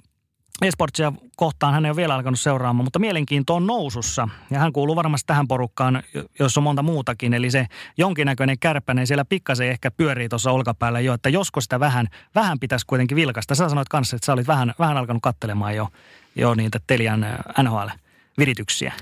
Esportsia 0.61 1.13
kohtaan 1.35 1.73
hän 1.73 1.85
ei 1.85 1.89
ole 1.89 1.95
vielä 1.95 2.15
alkanut 2.15 2.39
seuraamaan, 2.39 2.83
mutta 2.83 2.99
mielenkiinto 2.99 3.55
on 3.55 3.67
nousussa. 3.67 4.29
Ja 4.51 4.59
hän 4.59 4.73
kuuluu 4.73 4.95
varmasti 4.95 5.27
tähän 5.27 5.47
porukkaan, 5.47 6.03
jos 6.39 6.57
on 6.57 6.63
monta 6.63 6.83
muutakin. 6.83 7.33
Eli 7.33 7.51
se 7.51 7.67
jonkinnäköinen 7.97 8.59
kärpänen 8.59 9.07
siellä 9.07 9.25
pikkasen 9.25 9.69
ehkä 9.69 9.91
pyörii 9.91 10.29
tuossa 10.29 10.51
olkapäällä 10.51 10.99
jo, 10.99 11.13
että 11.13 11.29
josko 11.29 11.61
sitä 11.61 11.79
vähän, 11.79 12.07
vähän 12.35 12.59
pitäisi 12.59 12.85
kuitenkin 12.85 13.15
vilkasta. 13.15 13.55
Sä 13.55 13.69
sanoit 13.69 13.89
kanssa, 13.89 14.15
että 14.15 14.25
sä 14.25 14.33
olit 14.33 14.47
vähän, 14.47 14.73
vähän 14.79 14.97
alkanut 14.97 15.23
katselemaan 15.23 15.75
jo, 15.75 15.87
jo 16.35 16.55
niitä 16.55 16.79
Telian 16.87 17.25
NHL-virityksiä. 17.63 18.93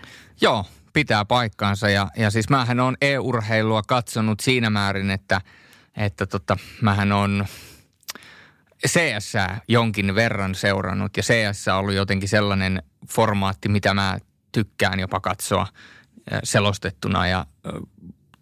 Joo, 0.42 0.66
pitää 0.94 1.26
paikkaansa. 1.26 1.90
Ja, 1.90 2.08
ja 2.18 2.32
siis 2.32 2.50
mähän 2.50 2.80
on 2.80 2.98
e-urheilua 3.02 3.82
katsonut 3.88 4.40
siinä 4.40 4.70
määrin, 4.70 5.12
että, 5.12 5.42
että 5.98 6.26
tota, 6.26 6.58
mähän 6.82 7.12
on 7.12 7.46
CS 8.88 9.34
jonkin 9.68 10.16
verran 10.16 10.56
seurannut. 10.56 11.18
Ja 11.18 11.24
CS 11.24 11.68
on 11.68 11.76
ollut 11.76 11.94
jotenkin 11.94 12.30
sellainen 12.30 12.84
formaatti, 13.10 13.70
mitä 13.70 13.94
mä 13.94 14.20
tykkään 14.52 15.00
jopa 15.00 15.20
katsoa 15.20 15.68
selostettuna. 16.44 17.28
Ja 17.28 17.46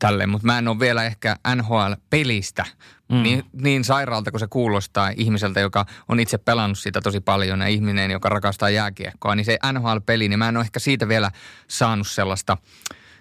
tälleen, 0.01 0.29
mutta 0.29 0.45
mä 0.45 0.57
en 0.57 0.67
ole 0.67 0.79
vielä 0.79 1.03
ehkä 1.03 1.35
NHL-pelistä 1.55 2.65
mm. 3.11 3.23
niin, 3.23 3.45
niin 3.53 3.83
sairaalta 3.83 4.31
kuin 4.31 4.39
se 4.39 4.47
kuulostaa 4.47 5.11
ihmiseltä, 5.17 5.59
joka 5.59 5.85
on 6.07 6.19
itse 6.19 6.37
pelannut 6.37 6.79
sitä 6.79 7.01
tosi 7.01 7.19
paljon 7.19 7.61
ja 7.61 7.67
ihminen, 7.67 8.11
joka 8.11 8.29
rakastaa 8.29 8.69
jääkiekkoa, 8.69 9.35
niin 9.35 9.45
se 9.45 9.59
NHL-peli, 9.73 10.29
niin 10.29 10.39
mä 10.39 10.49
en 10.49 10.57
ole 10.57 10.63
ehkä 10.63 10.79
siitä 10.79 11.07
vielä 11.07 11.31
saanut 11.67 12.07
sellaista, 12.07 12.57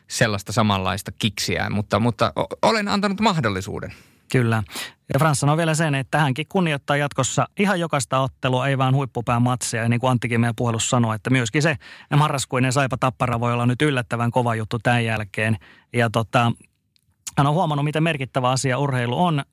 sellaista 0.09 0.53
samanlaista 0.53 1.13
kiksiä, 1.13 1.71
mutta, 1.71 2.01
mutta 2.01 2.33
olen 2.63 2.89
antanut 2.89 3.21
mahdollisuuden. 3.21 3.93
Kyllä. 4.33 4.63
Ja 5.13 5.19
Frans 5.19 5.41
sanoo 5.41 5.57
vielä 5.57 5.75
sen, 5.75 5.95
että 5.95 6.19
hänkin 6.19 6.47
kunnioittaa 6.49 6.97
jatkossa 6.97 7.49
ihan 7.59 7.81
jokaista 7.81 8.21
ottelua, 8.21 8.69
ei 8.69 8.79
vaan 8.79 8.95
huippupään 8.95 9.43
matsia. 9.43 9.83
Ja 9.83 9.89
niin 9.89 10.01
kuin 10.01 10.11
Anttikin 10.11 10.41
meidän 10.41 10.57
puhelussa 10.57 10.89
sanoi, 10.89 11.17
että 11.17 11.31
myöskin 11.31 11.63
se 11.63 11.77
marraskuinen 12.17 12.73
Saipa 12.73 12.97
Tappara 12.97 13.41
voi 13.41 13.53
olla 13.53 13.67
nyt 13.67 13.83
yllättävän 13.83 14.31
kova 14.31 14.55
juttu 14.55 14.79
tämän 14.79 15.05
jälkeen. 15.05 15.57
Ja 15.93 16.11
tota, 16.11 16.53
hän 17.39 17.47
on 17.47 17.55
huomannut, 17.55 17.85
miten 17.85 18.03
merkittävä 18.03 18.51
asia 18.51 18.79
urheilu 18.79 19.25
on. 19.25 19.45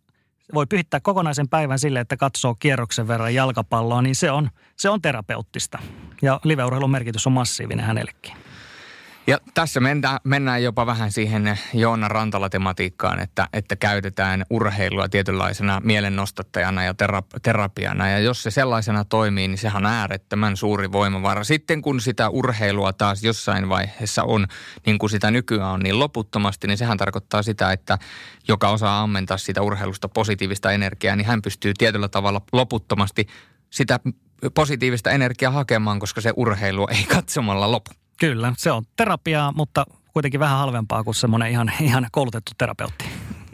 Voi 0.53 0.65
pyhittää 0.65 0.99
kokonaisen 0.99 1.49
päivän 1.49 1.79
sille, 1.79 1.99
että 1.99 2.17
katsoo 2.17 2.55
kierroksen 2.55 3.07
verran 3.07 3.33
jalkapalloa, 3.33 4.01
niin 4.01 4.15
se 4.15 4.31
on, 4.31 4.49
se 4.75 4.89
on 4.89 5.01
terapeuttista. 5.01 5.79
Ja 6.21 6.39
liveurheilun 6.43 6.91
merkitys 6.91 7.27
on 7.27 7.33
massiivinen 7.33 7.85
hänellekin. 7.85 8.46
Ja 9.29 9.37
tässä 9.53 9.79
mennään, 9.79 10.19
mennään 10.23 10.63
jopa 10.63 10.85
vähän 10.85 11.11
siihen 11.11 11.59
Joona 11.73 12.07
Rantala-tematiikkaan, 12.07 13.19
että, 13.19 13.47
että 13.53 13.75
käytetään 13.75 14.45
urheilua 14.49 15.09
tietynlaisena 15.09 15.81
mielennostattajana 15.83 16.83
ja 16.83 16.91
terap- 16.91 17.39
terapiana. 17.41 18.09
Ja 18.09 18.19
jos 18.19 18.43
se 18.43 18.51
sellaisena 18.51 19.05
toimii, 19.05 19.47
niin 19.47 19.57
sehän 19.57 19.85
on 19.85 19.91
äärettömän 19.91 20.57
suuri 20.57 20.91
voimavara. 20.91 21.43
Sitten 21.43 21.81
kun 21.81 22.01
sitä 22.01 22.29
urheilua 22.29 22.93
taas 22.93 23.23
jossain 23.23 23.69
vaiheessa 23.69 24.23
on, 24.23 24.47
niin 24.85 24.97
kuin 24.97 25.09
sitä 25.09 25.31
nykyään 25.31 25.71
on 25.71 25.79
niin 25.79 25.99
loputtomasti, 25.99 26.67
niin 26.67 26.77
sehän 26.77 26.97
tarkoittaa 26.97 27.43
sitä, 27.43 27.71
että 27.71 27.97
joka 28.47 28.69
osaa 28.69 29.01
ammentaa 29.01 29.37
sitä 29.37 29.61
urheilusta 29.61 30.09
positiivista 30.09 30.71
energiaa, 30.71 31.15
niin 31.15 31.27
hän 31.27 31.41
pystyy 31.41 31.73
tietyllä 31.77 32.07
tavalla 32.07 32.41
loputtomasti 32.51 33.27
sitä 33.69 33.99
positiivista 34.53 35.11
energiaa 35.11 35.51
hakemaan, 35.51 35.99
koska 35.99 36.21
se 36.21 36.33
urheilu 36.35 36.87
ei 36.91 37.03
katsomalla 37.03 37.71
lopu. 37.71 37.91
Kyllä, 38.17 38.53
se 38.57 38.71
on 38.71 38.83
terapiaa, 38.95 39.51
mutta 39.51 39.85
kuitenkin 40.13 40.39
vähän 40.39 40.57
halvempaa 40.57 41.03
kuin 41.03 41.15
semmoinen 41.15 41.51
ihan, 41.51 41.71
ihan 41.81 42.07
koulutettu 42.11 42.51
terapeutti. 42.57 43.05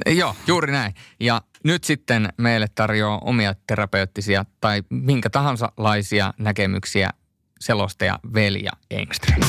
Joo, 0.06 0.36
juuri 0.48 0.72
näin. 0.72 0.94
Ja 1.20 1.42
nyt 1.64 1.84
sitten 1.84 2.30
meille 2.38 2.68
tarjoaa 2.76 3.20
omia 3.20 3.56
terapeuttisia 3.68 4.46
tai 4.62 4.84
minkä 4.90 5.30
tahansa 5.30 5.72
laisia 5.78 6.34
näkemyksiä 6.38 7.10
selostaja 7.60 8.20
Velja 8.34 8.72
Engström. 8.92 9.40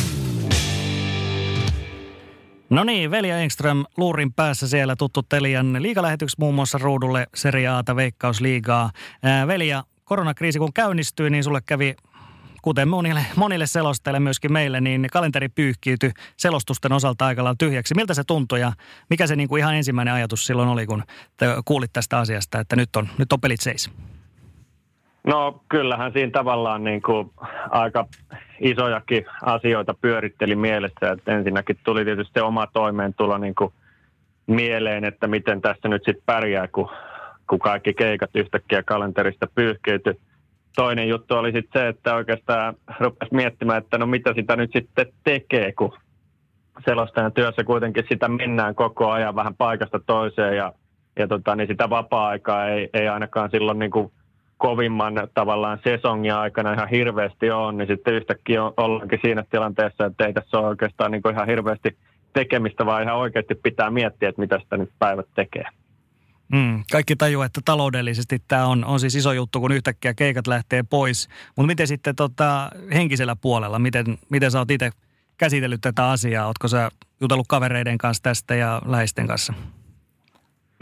No 2.71 2.85
niin, 2.85 3.11
Velja 3.11 3.39
Engström 3.39 3.85
luurin 3.97 4.33
päässä 4.33 4.69
siellä 4.69 4.97
tuttu 4.97 5.23
Telian 5.23 5.83
liigalähetyksi 5.83 6.37
muun 6.39 6.55
muassa 6.55 6.79
ruudulle 6.79 7.27
Serie 7.35 7.69
Aata 7.69 7.97
Veikkausliigaa. 7.97 8.91
Velja, 9.47 9.85
koronakriisi 10.05 10.59
kun 10.59 10.73
käynnistyi, 10.73 11.31
niin 11.31 11.45
sulle 11.45 11.61
kävi 11.67 11.95
kuten 12.65 12.89
monille, 12.89 13.21
monille 13.37 13.67
selostajille 13.67 14.21
myöskin 14.21 14.53
meille, 14.53 14.81
niin 14.81 15.07
kalenteri 15.13 15.49
pyyhkiytyi 15.49 16.11
selostusten 16.37 16.93
osalta 16.93 17.27
aika 17.27 17.45
lailla 17.45 17.57
tyhjäksi. 17.59 17.95
Miltä 17.95 18.15
se 18.15 18.23
tuntui 18.27 18.61
ja 18.61 18.73
mikä 19.11 19.27
se 19.27 19.37
niin 19.37 19.49
kuin 19.49 19.61
ihan 19.61 19.75
ensimmäinen 19.75 20.15
ajatus 20.15 20.47
silloin 20.47 20.69
oli, 20.69 20.87
kun 20.87 21.03
kuulit 21.65 21.93
tästä 21.93 22.19
asiasta, 22.19 22.61
että 22.61 22.77
nyt 22.77 22.97
on, 22.97 23.09
nyt 23.19 23.33
on 23.33 23.41
pelit 23.41 23.61
seis? 23.61 23.91
No 25.27 25.65
kyllähän 25.69 26.13
siinä 26.13 26.31
tavallaan 26.31 26.85
niin 26.85 27.03
kuin 27.03 27.31
aika 27.71 28.07
isojakin 28.61 29.27
asioita 29.43 29.95
pyöritteli 29.95 30.57
mielessä. 30.57 31.11
Että 31.13 31.37
ensinnäkin 31.37 31.79
tuli 31.85 32.05
tietysti 32.05 32.41
oma 32.41 32.67
toimeentulo 32.67 33.39
niin 33.39 33.55
kuin 33.55 33.73
mieleen, 34.47 35.05
että 35.05 35.27
miten 35.27 35.61
tässä 35.61 35.89
nyt 35.89 36.03
sitten 36.05 36.25
pärjää, 36.27 36.69
kun, 36.69 36.91
kun 37.51 37.59
kaikki 37.59 37.95
keikat 37.95 38.31
yhtäkkiä 38.35 38.83
kalenterista 38.83 39.47
pyyhkeytyi 39.55 40.15
toinen 40.77 41.09
juttu 41.09 41.35
oli 41.35 41.53
sitten 41.53 41.83
se, 41.83 41.89
että 41.89 42.15
oikeastaan 42.15 42.75
rupesi 43.01 43.35
miettimään, 43.35 43.79
että 43.83 43.99
no 43.99 44.07
mitä 44.07 44.35
sitä 44.35 44.57
nyt 44.57 44.71
sitten 44.73 45.07
tekee, 45.25 45.73
kun 45.73 45.93
selostajan 46.85 47.33
työssä 47.33 47.65
kuitenkin 47.65 48.05
sitä 48.09 48.29
mennään 48.29 48.75
koko 48.75 49.11
ajan 49.11 49.35
vähän 49.35 49.55
paikasta 49.55 50.01
toiseen 50.07 50.57
ja, 50.57 50.73
ja 51.19 51.29
tota, 51.29 51.57
niin 51.57 51.69
sitä 51.69 51.91
vapaa-aikaa 51.91 52.69
ei, 52.69 52.89
ei 52.95 53.09
ainakaan 53.09 53.51
silloin 53.51 53.79
niin 53.79 53.91
kuin 53.91 54.13
kovimman 54.57 55.15
tavallaan 55.35 55.79
sesongin 55.85 56.35
aikana 56.35 56.73
ihan 56.73 56.89
hirveästi 56.89 57.51
ole, 57.51 57.73
niin 57.73 57.89
sitten 57.89 58.15
yhtäkkiä 58.15 58.63
ollaankin 58.77 59.19
siinä 59.23 59.45
tilanteessa, 59.51 60.07
että 60.07 60.27
ei 60.27 60.33
tässä 60.33 60.59
ole 60.59 60.67
oikeastaan 60.67 61.11
niin 61.11 61.23
kuin 61.23 61.35
ihan 61.35 61.49
hirveästi 61.49 61.97
tekemistä, 62.33 62.87
vaan 62.87 63.03
ihan 63.03 63.17
oikeasti 63.17 63.55
pitää 63.55 63.91
miettiä, 63.91 64.29
että 64.29 64.41
mitä 64.41 64.59
sitä 64.59 64.77
nyt 64.77 64.91
päivät 64.99 65.27
tekee. 65.35 65.65
Mm, 66.53 66.83
kaikki 66.93 67.17
tajuaa, 67.17 67.47
että 67.47 67.61
taloudellisesti 67.65 68.39
tämä 68.49 68.67
on, 68.67 68.85
on 68.85 69.01
siis 69.01 69.15
iso 69.15 69.33
juttu, 69.33 69.61
kun 69.61 69.73
yhtäkkiä 69.73 70.15
keikat 70.15 70.47
lähtee 70.47 70.83
pois. 70.83 71.29
Mutta 71.57 71.67
miten 71.67 71.87
sitten 71.87 72.17
tota, 72.17 72.71
henkisellä 72.95 73.37
puolella, 73.37 73.79
miten, 73.79 74.19
miten 74.29 74.51
sä 74.51 74.59
oot 74.59 74.71
itse 74.71 74.91
käsitellyt 75.39 75.81
tätä 75.81 76.11
asiaa? 76.11 76.47
Ootko 76.47 76.69
sä 76.69 76.91
jutellut 77.21 77.47
kavereiden 77.49 77.99
kanssa 77.99 78.23
tästä 78.23 78.55
ja 78.55 78.83
läheisten 78.87 79.27
kanssa? 79.27 79.55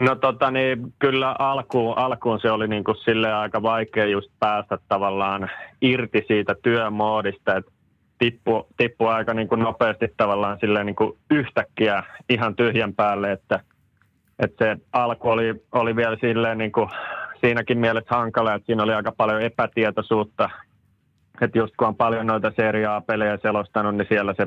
No 0.01 0.15
tota 0.15 0.51
niin, 0.51 0.95
kyllä 0.99 1.37
alkuun, 1.39 1.99
alkuun 1.99 2.41
se 2.41 2.51
oli 2.51 2.69
niin 2.69 2.85
kuin 2.85 2.97
sille 3.05 3.33
aika 3.33 3.63
vaikea 3.63 4.07
just 4.07 4.31
päästä 4.39 4.79
tavallaan 4.89 5.51
irti 5.83 6.25
siitä 6.29 6.55
työmoodista, 6.63 7.57
että 7.57 7.73
tippu, 8.19 8.67
tippu 8.77 9.07
aika 9.07 9.35
niin 9.35 9.49
kuin 9.49 9.61
nopeasti 9.61 10.07
tavallaan 10.17 10.59
silleen 10.61 10.87
niin 10.87 10.97
kuin 10.97 11.19
yhtäkkiä 11.31 12.03
ihan 12.29 12.57
tyhjän 12.57 12.95
päälle, 12.95 13.33
että– 13.33 13.61
että 14.39 14.65
se 14.65 14.77
alku 14.93 15.29
oli, 15.29 15.63
oli 15.73 15.97
vielä 15.97 16.17
silleen 16.21 16.59
niin 16.59 16.73
kuin 16.73 16.89
siinäkin 17.41 17.79
mielessä 17.79 18.17
hankala, 18.17 18.55
että 18.55 18.67
siinä 18.67 18.83
oli 18.83 18.95
aika 18.95 19.13
paljon 19.13 19.43
epätietoisuutta. 19.43 20.51
Että 21.41 21.59
just 21.59 21.75
kun 21.77 21.89
on 21.89 21.97
paljon 21.97 22.27
noita 22.27 22.53
seriaa 22.57 23.01
pelejä 23.01 23.39
selostanut, 23.43 23.97
niin 23.97 24.09
siellä 24.09 24.35
se 24.37 24.47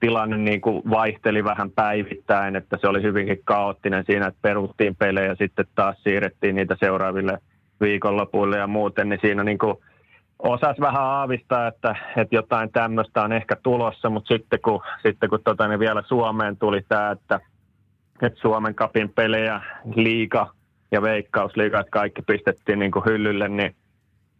tilanne 0.00 0.36
niin 0.36 0.60
kuin 0.60 0.82
vaihteli 0.90 1.44
vähän 1.44 1.70
päivittäin, 1.70 2.56
että 2.56 2.78
se 2.80 2.88
oli 2.88 3.02
hyvinkin 3.02 3.40
kaoottinen 3.44 4.04
siinä, 4.06 4.26
että 4.26 4.38
peruttiin 4.42 4.96
pelejä 4.96 5.26
ja 5.26 5.34
sitten 5.34 5.66
taas 5.74 6.02
siirrettiin 6.02 6.54
niitä 6.54 6.76
seuraaville 6.80 7.38
viikonlopuille 7.80 8.58
ja 8.58 8.66
muuten, 8.66 9.08
niin 9.08 9.20
siinä 9.22 9.44
niin 9.44 9.58
kuin 9.58 9.76
osasi 10.38 10.80
vähän 10.80 11.02
aavistaa, 11.02 11.66
että, 11.66 11.96
että 12.16 12.34
jotain 12.34 12.72
tämmöistä 12.72 13.22
on 13.22 13.32
ehkä 13.32 13.56
tulossa, 13.62 14.10
mutta 14.10 14.34
sitten 14.34 14.58
kun, 14.64 14.80
sitten 15.02 15.30
kun 15.30 15.40
tota, 15.44 15.68
niin 15.68 15.80
vielä 15.80 16.02
Suomeen 16.06 16.56
tuli 16.56 16.82
tämä, 16.88 17.10
että– 17.10 17.40
että 18.22 18.40
Suomen 18.40 18.74
kapin 18.74 19.08
pelejä, 19.08 19.60
liiga 19.94 20.50
ja 20.90 21.02
veikkausliiga, 21.02 21.80
että 21.80 21.90
kaikki 21.90 22.22
pistettiin 22.22 22.78
niin 22.78 22.92
kuin 22.92 23.04
hyllylle, 23.04 23.48
niin, 23.48 23.74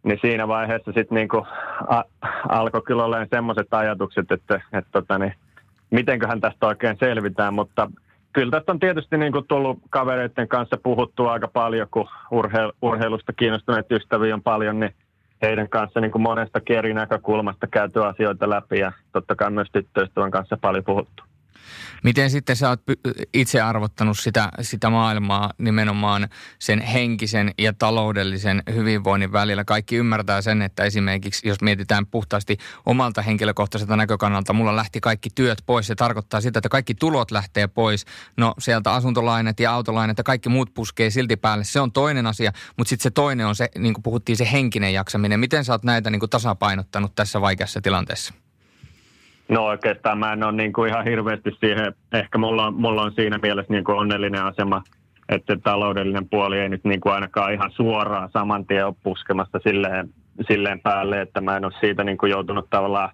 niin 0.03 0.19
siinä 0.21 0.47
vaiheessa 0.47 0.91
sitten 0.91 1.15
niin 1.15 1.29
kuin 1.29 1.45
a- 1.87 2.03
alkoi 2.49 2.81
kyllä 2.81 3.05
olemaan 3.05 3.27
semmoiset 3.29 3.67
ajatukset, 3.71 4.31
että, 4.31 4.61
että 4.73 4.91
tota 4.91 5.17
niin, 5.17 5.33
mitenköhän 5.91 6.41
tästä 6.41 6.67
oikein 6.67 6.97
selvitään, 6.99 7.53
mutta 7.53 7.91
kyllä 8.33 8.51
tästä 8.51 8.71
on 8.71 8.79
tietysti 8.79 9.17
niin 9.17 9.31
kuin 9.31 9.47
tullut 9.47 9.79
kavereiden 9.89 10.47
kanssa 10.47 10.77
puhuttu 10.83 11.27
aika 11.27 11.47
paljon, 11.47 11.87
kun 11.91 12.07
urheil- 12.31 12.73
urheilusta 12.81 13.33
kiinnostuneet 13.33 13.91
ystäviä 13.91 14.33
on 14.33 14.43
paljon, 14.43 14.79
niin 14.79 14.95
heidän 15.41 15.69
kanssa 15.69 15.99
niin 15.99 16.11
kuin 16.11 16.21
monesta 16.21 16.61
eri 16.69 16.93
näkökulmasta 16.93 17.67
käyty 17.67 18.03
asioita 18.03 18.49
läpi 18.49 18.79
ja 18.79 18.91
totta 19.11 19.35
kai 19.35 19.51
myös 19.51 19.67
tyttöystävän 19.71 20.31
kanssa 20.31 20.57
paljon 20.61 20.83
puhuttu. 20.83 21.23
Miten 22.03 22.29
sitten 22.29 22.55
sä 22.55 22.69
oot 22.69 22.81
itse 23.33 23.61
arvottanut 23.61 24.19
sitä, 24.19 24.49
sitä 24.61 24.89
maailmaa 24.89 25.53
nimenomaan 25.57 26.27
sen 26.59 26.81
henkisen 26.81 27.51
ja 27.57 27.73
taloudellisen 27.73 28.63
hyvinvoinnin 28.73 29.31
välillä? 29.31 29.63
Kaikki 29.63 29.95
ymmärtää 29.95 30.41
sen, 30.41 30.61
että 30.61 30.83
esimerkiksi 30.83 31.47
jos 31.47 31.61
mietitään 31.61 32.05
puhtaasti 32.05 32.57
omalta 32.85 33.21
henkilökohtaiselta 33.21 33.95
näkökannalta, 33.95 34.53
mulla 34.53 34.75
lähti 34.75 35.01
kaikki 35.01 35.29
työt 35.35 35.63
pois. 35.65 35.87
Se 35.87 35.95
tarkoittaa 35.95 36.41
sitä, 36.41 36.59
että 36.59 36.69
kaikki 36.69 36.95
tulot 36.95 37.31
lähtee 37.31 37.67
pois. 37.67 38.05
No 38.37 38.53
sieltä 38.59 38.93
asuntolainat 38.93 39.59
ja 39.59 39.73
autolainat 39.73 40.17
ja 40.17 40.23
kaikki 40.23 40.49
muut 40.49 40.73
puskee 40.73 41.09
silti 41.09 41.35
päälle. 41.35 41.63
Se 41.63 41.79
on 41.79 41.91
toinen 41.91 42.27
asia, 42.27 42.51
mutta 42.77 42.89
sitten 42.89 43.03
se 43.03 43.11
toinen 43.11 43.47
on 43.47 43.55
se, 43.55 43.69
niin 43.77 43.93
kuin 43.93 44.03
puhuttiin, 44.03 44.37
se 44.37 44.51
henkinen 44.51 44.93
jaksaminen. 44.93 45.39
Miten 45.39 45.65
sä 45.65 45.73
oot 45.73 45.83
näitä 45.83 46.09
niin 46.09 46.19
kuin 46.19 46.29
tasapainottanut 46.29 47.15
tässä 47.15 47.41
vaikeassa 47.41 47.81
tilanteessa? 47.81 48.42
No 49.49 49.65
oikeastaan 49.65 50.17
mä 50.17 50.33
en 50.33 50.43
ole 50.43 50.51
niin 50.51 50.73
kuin 50.73 50.89
ihan 50.89 51.05
hirveästi 51.05 51.51
siihen, 51.59 51.93
ehkä 52.13 52.37
mulla 52.37 52.67
on, 52.67 52.73
mulla 52.73 53.01
on 53.01 53.11
siinä 53.11 53.39
mielessä 53.41 53.73
niin 53.73 53.83
kuin 53.83 53.97
onnellinen 53.97 54.43
asema, 54.43 54.81
että 55.29 55.57
taloudellinen 55.63 56.29
puoli 56.29 56.59
ei 56.59 56.69
nyt 56.69 56.83
niin 56.83 57.01
kuin 57.01 57.13
ainakaan 57.13 57.53
ihan 57.53 57.71
suoraan 57.71 58.29
saman 58.29 58.65
tien 58.65 58.85
ole 58.85 58.95
puskemassa 59.03 59.59
silleen, 59.63 60.09
silleen 60.47 60.79
päälle, 60.79 61.21
että 61.21 61.41
mä 61.41 61.57
en 61.57 61.65
ole 61.65 61.73
siitä 61.79 62.03
niin 62.03 62.17
kuin 62.17 62.29
joutunut 62.29 62.69
tavallaan 62.69 63.09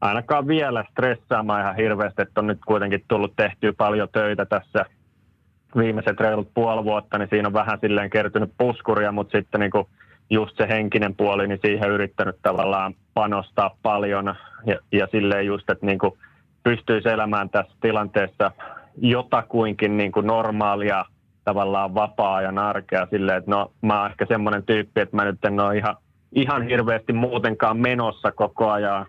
ainakaan 0.00 0.46
vielä 0.46 0.84
stressaamaan 0.90 1.60
ihan 1.60 1.76
hirveästi, 1.76 2.22
että 2.22 2.40
on 2.40 2.46
nyt 2.46 2.60
kuitenkin 2.66 3.04
tullut 3.08 3.36
tehtyä 3.36 3.72
paljon 3.72 4.08
töitä 4.12 4.46
tässä 4.46 4.84
viimeiset 5.76 6.20
reilut 6.20 6.54
puoli 6.54 6.84
vuotta, 6.84 7.18
niin 7.18 7.28
siinä 7.28 7.48
on 7.48 7.54
vähän 7.54 7.78
silleen 7.80 8.10
kertynyt 8.10 8.52
puskuria, 8.58 9.12
mutta 9.12 9.38
sitten 9.38 9.60
niin 9.60 9.70
kuin 9.70 9.86
just 10.30 10.56
se 10.56 10.68
henkinen 10.68 11.16
puoli, 11.16 11.48
niin 11.48 11.58
siihen 11.64 11.90
yrittänyt 11.90 12.36
tavallaan 12.42 12.94
panostaa 13.14 13.76
paljon. 13.82 14.34
Ja, 14.66 14.78
ja 14.92 15.08
silleen 15.10 15.46
just, 15.46 15.70
että 15.70 15.86
niin 15.86 15.98
kuin 15.98 16.12
pystyisi 16.62 17.08
elämään 17.08 17.50
tässä 17.50 17.72
tilanteessa 17.80 18.50
jotakuinkin 18.96 19.96
niin 19.96 20.12
kuin 20.12 20.26
normaalia 20.26 21.04
tavallaan 21.44 21.94
vapaa-ajan 21.94 22.58
arkea 22.58 23.06
silleen, 23.10 23.38
että 23.38 23.50
no 23.50 23.72
mä 23.82 24.00
oon 24.00 24.10
ehkä 24.10 24.26
semmoinen 24.26 24.62
tyyppi, 24.62 25.00
että 25.00 25.16
mä 25.16 25.24
nyt 25.24 25.44
en 25.44 25.60
ole 25.60 25.76
ihan, 25.76 25.96
ihan 26.32 26.62
hirveästi 26.62 27.12
muutenkaan 27.12 27.76
menossa 27.76 28.32
koko 28.32 28.70
ajan 28.70 29.06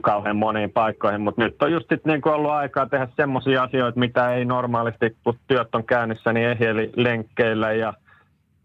kauhean 0.00 0.36
moniin 0.36 0.70
paikkoihin, 0.70 1.20
mutta 1.20 1.42
nyt 1.42 1.62
on 1.62 1.72
just 1.72 1.86
niin 2.04 2.20
kuin 2.20 2.34
ollut 2.34 2.50
aikaa 2.50 2.86
tehdä 2.86 3.08
semmoisia 3.16 3.62
asioita, 3.62 4.00
mitä 4.00 4.34
ei 4.34 4.44
normaalisti, 4.44 5.16
kun 5.24 5.38
työt 5.46 5.74
on 5.74 5.84
käynnissä, 5.84 6.32
niin 6.32 6.48
ehjeli 6.48 6.92
lenkkeillä 6.96 7.72
ja 7.72 7.94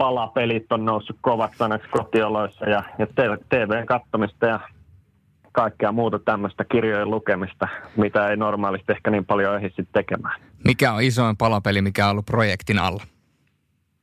palapelit 0.01 0.71
on 0.71 0.85
noussut 0.85 1.17
kovaksi 1.21 1.57
sanaksi 1.57 1.89
kotioloissa 1.89 2.69
ja, 2.69 2.83
ja 2.99 3.07
TVn 3.49 3.85
kattomista 3.85 4.45
ja 4.45 4.59
kaikkea 5.51 5.91
muuta 5.91 6.19
tämmöistä 6.19 6.65
kirjojen 6.71 7.11
lukemista, 7.11 7.67
mitä 7.97 8.29
ei 8.29 8.37
normaalisti 8.37 8.91
ehkä 8.91 9.11
niin 9.11 9.25
paljon 9.25 9.55
ehdi 9.55 9.67
sitten 9.67 9.93
tekemään. 9.93 10.41
Mikä 10.65 10.93
on 10.93 11.01
isoin 11.01 11.37
palapeli, 11.37 11.81
mikä 11.81 12.05
on 12.05 12.11
ollut 12.11 12.25
projektin 12.25 12.79
alla? 12.79 13.03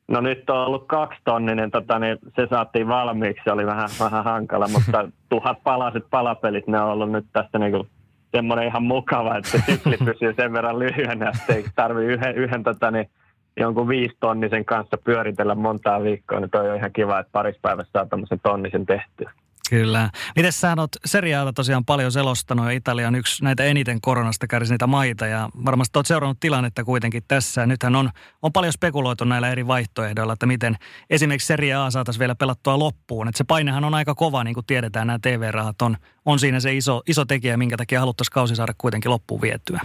No 0.09 0.21
nyt 0.21 0.51
on 0.51 0.67
ollut 0.67 0.87
kaksitonninen, 0.87 1.71
tota, 1.71 1.99
niin 1.99 2.19
se 2.37 2.47
saatiin 2.51 2.89
valmiiksi, 2.89 3.45
se 3.45 3.53
oli 3.53 3.67
vähän, 3.67 3.89
vähän 4.01 4.25
hankala, 4.25 4.69
mutta 4.75 5.09
tuhat 5.29 5.63
palaset 5.65 6.05
palapelit, 6.11 6.67
ne 6.67 6.81
on 6.81 6.91
ollut 6.91 7.13
nyt 7.13 7.27
tästä 7.33 7.59
niinku 7.59 7.87
semmoinen 8.35 8.67
ihan 8.67 8.83
mukava, 8.83 9.37
että 9.37 9.51
se 9.51 9.63
sykli 9.67 9.97
pysyy 9.97 10.35
sen 10.37 10.53
verran 10.53 10.79
lyhyenä, 10.79 11.33
että 11.35 11.55
ei 11.55 11.65
tarvi 11.75 12.05
yhden, 12.05 12.37
yhden 12.37 12.63
tota, 12.63 12.91
niin 12.91 13.11
jonkun 13.59 13.89
viistonnisen 13.89 14.65
kanssa 14.65 14.99
pyöritellä 15.05 15.55
montaa 15.55 16.03
viikkoa, 16.03 16.41
niin 16.41 16.51
toi 16.51 16.71
on 16.71 16.77
ihan 16.77 16.93
kiva, 16.93 17.19
että 17.19 17.33
parissa 17.33 17.61
päivässä 17.63 17.93
saa 17.93 18.07
tämmöisen 18.07 18.41
tonnisen 18.43 18.87
tehtyä. 18.87 19.33
Kyllä. 19.71 20.11
Miten 20.37 20.53
sä 20.53 20.75
oot 20.79 20.91
seriaata 21.05 21.53
tosiaan 21.53 21.85
paljon 21.85 22.13
selostanut 22.13 22.67
ja 22.67 22.71
Italia 22.71 23.09
on 23.09 23.15
yksi 23.15 23.45
näitä 23.45 23.65
eniten 23.65 24.01
koronasta 24.01 24.47
kärsineitä 24.47 24.87
maita 24.87 25.27
ja 25.27 25.49
varmasti 25.65 25.99
oot 25.99 26.07
seurannut 26.07 26.41
tilannetta 26.41 26.85
kuitenkin 26.85 27.23
tässä. 27.29 27.67
Nythän 27.67 27.97
on, 27.97 28.11
on 28.43 28.53
paljon 28.53 28.73
spekuloitu 28.73 29.25
näillä 29.25 29.51
eri 29.51 29.67
vaihtoehdoilla, 29.67 30.33
että 30.33 30.47
miten 30.47 30.77
esimerkiksi 31.11 31.47
Serie 31.47 31.75
A 31.75 31.91
saataisiin 31.91 32.21
vielä 32.21 32.35
pelattua 32.35 32.79
loppuun. 32.79 33.29
Että 33.29 33.39
se 33.39 33.45
painehan 33.45 33.85
on 33.85 33.95
aika 33.95 34.15
kova, 34.15 34.45
niin 34.45 34.55
kuin 34.55 34.67
tiedetään, 34.67 35.07
nämä 35.07 35.19
TV-rahat 35.23 35.83
on, 35.83 35.97
on 36.25 36.39
siinä 36.39 36.61
se 36.61 36.77
iso, 36.77 37.03
iso 37.07 37.25
tekijä, 37.25 37.57
minkä 37.57 37.77
takia 37.77 38.01
haluttaisiin 38.01 38.35
kausi 38.35 38.57
saada 38.57 38.73
kuitenkin 38.79 39.11
loppuun 39.11 39.41
viettyä. 39.41 39.81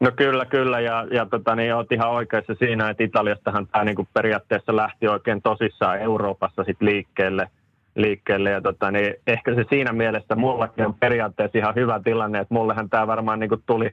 No 0.00 0.10
kyllä, 0.16 0.44
kyllä. 0.44 0.80
Ja, 0.80 1.06
ja 1.10 1.26
tota, 1.26 1.56
niin 1.56 1.74
olet 1.74 1.92
ihan 1.92 2.10
oikeassa 2.10 2.54
siinä, 2.54 2.90
että 2.90 3.04
Italiastahan 3.04 3.66
tämä 3.66 3.84
niin 3.84 3.96
kuin 3.96 4.08
periaatteessa 4.14 4.76
lähti 4.76 5.08
oikein 5.08 5.42
tosissaan 5.42 6.00
Euroopassa 6.00 6.64
sit 6.64 6.76
liikkeelle. 6.80 7.50
liikkeelle. 7.94 8.50
Ja 8.50 8.60
tota, 8.60 8.90
niin 8.90 9.14
ehkä 9.26 9.54
se 9.54 9.64
siinä 9.68 9.92
mielessä 9.92 10.36
mullakin 10.36 10.86
on 10.86 10.94
periaatteessa 10.94 11.58
ihan 11.58 11.74
hyvä 11.74 12.00
tilanne, 12.04 12.38
että 12.38 12.54
mullehan 12.54 12.90
tämä 12.90 13.06
varmaan 13.06 13.40
niin 13.40 13.48
kuin 13.48 13.62
tuli 13.66 13.90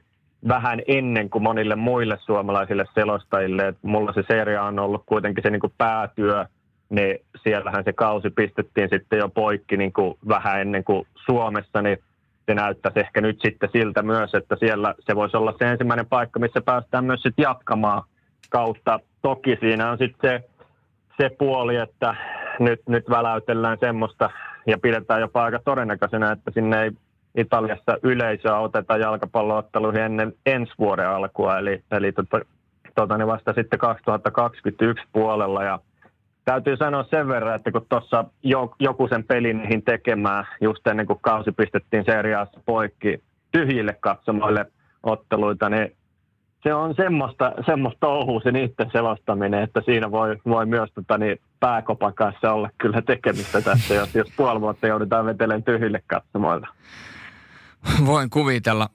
vähän 0.48 0.82
ennen 0.88 1.30
kuin 1.30 1.42
monille 1.42 1.76
muille 1.76 2.18
suomalaisille 2.20 2.84
selostajille. 2.94 3.68
Että 3.68 3.80
mulla 3.82 4.12
se 4.12 4.24
seria 4.28 4.62
on 4.62 4.78
ollut 4.78 5.02
kuitenkin 5.06 5.42
se 5.42 5.50
niin 5.50 5.60
kuin 5.60 5.72
päätyö, 5.78 6.46
niin 6.90 7.18
siellähän 7.42 7.84
se 7.84 7.92
kausi 7.92 8.30
pistettiin 8.30 8.88
sitten 8.92 9.18
jo 9.18 9.28
poikki 9.28 9.76
niin 9.76 9.92
kuin 9.92 10.14
vähän 10.28 10.60
ennen 10.60 10.84
kuin 10.84 11.06
Suomessa, 11.26 11.82
niin 11.82 11.98
se 12.46 12.54
näyttäisi 12.54 13.00
ehkä 13.00 13.20
nyt 13.20 13.38
sitten 13.42 13.68
siltä 13.72 14.02
myös, 14.02 14.34
että 14.34 14.56
siellä 14.56 14.94
se 15.00 15.16
voisi 15.16 15.36
olla 15.36 15.54
se 15.58 15.70
ensimmäinen 15.70 16.06
paikka, 16.06 16.40
missä 16.40 16.60
päästään 16.60 17.04
myös 17.04 17.22
sitten 17.22 17.42
jatkamaan 17.42 18.02
kautta. 18.50 19.00
Toki 19.22 19.56
siinä 19.60 19.90
on 19.90 19.98
sitten 19.98 20.30
se, 20.30 20.48
se 21.22 21.36
puoli, 21.38 21.76
että 21.76 22.14
nyt, 22.58 22.80
nyt 22.88 23.10
väläytellään 23.10 23.78
semmoista 23.80 24.30
ja 24.66 24.78
pidetään 24.78 25.20
jopa 25.20 25.44
aika 25.44 25.58
todennäköisenä, 25.64 26.32
että 26.32 26.50
sinne 26.50 26.82
ei 26.82 26.90
Italiassa 27.36 27.98
yleisöä 28.02 28.58
oteta 28.58 28.96
jalkapallootteluihin 28.96 30.02
ennen 30.02 30.32
ensi 30.46 30.72
vuoden 30.78 31.08
alkua, 31.08 31.58
eli, 31.58 31.82
eli 31.90 32.12
tota, 32.12 32.40
tota, 32.94 33.18
niin 33.18 33.26
vasta 33.26 33.52
sitten 33.52 33.78
2021 33.78 35.04
puolella. 35.12 35.64
Ja 35.64 35.78
täytyy 36.44 36.76
sanoa 36.76 37.04
sen 37.10 37.28
verran, 37.28 37.54
että 37.54 37.72
kun 37.72 37.86
tuossa 37.88 38.24
joku 38.78 39.08
sen 39.08 39.24
pelin 39.24 39.58
niihin 39.58 39.82
tekemään 39.82 40.44
just 40.60 40.86
ennen 40.86 41.06
kuin 41.06 41.18
kausi 41.22 41.52
pistettiin 41.52 42.04
seriaassa 42.04 42.60
poikki 42.66 43.22
tyhjille 43.52 43.96
katsomoille 44.00 44.66
otteluita, 45.02 45.68
niin 45.68 45.96
se 46.62 46.74
on 46.74 46.94
semmoista, 46.94 47.52
semmoista 47.66 48.00
touhua 48.00 48.40
se 48.40 48.52
niiden 48.52 48.90
selostaminen, 48.92 49.62
että 49.62 49.82
siinä 49.84 50.10
voi, 50.10 50.36
voi 50.46 50.66
myös 50.66 50.90
tota, 50.94 51.18
niin, 51.18 51.40
pääkopan 51.60 52.14
kanssa 52.14 52.52
olla 52.52 52.70
kyllä 52.78 53.02
tekemistä 53.02 53.60
tässä, 53.60 53.94
jos, 53.94 54.14
jos 54.14 54.32
puoli 54.36 54.60
vuotta 54.60 54.86
joudutaan 54.86 55.26
vetelemään 55.26 55.62
tyhjille 55.62 56.02
katsomoilla. 56.06 56.68
Voin 58.06 58.30
kuvitella. 58.30 58.90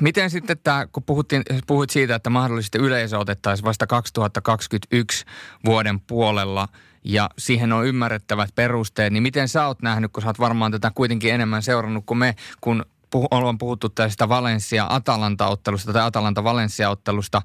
Miten 0.00 0.30
sitten 0.30 0.56
tämä, 0.64 0.86
kun 0.86 1.02
puhuttiin, 1.02 1.42
puhuit 1.66 1.90
siitä, 1.90 2.14
että 2.14 2.30
mahdollisesti 2.30 2.78
yleisö 2.78 3.18
otettaisiin 3.18 3.64
vasta 3.64 3.86
2021 3.86 5.24
vuoden 5.64 6.00
puolella 6.00 6.68
ja 7.04 7.30
siihen 7.38 7.72
on 7.72 7.86
ymmärrettävät 7.86 8.50
perusteet, 8.54 9.12
niin 9.12 9.22
miten 9.22 9.48
sä 9.48 9.66
oot 9.66 9.82
nähnyt, 9.82 10.12
kun 10.12 10.22
sä 10.22 10.28
oot 10.28 10.38
varmaan 10.38 10.72
tätä 10.72 10.92
kuitenkin 10.94 11.34
enemmän 11.34 11.62
seurannut 11.62 12.06
kuin 12.06 12.18
me, 12.18 12.34
kun 12.60 12.84
puh- 13.16 13.28
ollaan 13.30 13.58
puhuttu 13.58 13.88
tästä 13.88 14.28
Valencia-Atalanta-ottelusta 14.28 15.92
tai 15.92 16.02
Atalanta-Valencia-ottelusta, 16.02 17.42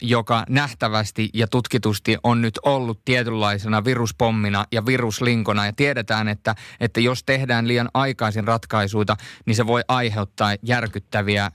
joka 0.00 0.44
nähtävästi 0.48 1.30
ja 1.34 1.46
tutkitusti 1.46 2.16
on 2.22 2.42
nyt 2.42 2.58
ollut 2.64 3.00
tietynlaisena 3.04 3.84
viruspommina 3.84 4.64
ja 4.72 4.86
viruslinkona. 4.86 5.66
Ja 5.66 5.72
tiedetään, 5.72 6.28
että, 6.28 6.54
että 6.80 7.00
jos 7.00 7.24
tehdään 7.24 7.68
liian 7.68 7.88
aikaisin 7.94 8.46
ratkaisuita, 8.46 9.16
niin 9.46 9.56
se 9.56 9.66
voi 9.66 9.82
aiheuttaa 9.88 10.54
järkyttäviä 10.62 11.50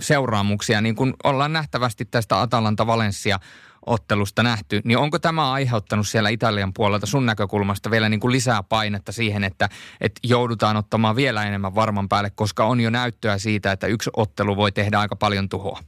seuraamuksia, 0.00 0.80
niin 0.80 0.94
kuin 0.94 1.14
ollaan 1.24 1.52
nähtävästi 1.52 2.04
tästä 2.04 2.40
Atalanta-Valencia 2.40 3.38
ottelusta 3.86 4.42
nähty, 4.42 4.80
niin 4.84 4.98
onko 4.98 5.18
tämä 5.18 5.52
aiheuttanut 5.52 6.08
siellä 6.08 6.28
Italian 6.28 6.72
puolelta 6.74 7.06
sun 7.06 7.26
näkökulmasta 7.26 7.90
vielä 7.90 8.08
niin 8.08 8.20
kuin 8.20 8.32
lisää 8.32 8.62
painetta 8.68 9.12
siihen, 9.12 9.44
että, 9.44 9.68
että 10.00 10.20
joudutaan 10.24 10.76
ottamaan 10.76 11.16
vielä 11.16 11.44
enemmän 11.44 11.74
varman 11.74 12.08
päälle, 12.08 12.30
koska 12.34 12.64
on 12.64 12.80
jo 12.80 12.90
näyttöä 12.90 13.38
siitä, 13.38 13.72
että 13.72 13.86
yksi 13.86 14.10
ottelu 14.16 14.56
voi 14.56 14.72
tehdä 14.72 14.98
aika 14.98 15.16
paljon 15.16 15.48
tuhoa? 15.48 15.78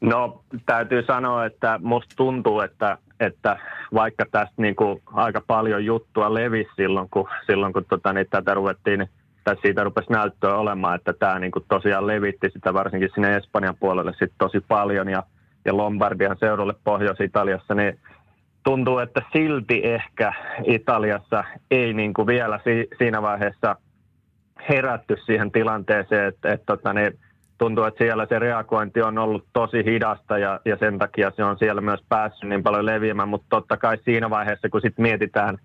No 0.00 0.44
täytyy 0.66 1.04
sanoa, 1.06 1.46
että 1.46 1.80
musta 1.82 2.14
tuntuu, 2.16 2.60
että, 2.60 2.98
että 3.20 3.56
vaikka 3.94 4.24
tästä 4.30 4.54
niin 4.62 4.76
kuin 4.76 5.02
aika 5.06 5.40
paljon 5.46 5.84
juttua 5.84 6.34
levisi 6.34 6.70
silloin, 6.76 7.08
kun, 7.10 7.28
silloin, 7.46 7.72
kun 7.72 7.84
tota, 7.84 8.12
niin 8.12 8.26
tätä 8.30 8.54
ruvettiin, 8.54 9.08
tai 9.44 9.56
siitä 9.62 9.84
rupesi 9.84 10.12
näyttöä 10.12 10.56
olemaan, 10.56 10.94
että 10.94 11.12
tämä 11.12 11.38
niin 11.38 11.52
kuin 11.52 11.64
tosiaan 11.68 12.06
levitti 12.06 12.50
sitä 12.52 12.74
varsinkin 12.74 13.10
sinne 13.14 13.36
Espanjan 13.36 13.76
puolelle 13.80 14.12
sit 14.18 14.32
tosi 14.38 14.60
paljon 14.60 15.08
ja– 15.08 15.22
ja 15.66 15.76
Lombardian 15.76 16.36
seudulle 16.40 16.74
Pohjois-Italiassa, 16.84 17.74
niin 17.74 17.98
tuntuu, 18.64 18.98
että 18.98 19.22
silti 19.32 19.80
ehkä 19.84 20.32
Italiassa 20.64 21.44
ei 21.70 21.94
niin 21.94 22.14
kuin 22.14 22.26
vielä 22.26 22.60
si- 22.64 22.88
siinä 22.98 23.22
vaiheessa 23.22 23.76
herätty 24.68 25.16
siihen 25.26 25.52
tilanteeseen, 25.52 26.28
että, 26.28 26.52
että 26.52 26.66
tota, 26.66 26.92
niin 26.92 27.18
tuntuu, 27.58 27.84
että 27.84 28.04
siellä 28.04 28.26
se 28.26 28.38
reagointi 28.38 29.02
on 29.02 29.18
ollut 29.18 29.46
tosi 29.52 29.84
hidasta 29.84 30.38
ja, 30.38 30.60
ja 30.64 30.76
sen 30.76 30.98
takia 30.98 31.32
se 31.36 31.44
on 31.44 31.58
siellä 31.58 31.80
myös 31.80 32.00
päässyt 32.08 32.48
niin 32.48 32.62
paljon 32.62 32.86
leviämään, 32.86 33.28
mutta 33.28 33.46
totta 33.50 33.76
kai 33.76 33.98
siinä 34.04 34.30
vaiheessa, 34.30 34.68
kun 34.68 34.80
sitten 34.80 35.02
mietitään 35.02 35.58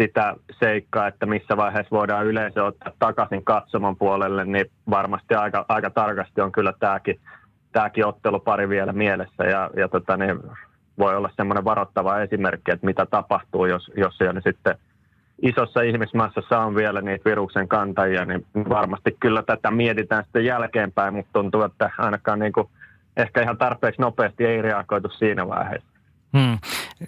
sitä 0.00 0.34
seikkaa, 0.60 1.06
että 1.06 1.26
missä 1.26 1.56
vaiheessa 1.56 1.96
voidaan 1.96 2.26
yleisö 2.26 2.64
ottaa 2.64 2.92
takaisin 2.98 3.44
katsomon 3.44 3.96
puolelle, 3.96 4.44
niin 4.44 4.66
varmasti 4.90 5.34
aika, 5.34 5.64
aika 5.68 5.90
tarkasti 5.90 6.40
on 6.40 6.52
kyllä 6.52 6.72
tämäkin 6.80 7.20
tämäkin 7.72 8.06
ottelupari 8.06 8.68
vielä 8.68 8.92
mielessä 8.92 9.44
ja, 9.44 9.70
ja 9.76 9.88
tota, 9.88 10.16
niin 10.16 10.38
voi 10.98 11.16
olla 11.16 11.30
semmoinen 11.36 11.64
varoittava 11.64 12.20
esimerkki, 12.20 12.70
että 12.70 12.86
mitä 12.86 13.06
tapahtuu, 13.06 13.66
jos, 13.66 13.90
jos 13.96 14.18
siellä 14.18 14.40
sitten 14.40 14.78
isossa 15.42 15.80
ihmismassassa 15.82 16.58
on 16.58 16.74
vielä 16.74 17.00
niitä 17.00 17.30
viruksen 17.30 17.68
kantajia, 17.68 18.24
niin 18.24 18.46
varmasti 18.68 19.16
kyllä 19.20 19.42
tätä 19.42 19.70
mietitään 19.70 20.24
sitten 20.24 20.44
jälkeenpäin, 20.44 21.14
mutta 21.14 21.32
tuntuu, 21.32 21.62
että 21.62 21.90
ainakaan 21.98 22.38
niin 22.38 22.52
kuin 22.52 22.68
ehkä 23.16 23.42
ihan 23.42 23.58
tarpeeksi 23.58 24.00
nopeasti 24.00 24.44
ei 24.46 24.62
reagoitu 24.62 25.08
siinä 25.08 25.48
vaiheessa. 25.48 25.97
Hmm. 26.32 26.58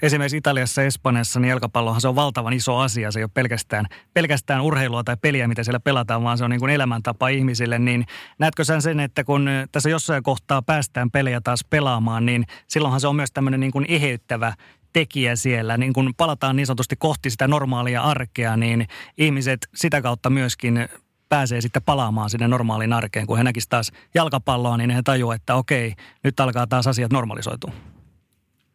Esimerkiksi 0.03 0.37
Italiassa 0.37 0.81
ja 0.81 0.87
Espanjassa 0.87 1.41
niin 1.41 1.49
jalkapallohan 1.49 2.01
se 2.01 2.09
on 2.09 2.15
valtavan 2.15 2.53
iso 2.53 2.77
asia. 2.77 3.13
Se 3.13 3.19
ei 3.19 3.25
ole 3.25 3.31
pelkästään, 3.35 3.87
pelkästään 4.15 4.63
urheilua 4.63 5.05
tai 5.05 5.17
peliä, 5.17 5.49
mitä 5.49 5.65
siellä 5.65 5.81
pelataan, 5.81 6.25
vaan 6.25 6.39
se 6.39 6.45
on 6.45 6.51
niin 6.51 6.61
kuin 6.61 6.73
elämäntapa 6.73 7.29
ihmisille. 7.29 7.79
Niin 7.79 8.07
näetkö 8.39 8.65
sen 8.65 8.83
sen, 8.83 9.01
että 9.01 9.25
kun 9.25 9.49
tässä 9.73 9.91
jossain 9.91 10.23
kohtaa 10.23 10.63
päästään 10.63 11.11
pelejä 11.11 11.41
taas 11.41 11.65
pelaamaan, 11.71 12.27
niin 12.27 12.47
silloinhan 12.69 13.01
se 13.01 13.09
on 13.09 13.17
myös 13.17 13.33
tämmöinen 13.33 13.61
niin 13.61 13.73
kuin 13.73 13.87
eheyttävä 13.89 14.55
tekijä 14.93 15.37
siellä. 15.37 15.77
Niin 15.77 15.93
kun 15.93 16.15
palataan 16.17 16.57
niin 16.57 16.67
sanotusti 16.67 16.97
kohti 16.97 17.31
sitä 17.31 17.49
normaalia 17.49 18.03
arkea, 18.03 18.57
niin 18.57 18.89
ihmiset 19.19 19.69
sitä 19.75 20.03
kautta 20.03 20.31
myöskin 20.31 20.89
pääsee 21.29 21.61
sitten 21.61 21.83
palaamaan 21.83 22.31
sinne 22.31 22.49
normaaliin 22.49 22.93
arkeen. 22.93 23.27
Kun 23.27 23.39
he 23.39 23.45
näkisivät 23.45 23.71
taas 23.71 23.93
jalkapalloa, 24.15 24.77
niin 24.77 24.91
he 24.91 25.03
tajuavat, 25.03 25.41
että 25.41 25.55
okei, 25.55 25.95
nyt 26.25 26.41
alkaa 26.41 26.67
taas 26.67 26.87
asiat 26.87 27.13
normalisoitua. 27.13 27.73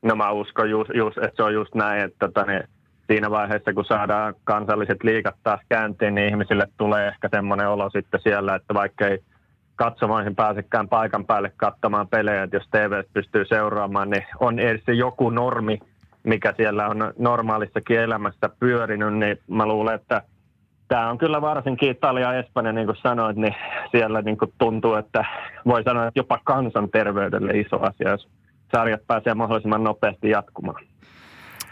No 0.06 0.16
mä 0.16 0.32
uskon 0.32 0.70
just, 0.70 0.90
just 0.94 1.18
että 1.18 1.36
se 1.36 1.44
on 1.44 1.54
just 1.54 1.76
näin, 1.76 2.04
että 2.04 2.28
tota, 2.28 2.44
niin 2.44 2.64
siinä 3.08 3.32
vaiheessa, 3.32 3.74
kun 3.74 3.86
saadaan 3.86 4.34
kansalliset 4.44 5.04
liikat 5.04 5.36
taas 5.44 5.62
käyntiin, 5.70 6.16
niin 6.16 6.30
ihmisille 6.30 6.68
tulee 6.78 7.08
ehkä 7.08 7.30
semmoinen 7.32 7.70
olo 7.70 7.90
sitten 7.90 8.20
siellä, 8.24 8.56
että 8.56 8.74
vaikka 8.74 9.08
ei 9.08 9.20
katsomoihin 9.76 10.36
pääsekään 10.36 10.90
paikan 10.90 11.26
päälle 11.26 11.52
katsomaan 11.58 12.08
pelejä, 12.08 12.44
että 12.44 12.56
jos 12.56 12.68
TV 12.72 13.04
pystyy 13.14 13.46
seuraamaan, 13.46 14.10
niin 14.10 14.26
on 14.40 14.60
edes 14.60 14.82
se 14.86 14.94
joku 14.94 15.30
normi, 15.30 15.80
mikä 16.24 16.54
siellä 16.58 16.88
on 16.88 17.14
normaalissakin 17.20 18.00
elämässä 18.00 18.50
pyörinyt, 18.60 19.14
niin 19.14 19.38
mä 19.48 19.66
luulen, 19.66 19.96
että 19.96 20.22
tämä 20.88 21.10
on 21.10 21.18
kyllä 21.18 21.42
varsinkin 21.42 21.92
Italia 21.92 22.34
ja 22.34 22.40
Espanja, 22.40 22.72
niin 22.72 22.88
kuin 22.88 22.98
sanoit, 22.98 23.38
niin 23.38 23.56
siellä 23.92 24.22
niin 24.22 24.38
kuin 24.38 24.54
tuntuu, 24.58 24.94
että 24.94 25.26
voi 25.66 25.84
sanoa, 25.84 26.08
että 26.08 26.20
jopa 26.20 26.40
kansanterveydelle 26.44 27.52
iso 27.52 27.80
asia, 27.82 28.10
jos 28.10 28.28
sarjat 28.76 29.08
pääsee 29.08 29.34
mahdollisimman 29.34 29.84
nopeasti 29.84 30.30
jatkumaan. 30.30 30.86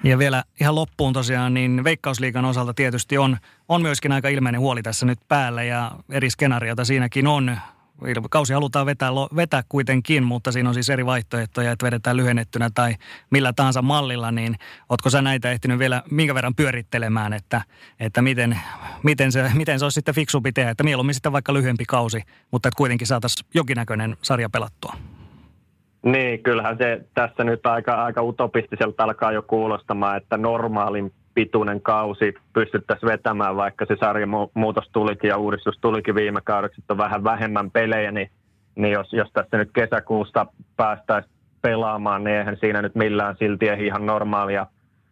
Ja 0.03 0.17
vielä 0.17 0.43
ihan 0.59 0.75
loppuun 0.75 1.13
tosiaan, 1.13 1.53
niin 1.53 1.83
Veikkausliikan 1.83 2.45
osalta 2.45 2.73
tietysti 2.73 3.17
on, 3.17 3.37
on 3.69 3.81
myöskin 3.81 4.11
aika 4.11 4.29
ilmeinen 4.29 4.61
huoli 4.61 4.81
tässä 4.81 5.05
nyt 5.05 5.19
päällä 5.27 5.63
ja 5.63 5.91
eri 6.11 6.29
skenaarioita 6.29 6.85
siinäkin 6.85 7.27
on. 7.27 7.57
Kausi 8.29 8.53
halutaan 8.53 8.85
vetää, 8.85 9.11
vetää 9.35 9.63
kuitenkin, 9.69 10.23
mutta 10.23 10.51
siinä 10.51 10.69
on 10.69 10.73
siis 10.73 10.89
eri 10.89 11.05
vaihtoehtoja, 11.05 11.71
että 11.71 11.85
vedetään 11.85 12.17
lyhennettynä 12.17 12.69
tai 12.73 12.95
millä 13.29 13.53
tahansa 13.53 13.81
mallilla, 13.81 14.31
niin 14.31 14.55
ootko 14.89 15.09
sä 15.09 15.21
näitä 15.21 15.51
ehtinyt 15.51 15.79
vielä 15.79 16.03
minkä 16.11 16.35
verran 16.35 16.55
pyörittelemään, 16.55 17.33
että, 17.33 17.61
että 17.99 18.21
miten, 18.21 18.59
miten, 19.03 19.31
se, 19.31 19.51
miten 19.53 19.79
se 19.79 19.85
olisi 19.85 19.95
sitten 19.95 20.15
fiksumpi 20.15 20.51
tehdä, 20.51 20.71
että 20.71 20.83
mieluummin 20.83 21.13
sitten 21.13 21.31
vaikka 21.31 21.53
lyhyempi 21.53 21.85
kausi, 21.85 22.21
mutta 22.51 22.69
että 22.69 22.77
kuitenkin 22.77 23.07
saataisiin 23.07 23.47
jonkinnäköinen 23.53 24.17
sarja 24.21 24.49
pelattua? 24.49 24.95
Niin, 26.03 26.43
kyllähän 26.43 26.77
se 26.77 27.01
tässä 27.13 27.43
nyt 27.43 27.65
aika, 27.65 27.93
aika 27.93 28.21
utopistiselta 28.21 29.03
alkaa 29.03 29.31
jo 29.31 29.41
kuulostamaan, 29.41 30.17
että 30.17 30.37
normaalin 30.37 31.11
pituinen 31.33 31.81
kausi 31.81 32.33
pystyttäisiin 32.53 33.09
vetämään, 33.09 33.55
vaikka 33.55 33.85
se 33.85 33.95
sarjamuutos 33.99 34.89
tulikin 34.93 35.27
ja 35.27 35.37
uudistus 35.37 35.77
tulikin 35.81 36.15
viime 36.15 36.41
kaudeksi, 36.43 36.81
että 36.81 36.93
on 36.93 36.97
vähän 36.97 37.23
vähemmän 37.23 37.71
pelejä, 37.71 38.11
niin, 38.11 38.29
niin 38.75 38.91
jos, 38.91 39.13
jos 39.13 39.29
tässä 39.33 39.57
nyt 39.57 39.69
kesäkuusta 39.73 40.45
päästäisiin 40.77 41.33
pelaamaan, 41.61 42.23
niin 42.23 42.37
eihän 42.37 42.57
siinä 42.57 42.81
nyt 42.81 42.95
millään 42.95 43.35
silti 43.39 43.65
ihan 43.79 44.05
normaalia 44.05 44.67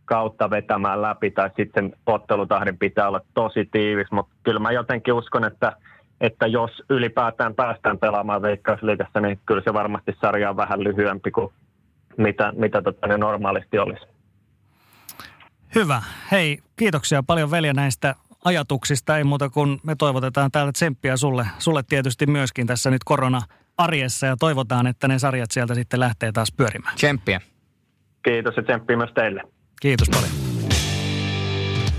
kautta 0.05 0.49
vetämään 0.49 1.01
läpi, 1.01 1.31
tai 1.31 1.49
sitten 1.55 1.93
ottelutahdin 2.05 2.77
pitää 2.77 3.07
olla 3.07 3.21
tosi 3.33 3.69
tiivis, 3.71 4.11
mutta 4.11 4.35
kyllä 4.43 4.59
mä 4.59 4.71
jotenkin 4.71 5.13
uskon, 5.13 5.45
että– 5.45 5.73
että 6.21 6.47
jos 6.47 6.71
ylipäätään 6.89 7.55
päästään 7.55 7.97
pelaamaan 7.97 8.41
Veikkausliigassa, 8.41 9.19
niin 9.19 9.39
kyllä 9.45 9.61
se 9.65 9.73
varmasti 9.73 10.17
sarja 10.21 10.49
on 10.49 10.57
vähän 10.57 10.83
lyhyempi 10.83 11.31
kuin 11.31 11.53
mitä, 12.17 12.53
mitä 12.55 12.81
tota 12.81 13.07
ne 13.07 13.17
normaalisti 13.17 13.79
olisi. 13.79 14.05
Hyvä. 15.75 16.01
Hei, 16.31 16.59
kiitoksia 16.75 17.23
paljon 17.23 17.51
velja 17.51 17.73
näistä 17.73 18.15
ajatuksista. 18.45 19.17
Ei 19.17 19.23
muuta 19.23 19.49
kuin 19.49 19.79
me 19.83 19.95
toivotetaan 19.95 20.51
täällä 20.51 20.71
tsemppiä 20.71 21.17
sulle, 21.17 21.45
sulle 21.57 21.83
tietysti 21.89 22.25
myöskin 22.25 22.67
tässä 22.67 22.91
nyt 22.91 23.03
korona-arjessa 23.03 24.27
ja 24.27 24.35
toivotaan, 24.39 24.87
että 24.87 25.07
ne 25.07 25.19
sarjat 25.19 25.51
sieltä 25.51 25.75
sitten 25.75 25.99
lähtee 25.99 26.31
taas 26.31 26.51
pyörimään. 26.57 26.95
Tsemppiä. 26.95 27.41
Kiitos 28.23 28.57
ja 28.57 28.63
tsemppiä 28.63 28.97
myös 28.97 29.11
teille. 29.13 29.43
Kiitos 29.81 30.09
paljon. 30.09 30.50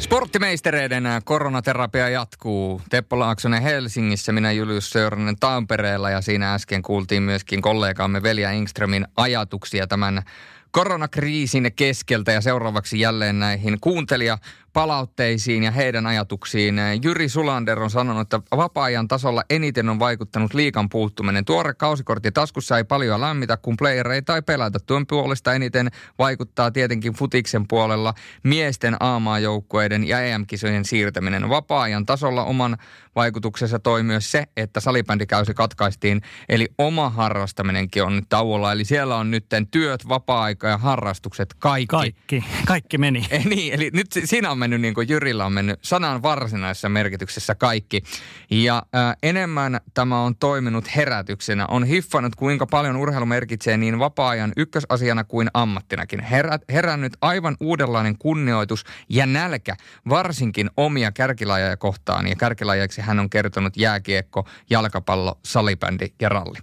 Sporttimeistereiden 0.02 1.04
koronaterapia 1.24 2.08
jatkuu. 2.08 2.82
Teppo 2.90 3.18
Laaksonen 3.18 3.62
Helsingissä, 3.62 4.32
minä 4.32 4.52
Julius 4.52 4.90
Söörinen 4.90 5.36
Tampereella 5.40 6.10
ja 6.10 6.20
siinä 6.20 6.54
äsken 6.54 6.82
kuultiin 6.82 7.22
myöskin 7.22 7.62
kollegaamme 7.62 8.22
Velja 8.22 8.50
Ingströmin 8.50 9.06
ajatuksia 9.16 9.86
tämän 9.86 10.22
koronakriisin 10.70 11.72
keskeltä 11.76 12.32
ja 12.32 12.40
seuraavaksi 12.40 13.00
jälleen 13.00 13.38
näihin 13.38 13.80
kuuntelija 13.80 14.38
palautteisiin 14.72 15.62
ja 15.62 15.70
heidän 15.70 16.06
ajatuksiin. 16.06 16.76
Jyri 17.02 17.28
Sulander 17.28 17.82
on 17.82 17.90
sanonut, 17.90 18.22
että 18.22 18.40
vapaa-ajan 18.56 19.08
tasolla 19.08 19.42
eniten 19.50 19.88
on 19.88 19.98
vaikuttanut 19.98 20.54
liikan 20.54 20.88
puuttuminen. 20.88 21.44
Tuore 21.44 21.74
kausikortti 21.74 22.32
taskussa 22.32 22.78
ei 22.78 22.84
paljon 22.84 23.20
lämmitä, 23.20 23.56
kun 23.56 23.76
playereita 23.76 24.34
ei 24.34 24.42
pelätä. 24.42 24.78
Tuon 24.86 25.06
puolesta 25.06 25.54
eniten 25.54 25.90
vaikuttaa 26.18 26.70
tietenkin 26.70 27.12
futiksen 27.12 27.68
puolella 27.68 28.14
miesten 28.42 28.96
aamaajoukkueiden 29.00 30.08
ja 30.08 30.20
EM-kisojen 30.20 30.84
siirtäminen. 30.84 31.48
Vapaa-ajan 31.48 32.06
tasolla 32.06 32.44
oman 32.44 32.76
vaikutuksensa 33.14 33.78
toi 33.78 34.02
myös 34.02 34.30
se, 34.30 34.44
että 34.56 34.80
salibändikäysi 34.80 35.54
katkaistiin. 35.54 36.22
Eli 36.48 36.68
oma 36.78 37.10
harrastaminenkin 37.10 38.02
on 38.02 38.16
nyt 38.16 38.28
tauolla. 38.28 38.72
Eli 38.72 38.84
siellä 38.84 39.16
on 39.16 39.30
nyt 39.30 39.46
työt, 39.70 40.08
vapaa-aika 40.08 40.68
ja 40.68 40.78
harrastukset, 40.78 41.54
kaikki. 41.58 41.86
Kaikki, 41.86 42.44
kaikki 42.66 42.98
meni. 42.98 43.26
Eh, 43.32 43.46
niin, 43.46 43.74
eli 43.74 43.90
nyt 43.92 44.06
siinä 44.24 44.50
on 44.50 44.58
mennyt 44.62 44.80
niin 44.80 44.94
kuin 44.94 45.08
Jyrillä 45.08 45.46
on 45.46 45.52
mennyt 45.52 45.78
sanan 45.82 46.22
varsinaisessa 46.22 46.88
merkityksessä 46.88 47.54
kaikki. 47.54 48.02
Ja 48.50 48.82
ää, 48.92 49.14
enemmän 49.22 49.80
tämä 49.94 50.20
on 50.20 50.36
toiminut 50.36 50.96
herätyksenä. 50.96 51.66
On 51.66 51.84
hiffannut, 51.84 52.34
kuinka 52.34 52.66
paljon 52.66 52.96
urheilu 52.96 53.26
merkitsee 53.26 53.76
niin 53.76 53.98
vapaa-ajan 53.98 54.52
ykkösasiana 54.56 55.24
kuin 55.24 55.48
ammattinakin. 55.54 56.20
Herä, 56.20 56.58
herännyt 56.72 57.12
aivan 57.20 57.56
uudenlainen 57.60 58.18
kunnioitus 58.18 58.84
ja 59.08 59.26
nälkä, 59.26 59.76
varsinkin 60.08 60.70
omia 60.76 61.12
kärkilajeja 61.12 61.76
kohtaan. 61.76 62.26
Ja 62.26 62.36
kärkilajeiksi 62.36 63.00
hän 63.00 63.18
on 63.18 63.30
kertonut 63.30 63.76
jääkiekko, 63.76 64.48
jalkapallo, 64.70 65.38
salibändi 65.44 66.06
ja 66.20 66.28
ralli. 66.28 66.58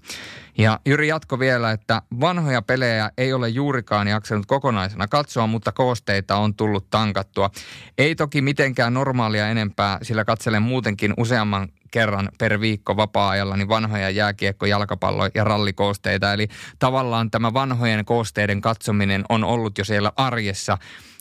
Ja 0.60 0.80
Jyri 0.86 1.08
jatko 1.08 1.40
vielä, 1.40 1.72
että 1.72 2.02
vanhoja 2.20 2.62
pelejä 2.62 3.12
ei 3.18 3.34
ole 3.34 3.50
juurikaan 3.50 4.08
jaksanut 4.08 4.46
kokonaisena 4.46 5.08
katsoa, 5.08 5.48
mutta 5.48 5.72
koosteita 5.72 6.36
on 6.36 6.56
tullut 6.56 6.90
tankattua. 6.90 7.50
Ei 7.98 8.16
toki 8.16 8.42
mitenkään 8.42 8.94
normaalia 8.94 9.50
enempää, 9.50 9.98
sillä 10.02 10.26
katselen 10.26 10.62
muutenkin 10.62 11.14
useamman 11.18 11.70
kerran 11.92 12.30
per 12.38 12.60
viikko 12.60 12.98
vapaa-ajalla 12.98 13.58
niin 13.58 13.70
vanhoja 13.70 14.10
jääkiekko, 14.10 14.66
jalkapallo 14.66 15.30
ja 15.36 15.44
rallikoosteita. 15.44 16.34
Eli 16.34 16.48
tavallaan 16.80 17.32
tämä 17.32 17.54
vanhojen 17.54 18.06
koosteiden 18.06 18.62
katsominen 18.62 19.26
on 19.30 19.44
ollut 19.44 19.78
jo 19.78 19.86
siellä 19.86 20.12
arjessa 20.16 20.78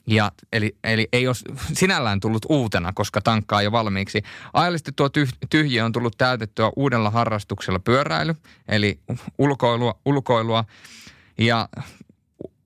ja, 0.09 0.32
eli, 0.52 0.76
eli 0.85 1.09
ei 1.12 1.26
ole 1.26 1.36
sinällään 1.72 2.20
tullut 2.20 2.47
uutena, 2.48 2.93
koska 2.94 3.20
tankkaa 3.20 3.62
jo 3.62 3.72
valmiiksi. 3.72 4.22
Ajallisesti 4.52 4.93
tuo 4.97 5.09
tyh, 5.09 5.28
tyhjiö 5.51 5.85
on 5.85 5.93
tullut 5.93 6.18
täytettyä 6.18 6.70
uudella 6.76 7.10
harrastuksella 7.10 7.78
pyöräily, 7.78 8.35
eli 8.68 9.01
ulkoilua, 9.39 9.98
ulkoilua. 10.05 10.64
Ja 11.39 11.68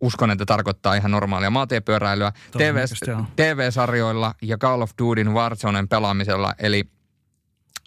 uskon, 0.01 0.31
että 0.31 0.47
tarkoittaa 0.47 0.94
ihan 0.94 1.10
normaalia 1.10 1.51
maatiepyöräilyä 1.51 2.32
TV, 2.59 2.77
TV-sarjoilla 3.36 4.35
ja 4.43 4.59
Call 4.59 4.82
of 4.82 4.90
Dutyn 4.98 5.35
Warzonen 5.35 5.89
pelaamisella, 5.89 6.55
eli 6.59 6.85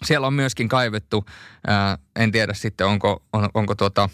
siellä 0.04 0.26
on 0.26 0.34
myöskin 0.34 0.68
kaivettu, 0.68 1.24
ää, 1.66 1.98
en 2.16 2.32
tiedä 2.32 2.54
sitten 2.54 2.86
onko, 2.86 3.22
on, 3.32 3.48
onko 3.54 3.74
tuota, 3.74 4.08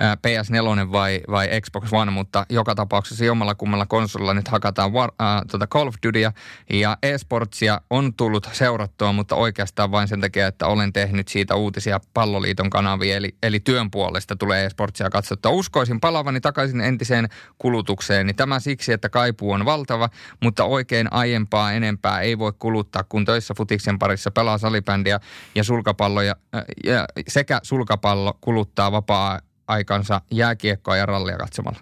PS4 0.00 0.92
vai, 0.92 1.20
vai 1.30 1.48
Xbox 1.60 1.92
One, 1.92 2.10
mutta 2.10 2.46
joka 2.50 2.74
tapauksessa 2.74 3.24
jommalla 3.24 3.54
kummalla 3.54 3.86
konsolilla 3.86 4.34
nyt 4.34 4.48
hakataan 4.48 4.92
war, 4.92 5.10
äh, 5.20 5.42
tuota 5.50 5.66
Call 5.66 5.88
of 5.88 5.94
Dutyä 6.06 6.32
ja 6.70 6.96
eSportsia 7.02 7.80
on 7.90 8.14
tullut 8.14 8.48
seurattua, 8.52 9.12
mutta 9.12 9.34
oikeastaan 9.34 9.90
vain 9.90 10.08
sen 10.08 10.20
takia, 10.20 10.46
että 10.46 10.66
olen 10.66 10.92
tehnyt 10.92 11.28
siitä 11.28 11.54
uutisia 11.54 12.00
palloliiton 12.14 12.70
kanavia, 12.70 13.16
eli, 13.16 13.36
eli 13.42 13.60
työn 13.60 13.90
puolesta 13.90 14.36
tulee 14.36 14.64
eSportsia 14.64 15.10
katsottua. 15.10 15.52
Uskoisin 15.52 16.00
palavani 16.00 16.40
takaisin 16.40 16.80
entiseen 16.80 17.28
kulutukseen, 17.58 18.26
niin 18.26 18.36
tämä 18.36 18.60
siksi, 18.60 18.92
että 18.92 19.08
kaipuu 19.08 19.52
on 19.52 19.64
valtava, 19.64 20.08
mutta 20.42 20.64
oikein 20.64 21.12
aiempaa 21.12 21.72
enempää 21.72 22.20
ei 22.20 22.38
voi 22.38 22.52
kuluttaa, 22.58 23.04
kun 23.04 23.24
töissä 23.24 23.54
futiksen 23.56 23.98
parissa 23.98 24.30
pelaa 24.30 24.58
salibändiä 24.58 25.20
ja 25.54 25.64
sulkapallo 25.64 26.22
ja, 26.22 26.36
ja 26.84 27.06
sekä 27.28 27.60
sulkapallo 27.62 28.38
kuluttaa 28.40 28.92
vapaa 28.92 29.40
aikansa 29.68 30.20
jääkiekkoa 30.30 30.96
ja 30.96 31.06
rallia 31.06 31.36
katsomalla. 31.36 31.80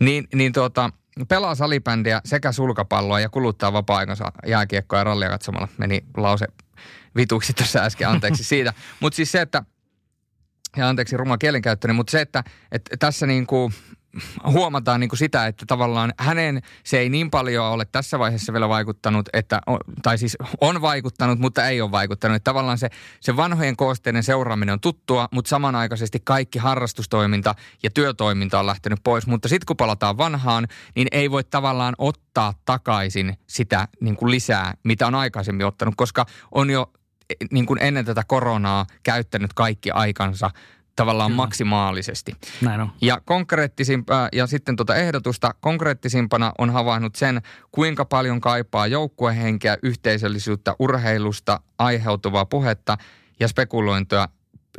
Niin, 0.00 0.28
niin 0.34 0.52
tuota, 0.52 0.90
pelaa 1.28 1.54
salibändiä 1.54 2.20
sekä 2.24 2.52
sulkapalloa 2.52 3.20
ja 3.20 3.28
kuluttaa 3.28 3.72
vapaa-aikansa 3.72 4.32
jääkiekkoa 4.46 4.98
ja 4.98 5.04
rallia 5.04 5.28
katsomalla. 5.28 5.68
Meni 5.78 6.04
lause 6.16 6.46
vituiksi 7.16 7.52
tässä 7.52 7.84
äsken, 7.84 8.08
anteeksi 8.08 8.44
siitä. 8.44 8.72
Mutta 9.00 9.16
siis 9.16 9.32
se, 9.32 9.40
että, 9.40 9.62
ja 10.76 10.88
anteeksi 10.88 11.16
ruma 11.16 11.38
kielenkäyttöni, 11.38 11.94
mutta 11.94 12.10
se, 12.10 12.20
että, 12.20 12.44
että 12.72 12.96
tässä 12.96 13.26
niin 13.26 13.46
kuin 13.46 13.74
huomataan 14.46 15.00
niin 15.00 15.08
kuin 15.08 15.18
sitä, 15.18 15.46
että 15.46 15.66
tavallaan 15.66 16.12
hänen 16.18 16.62
se 16.84 16.98
ei 16.98 17.08
niin 17.08 17.30
paljon 17.30 17.66
ole 17.66 17.84
tässä 17.84 18.18
vaiheessa 18.18 18.52
vielä 18.52 18.68
vaikuttanut, 18.68 19.28
että, 19.32 19.60
tai 20.02 20.18
siis 20.18 20.36
on 20.60 20.82
vaikuttanut, 20.82 21.38
mutta 21.38 21.66
ei 21.66 21.80
ole 21.80 21.90
vaikuttanut. 21.90 22.36
Että 22.36 22.50
tavallaan 22.50 22.78
se, 22.78 22.90
se 23.20 23.36
vanhojen 23.36 23.76
koosteiden 23.76 24.22
seuraaminen 24.22 24.72
on 24.72 24.80
tuttua, 24.80 25.28
mutta 25.32 25.48
samanaikaisesti 25.48 26.20
kaikki 26.24 26.58
harrastustoiminta 26.58 27.54
ja 27.82 27.90
työtoiminta 27.90 28.58
on 28.58 28.66
lähtenyt 28.66 29.00
pois. 29.04 29.26
Mutta 29.26 29.48
sitten 29.48 29.66
kun 29.66 29.76
palataan 29.76 30.18
vanhaan, 30.18 30.68
niin 30.94 31.08
ei 31.12 31.30
voi 31.30 31.44
tavallaan 31.44 31.94
ottaa 31.98 32.54
takaisin 32.64 33.38
sitä 33.46 33.88
niin 34.00 34.16
kuin 34.16 34.30
lisää, 34.30 34.74
mitä 34.84 35.06
on 35.06 35.14
aikaisemmin 35.14 35.66
ottanut, 35.66 35.94
koska 35.96 36.26
on 36.50 36.70
jo 36.70 36.92
niin 37.50 37.66
kuin 37.66 37.82
ennen 37.82 38.04
tätä 38.04 38.24
koronaa 38.26 38.86
käyttänyt 39.02 39.54
kaikki 39.54 39.90
aikansa 39.90 40.50
tavallaan 40.96 41.30
Kyllä. 41.30 41.42
maksimaalisesti. 41.42 42.32
Näin 42.60 42.80
on. 42.80 42.92
Ja 43.00 43.20
konkreettisimpaa, 43.24 44.28
ja 44.32 44.46
sitten 44.46 44.76
tuota 44.76 44.94
ehdotusta 44.94 45.54
konkreettisimpana 45.60 46.52
on 46.58 46.70
havainnut 46.70 47.16
sen, 47.16 47.42
kuinka 47.72 48.04
paljon 48.04 48.40
kaipaa 48.40 48.86
joukkuehenkeä, 48.86 49.78
yhteisöllisyyttä, 49.82 50.76
urheilusta 50.78 51.60
aiheutuvaa 51.78 52.46
puhetta 52.46 52.96
ja 53.40 53.48
spekulointia 53.48 54.28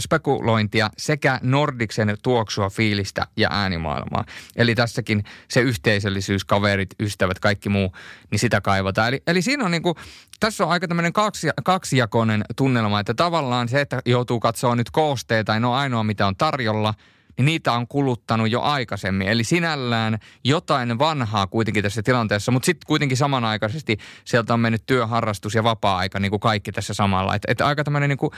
spekulointia 0.01 0.89
sekä 0.97 1.39
Nordiksen 1.43 2.17
tuoksua, 2.23 2.69
fiilistä 2.69 3.27
ja 3.37 3.49
äänimaailmaa. 3.51 4.25
Eli 4.55 4.75
tässäkin 4.75 5.23
se 5.49 5.61
yhteisöllisyys, 5.61 6.45
kaverit, 6.45 6.89
ystävät, 6.99 7.39
kaikki 7.39 7.69
muu, 7.69 7.95
niin 8.31 8.39
sitä 8.39 8.61
kaivataan. 8.61 9.07
Eli, 9.07 9.23
eli 9.27 9.41
siinä 9.41 9.65
on 9.65 9.71
niin 9.71 9.83
kuin, 9.83 9.95
tässä 10.39 10.63
on 10.63 10.71
aika 10.71 10.87
tämmöinen 10.87 11.13
kaksi, 11.13 11.47
kaksijakoinen 11.63 12.43
tunnelma, 12.55 12.99
että 12.99 13.13
tavallaan 13.13 13.69
se, 13.69 13.81
että 13.81 14.01
joutuu 14.05 14.39
katsoa 14.39 14.75
nyt 14.75 14.91
koosteita, 14.91 15.55
ei 15.55 15.63
ole 15.63 15.75
ainoa 15.75 16.03
mitä 16.03 16.27
on 16.27 16.35
tarjolla, 16.35 16.93
niin 17.37 17.45
niitä 17.45 17.71
on 17.71 17.87
kuluttanut 17.87 18.51
jo 18.51 18.61
aikaisemmin. 18.61 19.27
Eli 19.27 19.43
sinällään 19.43 20.19
jotain 20.43 20.99
vanhaa 20.99 21.47
kuitenkin 21.47 21.83
tässä 21.83 22.03
tilanteessa, 22.03 22.51
mutta 22.51 22.65
sitten 22.65 22.87
kuitenkin 22.87 23.17
samanaikaisesti 23.17 23.97
sieltä 24.25 24.53
on 24.53 24.59
mennyt 24.59 24.85
työharrastus 24.85 25.55
ja 25.55 25.63
vapaa-aika 25.63 26.19
niin 26.19 26.29
kuin 26.29 26.39
kaikki 26.39 26.71
tässä 26.71 26.93
samalla. 26.93 27.35
Että 27.35 27.51
et 27.51 27.61
aika 27.61 27.83
tämmöinen 27.83 28.09
niin 28.09 28.17
kuin 28.17 28.31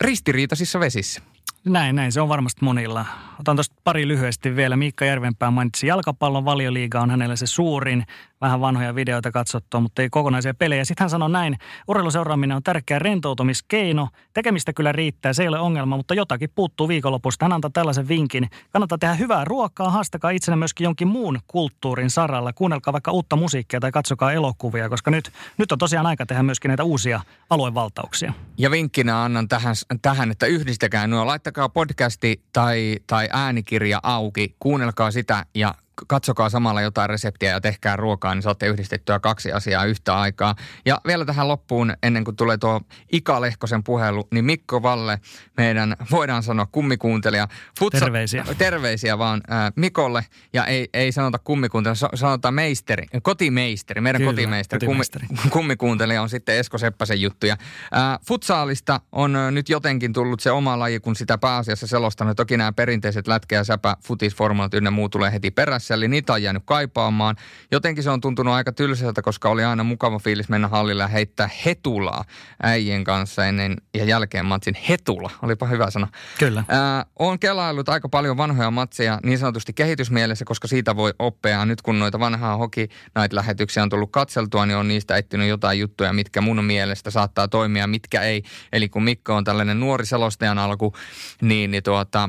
ristiriitaisissa 0.00 0.80
vesissä. 0.80 1.22
Näin, 1.64 1.96
näin. 1.96 2.12
Se 2.12 2.20
on 2.20 2.28
varmasti 2.28 2.64
monilla. 2.64 3.06
Otan 3.40 3.56
tuosta 3.56 3.76
pari 3.84 4.08
lyhyesti 4.08 4.56
vielä. 4.56 4.76
Miikka 4.76 5.04
Järvenpää 5.04 5.50
mainitsi 5.50 5.86
jalkapallon 5.86 6.44
valioliiga 6.44 7.00
on 7.00 7.10
hänelle 7.10 7.36
se 7.36 7.46
suurin 7.46 8.04
vähän 8.42 8.60
vanhoja 8.60 8.94
videoita 8.94 9.30
katsottua, 9.30 9.80
mutta 9.80 10.02
ei 10.02 10.10
kokonaisia 10.10 10.54
pelejä. 10.54 10.84
Sitten 10.84 11.04
hän 11.04 11.10
sanoi 11.10 11.30
näin, 11.30 11.58
urheiluseuraaminen 11.88 12.56
on 12.56 12.62
tärkeä 12.62 12.98
rentoutumiskeino. 12.98 14.08
Tekemistä 14.34 14.72
kyllä 14.72 14.92
riittää, 14.92 15.32
se 15.32 15.42
ei 15.42 15.48
ole 15.48 15.58
ongelma, 15.58 15.96
mutta 15.96 16.14
jotakin 16.14 16.50
puuttuu 16.54 16.88
viikonlopusta. 16.88 17.44
Hän 17.44 17.52
antaa 17.52 17.70
tällaisen 17.74 18.08
vinkin. 18.08 18.50
Kannattaa 18.70 18.98
tehdä 18.98 19.14
hyvää 19.14 19.44
ruokaa, 19.44 19.90
haastakaa 19.90 20.30
itsenä 20.30 20.56
myöskin 20.56 20.84
jonkin 20.84 21.08
muun 21.08 21.38
kulttuurin 21.46 22.10
saralla. 22.10 22.52
Kuunnelkaa 22.52 22.92
vaikka 22.92 23.12
uutta 23.12 23.36
musiikkia 23.36 23.80
tai 23.80 23.92
katsokaa 23.92 24.32
elokuvia, 24.32 24.88
koska 24.88 25.10
nyt, 25.10 25.32
nyt 25.58 25.72
on 25.72 25.78
tosiaan 25.78 26.06
aika 26.06 26.26
tehdä 26.26 26.42
myöskin 26.42 26.68
näitä 26.68 26.84
uusia 26.84 27.20
aluevaltauksia. 27.50 28.32
Ja 28.58 28.70
vinkkinä 28.70 29.24
annan 29.24 29.48
tähän, 29.48 29.74
tähän 30.02 30.30
että 30.30 30.46
yhdistäkää 30.46 31.06
nuo. 31.06 31.26
Laittakaa 31.26 31.68
podcasti 31.68 32.42
tai, 32.52 32.96
tai 33.06 33.28
äänikirja 33.32 34.00
auki, 34.02 34.56
kuunnelkaa 34.58 35.10
sitä 35.10 35.46
ja 35.54 35.74
katsokaa 36.08 36.50
samalla 36.50 36.80
jotain 36.82 37.10
reseptiä 37.10 37.50
ja 37.50 37.60
tehkää 37.60 37.96
ruokaa, 37.96 38.34
niin 38.34 38.42
saatte 38.42 38.66
yhdistettyä 38.66 39.20
kaksi 39.20 39.52
asiaa 39.52 39.84
yhtä 39.84 40.20
aikaa. 40.20 40.54
Ja 40.86 41.00
vielä 41.06 41.24
tähän 41.24 41.48
loppuun, 41.48 41.94
ennen 42.02 42.24
kuin 42.24 42.36
tulee 42.36 42.58
tuo 42.58 42.80
Ika 43.12 43.40
Lehkosen 43.40 43.84
puhelu, 43.84 44.28
niin 44.34 44.44
Mikko 44.44 44.82
Valle, 44.82 45.20
meidän 45.56 45.96
voidaan 46.10 46.42
sanoa 46.42 46.66
kummikuuntelija. 46.72 47.48
Futsa, 47.78 48.00
terveisiä. 48.00 48.44
Terveisiä 48.58 49.18
vaan 49.18 49.40
äh, 49.52 49.72
Mikolle, 49.76 50.24
ja 50.52 50.66
ei, 50.66 50.88
ei 50.94 51.12
sanota 51.12 51.38
kummikuuntelija, 51.38 52.08
sanotaan 52.14 52.54
meisteri, 52.54 53.06
kotimeisteri, 53.22 54.00
meidän 54.00 54.20
Kyllä, 54.20 54.32
kotimeisteri. 54.32 54.86
kotimeisteri. 54.86 55.26
Kummi, 55.26 55.50
kummikuuntelija 55.56 56.22
on 56.22 56.28
sitten 56.28 56.56
Esko 56.56 56.78
Seppäsen 56.78 57.20
juttuja. 57.20 57.52
Äh, 57.52 58.18
futsaalista 58.26 59.00
on 59.12 59.36
nyt 59.50 59.68
jotenkin 59.68 60.12
tullut 60.12 60.40
se 60.40 60.50
oma 60.50 60.78
laji, 60.78 61.00
kun 61.00 61.16
sitä 61.16 61.38
pääasiassa 61.38 61.86
selostanut. 61.86 62.36
Toki 62.36 62.56
nämä 62.56 62.72
perinteiset 62.72 63.26
lätkä 63.26 63.56
ja 63.56 63.64
säpä, 63.64 63.96
futis, 64.04 64.34
formulat 64.34 64.74
ynnä 64.74 64.90
muu 64.90 65.08
tulee 65.08 65.32
heti 65.32 65.50
perässä 65.50 65.81
perässä, 65.82 65.94
eli 65.94 66.08
niitä 66.08 66.32
on 66.32 66.42
jäänyt 66.42 66.62
kaipaamaan. 66.66 67.36
Jotenkin 67.70 68.04
se 68.04 68.10
on 68.10 68.20
tuntunut 68.20 68.54
aika 68.54 68.72
tylsältä, 68.72 69.22
koska 69.22 69.48
oli 69.48 69.64
aina 69.64 69.84
mukava 69.84 70.18
fiilis 70.18 70.48
mennä 70.48 70.68
hallille 70.68 71.02
ja 71.02 71.08
heittää 71.08 71.50
hetulaa 71.64 72.24
äijien 72.62 73.04
kanssa 73.04 73.46
ennen 73.46 73.76
ja 73.94 74.04
jälkeen 74.04 74.46
matsin. 74.46 74.74
Hetula, 74.88 75.30
olipa 75.42 75.66
hyvä 75.66 75.90
sana. 75.90 76.08
Kyllä. 76.38 76.64
Ää, 76.68 77.06
on 77.18 77.38
kelaillut 77.38 77.88
aika 77.88 78.08
paljon 78.08 78.36
vanhoja 78.36 78.70
matseja 78.70 79.18
niin 79.22 79.38
sanotusti 79.38 79.72
kehitysmielessä, 79.72 80.44
koska 80.44 80.68
siitä 80.68 80.96
voi 80.96 81.14
oppia. 81.18 81.64
Nyt 81.64 81.82
kun 81.82 81.98
noita 81.98 82.18
vanhaa 82.18 82.56
hoki 82.56 82.88
näitä 83.14 83.36
lähetyksiä 83.36 83.82
on 83.82 83.88
tullut 83.88 84.12
katseltua, 84.12 84.66
niin 84.66 84.76
on 84.76 84.88
niistä 84.88 85.16
etsinyt 85.16 85.48
jotain 85.48 85.78
juttuja, 85.78 86.12
mitkä 86.12 86.40
mun 86.40 86.64
mielestä 86.64 87.10
saattaa 87.10 87.48
toimia, 87.48 87.86
mitkä 87.86 88.22
ei. 88.22 88.42
Eli 88.72 88.88
kun 88.88 89.02
Mikko 89.02 89.34
on 89.34 89.44
tällainen 89.44 89.80
nuori 89.80 90.06
selostajan 90.06 90.58
alku, 90.58 90.94
niin, 91.42 91.70
niin 91.70 91.82
tuota, 91.82 92.28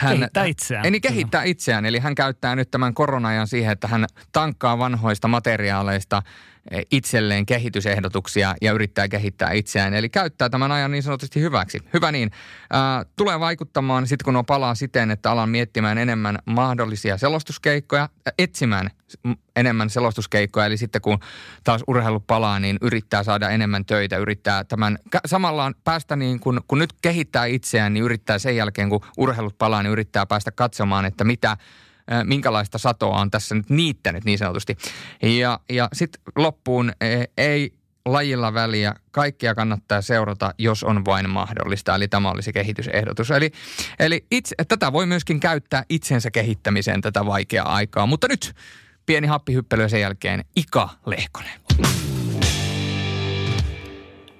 hän, 0.00 0.16
kehittää 0.16 0.44
itseään. 0.44 0.84
Ei 0.84 0.90
niin 0.90 1.02
kehittää 1.02 1.42
itseään, 1.42 1.86
eli 1.86 1.98
hän 1.98 2.14
käyttää 2.14 2.56
nyt 2.56 2.70
tämän 2.70 2.94
korona 2.94 3.46
siihen, 3.46 3.72
että 3.72 3.88
hän 3.88 4.06
tankkaa 4.32 4.78
vanhoista 4.78 5.28
materiaaleista 5.28 6.22
itselleen 6.90 7.46
kehitysehdotuksia 7.46 8.54
ja 8.62 8.72
yrittää 8.72 9.08
kehittää 9.08 9.52
itseään. 9.52 9.94
Eli 9.94 10.08
käyttää 10.08 10.50
tämän 10.50 10.72
ajan 10.72 10.90
niin 10.90 11.02
sanotusti 11.02 11.40
hyväksi. 11.40 11.80
Hyvä 11.94 12.12
niin. 12.12 12.30
Ää, 12.70 13.04
tulee 13.16 13.40
vaikuttamaan 13.40 14.06
sitten, 14.06 14.24
kun 14.24 14.36
on 14.36 14.46
palaa 14.46 14.74
siten, 14.74 15.10
että 15.10 15.30
alan 15.30 15.48
miettimään 15.48 15.98
enemmän 15.98 16.38
mahdollisia 16.44 17.18
selostuskeikkoja, 17.18 18.08
etsimään 18.38 18.90
enemmän 19.56 19.90
selostuskeikkoja. 19.90 20.66
Eli 20.66 20.76
sitten 20.76 21.02
kun 21.02 21.18
taas 21.64 21.84
urheilu 21.86 22.20
palaa, 22.20 22.60
niin 22.60 22.78
yrittää 22.80 23.22
saada 23.22 23.50
enemmän 23.50 23.84
töitä, 23.84 24.16
yrittää 24.16 24.64
tämän, 24.64 24.98
samalla 25.26 25.72
päästä 25.84 26.16
niin 26.16 26.40
kun, 26.40 26.60
kun 26.68 26.78
nyt 26.78 26.92
kehittää 27.02 27.44
itseään, 27.44 27.94
niin 27.94 28.04
yrittää 28.04 28.38
sen 28.38 28.56
jälkeen, 28.56 28.88
kun 28.88 29.00
urheilut 29.18 29.58
palaa, 29.58 29.82
niin 29.82 29.92
yrittää 29.92 30.26
päästä 30.26 30.52
katsomaan, 30.52 31.04
että 31.04 31.24
mitä– 31.24 31.56
minkälaista 32.24 32.78
satoa 32.78 33.20
on 33.20 33.30
tässä 33.30 33.54
nyt 33.54 33.70
niittänyt 33.70 34.24
niin 34.24 34.38
sanotusti. 34.38 34.76
Ja, 35.22 35.60
ja 35.70 35.88
sitten 35.92 36.22
loppuun 36.36 36.92
ei 37.38 37.74
lajilla 38.06 38.54
väliä, 38.54 38.94
kaikkia 39.10 39.54
kannattaa 39.54 40.02
seurata, 40.02 40.54
jos 40.58 40.84
on 40.84 41.04
vain 41.04 41.30
mahdollista. 41.30 41.94
Eli 41.94 42.08
tämä 42.08 42.30
olisi 42.30 42.52
kehitysehdotus. 42.52 43.30
Eli, 43.30 43.52
eli 43.98 44.26
itse, 44.30 44.54
tätä 44.68 44.92
voi 44.92 45.06
myöskin 45.06 45.40
käyttää 45.40 45.84
itsensä 45.88 46.30
kehittämiseen 46.30 47.00
tätä 47.00 47.26
vaikeaa 47.26 47.74
aikaa. 47.74 48.06
Mutta 48.06 48.28
nyt 48.28 48.54
pieni 49.06 49.26
happihyppely 49.26 49.88
sen 49.88 50.00
jälkeen 50.00 50.44
Ika 50.56 50.88
Lehkonen. 51.06 51.60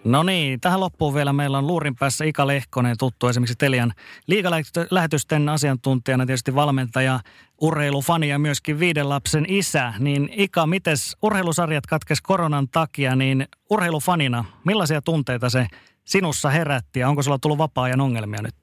No 0.05 0.23
niin, 0.23 0.61
tähän 0.61 0.81
loppuun 0.81 1.15
vielä 1.15 1.33
meillä 1.33 1.59
on 1.59 1.67
luurin 1.67 1.95
päässä 1.95 2.25
Ika 2.25 2.47
Lehkonen, 2.47 2.97
tuttu 2.99 3.29
esimerkiksi 3.29 3.55
Telian 3.59 3.93
liikalähetysten 4.27 5.49
asiantuntijana, 5.49 6.27
tietysti 6.27 6.55
valmentaja, 6.55 7.21
urheilufani 7.61 8.29
ja 8.29 8.39
myöskin 8.39 8.79
viiden 8.79 9.09
lapsen 9.09 9.45
isä. 9.49 9.93
Niin 9.99 10.29
Ika, 10.33 10.67
mites 10.67 11.17
urheilusarjat 11.23 11.87
katkes 11.87 12.21
koronan 12.21 12.69
takia, 12.69 13.17
niin 13.17 13.49
urheilufanina, 13.71 14.45
millaisia 14.65 15.03
tunteita 15.03 15.51
se 15.51 15.67
sinussa 16.05 16.51
herätti 16.51 17.01
ja 17.01 17.09
onko 17.09 17.23
sulla 17.23 17.39
tullut 17.39 17.59
vapaa-ajan 17.59 18.01
ongelmia 18.01 18.43
nyt? 18.43 18.55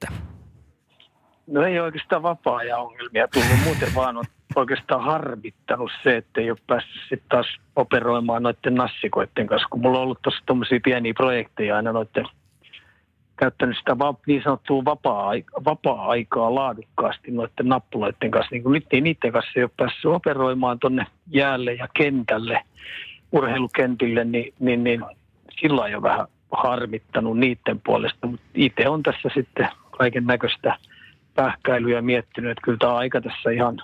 No 1.46 1.62
ei 1.62 1.80
oikeastaan 1.80 2.22
vapaa-ajan 2.22 2.80
ongelmia 2.80 3.28
tullut, 3.28 3.64
muuten 3.64 3.94
vaan 3.94 4.16
on 4.16 4.24
oikeastaan 4.56 5.04
harmittanut 5.04 5.90
se, 6.02 6.16
että 6.16 6.40
ei 6.40 6.50
ole 6.50 6.58
päässyt 6.66 7.00
sitten 7.00 7.28
taas 7.28 7.46
operoimaan 7.76 8.42
noiden 8.42 8.74
nassikoiden 8.74 9.46
kanssa, 9.46 9.68
kun 9.70 9.80
mulla 9.80 9.98
on 9.98 10.04
ollut 10.04 10.22
tuossa 10.22 10.42
tuommoisia 10.46 10.80
pieniä 10.84 11.14
projekteja 11.14 11.76
aina 11.76 11.92
noiden 11.92 12.26
käyttänyt 13.36 13.76
sitä 13.78 13.96
niin 14.26 14.42
sanottua 14.42 14.84
vapaa-aikaa, 14.84 15.64
vapaa-aikaa 15.64 16.54
laadukkaasti 16.54 17.30
noiden 17.30 17.68
nappuloiden 17.68 18.30
kanssa. 18.30 18.48
Niin 18.50 18.62
kuin 18.62 18.72
nyt 18.72 18.86
niin 18.92 19.04
niiden 19.04 19.32
kanssa 19.32 19.52
ei 19.56 19.62
ole 19.62 19.70
päässyt 19.76 20.04
operoimaan 20.04 20.78
tuonne 20.78 21.06
jäälle 21.30 21.74
ja 21.74 21.88
kentälle, 21.94 22.60
urheilukentille, 23.32 24.24
niin, 24.24 24.54
niin, 24.60 24.84
niin 24.84 25.04
sillä 25.60 25.82
on 25.82 25.92
jo 25.92 26.02
vähän 26.02 26.26
harmittanut 26.52 27.38
niiden 27.38 27.80
puolesta. 27.86 28.26
Mutta 28.26 28.46
itse 28.54 28.88
on 28.88 29.02
tässä 29.02 29.28
sitten 29.34 29.68
kaiken 29.98 30.26
näköistä 30.26 30.76
pähkäilyä 31.34 32.02
miettinyt, 32.02 32.50
että 32.50 32.62
kyllä 32.62 32.78
tämä 32.78 32.94
aika 32.94 33.20
tässä 33.20 33.50
ihan 33.50 33.82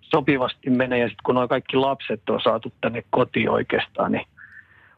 sopivasti 0.00 0.70
menee. 0.70 0.98
Ja 0.98 1.06
sitten 1.06 1.22
kun 1.24 1.34
nuo 1.34 1.48
kaikki 1.48 1.76
lapset 1.76 2.30
on 2.30 2.40
saatu 2.44 2.72
tänne 2.80 3.04
kotiin 3.10 3.50
oikeastaan, 3.50 4.12
niin 4.12 4.26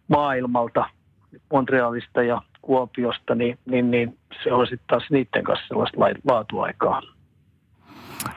maailmalta, 0.08 0.84
Montrealista 1.52 2.22
ja 2.22 2.42
Kuopiosta, 2.62 3.34
niin, 3.34 3.58
niin, 3.66 3.90
niin 3.90 4.18
se 4.44 4.52
on 4.52 4.66
sitten 4.66 4.86
taas 4.86 5.10
niiden 5.10 5.44
kanssa 5.44 5.68
sellaista 5.68 5.98
laatuaikaa. 6.28 7.02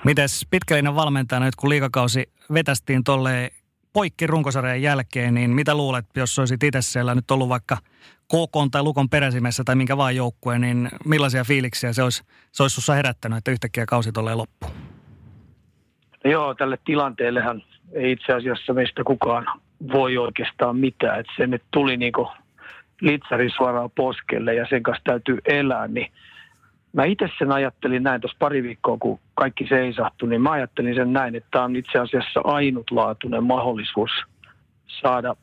Mites 0.04 0.48
pitkällinen 0.50 0.96
valmentajana 0.96 1.46
nyt 1.46 1.56
kun 1.56 1.70
liikakausi 1.70 2.30
vetästiin 2.54 3.04
tolleen 3.04 3.52
poikki 3.96 4.28
runkosarjan 4.28 4.82
jälkeen, 4.82 5.34
niin 5.34 5.52
mitä 5.52 5.76
luulet, 5.76 6.06
jos 6.16 6.40
olisit 6.40 6.64
itse 6.64 6.82
siellä 6.82 7.16
nyt 7.16 7.32
ollut 7.32 7.50
vaikka 7.50 7.78
KK 8.28 8.72
tai 8.72 8.84
Lukon 8.84 9.10
peräsimessä 9.10 9.64
tai 9.64 9.76
minkä 9.76 9.98
vaan 9.98 10.16
joukkueen, 10.16 10.62
niin 10.62 10.90
millaisia 11.06 11.44
fiiliksiä 11.44 11.94
se 11.94 12.04
olisi, 12.04 12.24
se 12.52 12.64
olisi 12.64 12.74
sussa 12.74 12.94
herättänyt, 12.94 13.38
että 13.38 13.52
yhtäkkiä 13.52 13.86
kausi 13.86 14.12
tolleen 14.12 14.38
loppuun? 14.38 14.72
Joo, 16.26 16.54
tälle 16.54 16.78
tilanteellehan 16.86 17.64
ei 17.94 18.12
itse 18.12 18.34
asiassa 18.34 18.74
meistä 18.74 19.04
kukaan 19.04 19.46
voi 19.94 20.18
oikeastaan 20.18 20.78
mitään. 20.78 21.20
Että 21.20 21.34
se 21.38 21.48
nyt 21.48 21.64
tuli 21.72 21.98
niin 21.98 22.14
litsari 23.02 23.50
suoraan 23.50 23.92
poskelle 23.92 24.54
ja 24.54 24.66
sen 24.70 24.84
kanssa 24.84 25.04
täytyy 25.04 25.38
elää, 25.46 25.88
niin 25.88 26.12
mä 26.96 27.06
itse 27.06 27.30
sen 27.38 27.52
ajattelin 27.52 28.04
näin 28.04 28.22
tuossa 28.22 28.38
pari 28.40 28.64
viikkoa, 28.64 28.98
kun 28.98 29.20
kaikki 29.34 29.68
seisahtui, 29.68 30.30
niin 30.30 30.42
mä 30.42 30.52
ajattelin 30.52 30.96
sen 30.96 31.14
näin, 31.14 31.36
että 31.36 31.50
tämä 31.52 31.66
on 31.66 31.76
itse 31.76 32.00
asiassa 32.00 32.42
ainutlaatuinen 32.44 33.44
mahdollisuus 33.44 34.12
saada 35.02 35.36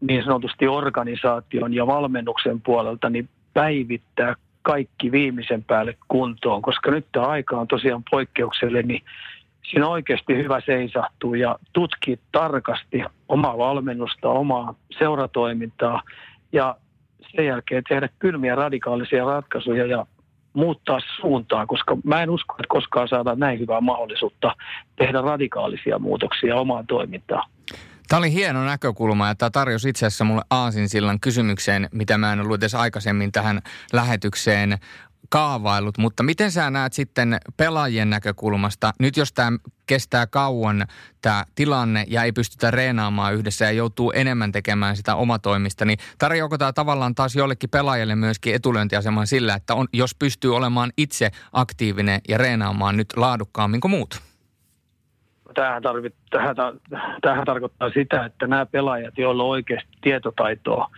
niin 0.00 0.24
sanotusti 0.24 0.68
organisaation 0.68 1.74
ja 1.74 1.86
valmennuksen 1.86 2.60
puolelta 2.60 3.10
niin 3.10 3.28
päivittää 3.54 4.34
kaikki 4.62 5.12
viimeisen 5.12 5.64
päälle 5.64 5.96
kuntoon, 6.08 6.62
koska 6.62 6.90
nyt 6.90 7.06
tämä 7.12 7.26
aika 7.26 7.60
on 7.60 7.68
tosiaan 7.68 8.02
poikkeuksellinen, 8.10 8.88
niin 8.88 9.02
siinä 9.70 9.86
on 9.86 9.92
oikeasti 9.92 10.36
hyvä 10.36 10.60
seisahtua 10.66 11.36
ja 11.36 11.58
tutkia 11.72 12.16
tarkasti 12.32 13.02
omaa 13.28 13.58
valmennusta, 13.58 14.28
omaa 14.28 14.74
seuratoimintaa 14.98 16.02
ja 16.52 16.76
sen 17.36 17.46
jälkeen 17.46 17.84
tehdä 17.88 18.08
kylmiä 18.18 18.54
radikaalisia 18.54 19.24
ratkaisuja 19.24 19.86
ja 19.86 20.06
muuttaa 20.52 21.00
suuntaa, 21.20 21.66
koska 21.66 21.96
mä 22.04 22.22
en 22.22 22.30
usko, 22.30 22.54
että 22.54 22.66
koskaan 22.68 23.08
saadaan 23.08 23.38
näin 23.38 23.58
hyvää 23.58 23.80
mahdollisuutta 23.80 24.56
tehdä 24.96 25.20
radikaalisia 25.20 25.98
muutoksia 25.98 26.56
omaan 26.56 26.86
toimintaan. 26.86 27.50
Tämä 28.08 28.18
oli 28.18 28.32
hieno 28.32 28.64
näkökulma 28.64 29.28
ja 29.28 29.34
tämä 29.34 29.50
tarjosi 29.50 29.88
itse 29.88 30.06
asiassa 30.06 30.24
mulle 30.24 30.42
sillan 30.86 31.20
kysymykseen, 31.20 31.88
mitä 31.92 32.18
mä 32.18 32.32
en 32.32 32.40
ollut 32.40 32.60
edes 32.60 32.74
aikaisemmin 32.74 33.32
tähän 33.32 33.60
lähetykseen 33.92 34.78
kaavailut, 35.28 35.98
mutta 35.98 36.22
miten 36.22 36.50
sä 36.50 36.70
näet 36.70 36.92
sitten 36.92 37.38
pelaajien 37.56 38.10
näkökulmasta, 38.10 38.92
nyt 38.98 39.16
jos 39.16 39.32
tämä 39.32 39.58
kestää 39.86 40.26
kauan 40.26 40.86
tämä 41.22 41.44
tilanne 41.54 42.04
ja 42.08 42.22
ei 42.22 42.32
pystytä 42.32 42.70
reenaamaan 42.70 43.34
yhdessä 43.34 43.64
ja 43.64 43.72
joutuu 43.72 44.12
enemmän 44.14 44.52
tekemään 44.52 44.96
sitä 44.96 45.14
omatoimista, 45.14 45.84
niin 45.84 45.98
tarjoako 46.18 46.58
tämä 46.58 46.72
tavallaan 46.72 47.14
taas 47.14 47.36
jollekin 47.36 47.70
pelaajalle 47.70 48.14
myöskin 48.14 48.54
etulyöntiaseman 48.54 49.26
sillä, 49.26 49.54
että 49.54 49.74
on, 49.74 49.86
jos 49.92 50.14
pystyy 50.14 50.56
olemaan 50.56 50.92
itse 50.96 51.30
aktiivinen 51.52 52.20
ja 52.28 52.38
reenaamaan 52.38 52.96
nyt 52.96 53.08
laadukkaammin 53.16 53.80
kuin 53.80 53.90
muut? 53.90 54.20
Tämähän, 55.54 55.82
tarvit, 55.82 56.14
tämähän, 56.30 56.56
tämähän 57.20 57.44
tarkoittaa 57.44 57.90
sitä, 57.90 58.24
että 58.24 58.46
nämä 58.46 58.66
pelaajat, 58.66 59.18
joilla 59.18 59.42
on 59.42 59.48
oikeasti 59.48 59.90
tietotaitoa 60.00 60.90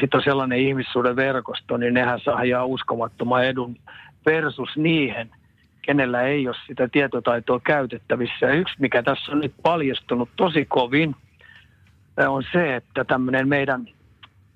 sitten 0.00 0.18
on 0.18 0.24
sellainen 0.24 0.58
ihmissuuden 0.58 1.16
verkosto, 1.16 1.76
niin 1.76 1.94
nehän 1.94 2.20
saa 2.20 2.42
ihan 2.42 2.66
uskomattoman 2.66 3.44
edun 3.44 3.76
versus 4.26 4.76
niihin, 4.76 5.30
kenellä 5.82 6.22
ei 6.22 6.48
ole 6.48 6.56
sitä 6.66 6.88
tietotaitoa 6.88 7.60
käytettävissä. 7.60 8.46
Ja 8.46 8.54
yksi, 8.54 8.74
mikä 8.78 9.02
tässä 9.02 9.32
on 9.32 9.40
nyt 9.40 9.54
paljastunut 9.62 10.28
tosi 10.36 10.64
kovin, 10.64 11.16
on 12.28 12.42
se, 12.52 12.76
että 12.76 13.04
tämmöinen 13.04 13.48
meidän 13.48 13.88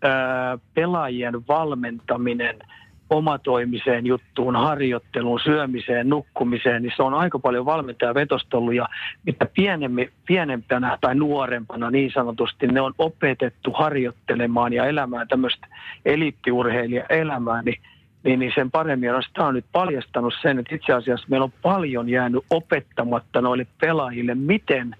ää, 0.02 0.58
pelaajien 0.74 1.46
valmentaminen– 1.48 2.56
omatoimiseen 3.10 4.06
juttuun, 4.06 4.56
harjoitteluun, 4.56 5.40
syömiseen, 5.40 6.08
nukkumiseen, 6.08 6.82
niin 6.82 6.92
se 6.96 7.02
on 7.02 7.14
aika 7.14 7.38
paljon 7.38 7.66
valmentaja 7.66 8.14
vetostollut 8.14 8.74
ja 8.74 8.88
mitä 9.26 9.46
pienemmi, 9.54 10.10
pienempänä 10.26 10.98
tai 11.00 11.14
nuorempana 11.14 11.90
niin 11.90 12.10
sanotusti 12.14 12.66
ne 12.66 12.80
on 12.80 12.94
opetettu 12.98 13.72
harjoittelemaan 13.72 14.72
ja 14.72 14.86
elämään 14.86 15.28
tämmöistä 15.28 15.66
eliittiurheilija 16.04 17.04
elämää, 17.08 17.62
niin 17.62 17.80
niin, 18.24 18.38
niin 18.38 18.52
sen 18.54 18.70
paremmin 18.70 19.14
on. 19.14 19.22
Sitä 19.22 19.44
on 19.44 19.54
nyt 19.54 19.64
paljastanut 19.72 20.34
sen, 20.42 20.58
että 20.58 20.74
itse 20.74 20.92
asiassa 20.92 21.26
meillä 21.30 21.44
on 21.44 21.52
paljon 21.62 22.08
jäänyt 22.08 22.44
opettamatta 22.50 23.40
noille 23.40 23.66
pelaajille, 23.80 24.34
miten 24.34 24.96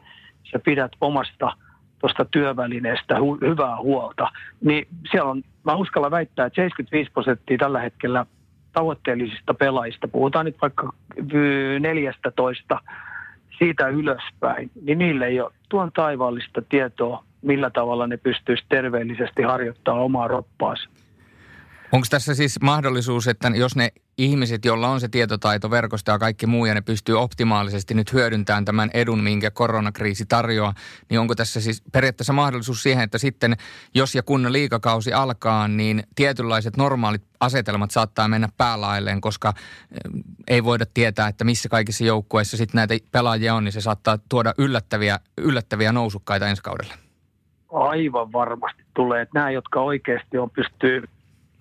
sä 0.53 0.59
pidät 0.59 0.93
omasta– 1.01 1.53
tuosta 2.01 2.25
työvälineestä 2.25 3.15
hu- 3.15 3.49
hyvää 3.49 3.77
huolta, 3.77 4.31
niin 4.61 4.89
siellä 5.11 5.31
on, 5.31 5.43
mä 5.69 5.77
uskalla 5.77 6.11
väittää, 6.11 6.47
että 6.47 6.57
75 6.57 7.11
prosenttia 7.13 7.59
tällä 7.59 7.81
hetkellä 7.81 8.27
tavoitteellisista 8.73 9.55
pelaajista, 9.55 10.09
puhutaan 10.09 10.47
nyt 10.47 10.57
vaikka 10.63 10.93
14 11.81 12.81
siitä 13.59 13.89
ylöspäin, 13.89 14.71
niin 14.83 14.99
niille 14.99 15.27
ei 15.27 15.41
ole 15.41 15.53
tuon 15.69 15.93
taivaallista 15.93 16.63
tietoa, 16.69 17.25
millä 17.43 17.71
tavalla 17.71 18.07
ne 18.07 18.17
pystyisi 18.17 18.65
terveellisesti 18.69 19.43
harjoittamaan 19.43 20.05
omaa 20.05 20.29
roppaansa. 20.29 20.89
Onko 21.93 22.07
tässä 22.11 22.35
siis 22.35 22.61
mahdollisuus, 22.61 23.29
että 23.29 23.53
jos 23.55 23.77
ne 23.77 23.93
ihmiset, 24.19 24.65
joilla 24.65 24.89
on 24.89 25.01
se 25.01 25.09
tietotaito, 25.09 25.71
verkosto 25.71 26.13
ja 26.13 26.19
kaikki 26.19 26.47
muu, 26.47 26.67
ja 26.67 26.75
ne 26.75 26.81
pystyy 26.81 27.21
optimaalisesti 27.21 27.95
nyt 27.95 28.13
hyödyntämään 28.13 28.65
tämän 28.65 28.91
edun, 28.95 29.23
minkä 29.23 29.51
koronakriisi 29.51 30.27
tarjoaa, 30.27 30.75
niin 31.11 31.21
onko 31.21 31.35
tässä 31.35 31.61
siis 31.61 31.83
periaatteessa 31.93 32.33
mahdollisuus 32.33 32.83
siihen, 32.83 33.05
että 33.05 33.19
sitten, 33.19 33.57
jos 33.95 34.15
ja 34.15 34.23
kun 34.23 34.53
liikakausi 34.53 35.13
alkaa, 35.13 35.69
niin 35.69 36.03
tietynlaiset 36.17 36.77
normaalit 36.77 37.23
asetelmat 37.41 37.91
saattaa 37.91 38.29
mennä 38.29 38.49
päälailleen, 38.57 39.21
koska 39.21 39.49
eh, 39.49 40.23
ei 40.49 40.65
voida 40.65 40.87
tietää, 40.95 41.29
että 41.29 41.45
missä 41.45 41.69
kaikissa 41.69 42.05
joukkueissa 42.05 42.57
sitten 42.57 42.79
näitä 42.79 42.95
pelaajia 43.13 43.55
on, 43.55 43.65
niin 43.65 43.73
se 43.73 43.81
saattaa 43.81 44.19
tuoda 44.29 44.55
yllättäviä, 44.59 45.21
yllättäviä 45.39 45.93
nousukkaita 45.93 46.49
ensi 46.49 46.63
kaudella. 46.63 46.95
Aivan 47.73 48.33
varmasti 48.33 48.83
tulee. 48.95 49.23
Että 49.23 49.39
nämä, 49.39 49.51
jotka 49.51 49.81
oikeasti 49.81 50.39
on 50.39 50.51
pystyy 50.51 51.03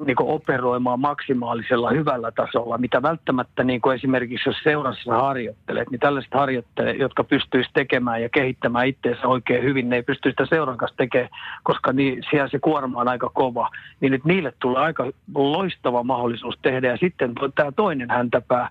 niin 0.06 0.16
operoimaan 0.20 1.00
maksimaalisella 1.00 1.90
hyvällä 1.90 2.32
tasolla, 2.32 2.78
mitä 2.78 3.02
välttämättä 3.02 3.64
niin 3.64 3.82
kuin 3.82 3.96
esimerkiksi 3.96 4.50
jos 4.50 4.64
seurassa 4.64 5.14
harjoittelet, 5.14 5.90
niin 5.92 6.00
tällaiset 6.00 6.34
harjoittelet, 6.34 7.00
jotka 7.00 7.24
pystyisi 7.24 7.70
tekemään 7.74 8.22
ja 8.22 8.30
kehittämään 8.30 8.88
itseensä 8.88 9.28
oikein 9.28 9.64
hyvin, 9.64 9.90
ne 9.90 9.96
ei 9.96 10.04
pysty 10.04 10.30
sitä 10.30 10.46
seuran 10.46 10.78
kanssa 10.78 10.98
tekemään, 10.98 11.30
koska 11.64 11.94
niin, 11.94 12.24
siellä 12.30 12.48
se 12.48 12.60
kuorma 12.60 13.02
on 13.02 13.08
aika 13.08 13.30
kova. 13.34 13.70
Niin 14.00 14.12
nyt 14.12 14.26
niille 14.26 14.54
tulee 14.60 14.82
aika 14.82 15.12
loistava 15.36 16.04
mahdollisuus 16.04 16.60
tehdä 16.62 16.88
ja 16.88 16.98
sitten 16.98 17.34
tämä 17.56 17.72
toinen 17.72 18.10
häntäpää, 18.10 18.70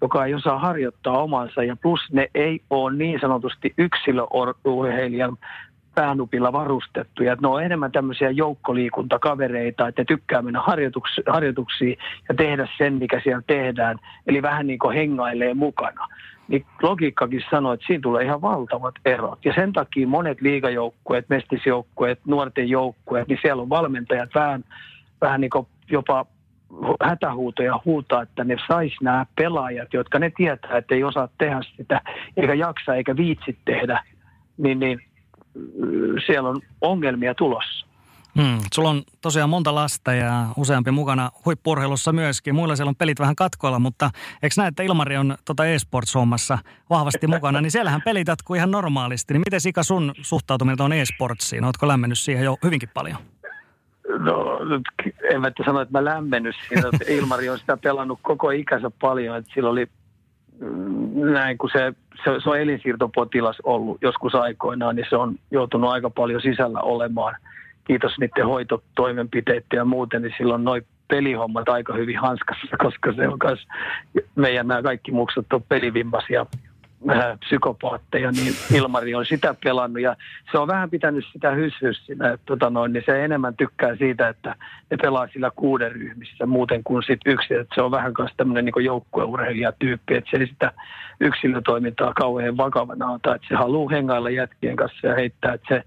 joka 0.00 0.24
ei 0.24 0.34
osaa 0.34 0.58
harjoittaa 0.58 1.22
omansa 1.22 1.62
ja 1.62 1.76
plus 1.76 2.00
ne 2.12 2.28
ei 2.34 2.60
ole 2.70 2.96
niin 2.96 3.20
sanotusti 3.20 3.74
yksilöurheilijan 3.78 5.36
päänupilla 5.98 6.52
varustettuja. 6.52 7.36
Ne 7.42 7.48
on 7.48 7.62
enemmän 7.62 7.92
tämmöisiä 7.92 8.30
joukkoliikuntakavereita, 8.30 9.88
että 9.88 10.04
tykkää 10.04 10.42
mennä 10.42 10.60
harjoituks- 10.60 11.32
harjoituksiin 11.32 11.98
ja 12.28 12.34
tehdä 12.34 12.68
sen, 12.78 12.94
mikä 12.94 13.20
siellä 13.24 13.42
tehdään. 13.46 13.98
Eli 14.26 14.42
vähän 14.42 14.66
niin 14.66 14.78
kuin 14.78 14.94
hengailee 14.94 15.54
mukana. 15.54 16.06
Niin 16.48 16.66
logiikkakin 16.82 17.42
sanoo, 17.50 17.72
että 17.72 17.86
siinä 17.86 18.00
tulee 18.00 18.24
ihan 18.24 18.42
valtavat 18.42 18.94
erot. 19.04 19.44
Ja 19.44 19.52
sen 19.54 19.72
takia 19.72 20.06
monet 20.08 20.40
liigajoukkueet, 20.40 21.28
mestisjoukkueet, 21.28 22.20
nuorten 22.26 22.68
joukkueet, 22.68 23.28
niin 23.28 23.38
siellä 23.42 23.62
on 23.62 23.68
valmentajat 23.68 24.30
vähän, 24.34 24.64
vähän 25.20 25.40
niin 25.40 25.50
kuin 25.50 25.66
jopa 25.90 26.26
hätähuutoja 27.02 27.80
huutaa, 27.84 28.22
että 28.22 28.44
ne 28.44 28.56
sais 28.68 28.92
nämä 29.02 29.26
pelaajat, 29.36 29.94
jotka 29.94 30.18
ne 30.18 30.32
tietää, 30.36 30.78
että 30.78 30.94
ei 30.94 31.04
osaa 31.04 31.28
tehdä 31.38 31.60
sitä, 31.76 32.00
eikä 32.36 32.54
jaksa 32.54 32.94
eikä 32.94 33.16
viitsi 33.16 33.58
tehdä, 33.64 34.02
niin, 34.58 34.80
niin 34.80 35.07
siellä 36.26 36.48
on 36.48 36.60
ongelmia 36.80 37.34
tulossa. 37.34 37.88
Hmm. 38.42 38.58
Sulla 38.74 38.90
on 38.90 39.02
tosiaan 39.20 39.50
monta 39.50 39.74
lasta 39.74 40.12
ja 40.12 40.46
useampi 40.56 40.90
mukana 40.90 41.30
huippurheilussa 41.44 42.12
myöskin. 42.12 42.54
Muilla 42.54 42.76
siellä 42.76 42.88
on 42.88 42.96
pelit 42.96 43.20
vähän 43.20 43.36
katkoilla, 43.36 43.78
mutta 43.78 44.10
eikö 44.42 44.54
näe, 44.56 44.68
että 44.68 44.82
Ilmari 44.82 45.16
on 45.16 45.36
tota 45.44 45.66
e-sports-hommassa 45.66 46.58
vahvasti 46.90 47.26
mukana, 47.26 47.60
niin 47.60 47.70
siellähän 47.70 48.02
pelit 48.04 48.28
jatkuu 48.28 48.56
ihan 48.56 48.70
normaalisti. 48.70 49.34
Niin 49.34 49.42
miten 49.46 49.60
Sika 49.60 49.82
sun 49.82 50.14
suhtautuminen 50.22 50.82
on 50.82 50.92
e-sportsiin? 50.92 51.64
Oletko 51.64 51.88
lämmennyt 51.88 52.18
siihen 52.18 52.44
jo 52.44 52.56
hyvinkin 52.64 52.88
paljon? 52.94 53.18
No, 54.18 54.58
en 55.32 55.40
mä 55.40 55.52
sano, 55.64 55.80
että 55.80 55.98
mä 55.98 56.04
lämmennyt 56.04 56.56
siinä. 56.68 56.82
Ilmari 57.08 57.48
on 57.48 57.58
sitä 57.58 57.76
pelannut 57.76 58.18
koko 58.22 58.50
ikänsä 58.50 58.90
paljon. 59.00 59.36
Että 59.36 59.50
sillä 59.54 59.70
oli 59.70 59.86
näin, 61.14 61.58
kun 61.58 61.70
se, 61.72 61.92
se, 62.24 62.40
se 62.42 62.50
on 62.50 62.58
elinsiirtopotilas 62.58 63.56
ollut 63.64 63.98
joskus 64.02 64.34
aikoinaan, 64.34 64.96
niin 64.96 65.06
se 65.10 65.16
on 65.16 65.34
joutunut 65.50 65.90
aika 65.90 66.10
paljon 66.10 66.42
sisällä 66.42 66.80
olemaan. 66.80 67.36
Kiitos 67.84 68.18
niiden 68.18 68.46
hoitotoimenpiteiden 68.46 69.76
ja 69.76 69.84
muuten, 69.84 70.22
niin 70.22 70.34
silloin 70.38 70.64
noin 70.64 70.82
pelihommat 71.08 71.68
aika 71.68 71.94
hyvin 71.94 72.18
hanskassa, 72.18 72.76
koska 72.78 73.12
se 73.12 73.28
on 73.28 73.38
myös, 73.44 73.66
meidän 74.34 74.68
nämä 74.68 74.82
kaikki 74.82 75.12
muksut 75.12 75.52
on 75.52 75.62
pelivimmasia 75.68 76.46
Äh, 76.50 76.67
psykopaatteja, 77.38 78.32
niin 78.32 78.54
Ilmari 78.74 79.14
on 79.14 79.26
sitä 79.26 79.54
pelannut. 79.64 80.02
Ja 80.02 80.16
se 80.52 80.58
on 80.58 80.68
vähän 80.68 80.90
pitänyt 80.90 81.24
sitä 81.32 81.50
hyshys 81.50 82.06
siinä, 82.06 82.32
että 82.32 82.46
tota 82.46 82.70
noin, 82.70 82.92
niin 82.92 83.02
se 83.06 83.24
enemmän 83.24 83.56
tykkää 83.56 83.96
siitä, 83.96 84.28
että 84.28 84.54
ne 84.90 84.96
pelaa 84.96 85.28
sillä 85.32 85.50
kuuden 85.56 85.92
ryhmissä 85.92 86.46
muuten 86.46 86.84
kuin 86.84 87.02
sit 87.02 87.20
yksi, 87.26 87.54
että 87.54 87.74
se 87.74 87.82
on 87.82 87.90
vähän 87.90 88.12
myös 88.18 88.30
tämmöinen 88.36 88.64
niin 88.64 88.84
joukkueurheilijatyyppi, 88.84 90.14
että 90.14 90.30
se 90.30 90.36
ei 90.36 90.46
sitä 90.46 90.72
yksilötoimintaa 91.20 92.12
kauhean 92.14 92.56
vakavana 92.56 93.10
ota, 93.10 93.34
että 93.34 93.48
se 93.48 93.54
haluaa 93.54 93.90
hengailla 93.90 94.30
jätkien 94.30 94.76
kanssa 94.76 95.06
ja 95.06 95.14
heittää, 95.14 95.54
että 95.54 95.74
se 95.74 95.84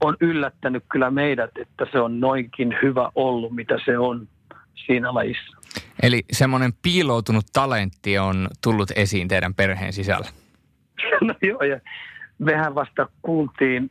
on 0.00 0.16
yllättänyt 0.20 0.84
kyllä 0.88 1.10
meidät, 1.10 1.50
että 1.60 1.86
se 1.92 2.00
on 2.00 2.20
noinkin 2.20 2.76
hyvä 2.82 3.10
ollut, 3.14 3.54
mitä 3.54 3.78
se 3.84 3.98
on 3.98 4.28
siinä 4.86 5.14
lajissa. 5.14 5.56
Eli 6.02 6.24
semmoinen 6.32 6.72
piiloutunut 6.82 7.44
talentti 7.52 8.18
on 8.18 8.48
tullut 8.62 8.90
esiin 8.96 9.28
teidän 9.28 9.54
perheen 9.54 9.92
sisällä? 9.92 10.28
No 11.20 11.34
joo, 11.42 11.62
ja 11.62 11.80
mehän 12.38 12.74
vasta 12.74 13.08
kuultiin 13.22 13.90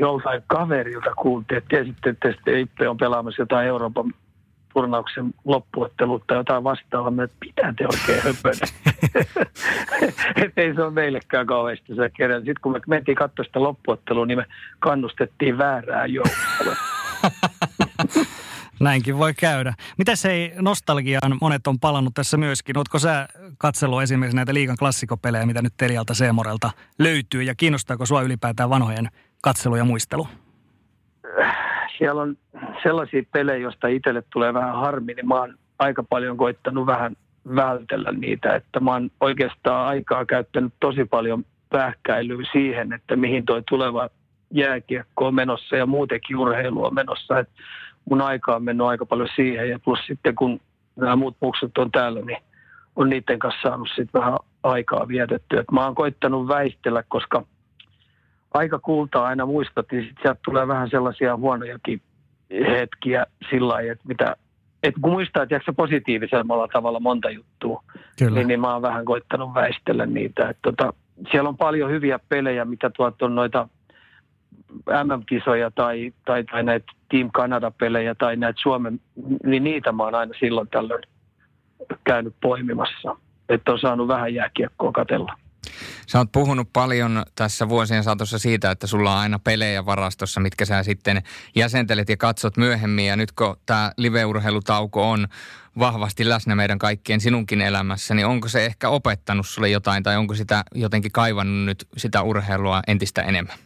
joltain 0.00 0.42
kaverilta 0.46 1.14
kuultiin, 1.14 1.58
että 1.58 1.68
tiesitte, 1.68 2.10
että 2.10 2.50
Ippe 2.50 2.88
on 2.88 2.96
pelaamassa 2.96 3.42
jotain 3.42 3.68
Euroopan 3.68 4.12
turnauksen 4.74 5.34
loppuottelua 5.44 6.20
tai 6.26 6.36
jotain 6.36 6.64
vastaavaa. 6.64 7.24
Että 7.24 7.36
mitä 7.44 7.74
te 7.78 7.86
oikein 7.86 8.22
höpönä? 8.22 8.66
että 10.44 10.60
ei 10.60 10.74
se 10.74 10.82
ole 10.82 10.90
meillekään 10.90 11.46
kauheasti 11.46 11.94
se 11.94 12.10
kerran. 12.16 12.40
Sitten 12.40 12.60
kun 12.62 12.72
me 12.72 12.80
mentiin 12.86 13.16
katsoa 13.16 13.44
sitä 13.44 13.62
loppuottelua, 13.62 14.26
niin 14.26 14.38
me 14.38 14.46
kannustettiin 14.78 15.58
väärää 15.58 16.06
joukkoa. 16.06 16.76
Näinkin 18.84 19.18
voi 19.18 19.34
käydä. 19.34 19.74
Mitä 19.98 20.16
se 20.16 20.32
ei 20.32 20.52
nostalgiaan 20.60 21.38
monet 21.40 21.66
on 21.66 21.80
palannut 21.80 22.14
tässä 22.14 22.36
myöskin? 22.36 22.78
Oletko 22.78 22.98
sä 22.98 23.28
katsellut 23.58 24.02
esimerkiksi 24.02 24.36
näitä 24.36 24.54
liikan 24.54 24.76
klassikopelejä, 24.78 25.46
mitä 25.46 25.62
nyt 25.62 25.72
Telialta 25.76 26.14
Seemorelta 26.14 26.70
löytyy 26.98 27.42
ja 27.42 27.54
kiinnostaako 27.54 28.06
sua 28.06 28.22
ylipäätään 28.22 28.70
vanhojen 28.70 29.08
katselu 29.42 29.76
ja 29.76 29.84
muistelu? 29.84 30.28
Siellä 31.98 32.22
on 32.22 32.36
sellaisia 32.82 33.22
pelejä, 33.32 33.58
joista 33.58 33.88
itselle 33.88 34.22
tulee 34.32 34.54
vähän 34.54 34.74
harmi, 34.74 35.14
niin 35.14 35.28
mä 35.28 35.34
oon 35.34 35.54
aika 35.78 36.02
paljon 36.02 36.36
koittanut 36.36 36.86
vähän 36.86 37.16
vältellä 37.54 38.12
niitä, 38.12 38.54
että 38.54 38.80
mä 38.80 38.92
oon 38.92 39.10
oikeastaan 39.20 39.86
aikaa 39.86 40.26
käyttänyt 40.26 40.74
tosi 40.80 41.04
paljon 41.04 41.44
pähkäilyä 41.70 42.44
siihen, 42.52 42.92
että 42.92 43.16
mihin 43.16 43.44
toi 43.44 43.62
tuleva 43.68 44.08
jääkiekko 44.50 45.26
on 45.26 45.34
menossa 45.34 45.76
ja 45.76 45.86
muutenkin 45.86 46.36
urheilu 46.36 46.84
on 46.84 46.94
menossa. 46.94 47.38
Että 47.38 47.52
mun 48.10 48.20
aika 48.20 48.56
on 48.56 48.64
mennyt 48.64 48.86
aika 48.86 49.06
paljon 49.06 49.28
siihen 49.36 49.70
ja 49.70 49.78
plus 49.78 49.98
sitten 50.06 50.34
kun 50.34 50.60
nämä 50.96 51.16
muut 51.16 51.36
muksut 51.40 51.78
on 51.78 51.90
täällä, 51.90 52.20
niin 52.20 52.38
on 52.96 53.10
niiden 53.10 53.38
kanssa 53.38 53.62
saanut 53.62 53.88
sitten 53.88 54.20
vähän 54.20 54.38
aikaa 54.62 55.08
vietettyä. 55.08 55.60
Et 55.60 55.70
mä 55.72 55.84
oon 55.84 55.94
koittanut 55.94 56.48
väistellä, 56.48 57.02
koska 57.08 57.42
aika 58.54 58.78
kultaa 58.78 59.26
aina 59.26 59.46
muistat, 59.46 59.86
niin 59.92 60.04
sitten 60.04 60.22
sieltä 60.22 60.40
tulee 60.44 60.68
vähän 60.68 60.90
sellaisia 60.90 61.36
huonojakin 61.36 62.00
hetkiä 62.50 63.26
sillä 63.50 63.68
lailla, 63.68 63.92
että 63.92 64.08
mitä 64.08 64.36
et 64.82 64.94
kun 65.00 65.12
muistaa, 65.12 65.42
että 65.42 65.72
positiivisemmalla 65.76 66.68
tavalla 66.68 67.00
monta 67.00 67.30
juttua, 67.30 67.82
niin, 68.20 68.48
niin 68.48 68.60
mä 68.60 68.72
oon 68.72 68.82
vähän 68.82 69.04
koittanut 69.04 69.54
väistellä 69.54 70.06
niitä. 70.06 70.48
Et 70.48 70.58
tota, 70.62 70.92
siellä 71.30 71.48
on 71.48 71.56
paljon 71.56 71.90
hyviä 71.90 72.18
pelejä, 72.28 72.64
mitä 72.64 72.90
tuot 72.90 73.22
on 73.22 73.34
noita 73.34 73.68
MM-kisoja 75.04 75.70
tai, 75.70 76.12
tai, 76.24 76.44
tai 76.44 76.62
näitä 76.62 76.86
Team 77.10 77.30
Canada-pelejä 77.30 78.14
tai 78.14 78.36
näitä 78.36 78.60
Suomen, 78.62 79.00
niin 79.44 79.64
niitä 79.64 79.92
mä 79.92 80.02
oon 80.02 80.14
aina 80.14 80.34
silloin 80.40 80.68
tällöin 80.68 81.02
käynyt 82.04 82.34
poimimassa. 82.42 83.16
Että 83.48 83.72
on 83.72 83.78
saanut 83.78 84.08
vähän 84.08 84.34
jääkiekkoa 84.34 84.92
katella. 84.92 85.34
Sä 86.06 86.18
oot 86.18 86.32
puhunut 86.32 86.68
paljon 86.72 87.22
tässä 87.36 87.68
vuosien 87.68 88.04
saatossa 88.04 88.38
siitä, 88.38 88.70
että 88.70 88.86
sulla 88.86 89.12
on 89.12 89.18
aina 89.18 89.38
pelejä 89.38 89.86
varastossa, 89.86 90.40
mitkä 90.40 90.64
sä 90.64 90.82
sitten 90.82 91.22
jäsentelet 91.54 92.08
ja 92.08 92.16
katsot 92.16 92.56
myöhemmin. 92.56 93.06
Ja 93.06 93.16
nyt 93.16 93.32
kun 93.32 93.56
tämä 93.66 93.92
liveurheilutauko 93.96 95.10
on 95.10 95.28
vahvasti 95.78 96.28
läsnä 96.28 96.54
meidän 96.54 96.78
kaikkien 96.78 97.20
sinunkin 97.20 97.60
elämässä, 97.60 98.14
niin 98.14 98.26
onko 98.26 98.48
se 98.48 98.64
ehkä 98.64 98.88
opettanut 98.88 99.46
sulle 99.46 99.68
jotain 99.68 100.02
tai 100.02 100.16
onko 100.16 100.34
sitä 100.34 100.64
jotenkin 100.74 101.12
kaivannut 101.12 101.64
nyt 101.64 101.88
sitä 101.96 102.22
urheilua 102.22 102.82
entistä 102.86 103.22
enemmän? 103.22 103.56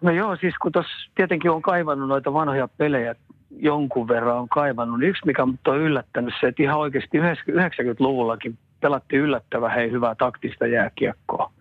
No 0.00 0.10
joo, 0.10 0.36
siis 0.36 0.54
kun 0.62 0.72
tuossa 0.72 1.10
tietenkin 1.14 1.50
on 1.50 1.62
kaivannut 1.62 2.08
noita 2.08 2.32
vanhoja 2.32 2.68
pelejä, 2.68 3.14
jonkun 3.50 4.08
verran 4.08 4.36
on 4.36 4.48
kaivannut. 4.48 5.00
Niin 5.00 5.10
yksi, 5.10 5.26
mikä 5.26 5.46
mut 5.46 5.68
on 5.68 5.78
yllättänyt, 5.78 6.34
se, 6.40 6.46
että 6.46 6.62
ihan 6.62 6.78
oikeasti 6.78 7.18
90-luvullakin 7.18 8.58
pelattiin 8.80 9.22
yllättävän 9.22 9.74
hei 9.74 9.90
hyvää 9.90 10.14
taktista 10.14 10.66
jääkiekkoa. 10.66 11.52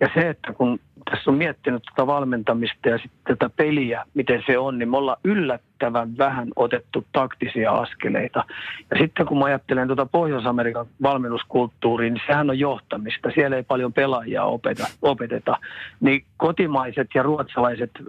Ja 0.00 0.08
se, 0.14 0.28
että 0.28 0.52
kun 0.52 0.80
tässä 1.10 1.30
on 1.30 1.36
miettinyt 1.36 1.82
tätä 1.82 2.06
valmentamista 2.06 2.88
ja 2.88 2.98
sitten 2.98 3.36
tätä 3.36 3.50
peliä, 3.56 4.04
miten 4.14 4.42
se 4.46 4.58
on, 4.58 4.78
niin 4.78 4.90
me 4.90 4.96
ollaan 4.96 5.20
yllättävän 5.24 6.18
vähän 6.18 6.48
otettu 6.56 7.04
taktisia 7.12 7.72
askeleita. 7.72 8.44
Ja 8.90 8.98
sitten 8.98 9.26
kun 9.26 9.38
mä 9.38 9.44
ajattelen 9.44 9.86
tuota 9.86 10.06
Pohjois-Amerikan 10.06 10.86
valmennuskulttuuriin, 11.02 12.14
niin 12.14 12.22
sehän 12.26 12.50
on 12.50 12.58
johtamista. 12.58 13.30
Siellä 13.34 13.56
ei 13.56 13.62
paljon 13.62 13.92
pelaajia 13.92 14.44
opeta, 14.44 14.86
opeteta. 15.02 15.56
Niin 16.00 16.24
kotimaiset 16.36 17.08
ja 17.14 17.22
ruotsalaiset 17.22 17.90
ö, 18.00 18.02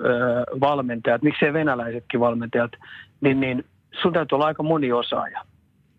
valmentajat, 0.60 1.22
miksei 1.22 1.54
venäläisetkin 1.54 2.20
valmentajat, 2.20 2.72
niin, 3.22 3.40
niin 3.40 3.66
sun 4.02 4.14
täytyy 4.14 4.36
olla 4.36 4.46
aika 4.46 4.64
moni 4.64 4.92
osaaja 4.92 5.42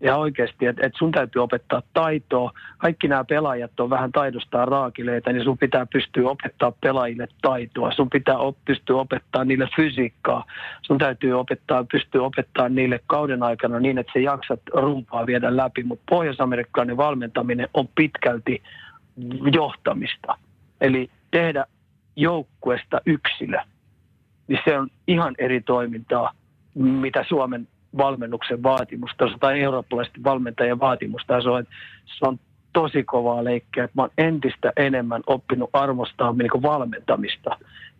ja 0.00 0.16
oikeasti, 0.16 0.66
että 0.66 0.86
et 0.86 0.92
sun 0.98 1.12
täytyy 1.12 1.42
opettaa 1.42 1.82
taitoa. 1.94 2.52
Kaikki 2.78 3.08
nämä 3.08 3.24
pelaajat 3.24 3.80
on 3.80 3.90
vähän 3.90 4.12
taidostaan 4.12 4.68
raakileita, 4.68 5.32
niin 5.32 5.44
sun 5.44 5.58
pitää 5.58 5.86
pystyä 5.86 6.30
opettaa 6.30 6.72
pelaajille 6.80 7.28
taitoa. 7.42 7.92
Sun 7.92 8.10
pitää 8.10 8.38
op, 8.38 8.56
pystyä 8.64 8.96
opettaa 8.96 9.44
niille 9.44 9.68
fysiikkaa. 9.76 10.44
Sun 10.82 10.98
täytyy 10.98 11.32
opettaa, 11.32 11.84
pystyä 11.92 12.22
opettaa 12.22 12.68
niille 12.68 13.00
kauden 13.06 13.42
aikana 13.42 13.80
niin, 13.80 13.98
että 13.98 14.12
se 14.12 14.20
jaksat 14.20 14.60
rumpaa 14.74 15.26
viedä 15.26 15.56
läpi. 15.56 15.82
Mutta 15.82 16.04
pohjois-amerikkalainen 16.10 16.96
valmentaminen 16.96 17.68
on 17.74 17.88
pitkälti 17.94 18.62
johtamista. 19.52 20.38
Eli 20.80 21.10
tehdä 21.30 21.64
joukkuesta 22.16 23.00
yksilö. 23.06 23.58
Niin 24.48 24.60
se 24.64 24.78
on 24.78 24.88
ihan 25.06 25.34
eri 25.38 25.60
toimintaa, 25.60 26.32
mitä 26.74 27.24
Suomen 27.28 27.68
valmennuksen 27.96 28.62
vaatimustaso 28.62 29.38
tai 29.40 29.60
eurooppalaisten 29.60 30.24
valmentajien 30.24 30.80
vaatimustaso. 30.80 31.62
Se 32.04 32.26
on 32.26 32.38
tosi 32.72 33.04
kovaa 33.04 33.44
leikkiä, 33.44 33.84
että 33.84 33.96
mä 33.96 34.02
oon 34.02 34.10
entistä 34.18 34.72
enemmän 34.76 35.22
oppinut 35.26 35.70
arvostaa 35.72 36.32
niin 36.32 36.62
valmentamista 36.62 37.50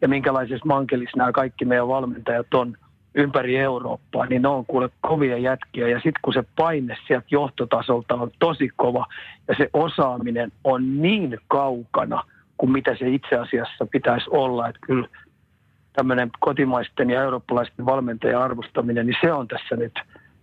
ja 0.01 0.09
minkälaisessa 0.09 0.66
mankelissa 0.66 1.19
nämä 1.19 1.32
kaikki 1.32 1.65
meidän 1.65 1.89
valmentajat 1.89 2.55
on 2.55 2.77
ympäri 3.15 3.56
Eurooppaa, 3.56 4.27
niin 4.27 4.43
ne 4.43 4.48
on 4.48 4.66
kuule 4.66 4.90
kovia 5.01 5.39
jätkiä. 5.39 5.89
Ja 5.89 5.97
sitten 5.97 6.20
kun 6.23 6.32
se 6.32 6.44
paine 6.56 6.97
sieltä 7.06 7.27
johtotasolta 7.31 8.15
on 8.15 8.31
tosi 8.39 8.70
kova 8.77 9.06
ja 9.48 9.55
se 9.55 9.70
osaaminen 9.73 10.52
on 10.65 11.02
niin 11.02 11.39
kaukana 11.48 12.24
kuin 12.59 12.73
mitä 12.73 12.97
se 12.98 13.09
itse 13.09 13.36
asiassa 13.36 13.86
pitäisi 13.86 14.27
olla, 14.31 14.69
että 14.69 14.81
kyllä 14.86 15.09
tämmöinen 15.99 16.31
kotimaisten 16.41 17.11
ja 17.11 17.23
eurooppalaisten 17.23 17.87
valmentajien 17.87 18.39
arvostaminen, 18.39 19.07
niin 19.07 19.16
se 19.20 19.33
on 19.33 19.49
tässä 19.49 19.77
nyt 19.77 19.93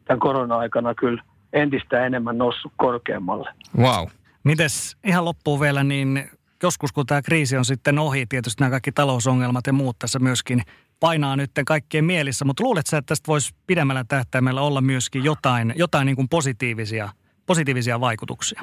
tämän 0.06 0.19
korona-aikana 0.19 0.95
kyllä 0.95 1.23
entistä 1.53 2.06
enemmän 2.06 2.38
noussut 2.38 2.72
korkeammalle. 2.77 3.49
Wow. 3.77 4.07
Mites 4.44 4.98
ihan 5.03 5.26
loppuun 5.26 5.60
vielä, 5.60 5.84
niin 5.84 6.30
joskus 6.64 6.91
kun 6.91 7.06
tämä 7.06 7.22
kriisi 7.22 7.57
on 7.57 7.65
sitten 7.65 7.99
ohi, 7.99 8.26
tietysti 8.26 8.61
nämä 8.61 8.69
kaikki 8.69 8.91
talousongelmat 8.91 9.68
ja 9.68 9.73
muut 9.73 9.99
tässä 9.99 10.19
myöskin 10.19 10.61
painaa 10.99 11.36
nyt 11.36 11.52
kaikkien 11.65 12.06
mielissä, 12.06 12.45
mutta 12.45 12.64
luuletko 12.64 12.98
että 12.98 13.07
tästä 13.07 13.27
voisi 13.27 13.56
pidemmällä 13.68 14.03
tähtäimellä 14.07 14.61
olla 14.61 14.82
myöskin 14.82 15.23
jotain, 15.23 15.73
jotain 15.76 16.06
niin 16.06 16.15
kuin 16.15 16.30
positiivisia, 16.30 17.10
positiivisia 17.45 17.99
vaikutuksia? 17.99 18.61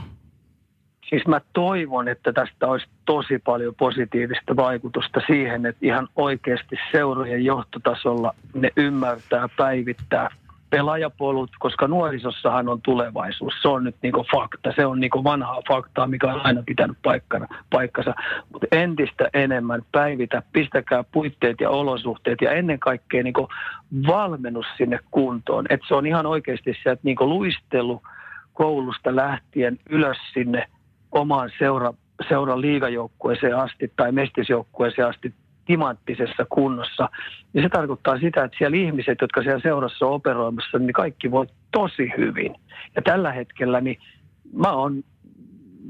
Siis 1.12 1.26
mä 1.26 1.40
toivon, 1.52 2.08
että 2.08 2.32
tästä 2.32 2.66
olisi 2.66 2.86
tosi 3.04 3.38
paljon 3.38 3.74
positiivista 3.74 4.56
vaikutusta 4.56 5.20
siihen, 5.26 5.66
että 5.66 5.86
ihan 5.86 6.08
oikeasti 6.16 6.76
seurojen 6.92 7.44
johtotasolla 7.44 8.34
ne 8.54 8.70
ymmärtää 8.76 9.48
päivittää 9.56 10.28
pelaajapolut, 10.70 11.50
koska 11.58 11.88
nuorisossahan 11.88 12.68
on 12.68 12.82
tulevaisuus. 12.82 13.54
Se 13.62 13.68
on 13.68 13.84
nyt 13.84 13.96
niinku 14.02 14.24
fakta. 14.32 14.72
Se 14.76 14.86
on 14.86 15.00
niinku 15.00 15.24
vanhaa 15.24 15.62
faktaa, 15.68 16.06
mikä 16.06 16.32
on 16.32 16.46
aina 16.46 16.62
pitänyt 16.66 16.96
paikkana, 17.02 17.48
paikkansa. 17.70 18.14
Mutta 18.52 18.66
entistä 18.72 19.28
enemmän 19.34 19.82
päivitä, 19.92 20.42
pistäkää 20.52 21.04
puitteet 21.12 21.60
ja 21.60 21.70
olosuhteet 21.70 22.40
ja 22.40 22.50
ennen 22.50 22.78
kaikkea 22.78 23.22
niinku 23.22 23.48
valmennus 24.06 24.66
sinne 24.76 24.98
kuntoon. 25.10 25.66
Että 25.70 25.86
se 25.88 25.94
on 25.94 26.06
ihan 26.06 26.26
oikeasti 26.26 26.76
sieltä 26.82 27.00
niinku 27.02 27.28
luistelu 27.28 28.02
koulusta 28.52 29.16
lähtien 29.16 29.78
ylös 29.90 30.18
sinne– 30.34 30.66
omaan 31.12 31.50
seura, 31.58 31.94
seuran 32.28 32.60
liigajoukkueeseen 32.60 33.56
asti 33.56 33.92
tai 33.96 34.12
mestisjoukkueeseen 34.12 35.08
asti 35.08 35.34
timanttisessa 35.66 36.46
kunnossa. 36.48 37.08
Ja 37.54 37.62
se 37.62 37.68
tarkoittaa 37.68 38.18
sitä, 38.18 38.44
että 38.44 38.58
siellä 38.58 38.76
ihmiset, 38.76 39.18
jotka 39.20 39.42
siellä 39.42 39.60
seurassa 39.60 40.06
on 40.06 40.12
operoimassa, 40.12 40.78
niin 40.78 40.92
kaikki 40.92 41.30
voi 41.30 41.46
tosi 41.72 42.12
hyvin. 42.16 42.54
Ja 42.96 43.02
tällä 43.02 43.32
hetkellä 43.32 43.80
niin 43.80 43.98
mä 44.52 44.72
oon, 44.72 45.04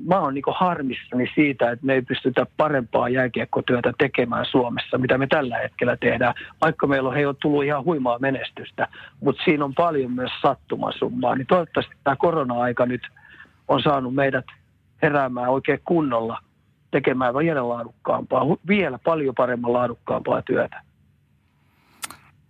mä 0.07 0.20
oon 0.20 0.35
niin 0.35 0.44
harmissani 0.55 1.31
siitä, 1.35 1.70
että 1.70 1.86
me 1.86 1.94
ei 1.94 2.03
pystytä 2.03 2.47
parempaa 2.57 3.09
jääkiekkotyötä 3.09 3.93
tekemään 3.99 4.47
Suomessa, 4.47 4.99
mitä 4.99 5.19
me 5.19 5.27
tällä 5.27 5.59
hetkellä 5.59 5.97
tehdään. 5.97 6.35
Vaikka 6.61 6.86
meillä 6.86 7.09
on, 7.09 7.15
hei, 7.15 7.27
on 7.27 7.36
tullut 7.43 7.65
ihan 7.65 7.85
huimaa 7.85 8.19
menestystä, 8.19 8.89
mutta 9.20 9.43
siinä 9.44 9.65
on 9.65 9.74
paljon 9.74 10.12
myös 10.12 10.32
sattumasummaa. 10.43 11.35
Niin 11.35 11.47
toivottavasti 11.47 11.94
tämä 12.05 12.16
korona-aika 12.16 12.86
nyt 12.86 13.03
on 13.69 13.82
saanut 13.82 14.15
meidät– 14.15 14.44
heräämään 15.03 15.49
oikein 15.49 15.81
kunnolla 15.85 16.39
tekemään 16.91 17.35
vielä 17.35 17.69
laadukkaampaa, 17.69 18.47
vielä 18.69 18.99
paljon 19.05 19.35
paremman 19.35 19.73
laadukkaampaa 19.73 20.43
työtä. 20.43 20.83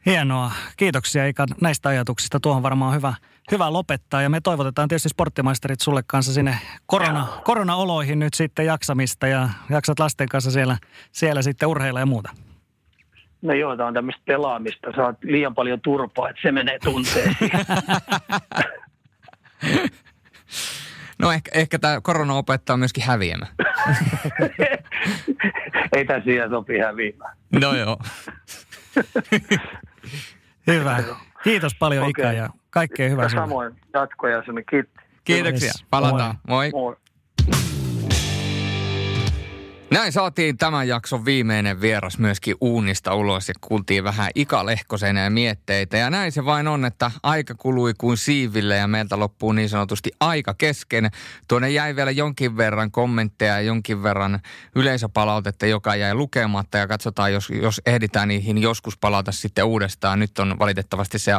Hienoa. 0.07 0.51
Kiitoksia 0.77 1.27
Ika 1.27 1.47
näistä 1.61 1.89
ajatuksista. 1.89 2.41
Tuohon 2.41 2.63
varmaan 2.63 2.95
hyvä, 2.95 3.15
hyvä 3.51 3.73
lopettaa. 3.73 4.23
Ja 4.23 4.31
me 4.31 4.41
toivotetaan 4.41 4.89
tietysti 4.89 5.09
sporttimaisterit 5.09 5.81
sulle 5.81 6.03
kanssa 6.07 6.33
sinne 6.33 6.59
korona, 6.87 7.27
korona-oloihin 7.45 8.19
nyt 8.19 8.35
sitten 8.35 8.67
jaksamista 8.67 9.27
ja 9.27 9.49
jaksat 9.71 9.99
lasten 9.99 10.29
kanssa 10.29 10.51
siellä, 10.51 10.77
siellä 11.13 11.43
sitten 11.43 11.69
urheilla 11.69 12.01
ja 12.01 12.07
muuta. 12.07 12.31
No 13.43 13.53
joo, 13.53 13.77
tämä 13.77 13.87
on 13.87 13.95
tämmöistä 13.95 14.23
pelaamista. 14.25 14.93
Saat 14.97 15.17
liian 15.23 15.55
paljon 15.55 15.81
turpaa, 15.81 16.29
että 16.29 16.43
se 16.43 16.53
menee 16.53 16.79
tunteisiin. 16.79 17.51
No 21.23 21.33
ehkä, 21.33 21.51
ehkä 21.55 21.79
tämä 21.79 22.01
korona 22.01 22.35
opettaa 22.35 22.77
myöskin 22.77 23.05
häviämään. 23.05 23.53
Ei 25.97 26.05
tässä 26.05 26.25
siihen 26.25 26.51
sopi 26.51 26.79
häviämään. 26.79 27.37
No 27.61 27.75
joo. 27.75 27.99
Hyvä. 30.67 30.99
Kiitos 31.45 31.75
paljon 31.75 32.03
okay. 32.03 32.11
Ika 32.11 32.33
ja 32.33 32.51
kaikkea 32.71 33.09
hyvää 33.09 33.29
Samoin 33.29 33.75
jatkoja 33.95 34.43
sinne. 34.43 34.63
Kiitos. 34.71 34.93
Kiitoksia. 35.25 35.73
Palataan. 35.91 36.39
Moi. 36.49 36.71
Moi. 36.71 36.83
Moi. 36.83 36.97
Näin 39.93 40.13
saatiin 40.13 40.59
tämän 40.59 40.89
jakson 40.89 41.25
viimeinen 41.25 41.81
vieras 41.81 42.19
myöskin 42.19 42.57
uunista 42.61 43.15
ulos 43.15 43.49
ja 43.49 43.55
kuultiin 43.61 44.05
vähän 44.05 44.31
ikalehkosen 44.35 45.17
ja 45.17 45.31
mietteitä. 45.31 45.97
Ja 45.97 46.11
näin 46.11 46.33
se 46.33 46.45
vain 46.45 46.69
on, 46.69 46.85
että 46.85 47.11
aika 47.23 47.55
kului 47.55 47.95
kuin 47.99 48.17
siiville 48.17 48.77
ja 48.77 48.89
meiltä 48.89 49.19
loppuu 49.19 49.53
niin 49.53 49.69
sanotusti 49.69 50.11
aika 50.21 50.55
kesken. 50.55 51.11
Tuonne 51.49 51.71
jäi 51.71 51.97
vielä 51.97 52.11
jonkin 52.11 52.57
verran 52.57 52.91
kommentteja 52.91 53.53
ja 53.53 53.61
jonkin 53.61 54.03
verran 54.03 54.41
yleisöpalautetta, 54.77 55.67
joka 55.67 55.97
jäi 55.97 56.15
lukematta 56.15 56.79
ja 56.79 56.89
katsotaan, 56.89 57.33
jos, 57.33 57.51
jos 57.51 57.81
ehditään 57.87 58.29
niihin 58.29 58.59
joskus 58.59 58.99
palata 58.99 59.33
sitten 59.33 59.65
uudestaan. 59.65 60.19
Nyt 60.19 60.39
on 60.39 60.59
valitettavasti 60.59 61.19
se 61.19 61.33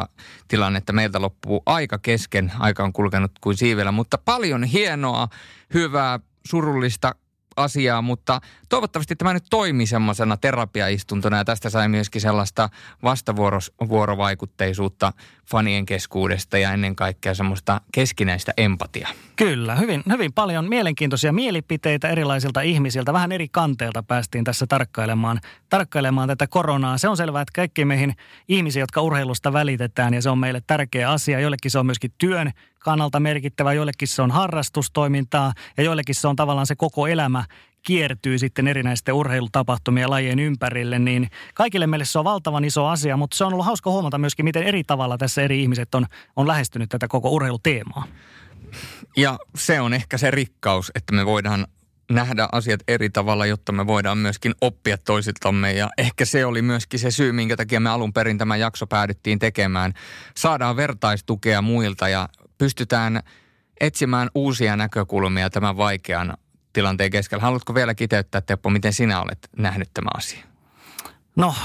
tilanne, 0.47 0.77
että 0.77 0.93
meiltä 0.93 1.21
loppuu 1.21 1.63
aika 1.65 1.97
kesken. 1.97 2.51
Aika 2.59 2.83
on 2.83 2.93
kulkenut 2.93 3.31
kuin 3.41 3.57
siivellä, 3.57 3.91
mutta 3.91 4.17
paljon 4.17 4.63
hienoa, 4.63 5.27
hyvää, 5.73 6.19
surullista, 6.47 7.15
asiaa, 7.55 8.01
mutta 8.01 8.41
toivottavasti 8.69 9.15
tämä 9.15 9.33
nyt 9.33 9.45
toimii 9.49 9.87
semmoisena 9.87 10.37
terapiaistuntona 10.37 11.37
ja 11.37 11.45
tästä 11.45 11.69
sai 11.69 11.89
myöskin 11.89 12.21
sellaista 12.21 12.69
vastavuorovaikutteisuutta 13.03 15.13
fanien 15.51 15.85
keskuudesta 15.85 16.57
ja 16.57 16.73
ennen 16.73 16.95
kaikkea 16.95 17.33
semmoista 17.33 17.81
keskinäistä 17.91 18.53
empatiaa. 18.57 19.09
Kyllä, 19.35 19.75
hyvin, 19.75 20.03
hyvin 20.09 20.33
paljon 20.33 20.69
mielenkiintoisia 20.69 21.33
mielipiteitä 21.33 22.09
erilaisilta 22.09 22.61
ihmisiltä. 22.61 23.13
Vähän 23.13 23.31
eri 23.31 23.47
kanteilta 23.47 24.03
päästiin 24.03 24.43
tässä 24.43 24.67
tarkkailemaan, 24.67 25.39
tarkkailemaan 25.69 26.27
tätä 26.27 26.47
koronaa. 26.47 26.97
Se 26.97 27.07
on 27.07 27.17
selvää, 27.17 27.41
että 27.41 27.55
kaikki 27.55 27.85
meihin 27.85 28.15
ihmisiä, 28.47 28.83
jotka 28.83 29.01
urheilusta 29.01 29.53
välitetään 29.53 30.13
ja 30.13 30.21
se 30.21 30.29
on 30.29 30.37
meille 30.37 30.61
tärkeä 30.67 31.11
asia. 31.11 31.39
Joillekin 31.39 31.71
se 31.71 31.79
on 31.79 31.85
myöskin 31.85 32.13
työn 32.17 32.51
kannalta 32.83 33.19
merkittävä, 33.19 33.73
joillekin 33.73 34.07
se 34.07 34.21
on 34.21 34.31
harrastustoimintaa 34.31 35.53
ja 35.77 35.83
joillekin 35.83 36.15
se 36.15 36.27
on 36.27 36.35
tavallaan 36.35 36.67
se 36.67 36.75
koko 36.75 37.07
elämä 37.07 37.43
kiertyy 37.83 38.39
sitten 38.39 38.67
erinäisten 38.67 39.13
urheilutapahtumien 39.13 40.09
lajien 40.09 40.39
ympärille, 40.39 40.99
niin 40.99 41.29
kaikille 41.53 41.87
meille 41.87 42.05
se 42.05 42.19
on 42.19 42.25
valtavan 42.25 42.65
iso 42.65 42.85
asia, 42.85 43.17
mutta 43.17 43.37
se 43.37 43.43
on 43.43 43.53
ollut 43.53 43.65
hauska 43.65 43.89
huomata 43.89 44.17
myöskin, 44.17 44.45
miten 44.45 44.63
eri 44.63 44.83
tavalla 44.83 45.17
tässä 45.17 45.41
eri 45.41 45.61
ihmiset 45.61 45.95
on, 45.95 46.05
on 46.35 46.47
lähestynyt 46.47 46.89
tätä 46.89 47.07
koko 47.07 47.29
urheiluteemaa. 47.29 48.03
Ja 49.17 49.39
se 49.55 49.81
on 49.81 49.93
ehkä 49.93 50.17
se 50.17 50.31
rikkaus, 50.31 50.91
että 50.95 51.13
me 51.13 51.25
voidaan 51.25 51.67
nähdä 52.11 52.47
asiat 52.51 52.79
eri 52.87 53.09
tavalla, 53.09 53.45
jotta 53.45 53.71
me 53.71 53.87
voidaan 53.87 54.17
myöskin 54.17 54.53
oppia 54.61 54.97
toisiltamme. 54.97 55.73
Ja 55.73 55.89
ehkä 55.97 56.25
se 56.25 56.45
oli 56.45 56.61
myöskin 56.61 56.99
se 56.99 57.11
syy, 57.11 57.31
minkä 57.31 57.57
takia 57.57 57.79
me 57.79 57.89
alun 57.89 58.13
perin 58.13 58.37
tämä 58.37 58.57
jakso 58.57 58.87
päädyttiin 58.87 59.39
tekemään. 59.39 59.93
Saadaan 60.35 60.75
vertaistukea 60.75 61.61
muilta 61.61 62.09
ja 62.09 62.29
pystytään 62.57 63.23
etsimään 63.79 64.29
uusia 64.35 64.75
näkökulmia 64.75 65.49
tämän 65.49 65.77
vaikean 65.77 66.37
tilanteen 66.73 67.11
keskellä. 67.11 67.41
Haluatko 67.41 67.75
vielä 67.75 67.95
kiteyttää, 67.95 68.41
Teppo, 68.41 68.69
miten 68.69 68.93
sinä 68.93 69.21
olet 69.21 69.49
nähnyt 69.57 69.89
tämä 69.93 70.09
asia? 70.17 70.43
No, 71.35 71.55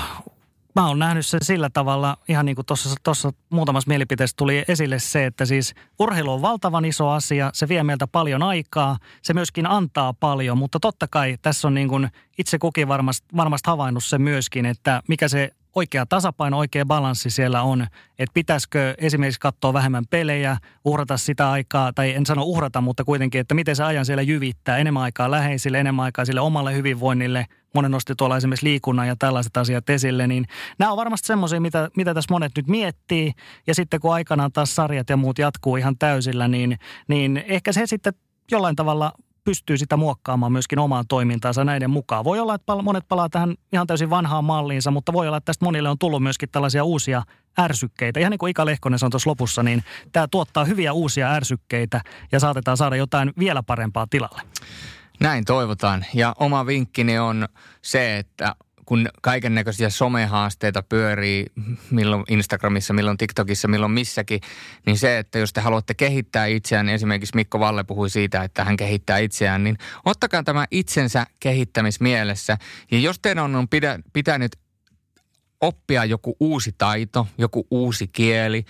mä 0.75 0.89
oon 0.89 0.99
nähnyt 0.99 1.27
sen 1.27 1.41
sillä 1.45 1.71
tavalla, 1.71 2.17
ihan 2.29 2.47
niin 2.47 2.57
kuin 2.57 2.67
tuossa 3.03 3.31
muutamassa 3.51 3.89
mielipiteessä 3.89 4.37
tuli 4.37 4.65
esille 4.69 4.99
se, 4.99 5.27
että 5.27 5.47
siis 5.47 5.75
urheilu 5.99 6.33
on 6.33 6.43
valtavan 6.43 6.85
iso 6.85 7.09
asia, 7.09 7.51
se 7.55 7.69
vie 7.69 7.83
meiltä 7.83 8.07
paljon 8.07 8.43
aikaa, 8.43 8.97
se 9.23 9.35
myöskin 9.35 9.67
antaa 9.67 10.13
paljon, 10.13 10.59
mutta 10.59 10.81
totta 10.81 11.09
kai 11.09 11.37
tässä 11.43 11.69
on 11.69 11.75
niin 11.75 11.89
kuin 11.89 12.09
itse 12.39 12.59
kukin 12.59 12.89
varmasti, 12.89 13.27
varmasti 13.37 13.71
havainnut 13.71 14.05
se 14.05 14.19
myöskin, 14.19 14.67
että 14.67 15.03
mikä 15.09 15.29
se 15.29 15.51
oikea 15.75 16.07
tasapaino, 16.07 16.59
oikea 16.59 16.87
balanssi 16.87 17.31
siellä 17.31 17.63
on, 17.63 17.87
että 18.19 18.35
pitäisikö 18.35 18.95
esimerkiksi 18.99 19.41
katsoa 19.41 19.73
vähemmän 19.73 20.05
pelejä, 20.11 20.57
uhrata 20.85 21.17
sitä 21.17 21.51
aikaa, 21.51 21.93
tai 21.93 22.15
en 22.15 22.27
sano 22.27 22.43
uhrata, 22.43 22.81
mutta 22.81 23.05
kuitenkin, 23.05 23.41
että 23.41 23.55
miten 23.55 23.77
se 23.77 23.85
ajan 23.85 24.07
siellä 24.07 24.23
jyvittää, 24.23 24.79
enemmän 24.79 25.03
aikaa 25.03 25.31
läheisille, 25.31 25.81
enemmän 25.81 26.05
aikaa 26.05 26.25
sille 26.25 26.41
omalle 26.41 26.75
hyvinvoinnille, 26.75 27.47
monen 27.75 27.91
nosti 27.91 28.15
tuolla 28.15 28.37
esimerkiksi 28.37 28.67
liikunnan 28.67 29.09
ja 29.09 29.17
tällaiset 29.19 29.57
asiat 29.57 29.91
esille, 29.91 30.27
niin 30.27 30.45
nämä 30.79 30.91
on 30.91 30.97
varmasti 30.97 31.27
semmoisia, 31.27 31.61
mitä, 31.61 31.89
mitä 31.97 32.15
tässä 32.15 32.35
monet 32.35 32.53
nyt 32.57 32.67
miettii, 32.67 33.33
ja 33.67 33.75
sitten 33.75 34.01
kun 34.01 34.15
aikanaan 34.15 34.53
taas 34.53 34.75
sarjat 34.75 35.11
ja 35.11 35.17
muut 35.17 35.39
jatkuu 35.39 35.77
ihan 35.77 35.99
täysillä, 35.99 36.49
niin, 36.49 36.79
niin 37.09 37.45
ehkä 37.47 37.73
se 37.73 37.87
sitten 37.87 38.13
jollain 38.51 38.77
tavalla 38.77 39.13
pystyy 39.49 39.79
sitä 39.79 39.97
muokkaamaan 39.97 40.53
myöskin 40.53 40.79
omaan 40.79 41.05
toimintaansa 41.09 41.65
näiden 41.65 41.91
mukaan. 41.91 42.25
Voi 42.25 42.41
olla, 42.41 42.55
että 42.55 42.83
monet 42.83 43.05
palaa 43.09 43.29
tähän 43.29 43.55
ihan 43.73 43.87
täysin 43.87 44.11
vanhaan 44.11 44.45
malliinsa, 44.45 44.91
mutta 44.91 45.13
voi 45.13 45.27
olla, 45.27 45.37
että 45.37 45.47
tästä 45.47 45.65
monille 45.65 45.89
on 45.89 45.99
tullut 45.99 46.23
myöskin 46.23 46.49
tällaisia 46.53 46.85
uusia 46.85 47.23
ärsykkeitä. 47.59 48.21
Ihan 48.21 48.31
niin 48.31 48.39
kuin 48.39 48.51
Ika 48.51 48.67
Lehkonen 48.67 48.99
sanoi 48.99 49.11
tuossa 49.11 49.31
lopussa, 49.31 49.63
niin 49.63 49.85
tämä 50.13 50.29
tuottaa 50.31 50.65
hyviä 50.65 50.93
uusia 50.93 51.33
ärsykkeitä 51.33 52.01
ja 52.33 52.41
saatetaan 52.41 52.77
saada 52.77 52.97
jotain 52.97 53.33
vielä 53.39 53.63
parempaa 53.63 54.07
tilalle. 54.11 54.43
Näin 55.21 55.45
toivotaan. 55.45 56.05
Ja 56.15 56.35
oma 56.39 56.67
vinkkini 56.67 57.19
on 57.19 57.49
se, 57.83 58.19
että 58.19 58.55
kun 58.89 59.09
kaiken 59.23 59.55
näköisiä 59.55 59.91
somehaasteita 59.91 60.83
pyörii, 60.83 61.47
milloin 61.91 62.25
Instagramissa, 62.29 62.95
milloin 62.95 63.19
TikTokissa, 63.19 63.69
milloin 63.69 63.93
missäkin, 63.93 64.41
niin 64.87 64.99
se, 64.99 65.19
että 65.19 65.39
jos 65.39 65.53
te 65.53 65.61
haluatte 65.61 65.95
kehittää 65.95 66.47
itseään, 66.47 66.87
niin 66.87 66.95
esimerkiksi 66.95 67.37
Mikko 67.37 67.61
Valle 67.61 67.85
puhui 67.85 68.11
siitä, 68.11 68.43
että 68.43 68.65
hän 68.65 68.77
kehittää 68.77 69.19
itseään, 69.19 69.65
niin 69.65 69.79
ottakaa 70.05 70.43
tämä 70.43 70.67
itsensä 70.71 71.27
kehittämismielessä. 71.41 72.59
Ja 72.91 72.99
jos 72.99 73.19
teidän 73.19 73.57
on 73.57 73.69
pitänyt 74.13 74.57
oppia 75.61 76.05
joku 76.05 76.37
uusi 76.41 76.75
taito, 76.79 77.27
joku 77.39 77.67
uusi 77.71 78.09
kieli, 78.09 78.65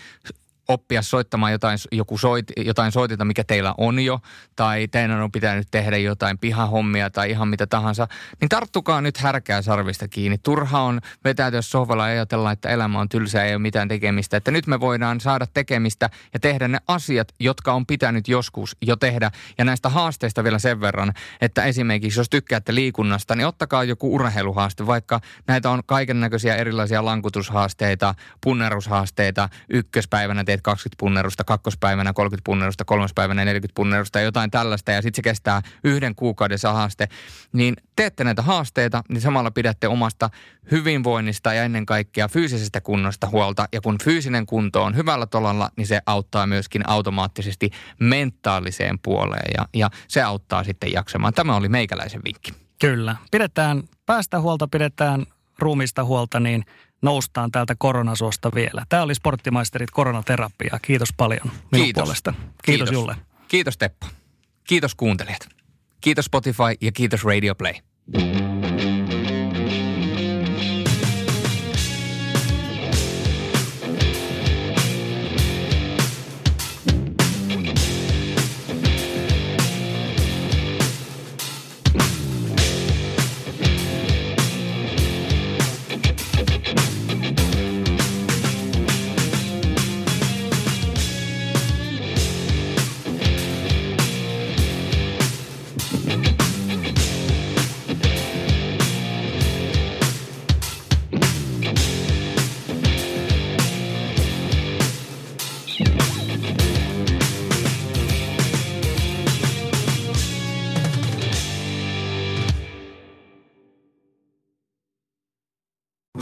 oppia 0.69 1.03
soittamaan 1.03 1.53
jotain, 1.53 1.79
joku 1.93 2.19
soit, 2.19 2.45
jotain 2.57 2.93
soitinta, 2.93 3.25
mikä 3.25 3.45
teillä 3.45 3.75
on 3.79 4.01
jo, 4.01 4.21
tai 4.57 4.89
teidän 4.89 5.21
on 5.21 5.33
pitänyt 5.33 5.69
tehdä 5.71 5.97
jotain 5.97 6.39
pihahommia 6.39 7.11
tai 7.11 7.31
ihan 7.31 7.49
mitä 7.49 7.67
tahansa, 7.67 8.09
niin 8.41 8.49
tarttukaa 8.49 9.01
nyt 9.01 9.17
härkää 9.17 9.63
sarvista 9.63 10.09
kiinni. 10.09 10.39
Turha 10.39 10.81
on 10.81 11.01
vetäytyä 11.25 11.63
sohvalla 11.63 12.09
ja 12.09 12.13
ajatella, 12.13 12.53
että 12.53 12.69
elämä 12.69 13.01
on 13.01 13.09
tylsää, 13.09 13.45
ei 13.45 13.55
ole 13.55 13.63
mitään 13.63 13.89
tekemistä. 13.89 14.37
Että 14.37 14.51
nyt 14.51 14.67
me 14.67 14.81
voidaan 14.81 15.21
saada 15.21 15.47
tekemistä 15.55 16.11
ja 16.33 16.41
tehdä 16.41 16.69
ne 16.69 16.79
asiat, 16.89 17.29
jotka 17.41 17.73
on 17.73 17.87
pitänyt 17.87 18.29
joskus 18.29 18.77
jo 18.83 18.97
tehdä. 18.97 19.31
Ja 19.59 19.65
näistä 19.65 19.89
haasteista 19.89 20.45
vielä 20.45 20.59
sen 20.59 20.81
verran, 20.81 21.13
että 21.41 21.65
esimerkiksi 21.65 22.21
jos 22.21 22.31
tykkäätte 22.31 22.75
liikunnasta, 22.75 23.35
niin 23.35 23.47
ottakaa 23.47 23.85
joku 23.85 24.15
urheiluhaaste, 24.15 24.87
vaikka 24.87 25.21
näitä 25.47 25.71
on 25.71 25.83
kaiken 25.87 26.21
näköisiä 26.21 26.57
erilaisia 26.57 27.05
lankutushaasteita, 27.05 28.15
punnerushaasteita, 28.41 29.49
ykköspäivänä 29.69 30.45
teet 30.45 30.58
teet 30.59 30.63
20 30.63 30.97
punnerusta, 30.99 31.45
kakkospäivänä 31.45 32.13
30 32.13 32.45
punnerusta, 32.45 32.85
kolmospäivänä 32.85 33.45
40 33.45 33.75
punnerusta 33.75 34.19
ja 34.19 34.25
jotain 34.25 34.51
tällaista 34.51 34.93
ja 34.93 35.03
sitten 35.03 35.17
se 35.17 35.23
kestää 35.23 35.63
yhden 35.85 36.15
kuukauden 36.15 36.59
se 36.59 36.69
haaste, 36.69 37.09
niin 37.53 37.77
teette 37.97 38.25
näitä 38.25 38.43
haasteita, 38.43 39.03
niin 39.09 39.21
samalla 39.21 39.51
pidätte 39.51 39.89
omasta 39.89 40.31
hyvinvoinnista 40.71 41.55
ja 41.55 41.65
ennen 41.65 41.87
kaikkea 41.87 42.29
fyysisestä 42.29 42.81
kunnosta 42.81 43.27
huolta. 43.27 43.69
Ja 43.73 43.81
kun 43.81 43.99
fyysinen 44.05 44.47
kunto 44.47 44.83
on 44.83 44.97
hyvällä 44.97 45.27
tolalla, 45.27 45.71
niin 45.77 45.87
se 45.87 46.01
auttaa 46.07 46.47
myöskin 46.47 46.89
automaattisesti 46.89 47.71
mentaaliseen 48.01 48.99
puoleen 48.99 49.51
ja, 49.59 49.69
ja 49.75 49.91
se 50.09 50.23
auttaa 50.23 50.65
sitten 50.65 50.93
jaksamaan. 50.93 51.35
Tämä 51.35 51.57
oli 51.57 51.69
meikäläisen 51.69 52.21
vinkki. 52.25 52.53
Kyllä. 52.81 53.17
Pidetään 53.31 53.83
päästä 54.07 54.41
huolta, 54.41 54.69
pidetään 54.69 55.27
ruumista 55.59 56.05
huolta, 56.05 56.41
niin 56.41 56.65
noustaan 57.03 57.51
täältä 57.53 57.75
koronasuosta 57.79 58.51
vielä. 58.55 58.83
Tämä 58.89 59.03
oli 59.03 59.15
Sporttimaisterit 59.15 59.91
koronaterapia. 59.91 60.79
Kiitos 60.83 61.09
paljon 61.17 61.51
minun 61.73 61.85
Kiitos. 61.85 62.03
puolesta. 62.03 62.33
Kiitos, 62.33 62.55
Kiitos 62.65 62.93
Julle. 62.93 63.17
Kiitos 63.49 63.79
Teppo. 63.79 64.07
Kiitos 64.65 64.95
kuuntelijat. 64.95 65.49
Kiitos 66.01 66.25
Spotify 66.25 66.75
ja 66.81 66.93
kiitos 66.93 67.25
Radio 67.25 67.55
Play. 67.55 67.75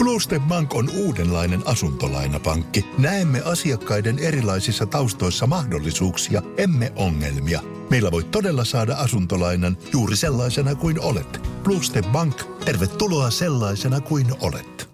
Bluestep 0.07 0.43
Bank 0.43 0.74
on 0.74 0.91
uudenlainen 0.97 1.62
asuntolainapankki. 1.65 2.87
Näemme 2.99 3.43
asiakkaiden 3.45 4.19
erilaisissa 4.19 4.87
taustoissa 4.87 5.47
mahdollisuuksia, 5.47 6.43
emme 6.57 6.93
ongelmia. 6.97 7.61
Meillä 7.91 8.11
voi 8.11 8.24
todella 8.24 8.65
saada 8.65 8.97
asuntolainan 8.97 9.77
juuri 9.93 10.16
sellaisena 10.16 10.74
kuin 10.74 11.01
olet. 11.01 11.41
Bluestep 11.62 12.07
Bank, 12.12 12.43
tervetuloa 12.65 13.31
sellaisena 13.31 14.01
kuin 14.01 14.27
olet. 14.41 14.89